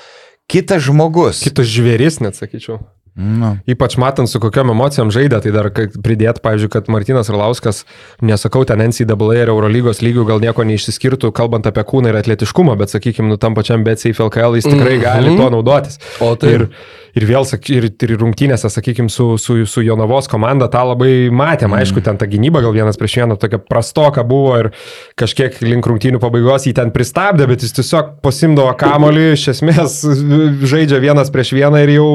kitas 0.52 0.84
žmogus. 0.84 1.40
Kitas 1.48 1.72
žvėris, 1.72 2.20
net 2.20 2.36
sakyčiau. 2.36 2.82
Nu. 3.16 3.54
Ypač 3.64 3.94
matant, 3.96 4.28
su 4.28 4.36
kokiam 4.36 4.68
emocijom 4.74 5.08
žaidė, 5.08 5.38
tai 5.40 5.52
dar 5.54 5.70
pridėt, 5.72 6.42
pavyzdžiui, 6.44 6.68
kad 6.74 6.90
Martinas 6.92 7.30
Arlauskas, 7.32 7.86
nesakau, 8.20 8.66
ten 8.68 8.82
NCAA 8.84 9.38
ir 9.38 9.48
Eurolygos 9.54 10.02
lygių 10.04 10.26
gal 10.28 10.44
nieko 10.44 10.66
neišsiskirtų, 10.68 11.32
kalbant 11.32 11.64
apie 11.64 11.86
kūną 11.88 12.12
ir 12.12 12.20
atletiškumą, 12.20 12.76
bet, 12.76 12.92
sakykime, 12.92 13.32
nu, 13.32 13.40
tam 13.40 13.56
pačiam 13.56 13.88
BCF 13.88 14.20
LKL 14.28 14.60
jis 14.60 14.68
tikrai 14.68 14.98
gali 15.00 15.32
tuo 15.32 15.48
naudotis. 15.56 15.96
O 16.20 16.34
tai- 16.36 16.52
ir, 16.58 16.68
ir 17.16 17.26
vėl, 17.28 17.46
ir, 17.72 17.88
ir 17.90 18.14
rungtynėse, 18.20 18.70
sakykime, 18.72 19.10
su, 19.12 19.28
su, 19.40 19.58
su 19.68 19.84
Jonavos 19.84 20.28
komanda 20.30 20.68
tą 20.72 20.84
labai 20.90 21.28
matėm. 21.32 21.76
Aišku, 21.78 22.02
ten 22.04 22.20
ta 22.20 22.28
gynyba 22.30 22.62
gal 22.64 22.74
vienas 22.76 23.00
prieš 23.00 23.20
vieną 23.22 23.38
tokia 23.40 23.60
prastoka 23.62 24.24
buvo 24.26 24.56
ir 24.60 24.70
kažkiek 25.18 25.56
link 25.64 25.88
rungtynių 25.88 26.20
pabaigos 26.22 26.68
jį 26.68 26.76
ten 26.76 26.92
pristabdė, 26.94 27.48
bet 27.50 27.64
jis 27.64 27.76
tiesiog 27.80 28.18
pasimdavo 28.24 28.74
kamolį, 28.80 29.30
iš 29.34 29.48
esmės 29.56 30.02
žaidžia 30.72 31.00
vienas 31.02 31.32
prieš 31.32 31.54
vieną 31.56 31.84
ir 31.86 31.96
jau 31.96 32.10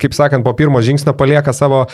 kaip 0.00 0.14
sakant, 0.16 0.42
po 0.42 0.50
pirmo 0.56 0.80
žingsnio 0.82 1.12
palieka 1.14 1.52
savo, 1.54 1.84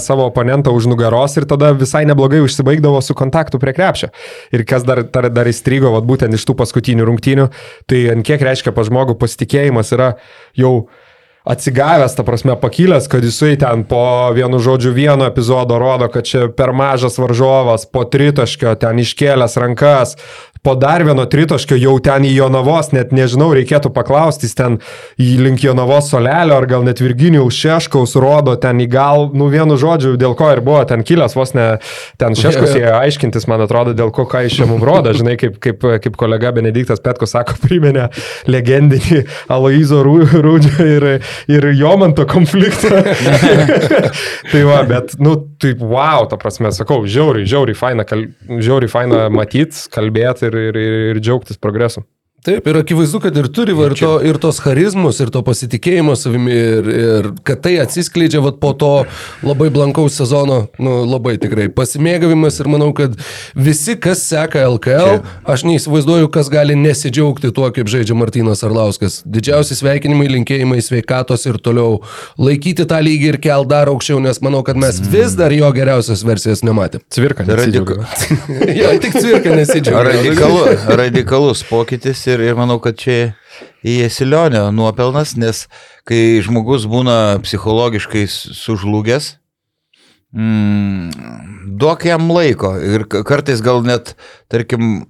savo 0.00 0.28
oponentą 0.30 0.72
už 0.72 0.86
nugaros 0.88 1.34
ir 1.36 1.44
tada 1.50 1.74
visai 1.76 2.04
neblogai 2.08 2.40
užsibaigdavo 2.44 3.02
su 3.04 3.16
kontaktu 3.18 3.60
prie 3.60 3.74
krepšio. 3.76 4.08
Ir 4.54 4.64
kas 4.68 4.86
dar, 4.88 5.02
dar, 5.12 5.28
dar 5.32 5.50
įstrigo, 5.50 5.92
vat, 5.92 6.06
būtent 6.08 6.32
iš 6.32 6.46
tų 6.48 6.56
paskutinių 6.62 7.08
rungtynių, 7.10 7.50
tai 7.90 8.06
ant 8.14 8.24
kiek 8.24 8.44
reiškia 8.48 8.72
pa 8.72 8.86
žmogų 8.86 9.18
pasitikėjimas 9.20 9.92
yra 9.96 10.14
jau 10.56 10.88
atsigavęs, 11.48 12.14
ta 12.14 12.24
prasme, 12.24 12.56
pakilęs, 12.60 13.08
kad 13.08 13.24
jisai 13.24 13.56
ten 13.56 13.84
po 13.88 14.30
vienu 14.36 14.60
žodžiu 14.60 14.92
vieno 14.92 15.24
epizodo 15.26 15.78
rodo, 15.80 16.08
kad 16.12 16.26
čia 16.28 16.48
per 16.52 16.74
mažas 16.76 17.16
varžovas, 17.18 17.86
po 17.88 18.04
tritaškio 18.04 18.74
ten 18.76 19.00
iškėlęs 19.00 19.56
rankas, 19.56 20.16
po 20.62 20.74
dar 20.78 21.04
vieno 21.06 21.24
tritaškio 21.28 21.78
jau 21.78 21.94
ten 22.02 22.26
į 22.26 22.32
Jonavos, 22.36 22.90
net 22.94 23.12
nežinau, 23.14 23.50
reikėtų 23.56 23.92
paklausti, 23.94 24.48
ten 24.58 24.78
į 25.20 25.36
link 25.42 25.62
Jonavos 25.64 26.10
solelio 26.12 26.56
ar 26.58 26.66
gal 26.70 26.84
net 26.86 27.02
Virginijaus 27.02 27.56
Šeškaus 27.58 28.16
rodo 28.20 28.56
ten 28.60 28.80
į 28.82 28.88
gal, 28.92 29.28
nu 29.36 29.48
vienu 29.52 29.78
žodžiu, 29.80 30.16
dėl 30.20 30.34
ko 30.38 30.50
ir 30.54 30.62
buvo 30.64 30.82
ten 30.88 31.04
kilęs, 31.06 31.36
vos 31.38 31.54
ne 31.56 31.68
ten 32.20 32.36
Šeškus 32.38 32.74
jie 32.78 32.86
aiškintis, 32.90 33.46
man 33.50 33.62
atrodo, 33.64 33.94
dėl 33.96 34.12
ko 34.14 34.26
ką 34.28 34.44
iš 34.48 34.58
čia 34.60 34.68
mums 34.70 34.84
rodo, 34.86 35.12
žinai, 35.16 35.36
kaip, 35.40 35.58
kaip, 35.62 35.84
kaip 36.04 36.18
kolega 36.18 36.52
Benediktas 36.56 37.02
Petko 37.04 37.28
sako, 37.28 37.58
priminė 37.64 38.08
legendinį 38.50 39.22
Aloizo 39.52 40.02
Rū- 40.06 40.42
Rūdžio 40.44 40.88
ir, 40.96 41.08
ir 41.50 41.68
Jomanto 41.78 42.26
konfliktą. 42.28 43.02
tai 44.52 44.64
va, 44.66 44.82
bet, 44.88 45.16
nu, 45.22 45.36
taip, 45.60 45.82
wow, 45.82 46.26
ta 46.30 46.38
prasme, 46.40 46.72
sakau, 46.74 47.02
žiauriai, 47.08 47.46
žiauriai 47.48 47.78
faina, 47.78 48.06
kal, 48.08 48.26
žiauriai 48.48 48.92
faina 48.92 49.24
matyti, 49.32 49.86
kalbėti 49.94 50.48
ir, 50.48 50.57
ir, 50.60 50.78
ir, 50.78 50.96
ir 51.12 51.20
džiaugtis 51.22 51.60
progresu. 51.60 52.04
Taip, 52.46 52.68
ir 52.70 52.76
akivaizdu, 52.78 53.18
kad 53.18 53.34
ir 53.34 53.48
turi 53.50 53.74
va, 53.74 53.88
ir, 53.90 53.96
to, 53.98 54.12
ir 54.22 54.36
tos 54.38 54.60
charizmus, 54.62 55.18
ir 55.18 55.32
to 55.34 55.40
pasitikėjimo 55.42 56.12
savimi, 56.14 56.52
ir, 56.54 56.90
ir 56.94 57.26
kad 57.42 57.58
tai 57.64 57.72
atsiskleidžia 57.82 58.38
vat, 58.44 58.60
po 58.62 58.70
to 58.78 58.90
labai 59.42 59.66
blankaus 59.74 60.14
sezono, 60.20 60.60
nu, 60.78 60.92
labai 61.02 61.34
tikrai 61.42 61.66
pasimėgavimas 61.74 62.60
ir 62.62 62.70
manau, 62.70 62.92
kad 62.94 63.16
visi, 63.58 63.96
kas 63.98 64.22
seka 64.30 64.62
LKL, 64.68 65.18
aš 65.50 65.64
neįsivaizduoju, 65.66 66.28
kas 66.36 66.50
gali 66.52 66.76
nesidžiaugti 66.78 67.50
tuo, 67.56 67.72
kaip 67.74 67.90
žaidžia 67.90 68.14
Martinas 68.14 68.62
Arlauskas. 68.62 69.18
Didžiausi 69.26 69.74
sveikinimai, 69.80 70.30
linkėjimai, 70.36 70.78
sveikatos 70.86 71.48
ir 71.50 71.58
toliau 71.58 72.04
laikyti 72.38 72.86
tą 72.86 73.02
lygį 73.02 73.32
ir 73.32 73.40
kel 73.48 73.66
dar 73.66 73.90
aukščiau, 73.90 74.22
nes 74.22 74.38
manau, 74.46 74.62
kad 74.62 74.78
mes 74.78 75.02
vis 75.10 75.34
dar 75.34 75.50
jo 75.58 75.72
geriausios 75.74 76.22
versijos 76.22 76.62
nematėm. 76.62 77.02
Cvirka, 77.10 77.42
Radika- 77.50 77.98
nesidžiaugia. 77.98 78.78
jo, 78.84 78.94
tik 79.02 79.18
cvirka 79.18 79.54
nesidžiaugia. 79.64 80.16
Radikalu, 80.22 80.64
radikalus 81.02 81.66
pokytis 81.66 82.27
ir, 82.28 82.42
ir 82.44 82.56
manau, 82.58 82.78
kad 82.82 82.98
čia 83.00 83.32
į 83.86 83.98
Esilionio 84.06 84.68
nuopelnas, 84.74 85.34
nes 85.40 85.66
kai 86.08 86.40
žmogus 86.44 86.86
būna 86.90 87.38
psichologiškai 87.44 88.24
sužlugęs, 88.30 89.32
mm, 90.34 91.76
duok 91.80 92.06
jam 92.08 92.30
laiko 92.32 92.74
ir 92.80 93.06
kartais 93.08 93.62
gal 93.64 93.82
net, 93.86 94.14
tarkim, 94.52 95.06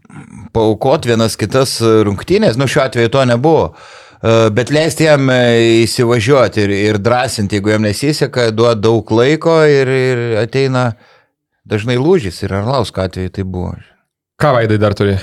paukot 0.55 1.09
vienas 1.09 1.39
kitas 1.41 1.79
rungtynės, 1.83 2.59
nu 2.59 2.69
šiuo 2.71 2.85
atveju 2.87 3.15
to 3.15 3.25
nebuvo. 3.29 3.67
E, 4.23 4.39
Bet 4.55 4.73
leisti 4.75 5.07
jam 5.07 5.31
e, 5.31 5.41
įsivažiuoti 5.85 6.65
ir, 6.67 6.75
ir 6.93 7.03
drąsinti, 7.03 7.59
jeigu 7.59 7.75
jam 7.75 7.87
nesiseka, 7.87 8.51
duoti 8.55 8.83
daug 8.85 9.13
laiko 9.15 9.61
ir, 9.67 9.89
ir 9.89 10.25
ateina 10.43 10.91
dažnai 11.69 11.99
lūžis 12.01 12.43
ir 12.43 12.57
Arlausko 12.59 13.05
atveju 13.05 13.35
tai 13.37 13.45
buvo. 13.47 13.77
Ką 14.39 14.55
vaidai 14.55 14.79
dar 14.81 14.95
turi? 14.99 15.19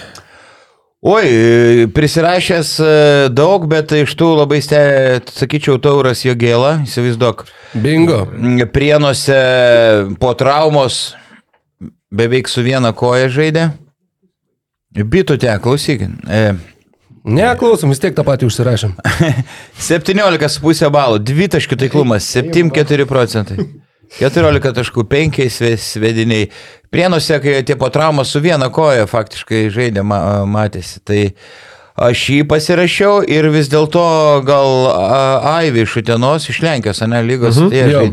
Oi, 1.06 1.88
prisirašęs 1.94 2.70
e, 2.82 2.86
daug, 3.30 3.68
bet 3.70 3.92
iš 3.94 4.16
tų 4.18 4.32
labai, 4.40 4.58
ste, 4.66 4.80
sakyčiau, 5.30 5.78
tauras 5.78 6.24
jo 6.26 6.34
gėlą, 6.34 6.80
įsivaizduok. 6.88 7.44
Bingo. 7.78 8.24
Prienuose 8.74 9.38
po 10.18 10.32
traumos 10.34 11.14
beveik 12.10 12.50
su 12.50 12.66
viena 12.66 12.90
koja 12.98 13.30
žaidė. 13.30 13.68
Bitutė, 14.98 15.54
klausykit. 15.62 16.26
E, 16.26 16.56
Neklausom, 17.26 17.94
vis 17.94 18.02
tiek 18.02 18.18
tą 18.18 18.26
patį 18.26 18.50
užsirašėm. 18.50 18.98
17,5 19.92 20.90
balų, 20.94 21.22
2 21.22 21.52
taškų 21.60 21.78
taiklumas, 21.86 22.34
7,4 22.34 23.06
procentai. 23.10 23.70
14 24.20 24.76
taškų 24.80 25.06
5 25.12 25.40
svediniai. 25.82 26.50
Prienuose, 26.94 27.40
kai 27.44 27.60
tie 27.68 27.76
po 27.80 27.90
traumos 27.92 28.32
su 28.32 28.40
viena 28.44 28.70
koja 28.74 29.08
faktiškai 29.10 29.66
žaidė, 29.74 30.04
ma, 30.08 30.20
matėsi. 30.48 31.02
Tai 31.04 31.20
aš 32.08 32.24
jį 32.32 32.42
pasirašiau 32.52 33.24
ir 33.32 33.50
vis 33.52 33.70
dėlto 33.72 34.06
gal 34.48 34.90
Aivi 35.56 35.84
iš 35.84 35.98
Utenos, 36.02 36.48
iš 36.52 36.62
Lenkijos, 36.64 37.04
ne 37.10 37.22
lygos, 37.26 37.60
mhm, 37.60 37.74
tai 37.74 37.84
jo. 37.92 38.06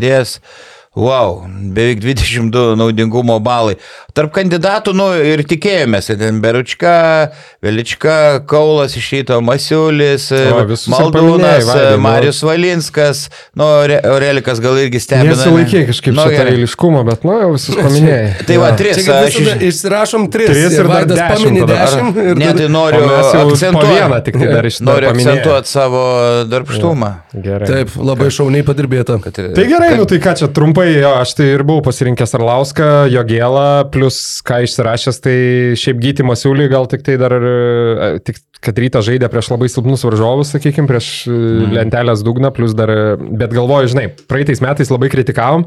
Wow, 0.96 1.46
beveik 1.72 2.00
22 2.04 2.74
naudingumo 2.76 3.38
balai. 3.40 3.78
Tarp 4.12 4.28
kandidatų, 4.36 4.92
nu 4.92 5.06
ir 5.24 5.40
tikėjomės, 5.48 6.10
ten 6.20 6.42
Beručka, 6.44 7.30
Velička, 7.64 8.42
Kaulas 8.44 8.92
iš 9.00 9.06
ryto, 9.14 9.38
Masiulis, 9.40 10.26
ir 10.36 10.50
Maldūnas, 10.92 11.64
Vaidai, 11.64 11.94
nu. 11.96 12.02
Marius 12.04 12.42
Valinskas, 12.44 13.22
nu, 13.56 13.68
Re- 13.88 14.02
Aurelikas 14.04 14.60
gal 14.60 14.76
irgi 14.82 15.00
stebina. 15.00 15.32
Nesilaikė 15.32 15.86
kažkaip 15.88 16.12
Nu, 16.18 16.26
šitą 16.28 16.44
eiliškumą, 16.52 17.06
bet, 17.08 17.24
nu, 17.24 17.38
jau 17.40 17.48
visus 17.54 17.78
paminėjai. 17.80 18.28
Tai 18.50 18.58
va, 18.60 18.68
Jo. 18.74 18.76
tris. 18.82 19.00
Čia 19.00 19.16
aš 19.30 19.38
iš- 19.40 19.64
išsirašom 19.70 20.28
tris. 20.36 20.52
Tris 20.52 20.76
ir 20.76 20.92
dar 20.92 21.08
dešimt 21.08 21.64
dešimt. 21.72 22.20
ir 22.26 22.42
Ne, 22.42 22.52
tai 22.60 22.68
noriu 22.68 23.08
akcentuoti. 23.16 24.20
tik 24.28 24.36
tai 24.42 24.52
dar 24.52 24.68
iš 24.68 24.82
Noriu 24.84 25.08
akcentuoti 25.14 25.72
savo 25.72 26.04
darbštumą. 26.52 27.10
Gerai. 27.48 27.72
Taip, 27.72 27.96
labai 27.96 28.28
šauniai 28.28 28.68
padirbėta. 28.68 29.16
Tai 29.32 29.66
gerai, 29.72 29.94
nu 29.96 30.04
tai 30.04 30.20
ką 30.20 30.36
čia 30.36 30.52
trumpai, 30.52 30.81
jo, 30.86 31.10
aš 31.20 31.34
tai 31.38 31.48
ir 31.54 31.62
buvau 31.66 31.82
pasirinkęs 31.86 32.36
Arlauską, 32.38 32.88
Jogėlą, 33.12 33.90
plus 33.92 34.16
ką 34.46 34.62
išsirašęs, 34.66 35.18
tai 35.24 35.36
šiaip 35.78 36.00
gyti 36.02 36.26
Masiulį 36.26 36.68
gal 36.72 36.88
tik 36.90 37.04
tai 37.06 37.18
dar, 37.20 37.34
e, 37.34 38.08
tik 38.24 38.40
kad 38.62 38.78
rytą 38.78 39.00
žaidė 39.02 39.26
prieš 39.30 39.48
labai 39.50 39.66
silpnus 39.72 40.04
varžovus, 40.06 40.52
sakykime, 40.54 40.86
prieš 40.86 41.08
mm. 41.26 41.72
lentelės 41.74 42.22
dugną, 42.22 42.52
plus 42.54 42.76
dar, 42.78 42.92
e, 42.94 43.16
bet 43.40 43.54
galvoju, 43.54 43.90
žinai, 43.90 44.06
praeitais 44.30 44.62
metais 44.62 44.92
labai 44.92 45.10
kritikavom, 45.12 45.66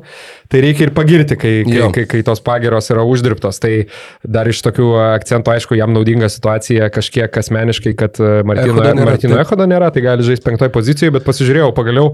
tai 0.51 0.63
reikia 0.63 0.87
ir 0.87 0.93
pagirti, 0.95 1.35
kai, 1.39 1.53
kai, 1.67 1.75
Jo. 1.75 1.91
kai, 1.95 2.07
kai 2.11 2.23
tos 2.25 2.39
pagiros 2.45 2.87
yra 2.93 3.03
uždirbtos. 3.03 3.59
Tai 3.63 3.73
dar 4.23 4.47
iš 4.47 4.63
tokių 4.63 4.89
akcentų, 5.09 5.55
aišku, 5.57 5.75
jam 5.79 5.91
naudinga 5.95 6.31
situacija 6.31 6.87
kažkiek 6.95 7.41
asmeniškai, 7.43 7.97
kad 7.99 8.19
Martino, 8.47 8.79
Echodo 8.79 8.89
nėra, 8.91 9.11
Martino. 9.11 9.39
Echodo 9.43 9.69
nėra, 9.75 9.91
tai 9.91 10.05
gali 10.05 10.27
žaisti 10.27 10.47
penktoj 10.47 10.71
pozicijoje, 10.75 11.17
bet 11.19 11.27
pasižiūrėjau 11.27 11.71
pagaliau. 11.75 12.13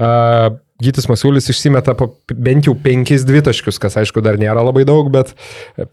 Uh, 0.00 0.56
Gytis 0.82 1.06
Masiulis 1.10 1.46
išsimeta 1.52 1.94
bent 2.34 2.66
jau 2.68 2.74
penkis 2.78 3.24
dvitaškius, 3.28 3.78
kas 3.82 3.96
aišku 4.02 4.22
dar 4.24 4.38
nėra 4.40 4.64
labai 4.66 4.82
daug, 4.88 5.08
bet 5.14 5.32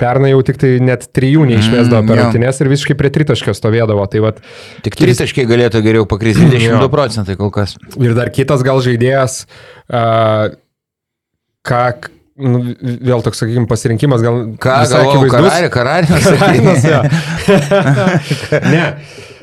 pernai 0.02 0.32
jau 0.34 0.41
tik 0.48 0.57
tai 0.61 0.76
net 0.84 1.07
trijų 1.16 1.45
neišmėsdavo 1.49 2.02
Mm, 2.03 2.07
per 2.10 2.18
jo. 2.20 2.24
rungtynės 2.26 2.61
ir 2.64 2.70
visiškai 2.72 2.95
prie 2.99 3.11
tritaškio 3.14 3.53
stovėdavo. 3.57 4.06
Tai 4.10 4.24
vat, 4.28 4.41
Tik 4.86 4.95
tritaškiai 4.99 5.45
galėtų 5.49 5.82
geriau 5.86 6.07
pakristi 6.10 6.48
22 6.49 6.90
procentai 6.94 7.36
kol 7.40 7.52
kas. 7.53 7.76
ir 7.99 8.16
dar 8.18 8.32
kitas 8.34 8.64
gal 8.66 8.82
žaidėjas, 8.86 9.44
uh, 9.91 10.53
ką, 11.68 11.82
nu, 12.40 12.61
vėl 12.82 13.22
toks, 13.26 13.41
sakykime, 13.44 13.68
pasirinkimas 13.70 14.24
gal... 14.26 14.38
Ką 14.61 14.78
kararį, 15.74 16.22
Kainos, 16.40 16.84
kararį. 16.88 16.90
jo. 16.90 17.02
ne. 18.74 18.86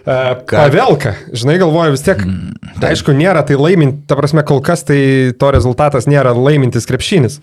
Pavelka, 0.06 1.16
žinai, 1.34 1.56
galvoju 1.58 1.96
vis 1.96 2.04
tiek, 2.06 2.20
mm, 2.22 2.76
tai 2.78 2.92
aišku, 2.94 3.14
nėra 3.16 3.42
tai 3.46 3.56
laiminti, 3.58 4.04
ta 4.06 4.14
prasme, 4.18 4.44
kol 4.46 4.60
kas 4.64 4.86
tai 4.86 5.00
to 5.34 5.50
rezultatas 5.50 6.06
nėra 6.06 6.30
laimintis 6.36 6.86
krepšinis. 6.86 7.40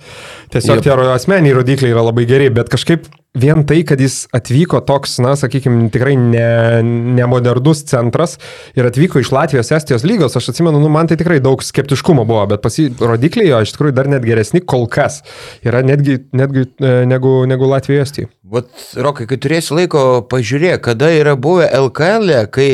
Tiesiog 0.53 0.80
Jep. 0.80 0.85
tie 0.85 1.10
asmeniai 1.11 1.57
rodikliai 1.57 1.91
yra 1.91 2.06
labai 2.07 2.23
geri, 2.30 2.48
bet 2.53 2.72
kažkaip 2.72 3.10
vien 3.34 3.64
tai, 3.65 3.80
kad 3.88 4.01
jis 4.01 4.27
atvyko 4.35 4.80
toks, 4.85 5.15
na, 5.23 5.34
sakykime, 5.38 5.88
tikrai 5.93 6.14
ne, 6.19 6.84
nemodernus 7.18 7.81
centras 7.89 8.38
ir 8.77 8.85
atvyko 8.85 9.22
iš 9.23 9.31
Latvijos, 9.34 9.72
Estijos 9.73 10.05
lygos, 10.05 10.38
aš 10.38 10.51
atsimenu, 10.53 10.81
nu, 10.81 10.91
man 10.93 11.10
tai 11.10 11.18
tikrai 11.18 11.39
daug 11.41 11.64
skeptiškumo 11.65 12.27
buvo, 12.30 12.43
bet 12.51 12.61
pasi, 12.65 12.91
rodikliai 13.01 13.49
jo 13.49 13.61
iš 13.65 13.73
tikrųjų 13.73 13.95
dar 13.97 14.10
net 14.11 14.26
geresni 14.27 14.61
kol 14.61 14.85
kas. 14.91 15.23
Yra 15.65 15.81
netgi, 15.85 16.19
netgi 16.35 16.68
e, 16.77 16.93
negu, 17.10 17.39
negu 17.49 17.72
Latvijoje, 17.72 18.05
Estijoje. 18.05 18.31
Vat, 18.53 18.69
Rokai, 19.01 19.26
kai 19.30 19.39
turėsi 19.41 19.73
laiko, 19.80 20.03
pažiūrėk, 20.30 20.84
kada 20.91 21.10
yra 21.15 21.34
buvę 21.34 21.72
LKL, 21.80 22.30
-e, 22.30 22.45
kai 22.53 22.69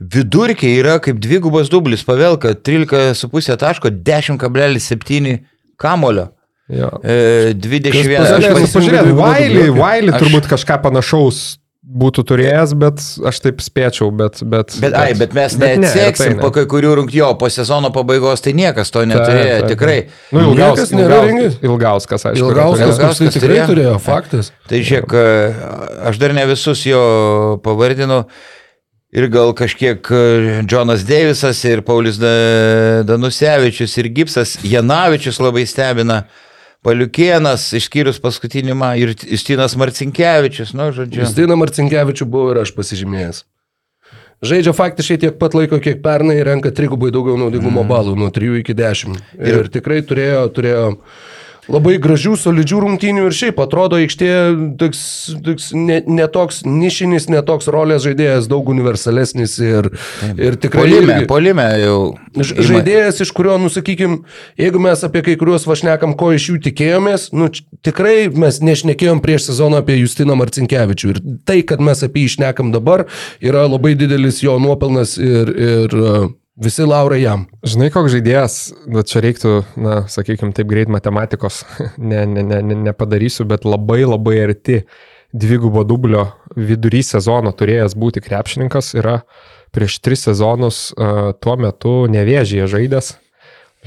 vidurkiai 0.00 0.78
yra 0.80 0.96
kaip 1.04 1.20
dvigubas 1.20 1.68
dublis, 1.68 2.06
pavelka 2.06 2.54
13,5 2.54 3.60
taško, 3.60 3.92
10,7 3.92 5.38
kamulio. 5.76 6.30
Jo. 6.68 6.90
E, 7.02 7.54
21. 7.56 8.18
Kas 8.18 8.76
Aš 8.76 8.90
dublį. 8.92 9.70
Vailį 9.78 10.12
Aš- 10.12 10.20
turbūt 10.20 10.50
kažką 10.50 10.82
panašaus 10.84 11.56
būtų 11.88 12.20
turėjęs, 12.28 12.72
bet 12.76 13.00
aš 13.30 13.38
taip 13.40 13.62
spėčiau, 13.64 14.10
bet... 14.12 14.42
Bet, 14.44 14.74
Bet, 14.82 14.92
ai, 14.92 15.14
bet 15.16 15.32
mes 15.32 15.54
bet 15.56 15.78
ne, 15.78 15.86
neatseksim 15.86 16.34
tai 16.34 16.42
po 16.42 16.50
kai 16.52 16.66
kurių 16.68 16.90
rungtynių, 16.98 17.30
po 17.40 17.48
sezono 17.48 17.88
pabaigos 17.94 18.42
tai 18.44 18.52
niekas 18.52 18.92
to 18.92 19.06
neturėjo, 19.08 19.62
tikrai. 19.70 19.94
Nu, 20.28 20.42
ilgaus, 20.50 20.76
Niekas 20.76 20.92
nėra 20.92 21.06
ilgaus, 21.22 21.30
rengęs. 21.30 21.56
ilgauskas, 21.64 22.26
aišku. 22.28 22.42
Ilgauskas, 22.44 22.90
koks 22.90 22.98
tai 23.00 23.08
Ilgauskas 23.08 23.38
tikrai 23.38 23.54
turėjo. 23.54 23.66
turėjo, 23.70 23.94
faktas. 24.04 24.50
Tai 24.68 24.80
žiūrėk, 24.90 25.14
e, 25.16 25.70
aš 26.12 26.20
dar 26.20 26.34
ne 26.36 26.44
visus 26.50 26.82
jo 26.84 27.00
pavardinu. 27.64 28.20
Ir 29.16 29.30
gal 29.32 29.54
kažkiek 29.56 30.10
e, 30.12 30.20
Jonas 30.68 31.06
Deivisas, 31.08 31.62
ir 31.64 31.80
Paulius 31.88 32.20
Da- 32.20 33.00
Danusevičius, 33.08 33.96
ir 34.02 34.10
Gipsas, 34.12 34.58
Janavičius 34.60 35.40
labai 35.40 35.64
stebina. 35.64 36.26
Paliukienas, 36.86 37.66
išskyrus 37.74 38.20
paskutinį 38.22 38.76
ir 39.02 39.14
Justinas 39.26 39.74
Marcinkievičius, 39.78 40.74
nu, 40.78 40.92
žodžiu. 40.94 41.24
Justiną 41.24 41.56
Marcinkievičių 41.58 42.26
buvo 42.30 42.52
ir 42.54 42.62
aš 42.62 42.74
pasižymėjęs. 42.76 43.42
Žaidžia 44.46 44.70
faktiškai 44.70 45.16
tiek 45.18 45.38
pat 45.40 45.56
laiko, 45.58 45.80
kiek 45.82 45.98
pernai 46.04 46.36
renka 46.46 46.70
trigubai 46.70 47.10
daugiau 47.10 47.34
naudingumo 47.40 47.82
balų, 47.88 48.14
nuo 48.20 48.28
3 48.30 48.60
iki 48.60 48.76
10. 48.78 49.18
Ir, 49.40 49.64
ir 49.64 49.70
tikrai 49.74 49.98
turėjo, 50.06 50.44
turėjo 50.54 50.84
labai 51.72 51.96
gražių, 52.02 52.34
solidžių 52.40 52.80
rungtynių 52.84 53.26
ir 53.28 53.36
šiaip 53.36 53.60
atrodo 53.62 53.98
aikštė 54.00 54.30
toks, 54.80 55.00
toks 55.44 55.68
ne, 55.76 56.00
ne 56.06 56.26
toks 56.32 56.62
nišinis, 56.66 57.28
ne 57.32 57.42
toks 57.46 57.68
rolės 57.72 58.04
žaidėjas, 58.06 58.48
daug 58.50 58.70
universalesnis 58.72 59.58
ir, 59.62 59.90
ir 60.34 60.58
tikrai... 60.60 60.86
Polime, 60.86 61.18
irgi- 61.18 61.28
polime 61.30 61.66
jau. 61.82 61.98
Žaidėjas, 62.38 63.20
iš 63.24 63.32
kurio, 63.36 63.58
nusakykim, 63.60 64.22
jeigu 64.60 64.82
mes 64.82 65.04
apie 65.06 65.24
kai 65.26 65.36
kuriuos 65.40 65.68
vašnekam, 65.68 66.16
ko 66.18 66.32
iš 66.36 66.50
jų 66.52 66.58
tikėjomės, 66.68 67.28
nu, 67.36 67.50
tikrai 67.86 68.16
mes 68.32 68.62
nešnekėjom 68.64 69.22
prieš 69.24 69.50
sezoną 69.50 69.82
apie 69.84 70.00
Justiną 70.00 70.38
Marcinkievičių. 70.40 71.14
Ir 71.14 71.22
tai, 71.48 71.60
kad 71.68 71.84
mes 71.84 72.04
apie 72.06 72.26
jį 72.26 72.38
šnekam 72.38 72.72
dabar, 72.74 73.06
yra 73.44 73.66
labai 73.68 73.94
didelis 73.98 74.42
jo 74.44 74.56
nuopelnas 74.62 75.18
ir, 75.20 75.52
ir 75.52 75.98
visi 76.58 76.86
laurai 76.86 77.20
jam. 77.22 77.46
Žinai, 77.66 77.90
koks 77.94 78.14
žaidėjas, 78.16 78.56
bet 78.90 79.10
čia 79.10 79.22
reiktų, 79.24 79.52
na, 79.80 80.00
sakykime, 80.10 80.54
taip 80.56 80.70
greit 80.70 80.90
matematikos 80.92 81.62
ne, 82.10 82.24
ne, 82.26 82.42
ne, 82.42 82.62
ne, 82.62 82.80
nepadarysiu, 82.88 83.46
bet 83.48 83.68
labai 83.68 84.02
labai 84.06 84.40
arti 84.48 84.82
dvigubo 85.32 85.84
dublio 85.84 86.30
vidury 86.56 87.02
sezono 87.04 87.52
turėjęs 87.52 87.94
būti 87.98 88.22
krepšininkas 88.24 88.94
yra 88.96 89.20
prieš 89.76 89.98
tris 90.00 90.22
sezonus 90.24 90.88
uh, 90.96 91.34
tuo 91.36 91.58
metu 91.60 92.06
nevėžyje 92.08 92.68
žaidęs 92.72 93.10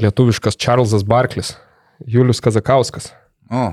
lietuviškas 0.01 0.55
Čarlzas 0.55 1.03
Barklis, 1.03 1.55
Julius 2.07 2.39
Kazakauskas. 2.41 3.11
O, 3.51 3.71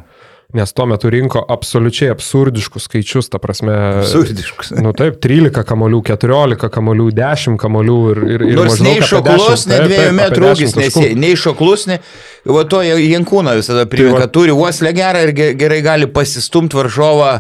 Nes 0.56 0.70
tuo 0.72 0.86
metu 0.88 1.10
rinko 1.12 1.42
absoliučiai 1.52 2.08
absurdiškus 2.08 2.86
skaičius, 2.88 3.26
ta 3.28 3.36
prasme. 3.38 3.74
absurdiškus. 4.00 4.70
Nu 4.80 4.94
taip, 4.96 5.18
13 5.20 5.60
kamolių, 5.68 5.98
14 6.08 6.70
kamolių, 6.72 7.10
10 7.18 7.58
kamolių 7.60 7.96
ir... 8.14 8.20
ir, 8.32 8.44
ir 8.54 8.56
Nors 8.56 8.78
nei 8.80 9.02
šoklus, 9.04 9.66
10, 9.66 9.74
nei 9.74 9.82
dviejų 9.90 10.14
metrų 10.16 10.48
10 10.54 10.80
ūgis, 10.80 10.96
nei, 11.20 11.34
šoklus, 11.36 11.84
nei... 11.92 12.00
Va 12.48 12.64
to 12.64 12.80
Jankūną 12.80 13.58
visada 13.60 13.84
primena, 13.84 14.14
Tai 14.14 14.16
va- 14.16 14.24
kad 14.24 14.32
turi 14.38 14.56
uoslę 14.56 14.94
gerą 14.96 15.26
ir 15.28 15.34
ge- 15.36 15.52
gerai 15.60 15.82
gali 15.84 16.08
pasistumti 16.16 16.80
varžovą 16.80 17.34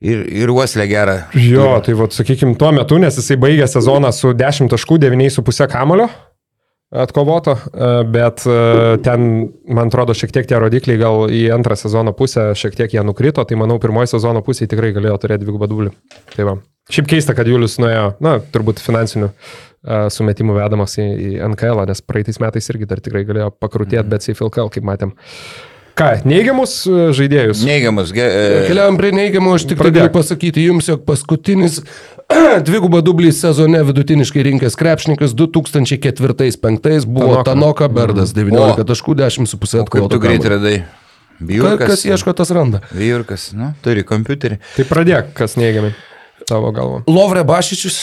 ir, 0.00 0.24
ir 0.32 0.56
uoslę 0.56 0.88
gerą. 0.88 1.18
Jo, 1.36 1.68
tai 1.84 1.92
vad, 2.00 2.16
sakykime, 2.16 2.56
tuo 2.56 2.72
metu, 2.72 2.96
nes 3.02 3.20
jisai 3.20 3.36
baigė 3.44 3.68
sezoną 3.68 4.08
su 4.16 4.32
10 4.32 4.72
taškų, 4.72 5.02
9,5 5.04 5.68
kamulio 5.76 6.08
atkovoto, 6.92 7.56
e, 7.56 8.04
bet 8.04 8.44
e, 8.46 8.98
ten, 9.04 9.48
man 9.68 9.88
atrodo, 9.88 10.14
šiek 10.16 10.34
tiek 10.34 10.48
tie 10.48 10.58
rodikliai 10.60 11.00
gal 11.00 11.24
į 11.32 11.46
antrą 11.54 11.76
sezono 11.78 12.12
pusę 12.16 12.50
šiek 12.58 12.76
tiek 12.76 12.92
jie 12.92 13.04
nukrito, 13.06 13.44
tai 13.48 13.56
manau, 13.60 13.78
pirmoji 13.82 14.12
sezono 14.12 14.44
pusė 14.44 14.68
tikrai 14.70 14.92
galėjo 14.96 15.16
turėti 15.22 15.46
dvigubą 15.46 15.70
dublį. 15.72 15.94
Tai 16.34 16.48
va. 16.50 16.56
Šiaip 16.92 17.08
keista, 17.08 17.34
kad 17.38 17.48
Julius 17.48 17.78
nuėjo, 17.80 18.12
na, 18.24 18.36
turbūt 18.52 18.82
finansinių 18.84 19.30
e, 19.30 19.34
sumetimų 20.12 20.58
vedamas 20.58 20.98
į, 21.00 21.08
į 21.08 21.34
NKL, 21.52 21.84
nes 21.88 22.04
praeitais 22.04 22.40
metais 22.42 22.68
irgi 22.74 22.88
dar 22.90 23.00
tikrai 23.04 23.24
galėjo 23.28 23.52
pakrutėti, 23.62 24.08
bet 24.12 24.28
į 24.28 24.36
FLKL, 24.36 24.72
kaip 24.76 24.88
matėm. 24.88 25.16
Ką, 26.02 26.08
neigiamus 26.26 26.72
e, 26.90 27.12
žaidėjus? 27.14 27.60
Neigiamas. 27.66 28.10
Ge, 28.14 28.24
e, 28.26 28.62
Keliavam 28.66 28.96
prie 28.98 29.12
neigiamų, 29.14 29.52
aš 29.54 29.66
tik 29.70 29.78
tai 29.78 29.92
galiu 29.94 30.10
pasakyti 30.14 30.64
jums, 30.66 30.88
jog 30.90 31.04
paskutinis 31.06 31.78
dvigubą 32.66 33.02
dublį 33.06 33.30
sezone 33.36 33.78
vidutiniškai 33.86 34.42
rinkęs 34.48 34.74
krepšininkas 34.80 35.36
2004-2005 35.38 37.06
buvo 37.06 37.38
Tanoka. 37.42 37.44
Tanoka 37.52 37.88
Berdas, 37.92 38.34
19 38.34 38.82
O. 38.82 38.88
taškų, 38.88 39.14
10,5 39.22 39.54
kaip 39.62 39.86
atkovoto. 39.86 40.16
tu 40.16 40.20
greit 40.26 40.44
radai? 40.50 40.76
Ka- 40.82 41.46
Vijurkas. 41.46 41.88
Kas 41.90 42.04
ieško, 42.06 42.32
tas 42.38 42.50
randa. 42.54 42.82
Vijurkas, 42.94 43.48
nu, 43.58 43.72
turi 43.82 44.04
kompiuterį. 44.06 44.60
Tai 44.76 44.84
pradėk, 44.86 45.32
kas 45.38 45.56
neigiamai 45.58 45.90
tavo 46.46 46.70
galvo. 46.74 47.00
Lovre 47.10 47.42
Bašičius, 47.46 47.96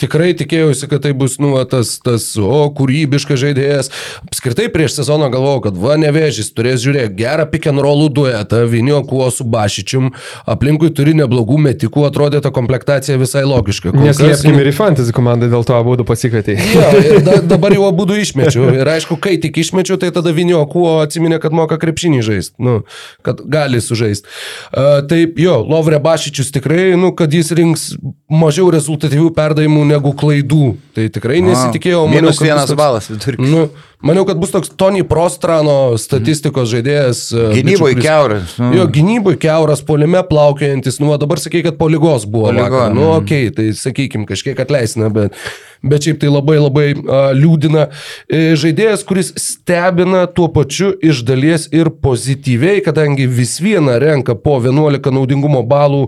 tikrai 0.00 0.32
tikėjausi, 0.38 0.88
kad 0.90 1.04
tai 1.04 1.12
bus, 1.16 1.36
nu, 1.42 1.52
tas, 1.70 1.96
tas, 2.04 2.26
o, 2.40 2.64
kūrybiškas 2.76 3.40
žaidėjas. 3.40 3.90
Apskritai 4.28 4.68
prieš 4.72 4.98
sezoną 5.00 5.30
galvojau, 5.32 5.64
kad 5.68 5.78
va, 5.80 5.98
nevėžys 6.00 6.52
turės 6.56 6.82
žiūrėti 6.84 7.16
gerą 7.18 7.46
pick 7.50 7.68
and 7.70 7.82
rollų 7.84 8.10
duetą, 8.14 8.64
Vinio 8.70 9.02
kuo 9.08 9.28
su 9.34 9.46
Bašičium, 9.48 10.10
aplinkui 10.50 10.90
turi 10.94 11.16
neblogų 11.18 11.58
metikų, 11.68 12.06
atrodė 12.08 12.40
ta 12.44 12.52
komplektacija 12.54 13.18
visai 13.20 13.44
logiška. 13.48 13.92
Kas, 13.94 14.04
Neslėpkim 14.08 14.56
nu, 14.56 14.62
ir 14.62 14.70
į 14.72 14.74
fantasy 14.76 15.14
komandą, 15.16 15.50
dėl 15.52 15.66
to 15.66 15.76
abu 15.76 15.96
pasikvietė. 16.06 16.56
Ir 17.04 17.20
da, 17.24 17.38
dabar 17.54 17.74
jau 17.76 17.88
abu 17.88 18.06
išmečiau. 18.14 18.68
Ir 18.74 18.88
aišku, 18.96 19.18
kai 19.22 19.36
tik 19.42 19.58
išmečiau, 19.62 19.98
tai 20.00 20.10
tada 20.14 20.32
Vinio 20.34 20.62
kuo 20.70 20.98
atsiminė, 21.02 21.38
kad 21.42 21.54
moka 21.56 21.78
krepšinį 21.80 22.22
žaisti. 22.24 22.54
Nu, 22.64 22.80
kad 23.26 23.42
gali 23.50 23.80
sužaisti. 23.84 24.28
Uh, 24.70 25.00
taip, 25.10 25.38
jo, 25.40 25.60
Lovre 25.66 26.00
Bašičius 26.02 26.52
tikrai, 26.54 26.92
nu, 27.00 27.12
kad 27.16 27.32
jis 27.34 27.52
rinks 27.56 27.86
mažiau 28.30 28.70
rezultatyvių 28.72 29.30
perdavimų 29.36 29.84
negu 29.88 30.12
klaidų. 30.16 30.74
Tai 30.96 31.08
tikrai 31.12 31.42
nesitikėjau. 31.44 32.04
Minus 32.10 32.40
vienas 32.42 32.72
balas 32.78 33.10
vidurkis. 33.12 33.50
Nu, 33.50 33.68
maniau, 34.04 34.24
kad 34.28 34.38
bus 34.40 34.52
toks 34.52 34.70
Tony 34.76 35.02
Prostrano 35.08 35.96
statistikos 36.00 36.68
žaidėjas. 36.70 37.20
e, 37.32 37.46
Gynyboje 37.56 37.96
keuras. 37.98 38.56
nu. 38.60 38.72
Jo, 38.76 38.86
gynyboje 38.92 39.38
keuras, 39.42 39.82
polime 39.82 40.22
plaukiojantis, 40.28 41.00
nu, 41.00 41.12
dabar 41.18 41.40
sakai, 41.40 41.62
kad 41.66 41.78
polygos 41.80 42.26
buvo. 42.26 42.52
Po 42.52 42.52
Vakar. 42.52 42.64
ligos, 42.64 42.94
Nu, 42.94 43.08
mhm. 43.08 43.24
okei, 43.24 43.48
okay, 43.48 43.54
tai 43.54 43.72
sakykim, 43.72 44.26
kažkiek 44.28 44.60
atleisina, 44.60 45.08
bet, 45.08 45.34
bet 45.82 46.04
šiaip 46.04 46.20
tai 46.20 46.30
labai 46.32 46.58
labai 46.60 46.86
uh, 46.94 47.32
liūdina. 47.34 47.88
E, 48.28 48.44
Žaidėjas, 48.60 49.06
kuris 49.08 49.32
stebina 49.40 50.26
tuo 50.26 50.48
pačiu 50.52 50.92
iš 51.02 51.24
dalies 51.24 51.68
ir 51.72 51.90
pozityviai, 51.90 52.84
kadangi 52.84 53.26
vis 53.26 53.56
viena 53.64 53.98
renka 53.98 54.36
po 54.36 54.60
11 54.60 55.10
naudingumo 55.10 55.64
balų, 55.66 56.06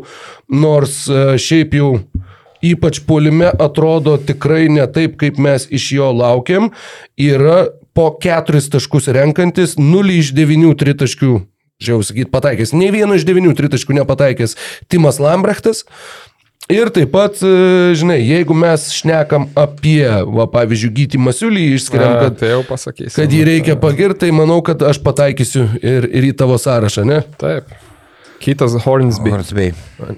nors 0.53 1.05
uh, 1.09 1.35
šiaip 1.41 1.75
jau 1.81 1.91
ypač 2.65 3.01
polime 3.07 3.51
atrodo 3.59 4.17
tikrai 4.19 4.67
ne 4.73 4.87
taip, 4.91 5.17
kaip 5.21 5.41
mes 5.43 5.67
iš 5.71 5.91
jo 5.99 6.11
laukiam, 6.13 6.71
yra 7.17 7.67
po 7.97 8.11
keturis 8.21 8.69
taškus 8.73 9.11
renkantis 9.17 9.77
0 9.81 10.21
iš 10.21 10.33
9 10.37 10.77
tritaškių, 10.83 11.33
žiau 11.83 12.05
sakyti, 12.05 12.31
pataikęs, 12.33 12.77
nei 12.77 12.93
vieno 12.95 13.17
iš 13.17 13.27
9 13.29 13.57
tritaškių 13.59 14.01
nepataikęs 14.03 14.57
Timas 14.93 15.21
Lambrechtas. 15.23 15.87
Ir 16.73 16.89
taip 16.91 17.13
pat, 17.13 17.39
e, 17.47 17.95
žinai, 17.95 18.17
jeigu 18.27 18.55
mes 18.59 18.89
šnekam 18.91 19.45
apie, 19.55 20.03
va, 20.35 20.49
pavyzdžiui, 20.51 20.91
Gyti 20.97 21.21
Masiulį, 21.23 21.67
išskiriam, 21.77 22.17
kad, 22.25 22.41
tai 22.41 22.49
jau 22.57 22.65
pasakysiu. 22.67 23.15
kad 23.21 23.37
jį 23.37 23.45
reikia 23.47 23.77
pagirti, 23.79 24.25
tai 24.25 24.33
manau, 24.35 24.59
kad 24.67 24.83
aš 24.83 24.99
pataikysiu 25.05 25.63
ir, 25.79 26.09
ir 26.11 26.27
į 26.27 26.35
tavo 26.41 26.59
sąrašą, 26.59 27.07
ne? 27.07 27.21
Taip. 27.39 27.71
Kitas 28.43 28.75
Hornsby. 28.83 29.31
Hornsby. 29.31 29.69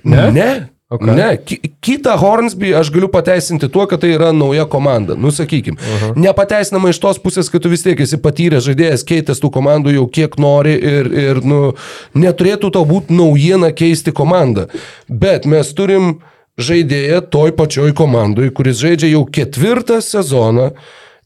Ne? 0.09 0.25
Ne. 0.33 0.49
Okay. 0.89 1.15
Ne, 1.15 1.37
ki- 1.37 1.61
kitą 1.85 2.15
Hornsby 2.17 2.71
aš 2.73 2.89
galiu 2.89 3.11
pateisinti 3.13 3.69
tuo, 3.69 3.85
kad 3.87 4.01
tai 4.01 4.15
yra 4.15 4.31
nauja 4.33 4.65
komanda. 4.65 5.13
Nu, 5.21 5.29
sakykim, 5.31 5.77
uh 5.77 6.03
-huh. 6.03 6.15
nepateisinama 6.17 6.89
iš 6.89 6.99
tos 6.99 7.19
pusės, 7.21 7.51
kad 7.53 7.63
tu 7.63 7.69
vis 7.69 7.83
tiek 7.83 8.01
esi 8.01 8.17
patyręs 8.17 8.65
žaidėjas, 8.65 9.05
keitęs 9.05 9.43
tų 9.43 9.51
komandų 9.53 9.93
jau 9.93 10.07
kiek 10.09 10.39
nori 10.39 10.73
ir, 10.73 11.13
ir 11.13 11.45
nu, 11.45 11.75
neturėtų 12.15 12.73
tau 12.73 12.85
būti 12.89 13.13
naujiena 13.13 13.71
keisti 13.73 14.13
komandą. 14.13 14.67
Bet 15.09 15.45
mes 15.45 15.75
turim 15.75 16.21
žaidėją 16.59 17.21
toj 17.31 17.53
pačioj 17.53 17.93
komandai, 17.93 18.49
kuris 18.51 18.81
žaidžia 18.81 19.13
jau 19.13 19.27
ketvirtą 19.27 20.01
sezoną. 20.01 20.71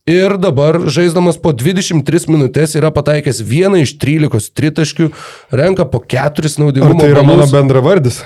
Ir 0.07 0.35
dabar, 0.39 0.81
žaisdamas 0.91 1.37
po 1.39 1.53
23 1.53 2.27
minutės, 2.27 2.75
yra 2.75 2.91
pataikęs 2.91 3.39
vieną 3.47 3.85
iš 3.87 3.95
13 4.03 4.51
tritaškių, 4.51 5.13
renka 5.53 5.85
po 5.85 6.01
4 6.03 6.51
Ar 6.51 6.59
naudingumo 6.59 7.01
tai 7.01 7.11
yra 7.11 7.23
mano 7.23 7.37
balus. 7.47 7.53
bendravardis? 7.53 8.25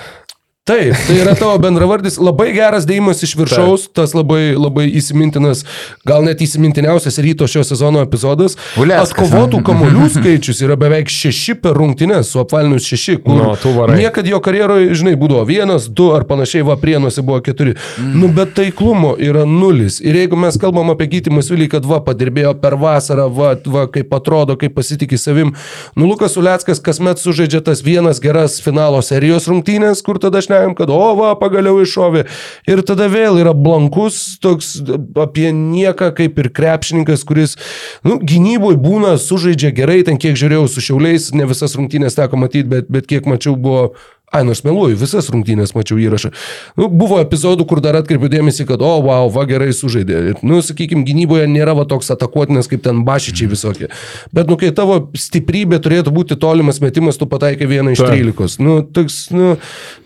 Taip, 0.67 0.95
tai 1.07 1.15
yra 1.21 1.31
tavo 1.39 1.55
bendravardis, 1.63 2.17
labai 2.19 2.49
geras 2.51 2.83
dėjimas 2.83 3.21
iš 3.23 3.37
viršaus, 3.39 3.85
Taip. 3.87 3.93
tas 4.01 4.11
labai, 4.11 4.51
labai 4.59 4.89
įsimintinas, 4.99 5.61
gal 6.07 6.25
net 6.27 6.41
įsimintiniausias 6.43 7.21
ryto 7.23 7.47
šio 7.47 7.61
sezono 7.63 8.01
epizodas. 8.03 8.57
Uleckas, 8.75 9.13
Atkovotų 9.13 9.61
kamolių 9.63 10.09
skaičius 10.17 10.59
yra 10.65 10.75
beveik 10.79 11.07
šeši 11.07 11.55
per 11.63 11.77
rungtynės, 11.79 12.33
su 12.33 12.41
apvalinius 12.41 12.89
šeši, 12.91 13.15
varai. 13.23 13.95
niekad 14.01 14.27
jo 14.27 14.41
karjeroje, 14.43 14.89
žinai, 14.99 15.13
būdavo 15.21 15.45
vienas, 15.47 15.85
du 15.87 16.09
ar 16.11 16.25
panašiai, 16.27 16.65
va 16.67 16.75
prienuose 16.81 17.23
buvo 17.23 17.39
keturi. 17.45 17.77
Mm. 17.95 18.19
Nu, 18.19 18.31
bet 18.35 18.51
taiklumo 18.59 19.13
yra 19.23 19.45
nulis. 19.47 20.01
Ir 20.03 20.19
jeigu 20.19 20.35
mes 20.35 20.59
kalbam 20.59 20.91
apie 20.91 21.07
Gytį 21.15 21.31
Masiulį, 21.37 21.69
kad 21.77 21.87
va, 21.87 22.01
padirbėjo 22.03 22.57
per 22.59 22.75
vasarą, 22.83 23.29
va, 23.31 23.53
va 23.55 23.85
kaip 23.95 24.11
atrodo, 24.19 24.59
kaip 24.59 24.75
pasitikė 24.75 25.15
savim, 25.21 25.55
nu, 25.95 26.11
Lukas 26.11 26.35
Uleckas 26.35 26.83
kasmet 26.83 27.23
sužaidžia 27.23 27.63
tas 27.71 27.85
vienas 27.87 28.19
geras 28.19 28.59
finalo 28.59 28.99
serijos 28.99 29.47
rungtynės, 29.47 30.03
kur 30.03 30.19
tada 30.19 30.43
šnekam, 30.57 30.75
kad 30.75 30.89
o, 30.89 31.15
va, 31.15 31.35
pagaliau 31.37 31.81
iššovė. 31.81 32.25
Ir 32.67 32.81
tada 32.85 33.07
vėl 33.07 33.39
yra 33.41 33.53
blankus, 33.53 34.37
toks 34.41 34.81
apie 35.15 35.51
nieką, 35.53 36.13
kaip 36.17 36.37
ir 36.39 36.49
krepšininkas, 36.49 37.23
kuris, 37.27 37.57
nu, 38.03 38.19
gynyboje 38.19 38.77
būna, 38.77 39.17
sužaidžia 39.17 39.71
gerai, 39.71 40.03
ten 40.03 40.17
kiek 40.17 40.37
žiūrėjau 40.37 40.67
su 40.67 40.81
šiauliais, 40.81 41.31
ne 41.33 41.47
visas 41.47 41.75
rungtynės 41.77 42.17
teko 42.17 42.37
matyti, 42.37 42.67
bet, 42.67 42.89
bet 42.89 43.07
kiek 43.07 43.27
mačiau 43.27 43.55
buvo 43.55 43.95
Ai, 44.27 44.41
nors 44.43 44.59
meluoju, 44.65 44.97
visas 44.99 45.29
rungtynės 45.31 45.71
mačiau 45.71 45.95
įrašą. 46.03 46.33
Nu, 46.75 46.89
buvo 46.91 47.15
epizodų, 47.23 47.63
kur 47.69 47.79
dar 47.79 47.95
atkreipiu 47.95 48.27
dėmesį, 48.27 48.65
kad, 48.67 48.81
o, 48.83 48.89
wow, 49.05 49.29
va 49.31 49.45
gerai 49.47 49.69
sužaidė. 49.71 50.17
Ir, 50.33 50.41
nu, 50.43 50.57
sakykime, 50.61 51.05
gynyboje 51.07 51.45
nėra 51.47 51.71
va 51.77 51.85
toks 51.87 52.11
atakuotinas 52.11 52.67
kaip 52.67 52.83
ten 52.83 53.05
bašičiai 53.07 53.47
visokie. 53.53 53.87
Bet, 54.35 54.49
nu, 54.51 54.57
kai 54.59 54.73
tavo 54.75 54.97
stiprybė 55.15 55.79
turėtų 55.79 56.11
būti 56.11 56.35
tolimas 56.43 56.81
metimas, 56.83 57.15
tu 57.15 57.23
pataikai 57.31 57.69
vieną 57.71 57.93
iš. 57.95 58.03
13. 58.03 58.59
Nu, 58.67 58.81
toks, 58.83 59.29
nu, 59.31 59.53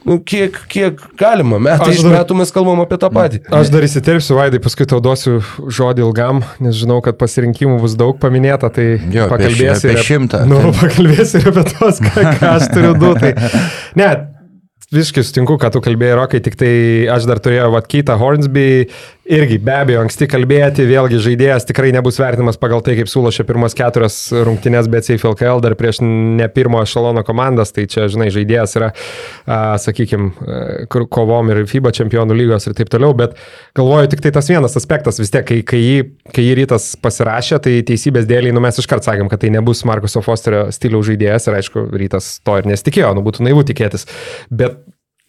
nu 0.06 0.19
kiek, 0.22 0.53
kiek 0.69 1.02
galima. 1.18 1.57
Metai 1.57 1.89
iš 1.98 2.06
metų 2.06 2.38
mes 2.43 2.53
kalbam 2.53 2.84
apie 2.85 3.02
tą 3.02 3.10
patį. 3.18 3.41
Aš 3.57 3.73
dar 3.73 3.89
įsiterpsiu, 3.89 4.38
Vaidai, 4.38 4.61
paskui 4.61 4.85
tau 4.85 5.02
duosiu 5.02 5.39
žodį 5.65 6.06
ilgam, 6.06 6.43
nes 6.61 6.77
žinau, 6.77 6.99
kad 7.02 7.18
pasirinkimų 7.18 7.81
bus 7.81 7.98
daug 7.98 8.22
paminėta, 8.22 8.69
tai 8.69 8.88
Jo, 9.10 9.26
pakalbėsiu. 9.34 9.89
apie 9.89 9.98
ir- 9.98 10.06
šimtą. 10.11 10.45
Nu, 10.45 10.61
pakalbėsiu 10.77 11.41
ir 11.41 11.52
apie 11.56 11.65
tos, 11.73 11.99
ką, 12.06 12.27
ką 12.38 12.53
aš 12.60 12.69
turiu 12.77 12.93
du. 13.02 13.14
Tai, 13.18 13.34
ne, 13.99 14.10
visiškai 14.89 15.23
sutinku, 15.27 15.57
ką 15.61 15.69
tu 15.73 15.81
kalbėjai, 15.83 16.17
Rokai, 16.19 16.41
tik 16.43 16.57
tai 16.59 16.73
aš 17.13 17.27
dar 17.29 17.41
turėjau 17.43 17.69
Vatkytą 17.75 18.17
Hornsby, 18.19 18.67
irgi 19.31 19.57
be 19.63 19.73
abejo 19.79 20.01
anksti 20.03 20.27
kalbėti, 20.27 20.83
vėlgi 20.89 21.19
žaidėjas 21.23 21.65
tikrai 21.69 21.93
nebus 21.95 22.17
vertinamas 22.19 22.59
pagal 22.59 22.83
tai, 22.83 22.97
kaip 22.99 23.07
sulošė 23.07 23.45
pirmas 23.47 23.75
keturias 23.77 24.17
rungtynės 24.35 24.89
BCF 24.91 25.29
LKL 25.31 25.63
dar 25.63 25.75
prieš 25.79 26.01
ne 26.03 26.47
pirmo 26.51 26.81
ešalono 26.83 27.23
komandas, 27.27 27.71
tai 27.71 27.85
čia, 27.91 28.09
žinai, 28.11 28.27
žaidėjas 28.33 28.75
yra, 28.79 28.91
sakykime, 29.81 30.85
kovom 30.91 31.53
ir 31.53 31.63
FIBA 31.71 31.93
čempionų 32.01 32.37
lygos 32.41 32.67
ir 32.67 32.75
taip 32.77 32.91
toliau, 32.91 33.15
bet 33.17 33.39
galvoju 33.77 34.11
tik 34.11 34.25
tai 34.25 34.35
tas 34.35 34.51
vienas 34.51 34.75
aspektas, 34.79 35.21
vis 35.21 35.31
tiek, 35.31 35.47
kai, 35.47 35.61
kai, 35.67 35.79
jį, 35.79 36.05
kai 36.35 36.47
jį 36.49 36.61
rytas 36.63 36.91
pasirašė, 37.01 37.61
tai 37.63 37.77
teisybės 37.87 38.27
dėliai, 38.27 38.55
nu 38.55 38.63
mes 38.63 38.83
iškart 38.83 39.07
sakėm, 39.07 39.31
kad 39.31 39.45
tai 39.45 39.53
nebus 39.55 39.85
Markuso 39.87 40.23
Fosterio 40.25 40.67
stiliaus 40.75 41.07
žaidėjas 41.07 41.47
ir 41.47 41.61
aišku, 41.61 41.87
rytas 42.03 42.33
to 42.43 42.59
ir 42.59 42.67
nesitikėjo, 42.67 43.15
nu 43.15 43.23
būtų 43.23 43.47
naivu 43.47 43.63
tikėtis, 43.71 44.09
bet 44.51 44.81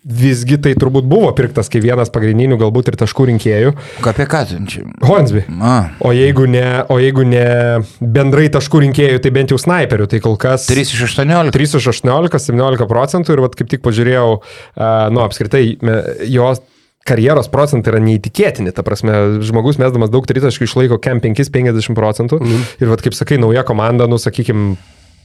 Visgi 0.03 0.57
tai 0.59 0.73
turbūt 0.75 1.07
buvo 1.07 1.29
pirktas 1.39 1.69
kaip 1.71 1.85
vienas 1.85 2.11
pagrindinių 2.11 2.57
galbūt 2.59 2.89
ir 2.91 2.97
taškų 2.99 3.29
rinkėjų. 3.31 3.75
Apie 4.11 4.25
ką 4.27 4.41
tu 4.51 4.57
čia? 4.67 4.83
Hornsby. 5.07 5.45
A, 5.63 5.77
O 6.03 6.11
jeigu, 6.11 6.49
ne, 6.51 6.83
o 6.91 6.97
jeigu 6.99 7.23
ne 7.23 7.45
bendrai 8.01 8.49
taškų 8.51 8.81
rinkėjų, 8.89 9.21
tai 9.23 9.31
bent 9.37 9.55
jau 9.55 9.61
snaiperių. 9.63 10.09
Tai 10.11 10.19
kol 10.25 10.35
kas 10.43 10.67
3 10.67 10.91
iš 10.91 11.05
18. 11.07 11.55
3 11.55 11.79
iš 11.79 11.87
18, 11.95 12.43
17 12.49 12.91
procentų 12.91 13.37
ir 13.37 13.45
vat, 13.45 13.55
kaip 13.59 13.71
tik 13.71 13.85
pažiūrėjau, 13.87 14.29
uh, 14.43 14.91
nu 15.15 15.23
apskritai, 15.23 15.63
jos 16.27 16.65
karjeros 17.07 17.51
procentai 17.53 17.95
yra 17.95 18.01
neįtikėtini. 18.03 18.75
Ta 18.75 18.83
prasme, 18.87 19.39
žmogus 19.47 19.79
mesdamas 19.79 20.11
daug 20.11 20.27
tritaškių 20.27 20.67
išlaiko 20.67 20.99
kem 21.03 21.23
5-50 21.23 21.95
procentų. 21.99 22.41
Mm. 22.43 22.67
Ir 22.83 22.91
vat, 22.91 23.07
kaip 23.07 23.15
sakai, 23.15 23.39
nauja 23.43 23.63
komanda, 23.67 24.11
nu 24.11 24.19
sakykime, 24.23 24.75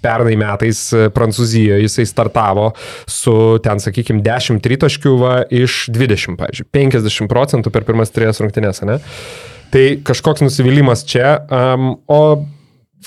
pernai 0.03 0.35
metais 0.39 0.81
e, 0.95 1.07
Prancūzijoje 1.13 1.85
jisai 1.85 2.07
startavo 2.09 2.71
su 3.09 3.35
ten, 3.63 3.81
sakykime, 3.83 4.23
10 4.25 4.61
tritaškių 4.63 5.13
va, 5.21 5.33
iš 5.49 5.85
20, 5.93 6.37
pavyzdžiui, 6.39 6.69
50 6.75 7.31
procentų 7.31 7.73
per 7.73 7.87
pirmas 7.87 8.13
trijas 8.13 8.41
rungtynės, 8.43 8.83
ne? 8.87 8.99
Tai 9.73 9.85
kažkoks 10.07 10.45
nusivylimas 10.45 11.03
čia, 11.07 11.41
um, 11.51 11.97
o 12.07 12.21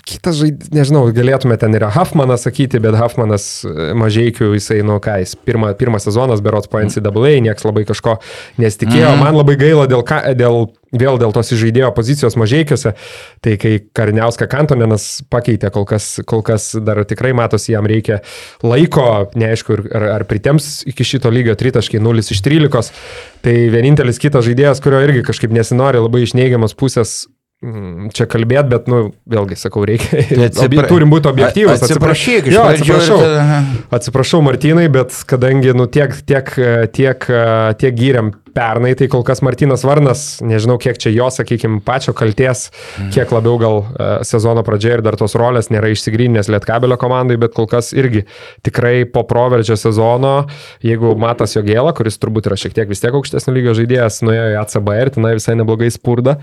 kitas 0.06 0.38
žaidėjas, 0.38 0.70
nežinau, 0.74 1.02
galėtume 1.14 1.56
ten 1.60 1.74
yra 1.74 1.90
Huffmanas 1.94 2.44
sakyti, 2.46 2.80
bet 2.82 2.96
Huffmanas 2.98 3.46
e, 3.66 3.90
mažiekių, 3.98 4.52
jisai, 4.54 4.80
nu 4.86 5.00
ką, 5.02 5.16
jis 5.22 5.34
pirmą, 5.46 5.72
pirmą 5.78 6.00
sezonas 6.02 6.42
berots 6.44 6.70
po 6.70 6.82
NCAA, 6.82 7.40
niekas 7.44 7.66
labai 7.66 7.82
kažko 7.88 8.18
nesitikėjo. 8.60 9.14
Mm. 9.16 9.24
Man 9.24 9.38
labai 9.40 9.56
gaila 9.60 9.88
dėl, 9.90 10.04
ka, 10.06 10.20
dėl, 10.38 10.68
vėl 10.94 11.18
dėl 11.20 11.34
tos 11.34 11.50
žaidėjo 11.50 11.90
pozicijos 11.96 12.38
mažiekiuose, 12.40 12.94
tai 13.42 13.56
kai 13.60 13.74
Kariniauska 13.96 14.46
Kantonenas 14.50 15.08
pakeitė, 15.32 15.72
kol 15.74 15.88
kas, 15.90 16.12
kol 16.28 16.44
kas 16.46 16.70
dar 16.86 17.02
tikrai 17.08 17.34
matosi, 17.36 17.72
jam 17.74 17.88
reikia 17.90 18.20
laiko, 18.62 19.08
neaišku, 19.34 19.80
ar, 19.90 20.06
ar 20.20 20.26
pritems 20.30 20.84
iki 20.90 21.06
šito 21.06 21.34
lygio 21.34 21.58
tritaškai 21.58 22.02
0 22.02 22.22
iš 22.22 22.44
13. 22.46 23.02
Tai 23.42 23.58
vienintelis 23.74 24.22
kitas 24.22 24.46
žaidėjas, 24.46 24.82
kurio 24.84 25.02
irgi 25.02 25.26
kažkaip 25.26 25.52
nesinori 25.54 26.02
labai 26.02 26.26
iš 26.26 26.36
neigiamos 26.38 26.76
pusės 26.78 27.24
mm, 27.24 27.39
čia 27.60 28.24
kalbėt, 28.30 28.68
bet, 28.72 28.86
nu, 28.88 29.10
vėlgi 29.28 29.56
sakau, 29.60 29.82
reikia. 29.84 30.22
atsipra- 30.48 30.64
Obje, 30.64 30.84
turim 30.88 31.10
būti 31.12 31.28
objektyvus. 31.28 31.82
Atsiprašyk, 31.84 32.48
Jo, 32.48 32.62
atsiprašau. 32.72 33.18
Atsiprašau, 33.98 34.40
Martinai, 34.46 34.86
bet 34.92 35.12
kadangi, 35.28 35.74
nu, 35.76 35.84
tiek, 35.92 36.14
tiek, 36.24 36.48
tiek, 36.96 37.26
tiek 37.82 37.98
gyrėm 38.00 38.32
pernai, 38.54 38.92
tai 38.98 39.08
kol 39.10 39.22
kas 39.26 39.42
Martinas 39.44 39.84
Varnas, 39.86 40.24
nežinau 40.44 40.76
kiek 40.80 40.98
čia 41.00 41.12
jo, 41.14 41.28
sakykime, 41.32 41.80
pačio 41.86 42.14
kalties, 42.16 42.68
kiek 43.14 43.32
labiau 43.34 43.58
gal 43.60 43.78
uh, 43.80 44.10
sezono 44.26 44.64
pradžioje 44.66 44.98
ir 44.98 45.04
dar 45.06 45.16
tos 45.20 45.36
rolės 45.38 45.70
nėra 45.72 45.92
išsigrynęs 45.94 46.50
Lietkabelio 46.52 46.98
komandai, 47.00 47.38
bet 47.40 47.54
kol 47.56 47.68
kas 47.70 47.92
irgi 47.96 48.24
tikrai 48.66 49.06
po 49.10 49.24
proveržio 49.28 49.78
sezono, 49.80 50.34
jeigu 50.84 51.14
Matas 51.20 51.56
Jogėla, 51.56 51.94
kuris 51.96 52.20
turbūt 52.20 52.50
yra 52.50 52.58
šiek 52.60 52.76
tiek 52.76 52.90
vis 52.90 53.02
tiek 53.02 53.16
aukštesnio 53.16 53.56
lygio 53.56 53.76
žaidėjas, 53.78 54.20
nuėjo 54.26 54.46
į 54.54 54.60
ACB 54.64 54.92
ir 54.98 55.14
tenai 55.16 55.34
visai 55.38 55.56
neblogai 55.60 55.90
spurda, 55.94 56.38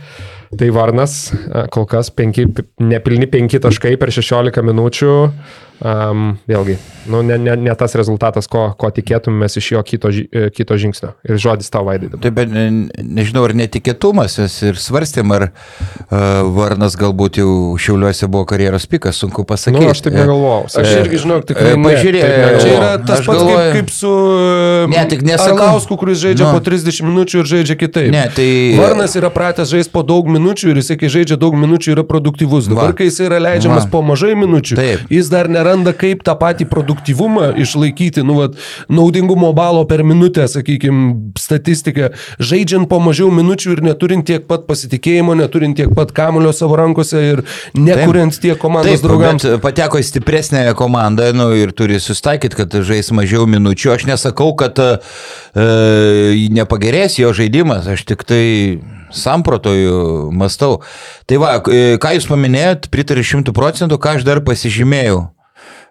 tai 0.57 0.71
Varnas 0.75 1.19
uh, 1.31 1.65
kol 1.73 1.87
kas 1.89 2.11
penki, 2.15 2.49
nepilni 2.81 3.29
5 3.31 3.61
taškai 3.67 3.95
per 4.01 4.13
16 4.15 4.65
minučių. 4.71 5.15
Um, 5.77 6.39
vėlgi, 6.49 6.73
nu, 7.05 7.19
ne, 7.21 7.35
ne, 7.37 7.53
ne 7.55 7.73
tas 7.77 7.93
rezultatas, 7.93 8.47
ko, 8.49 8.71
ko 8.81 8.89
tikėtumės 8.89 9.59
iš 9.59 9.67
jo 9.75 9.81
kito, 9.85 10.09
e, 10.09 10.47
kito 10.49 10.73
žingsnio. 10.73 11.11
Ir 11.29 11.37
žodis 11.37 11.69
tau 11.69 11.83
vaidai. 11.85 12.07
dabar. 12.09 12.23
Taip, 12.23 12.33
bet 12.33 12.49
ne- 12.49 12.89
nežinau, 13.05 13.43
ar 13.45 13.53
netikėtumas 13.53 14.39
jas 14.41 14.55
ir 14.65 14.73
svarstėm, 14.81 15.29
ar 15.35 15.45
uh, 15.51 16.41
Varnas 16.55 16.95
galbūt 16.97 17.37
jau 17.43 17.51
Šiauliuose 17.77 18.25
buvo 18.25 18.47
karjeros 18.49 18.87
pikas, 18.89 19.19
sunku 19.21 19.45
pasakyti. 19.45 19.83
Nu, 19.85 19.91
aš 19.93 20.01
taip 20.01 20.17
negalvojau. 20.17 20.65
Aš 20.81 20.87
E, 20.95 20.95
irgi 21.03 21.19
žinau, 21.27 21.37
tikrai. 21.45 21.69
e, 21.69 21.75
Taip 21.75 21.85
negalvoju. 21.85 22.59
Čia 22.65 22.73
yra 22.79 22.89
tas 23.05 23.21
pats 23.21 23.37
galvoju- 23.37 23.71
kaip, 23.77 23.77
kaip 23.77 23.93
su 23.93 24.11
e, 24.17 24.87
Ne, 24.97 25.05
tik 25.13 25.21
nesakau. 25.29 25.61
Arlausku, 25.61 25.97
kuris 26.01 26.17
žaidžia 26.25 26.49
Nu. 26.49 26.57
po 26.57 26.63
30 26.65 27.05
minučių 27.05 27.43
ir 27.43 27.51
žaidžia 27.53 27.77
kitaip. 27.77 28.09
Ne, 28.17 28.25
tai- 28.33 28.73
Varnas 28.81 29.13
yra 29.15 29.29
pratęs 29.29 29.69
žaisti 29.69 29.91
po 29.93 30.01
daug 30.01 30.25
minučių 30.25 30.73
ir 30.73 30.81
jisai, 30.81 30.97
kai 30.97 31.05
žaidžia 31.07 31.37
daug 31.37 31.53
minučių, 31.53 31.93
yra 31.93 32.03
produktyvus. 32.03 32.65
Dabar, 32.67 32.89
Va. 32.89 32.93
kai 32.97 33.05
jis 33.11 33.19
yra 33.29 33.37
leidžiamas 33.37 33.85
Va. 33.85 33.89
po 33.93 34.01
mažai 34.01 34.33
minučių, 34.33 34.75
Taip. 34.75 34.99
jis 35.13 35.29
dar 35.29 35.45
neranda, 35.67 35.93
kaip 35.93 36.23
tą 36.25 36.35
patį 36.39 36.67
produktyvumą 36.71 37.51
išlaikyti, 37.59 38.23
nu, 38.25 38.39
vat, 38.41 38.55
naudingumo 38.89 39.51
balo 39.55 39.83
per 39.89 40.03
minutę, 40.07 40.47
sakykime, 40.47 41.33
statistiką, 41.39 42.11
žaidžiant 42.39 42.87
po 42.89 42.99
mažiau 43.03 43.29
minučių 43.33 43.75
ir 43.75 43.83
neturint 43.85 44.27
tiek 44.27 44.47
pat 44.47 44.67
pasitikėjimo, 44.69 45.35
neturint 45.37 45.77
tiek 45.77 45.91
pat 45.95 46.13
kamulio 46.15 46.53
savo 46.55 46.77
rankose 46.79 47.23
ir 47.33 47.43
nekuriant 47.75 48.35
tiek 48.39 48.57
komandos 48.59 48.97
Taip, 48.97 49.05
draugams. 49.05 49.47
pateko 49.63 50.01
į 50.01 50.07
stipresnę 50.07 50.65
komandą 50.77 51.31
nu, 51.35 51.49
ir 51.57 51.73
turi 51.75 51.99
sustaikyti, 52.01 52.61
kad 52.61 52.77
žais 52.87 53.11
mažiau 53.15 53.47
minučių. 53.49 53.93
Aš 53.97 54.07
nesakau, 54.09 54.53
kad 54.59 54.79
e, 54.79 54.91
nepagerės 56.53 57.19
jo 57.21 57.33
žaidimas, 57.35 57.89
aš 57.91 58.05
tik 58.07 58.23
tai 58.27 58.45
samprotoju, 59.13 60.29
mastau. 60.35 60.81
Tai 61.27 61.39
va, 61.41 61.55
e, 61.71 61.95
ką 62.01 62.17
jūs 62.17 62.27
paminėjot, 62.29 62.91
pritariu 62.93 63.25
šimtų 63.25 63.55
procentų, 63.55 63.99
ką 64.01 64.17
aš 64.19 64.27
dar 64.27 64.43
pasižymėjau. 64.45 65.25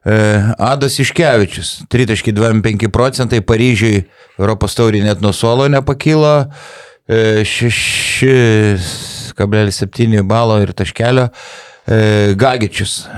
E, 0.06 0.38
Adas 0.58 0.98
Iškevičius, 1.02 1.82
3,25 1.90 2.88
procentai, 2.94 3.40
Paryžiui 3.42 4.06
Europos 4.38 4.78
taurį 4.78 5.02
net 5.02 5.18
nuo 5.24 5.32
suolo 5.34 5.66
nepakylo, 5.72 6.46
e, 7.10 7.42
6,7 7.42 10.22
balo 10.22 10.62
ir 10.62 10.70
taškelio. 10.78 11.26
E, 11.86 12.34
Gagičius 12.38 13.06
e, 13.06 13.08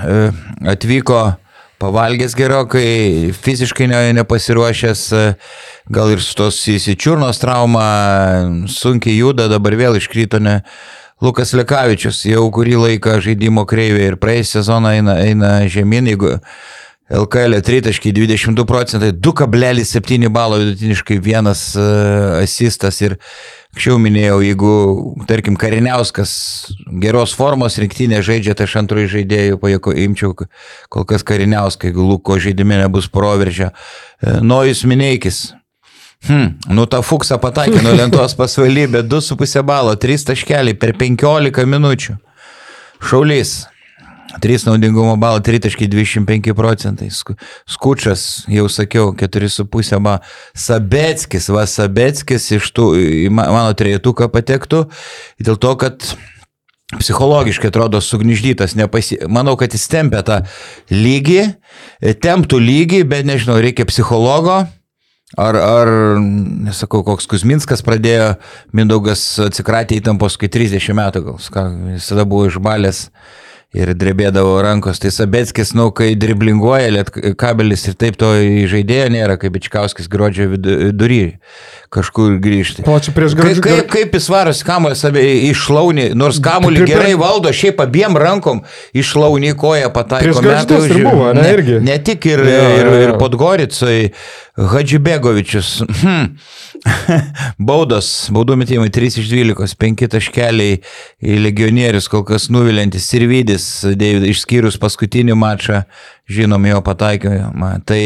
atvyko 0.73 1.33
pavalgęs 1.79 2.35
gerokai, 2.35 3.31
fiziškai 3.37 3.87
ne, 3.87 4.13
nepasiruošęs, 4.17 5.01
e, 5.13 5.33
gal 5.93 6.11
ir 6.13 6.21
su 6.25 6.33
tos 6.41 6.57
įsičiurnos 6.73 7.37
trauma, 7.41 7.87
sunkiai 8.67 9.17
juda, 9.21 9.43
dabar 9.51 9.73
vėl 9.79 9.93
iškrito 10.01 10.37
ne. 10.43 10.55
Lukas 11.21 11.51
Lekavičius 11.57 12.23
jau 12.29 12.45
kurį 12.55 12.77
laiką 12.79 13.17
žaidimo 13.23 13.65
kreivė 13.67 14.11
ir 14.13 14.19
praeis 14.21 14.53
sezoną 14.55 14.93
eina, 15.01 15.17
eina 15.19 15.49
žemyn, 15.67 16.07
jeigu 16.13 16.37
LKL 17.09 17.57
3.22 17.65 18.65
procentai, 18.69 19.11
2,7 19.11 20.29
balo 20.29 20.59
vidutiniškai 20.61 21.17
vienas 21.19 21.71
uh, 21.75 22.37
asistas 22.43 23.01
ir 23.01 23.17
anksčiau 23.73 23.97
minėjau, 24.01 24.39
jeigu, 24.45 24.73
tarkim, 25.29 25.57
Kariniauskas 25.59 26.31
geros 27.01 27.33
formos 27.37 27.77
rinktinė 27.81 28.21
žaidžia, 28.25 28.55
tai 28.57 28.69
aš 28.69 28.77
antrųjų 28.83 29.11
žaidėjų 29.17 29.59
pajėko 29.61 29.93
imčiau 30.05 30.37
kol 30.37 31.05
kas 31.09 31.25
Kariniauskai, 31.25 31.89
jeigu 31.91 32.05
Luko 32.05 32.37
žaidime 32.41 32.79
nebus 32.79 33.09
proveržio. 33.11 33.73
E, 34.21 34.39
Nojus 34.45 34.85
Mineikis. 34.89 35.47
Hmm, 36.27 36.57
nu 36.67 36.83
tą 36.85 36.99
fuksą 37.05 37.37
pataikė 37.39 37.79
nuo 37.85 37.93
lentos 37.95 38.33
pasvalybė, 38.35 39.05
2,5 39.07 39.63
balo, 39.63 39.95
3 39.95 40.25
taškeliai 40.27 40.75
per 40.77 40.91
15 40.99 41.65
minučių. 41.65 42.17
Šaulys. 42.99 43.61
3 44.43 44.67
naudingumo 44.67 45.15
balą, 45.17 45.39
3,25 45.41 46.53
procentai. 46.53 47.07
Sku- 47.09 47.33
Skučas, 47.65 48.43
jau 48.51 48.67
sakiau, 48.69 49.13
4,5 49.17 49.97
balą. 50.03 50.19
Sabetskis, 50.53 51.47
va 51.49 51.63
Sabetskis 51.65 52.51
iš 52.59 52.67
tų, 52.77 52.91
mano 53.33 53.71
trejetuką 53.73 54.27
patektų, 54.29 54.83
dėl 55.41 55.57
to, 55.57 55.73
kad 55.81 56.03
psichologiškai 56.99 57.71
atrodo 57.71 58.01
sugniždytas, 58.01 58.75
nepasi... 58.77 59.17
manau, 59.29 59.55
kad 59.57 59.73
jis 59.73 59.87
tempia 59.89 60.21
tą 60.25 60.39
lygį, 60.93 61.41
temptų 62.21 62.59
lygį, 62.61 63.03
bet 63.09 63.25
nežinau, 63.25 63.57
reikia 63.61 63.85
psichologo. 63.89 64.67
Ar, 65.37 65.55
ar, 65.55 65.89
nesakau, 66.65 67.03
koks 67.05 67.27
Kuzminskas 67.29 67.83
pradėjo, 67.85 68.31
Mindaugas 68.73 69.21
atsikratė 69.45 69.99
įtampos, 69.99 70.39
kai 70.41 70.49
30 70.49 70.95
metų 70.97 71.21
gal, 71.27 71.75
visada 71.93 72.25
buvo 72.25 72.47
išbalęs 72.49 73.03
ir 73.77 73.91
drebėdavo 73.93 74.55
rankos. 74.65 74.97
Tai 74.97 75.11
Sabetskis, 75.13 75.75
nu, 75.77 75.91
kai 75.93 76.15
driblinguoja, 76.17 76.89
liet 76.95 77.11
kabelis 77.37 77.85
ir 77.85 77.97
taip 78.01 78.17
to 78.17 78.31
žaidėjo 78.71 79.11
nėra, 79.13 79.37
kaip 79.37 79.53
Bičkauskis 79.53 80.09
gruodžio 80.09 80.49
vidury 80.55 81.37
kažkur 81.89 82.35
grįžti. 82.41 82.83
O 82.85 82.97
čia 83.01 83.13
prieš 83.15 83.33
Kaip, 83.33 83.41
gražų 83.43 83.63
kaip, 83.65 83.87
kaip 83.89 84.13
jis 84.19 84.27
varosi 84.29 84.65
kamuolį 84.67 84.97
savai 84.99 85.23
išlaunį, 85.49 86.05
nors 86.17 86.37
kamuolį 86.43 86.85
gerai 86.89 87.15
valdo, 87.17 87.49
šiaip 87.55 87.81
abiem 87.81 88.17
rankom 88.21 88.61
išlaunį 88.93 89.55
koją 89.57 89.89
pataiko. 89.95 90.41
Metai 90.45 90.77
ir 90.85 90.95
už- 90.99 91.03
buvo, 91.09 91.31
ne, 91.33 91.47
ne, 91.57 91.79
ne 91.89 91.97
tik 92.05 92.29
ir, 92.29 92.45
Jo, 92.45 92.61
jo, 92.61 92.77
ir, 92.77 92.91
ir 93.01 93.09
jo. 93.13 93.17
Podgoricai, 93.21 93.97
Hadžibegovičius. 94.59 95.73
Hmm. 96.03 96.35
Baudos, 97.69 98.07
baudų 98.33 98.55
metimai 98.59 98.89
3 98.93 99.19
iš 99.21 99.27
12, 99.31 99.75
5 99.79 100.07
taškeliai 100.13 100.77
į 101.19 101.39
legionierius, 101.43 102.07
kol 102.11 102.23
kas 102.27 102.47
nuvilintis 102.53 103.07
ir 103.17 103.25
Vydis, 103.29 103.65
išskyrus 104.29 104.79
paskutinį 104.81 105.35
mačą, 105.39 105.83
žinom 106.29 106.69
jo 106.69 106.79
pataikymą. 106.85 107.73
Tai 107.89 108.01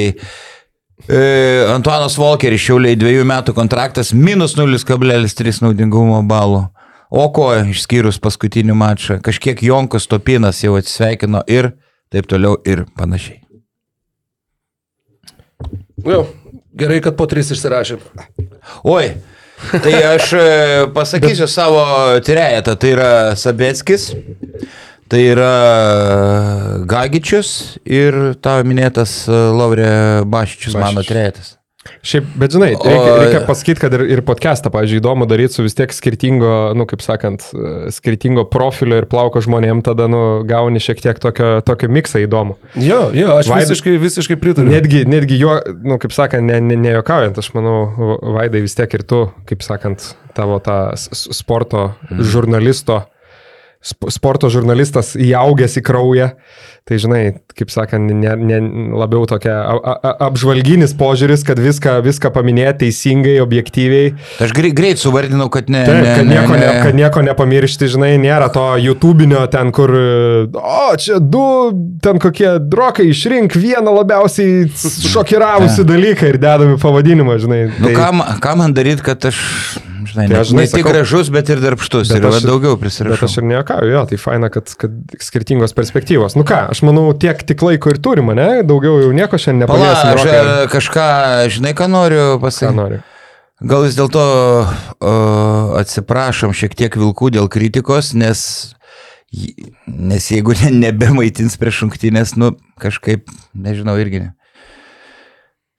Antuanas 1.04 2.16
Volkeris 2.16 2.64
šiauliai 2.64 2.96
dviejų 2.96 3.26
metų 3.28 3.56
kontraktas 3.58 4.14
minus 4.16 4.56
0,3 4.56 5.60
naudingumo 5.66 6.22
balų. 6.24 6.70
O 7.14 7.26
ko 7.30 7.52
išskyrus 7.70 8.18
paskutinį 8.24 8.74
mačą, 8.74 9.20
kažkiek 9.22 9.60
Jonkas 9.62 10.08
Topinas 10.10 10.64
jau 10.64 10.78
atsisveikino 10.80 11.44
ir 11.52 11.74
taip 12.10 12.26
toliau 12.32 12.56
ir 12.66 12.86
panašiai. 12.98 13.44
Jo, 16.08 16.24
gerai, 16.74 16.98
kad 17.04 17.20
po 17.20 17.28
tris 17.30 17.52
išsirašė. 17.54 18.00
Oi, 18.90 19.12
tai 19.84 19.94
aš 20.16 20.32
e, 20.40 20.48
pasakysiu 20.96 21.48
savo 21.52 21.84
trejetą, 22.26 22.74
tai 22.80 22.96
yra 22.96 23.12
Sabetskis, 23.40 24.10
tai 25.14 25.24
yra 25.30 25.50
Gagičius 26.90 27.50
ir 27.86 28.16
tavo 28.44 28.66
minėtas 28.68 29.24
e, 29.30 29.42
Laurė 29.54 29.92
Bašičius, 30.30 30.74
mano 30.78 31.02
Bašičius. 31.02 31.12
trejetas. 31.12 31.52
Šiaip, 32.04 32.28
bet 32.40 32.54
žinai, 32.56 32.70
reikia, 32.80 33.16
reikia 33.20 33.40
pasakyti, 33.44 33.82
kad 33.84 33.92
ir, 33.98 34.06
ir 34.16 34.22
podcastą, 34.24 34.70
pavyzdžiui, 34.72 35.02
įdomu 35.02 35.26
daryti 35.28 35.58
su 35.58 35.66
vis 35.66 35.76
tiek 35.76 35.92
skirtingo, 35.92 36.72
nu, 36.80 36.86
kaip 36.88 37.04
sakant, 37.04 37.44
e, 37.52 37.92
skirtingo 37.92 38.46
profilio 38.48 39.02
ir 39.02 39.08
plauko 39.12 39.42
žmonėm, 39.44 39.82
tada, 39.84 40.08
nu, 40.12 40.22
gauni 40.48 40.80
šiek 40.84 41.04
tiek 41.04 41.20
tokio, 41.24 41.58
tokio 41.68 41.92
miksą 41.92 42.24
įdomų. 42.24 42.56
Jo, 42.80 43.02
jo, 43.16 43.34
aš 43.36 43.52
Vaid- 43.52 43.68
visiškai, 43.68 43.98
visiškai 44.00 44.40
pritariu. 44.40 44.72
Netgi, 44.72 45.04
netgi 45.12 45.42
jo, 45.44 45.58
nu, 45.84 46.00
kaip 46.00 46.16
sakant, 46.16 46.48
ne, 46.48 46.62
ne, 46.64 46.80
nejuokaujant, 46.88 47.38
aš 47.44 47.52
manau, 47.60 47.78
Vaidai 48.40 48.64
vis 48.64 48.80
tiek 48.80 48.96
ir 48.96 49.04
tu, 49.04 49.26
kaip 49.52 49.62
sakant, 49.68 50.14
tavo 50.40 50.62
tą 50.64 50.80
sporto 51.36 51.90
žurnalisto, 52.16 53.04
sp- 53.04 53.13
sporto 53.84 54.50
žurnalistas 54.54 55.14
įaugęs 55.20 55.78
į 55.80 55.84
kraują, 55.84 56.30
tai 56.88 56.98
žinai, 57.00 57.22
kaip 57.56 57.72
sakant, 57.72 58.12
ne, 58.12 58.32
ne, 58.40 58.58
labiau 59.00 59.24
tokia 59.30 59.54
a, 59.56 59.76
a, 59.94 60.12
apžvalginis 60.28 60.96
požiūris, 61.00 61.44
kad 61.48 61.60
viską, 61.60 61.98
viską 62.04 62.32
paminėti 62.36 62.86
teisingai, 62.86 63.38
objektyviai, 63.44 64.14
Tai 64.38 64.48
Aš 64.48 64.54
greit, 64.56 64.74
greit 64.76 65.00
suvardinau, 65.02 65.50
kad 65.54 65.70
ne. 65.72 65.84
Taip, 65.88 66.00
ne, 66.02 66.16
kad, 66.18 66.26
ne, 66.28 66.34
nieko, 66.36 66.56
ne, 66.58 66.66
ne. 66.66 66.82
kad 66.84 66.98
nieko 66.98 67.24
nepamiršti, 67.28 67.90
žinai, 67.96 68.12
nėra 68.22 68.50
to 68.54 68.64
YouTube'inio 68.84 69.44
ten, 69.54 69.72
kur, 69.76 69.94
o, 70.60 70.84
čia 71.00 71.20
du, 71.22 71.46
ten 72.04 72.20
kokie 72.24 72.58
drokai, 72.60 73.08
išrink 73.14 73.56
vieną 73.60 73.94
labiausiai 74.02 74.68
šokiravusių 75.14 75.88
dalyką 75.88 76.34
ir 76.34 76.40
dedami 76.42 76.80
pavadinimą, 76.82 77.40
žinai. 77.44 77.64
Nu, 77.80 77.94
ką, 77.96 78.12
ma- 78.20 78.36
ką 78.44 78.56
man 78.60 78.76
daryti, 78.76 79.06
kad 79.06 79.30
aš, 79.32 79.40
žinai, 80.06 80.28
Tai 80.30 80.44
žinai, 80.44 80.64
ne 80.64 80.68
tik 80.68 80.80
sakau- 80.84 80.92
gražus, 80.94 81.30
bet 81.34 81.50
ir 81.50 81.60
darbštus. 81.64 82.10
Bet 82.14 82.18
Ir 82.22 82.28
aš- 82.30 82.44
daugiau 82.46 82.76
Bet 82.76 82.88
aš 82.92 82.98
prisirašau. 83.00 83.38
ir 83.38 83.44
nejuokauju, 83.52 83.92
jo, 83.92 84.06
tai 84.06 84.18
faina, 84.18 84.50
kad, 84.50 84.74
kad 84.78 84.92
skirtingos 85.20 85.74
perspektyvos. 85.74 86.36
Nu 86.36 86.44
ką, 86.44 86.70
aš 86.72 86.82
manau, 86.84 87.14
tiek 87.14 87.42
tik 87.46 87.62
laiko 87.62 87.90
ir 87.90 87.98
turime, 88.04 88.36
ne? 88.36 88.64
Daugiau 88.64 89.00
jau 89.02 89.12
nieko 89.14 89.36
šiandien 89.38 89.68
Pala, 89.68 89.80
nepaliesim. 89.80 90.14
aš 90.14 90.24
Rokai. 90.24 90.68
kažką, 90.76 91.08
žinai, 91.50 91.74
ką 91.74 91.90
noriu 91.90 92.38
Ką 92.38 92.42
pasakyti. 92.42 92.76
noriu. 92.76 93.02
Gal 93.64 93.84
vis 93.84 93.96
dėlto 93.96 94.24
atsiprašom 95.80 96.54
šiek 96.56 96.76
tiek 96.76 96.96
vilkų 97.00 97.32
dėl 97.36 97.48
kritikos, 97.52 98.14
nes, 98.18 98.76
nes 99.88 100.28
jeigu 100.32 100.56
ne, 100.64 100.72
nebemaitins 100.90 101.58
prieš 101.62 101.84
šimtinės, 101.84 102.36
nu 102.40 102.54
kažkaip, 102.82 103.30
nežinau, 103.56 103.96
irgi 104.02 104.20
ne. 104.26 104.34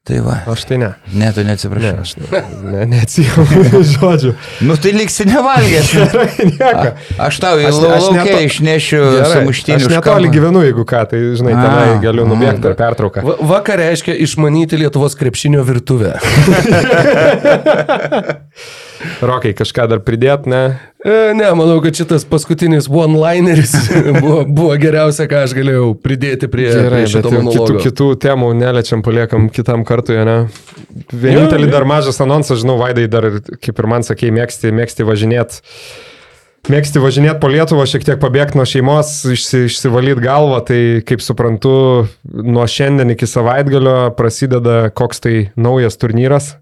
Tai 0.04 0.18
va, 0.20 0.34
Aš 0.52 0.66
tai 0.68 0.76
ne. 0.76 0.90
ne, 1.16 1.30
tu 1.32 1.40
Ne, 1.40 1.46
neatsiprašai. 1.48 1.92
aš 2.02 2.10
ne, 2.20 2.40
ne, 2.74 2.82
neatsijamu 2.90 3.62
žodžių. 3.94 4.32
Nu 4.68 4.74
tai 4.76 4.90
liksi 4.92 5.24
nevalgęs. 5.30 5.94
Nieko. 6.50 6.90
Aš 7.24 7.38
tau 7.40 7.56
į 7.56 7.70
laukę 7.72 8.34
išnešiu 8.44 9.00
Gerai, 9.00 9.30
sumuštinį. 9.32 9.78
Aš 9.80 9.88
netoli 9.94 10.28
gyvenu, 10.34 10.60
jeigu 10.66 10.84
ką, 10.84 11.00
tai 11.08 11.22
žinai, 11.40 11.54
tenai 11.56 11.86
A, 11.94 11.96
galiu 12.04 12.26
nubėgti 12.28 12.60
per 12.66 12.76
pertrauką. 12.82 13.24
Va- 13.24 13.38
Vakar 13.54 13.80
reiškia 13.80 14.12
išmanyti 14.26 14.76
Lietuvos 14.84 15.16
krepšinio 15.16 15.64
virtuvę. 15.64 16.18
Rokai, 19.24 19.52
kažką 19.56 19.86
dar 19.90 20.00
pridėt, 20.04 20.46
ne? 20.50 20.62
E, 21.04 21.32
Ne, 21.36 21.50
manau, 21.58 21.80
kad 21.84 21.96
šitas 21.98 22.24
paskutinis 22.28 22.86
one-lineris 22.88 23.74
buvo, 24.22 24.38
buvo 24.48 24.76
geriausia, 24.80 25.26
ką 25.30 25.42
aš 25.44 25.52
galėjau 25.58 25.90
pridėti 26.00 26.48
prie, 26.52 26.70
Gerai, 26.70 27.02
prie 27.02 27.10
šito 27.12 27.28
jau 27.28 27.32
kitų, 27.32 27.42
monologo. 27.42 27.82
kitų 27.84 28.08
temų 28.24 28.48
neliečiam, 28.62 29.02
paliekam 29.04 29.50
kitam 29.52 29.84
kartui, 29.88 30.16
ne? 30.24 30.38
Vienintelį 31.12 31.68
dar 31.72 31.86
mažas 31.88 32.20
anonsas, 32.24 32.62
žinau, 32.62 32.78
Vaidai 32.80 33.06
dar, 33.10 33.28
kaip 33.60 33.78
ir 33.82 33.90
man 33.90 34.06
sakėjai, 34.06 34.34
mėgsti, 34.40 34.74
mėgsti 34.74 35.06
važinėti. 35.08 35.62
Mėgsti 36.72 37.00
važinėti 37.02 37.40
po 37.42 37.50
Lietuvą, 37.52 37.84
šiek 37.84 38.06
tiek 38.06 38.20
pabėgti 38.22 38.56
nuo 38.56 38.64
šeimos, 38.64 39.10
išsi, 39.34 39.66
išsivalyti 39.68 40.22
galvą, 40.24 40.62
tai 40.64 40.78
kaip 41.04 41.20
suprantu, 41.20 41.74
nuo 42.24 42.64
šiandien 42.64 43.12
iki 43.12 43.28
savaitgalio 43.28 44.14
prasideda 44.16 44.86
koks 44.96 45.20
tai 45.26 45.34
naujas 45.60 46.00
turnyras. 46.00 46.54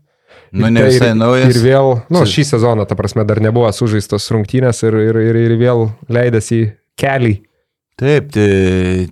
Nu, 0.53 0.69
ne 0.69 0.83
tai 0.83 0.91
visai 0.91 1.13
ir, 1.15 1.17
naujas. 1.17 1.55
Ir 1.55 1.63
vėl, 1.65 1.95
nu, 2.13 2.25
šį 2.29 2.45
sezoną, 2.51 2.85
ta 2.89 2.97
prasme, 2.99 3.25
dar 3.29 3.41
nebuvo 3.41 3.71
sužaistos 3.73 4.29
rungtynės 4.35 4.83
ir, 4.85 4.99
ir, 5.09 5.21
ir, 5.31 5.39
ir 5.47 5.57
vėl 5.61 5.87
leidėsi 6.13 6.59
į 6.59 6.67
kelią. 7.01 7.39
Taip, 8.03 8.31
tai 8.35 8.49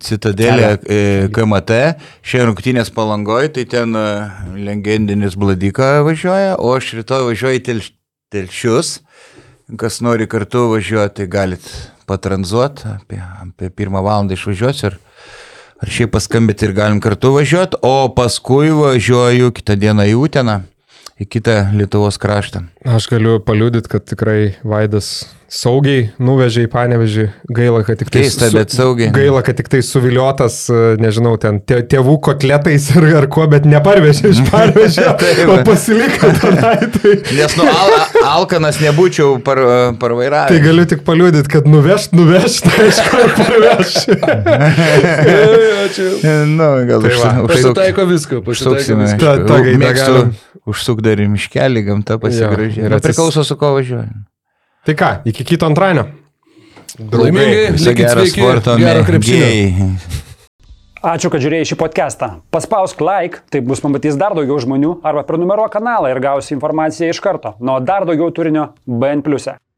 Citadelė 0.02 0.70
e, 0.88 0.98
KMT, 1.32 1.78
šiandien 2.26 2.48
rungtynės 2.48 2.90
palangoje, 2.96 3.52
tai 3.56 3.64
ten 3.70 3.96
e, 3.96 4.04
legendinis 4.66 5.36
Bladika 5.38 6.00
važiuoja, 6.04 6.56
o 6.58 6.72
aš 6.74 6.94
rytoj 6.98 7.28
važiuoju 7.28 7.60
į 7.60 7.64
telš, 7.68 7.90
Telšius. 8.30 9.00
Kas 9.78 10.00
nori 10.02 10.26
kartu 10.30 10.68
važiuoti, 10.70 11.20
tai 11.20 11.26
galit 11.30 11.66
patranzuoti, 12.10 12.88
apie, 12.96 13.20
apie 13.20 13.70
pirmą 13.74 14.02
valandą 14.06 14.36
išvažiuosiu 14.36 14.90
ir 14.90 14.98
ar 15.80 15.90
šiaip 15.90 16.12
paskambėti 16.14 16.68
ir 16.68 16.74
galim 16.76 17.00
kartu 17.02 17.32
važiuoti, 17.36 17.80
o 17.86 18.10
paskui 18.14 18.72
važiuoju 18.74 19.52
kitą 19.56 19.76
dieną 19.80 20.06
į 20.10 20.16
Uteną, 20.20 20.60
į 21.20 21.28
kitą 21.28 21.56
Lietuvos 21.76 22.18
kraštą. 22.20 22.64
Aš 22.88 23.10
galiu 23.12 23.38
paliudyti, 23.44 23.90
kad 23.92 24.06
tikrai 24.08 24.54
Vaidas 24.64 25.28
saugiai 25.50 26.04
nuvežė 26.22 26.62
į 26.66 26.68
panevežį. 26.70 27.24
Gaila, 27.56 27.80
kad 27.86 27.98
tik 27.98 28.10
tai... 28.14 28.20
Keista, 28.22 28.46
bet 28.54 28.70
saugiai. 28.70 29.08
Gaila, 29.14 29.40
kad 29.42 29.56
tik 29.58 29.66
tai 29.72 29.80
suviliotas, 29.82 30.60
e, 30.70 30.94
nežinau, 31.02 31.32
ten 31.42 31.58
tė- 31.66 31.80
tėvų 31.90 32.14
kotletais 32.22 32.86
ir 32.94 33.08
ar 33.18 33.26
ko, 33.34 33.48
bet 33.50 33.66
neparvežė 33.66 34.30
iš 34.30 34.42
parvežė, 34.52 35.08
o 35.50 35.56
pasiliko 35.66 36.30
tenai. 36.38 36.76
Tai, 36.94 37.14
Nes 37.34 37.56
nu 37.58 37.66
al, 37.66 37.94
Alkanas 38.36 38.78
nebūčiau 38.84 39.40
par, 39.46 39.58
parvairavęs. 39.98 40.54
tai 40.54 40.62
galiu 40.64 40.86
tik 40.94 41.02
paliudyti, 41.08 41.50
kad 41.56 41.66
nuvešt, 41.66 42.14
nuvešt, 42.14 42.70
tai 42.70 42.86
aišku, 42.86 43.24
ir 43.26 43.30
parveš. 43.42 43.90
Nu, 46.50 46.66
gal 46.86 47.02
Tai 47.02 47.10
va, 47.10 47.30
užsuk- 47.42 47.48
Pasitaiko 47.50 48.04
visko, 48.08 48.40
pasitaiko 48.46 48.96
visko. 49.02 49.18
Ta- 49.22 49.38
ta 49.48 49.58
gaida 49.64 49.80
Mėgstu 49.82 50.20
užsuk 50.70 51.00
dar 51.04 51.18
į 51.22 51.26
miškelį, 51.34 51.82
gamta 51.88 52.18
pasigražė. 52.22 52.78
ir 52.84 52.86
Ir 52.90 52.96
atsis- 52.98 53.10
priklauso 53.10 53.44
su 53.46 53.56
ko 53.60 53.72
važiuoju. 53.78 54.12
Tai 54.86 54.94
ką, 54.96 55.10
iki 55.28 55.44
kito 55.44 55.68
antradienio. 55.68 56.06
Laimingai, 56.98 57.70
likit 57.76 58.10
sveiki, 58.10 58.46
gero 58.80 59.04
krepšinio. 59.06 59.90
Ačiū, 61.00 61.30
kad 61.32 61.40
žiūrėjai 61.40 61.68
šį 61.70 61.76
podcastą. 61.80 62.26
Paspausk 62.52 63.00
like, 63.04 63.40
tai 63.52 63.62
bus 63.64 63.80
pamatys 63.80 64.18
dar 64.20 64.34
daugiau 64.36 64.58
žmonių, 64.60 64.98
arba 65.04 65.22
prenumeruok 65.24 65.72
kanalą 65.72 66.10
ir 66.12 66.20
gausi 66.20 66.52
informaciją 66.56 67.14
iš 67.14 67.20
karto. 67.24 67.54
Nuo 67.60 67.78
dar 67.80 68.04
daugiau 68.08 68.28
turinio 68.36 68.74
BN⁇. 68.84 69.24
e. 69.54 69.69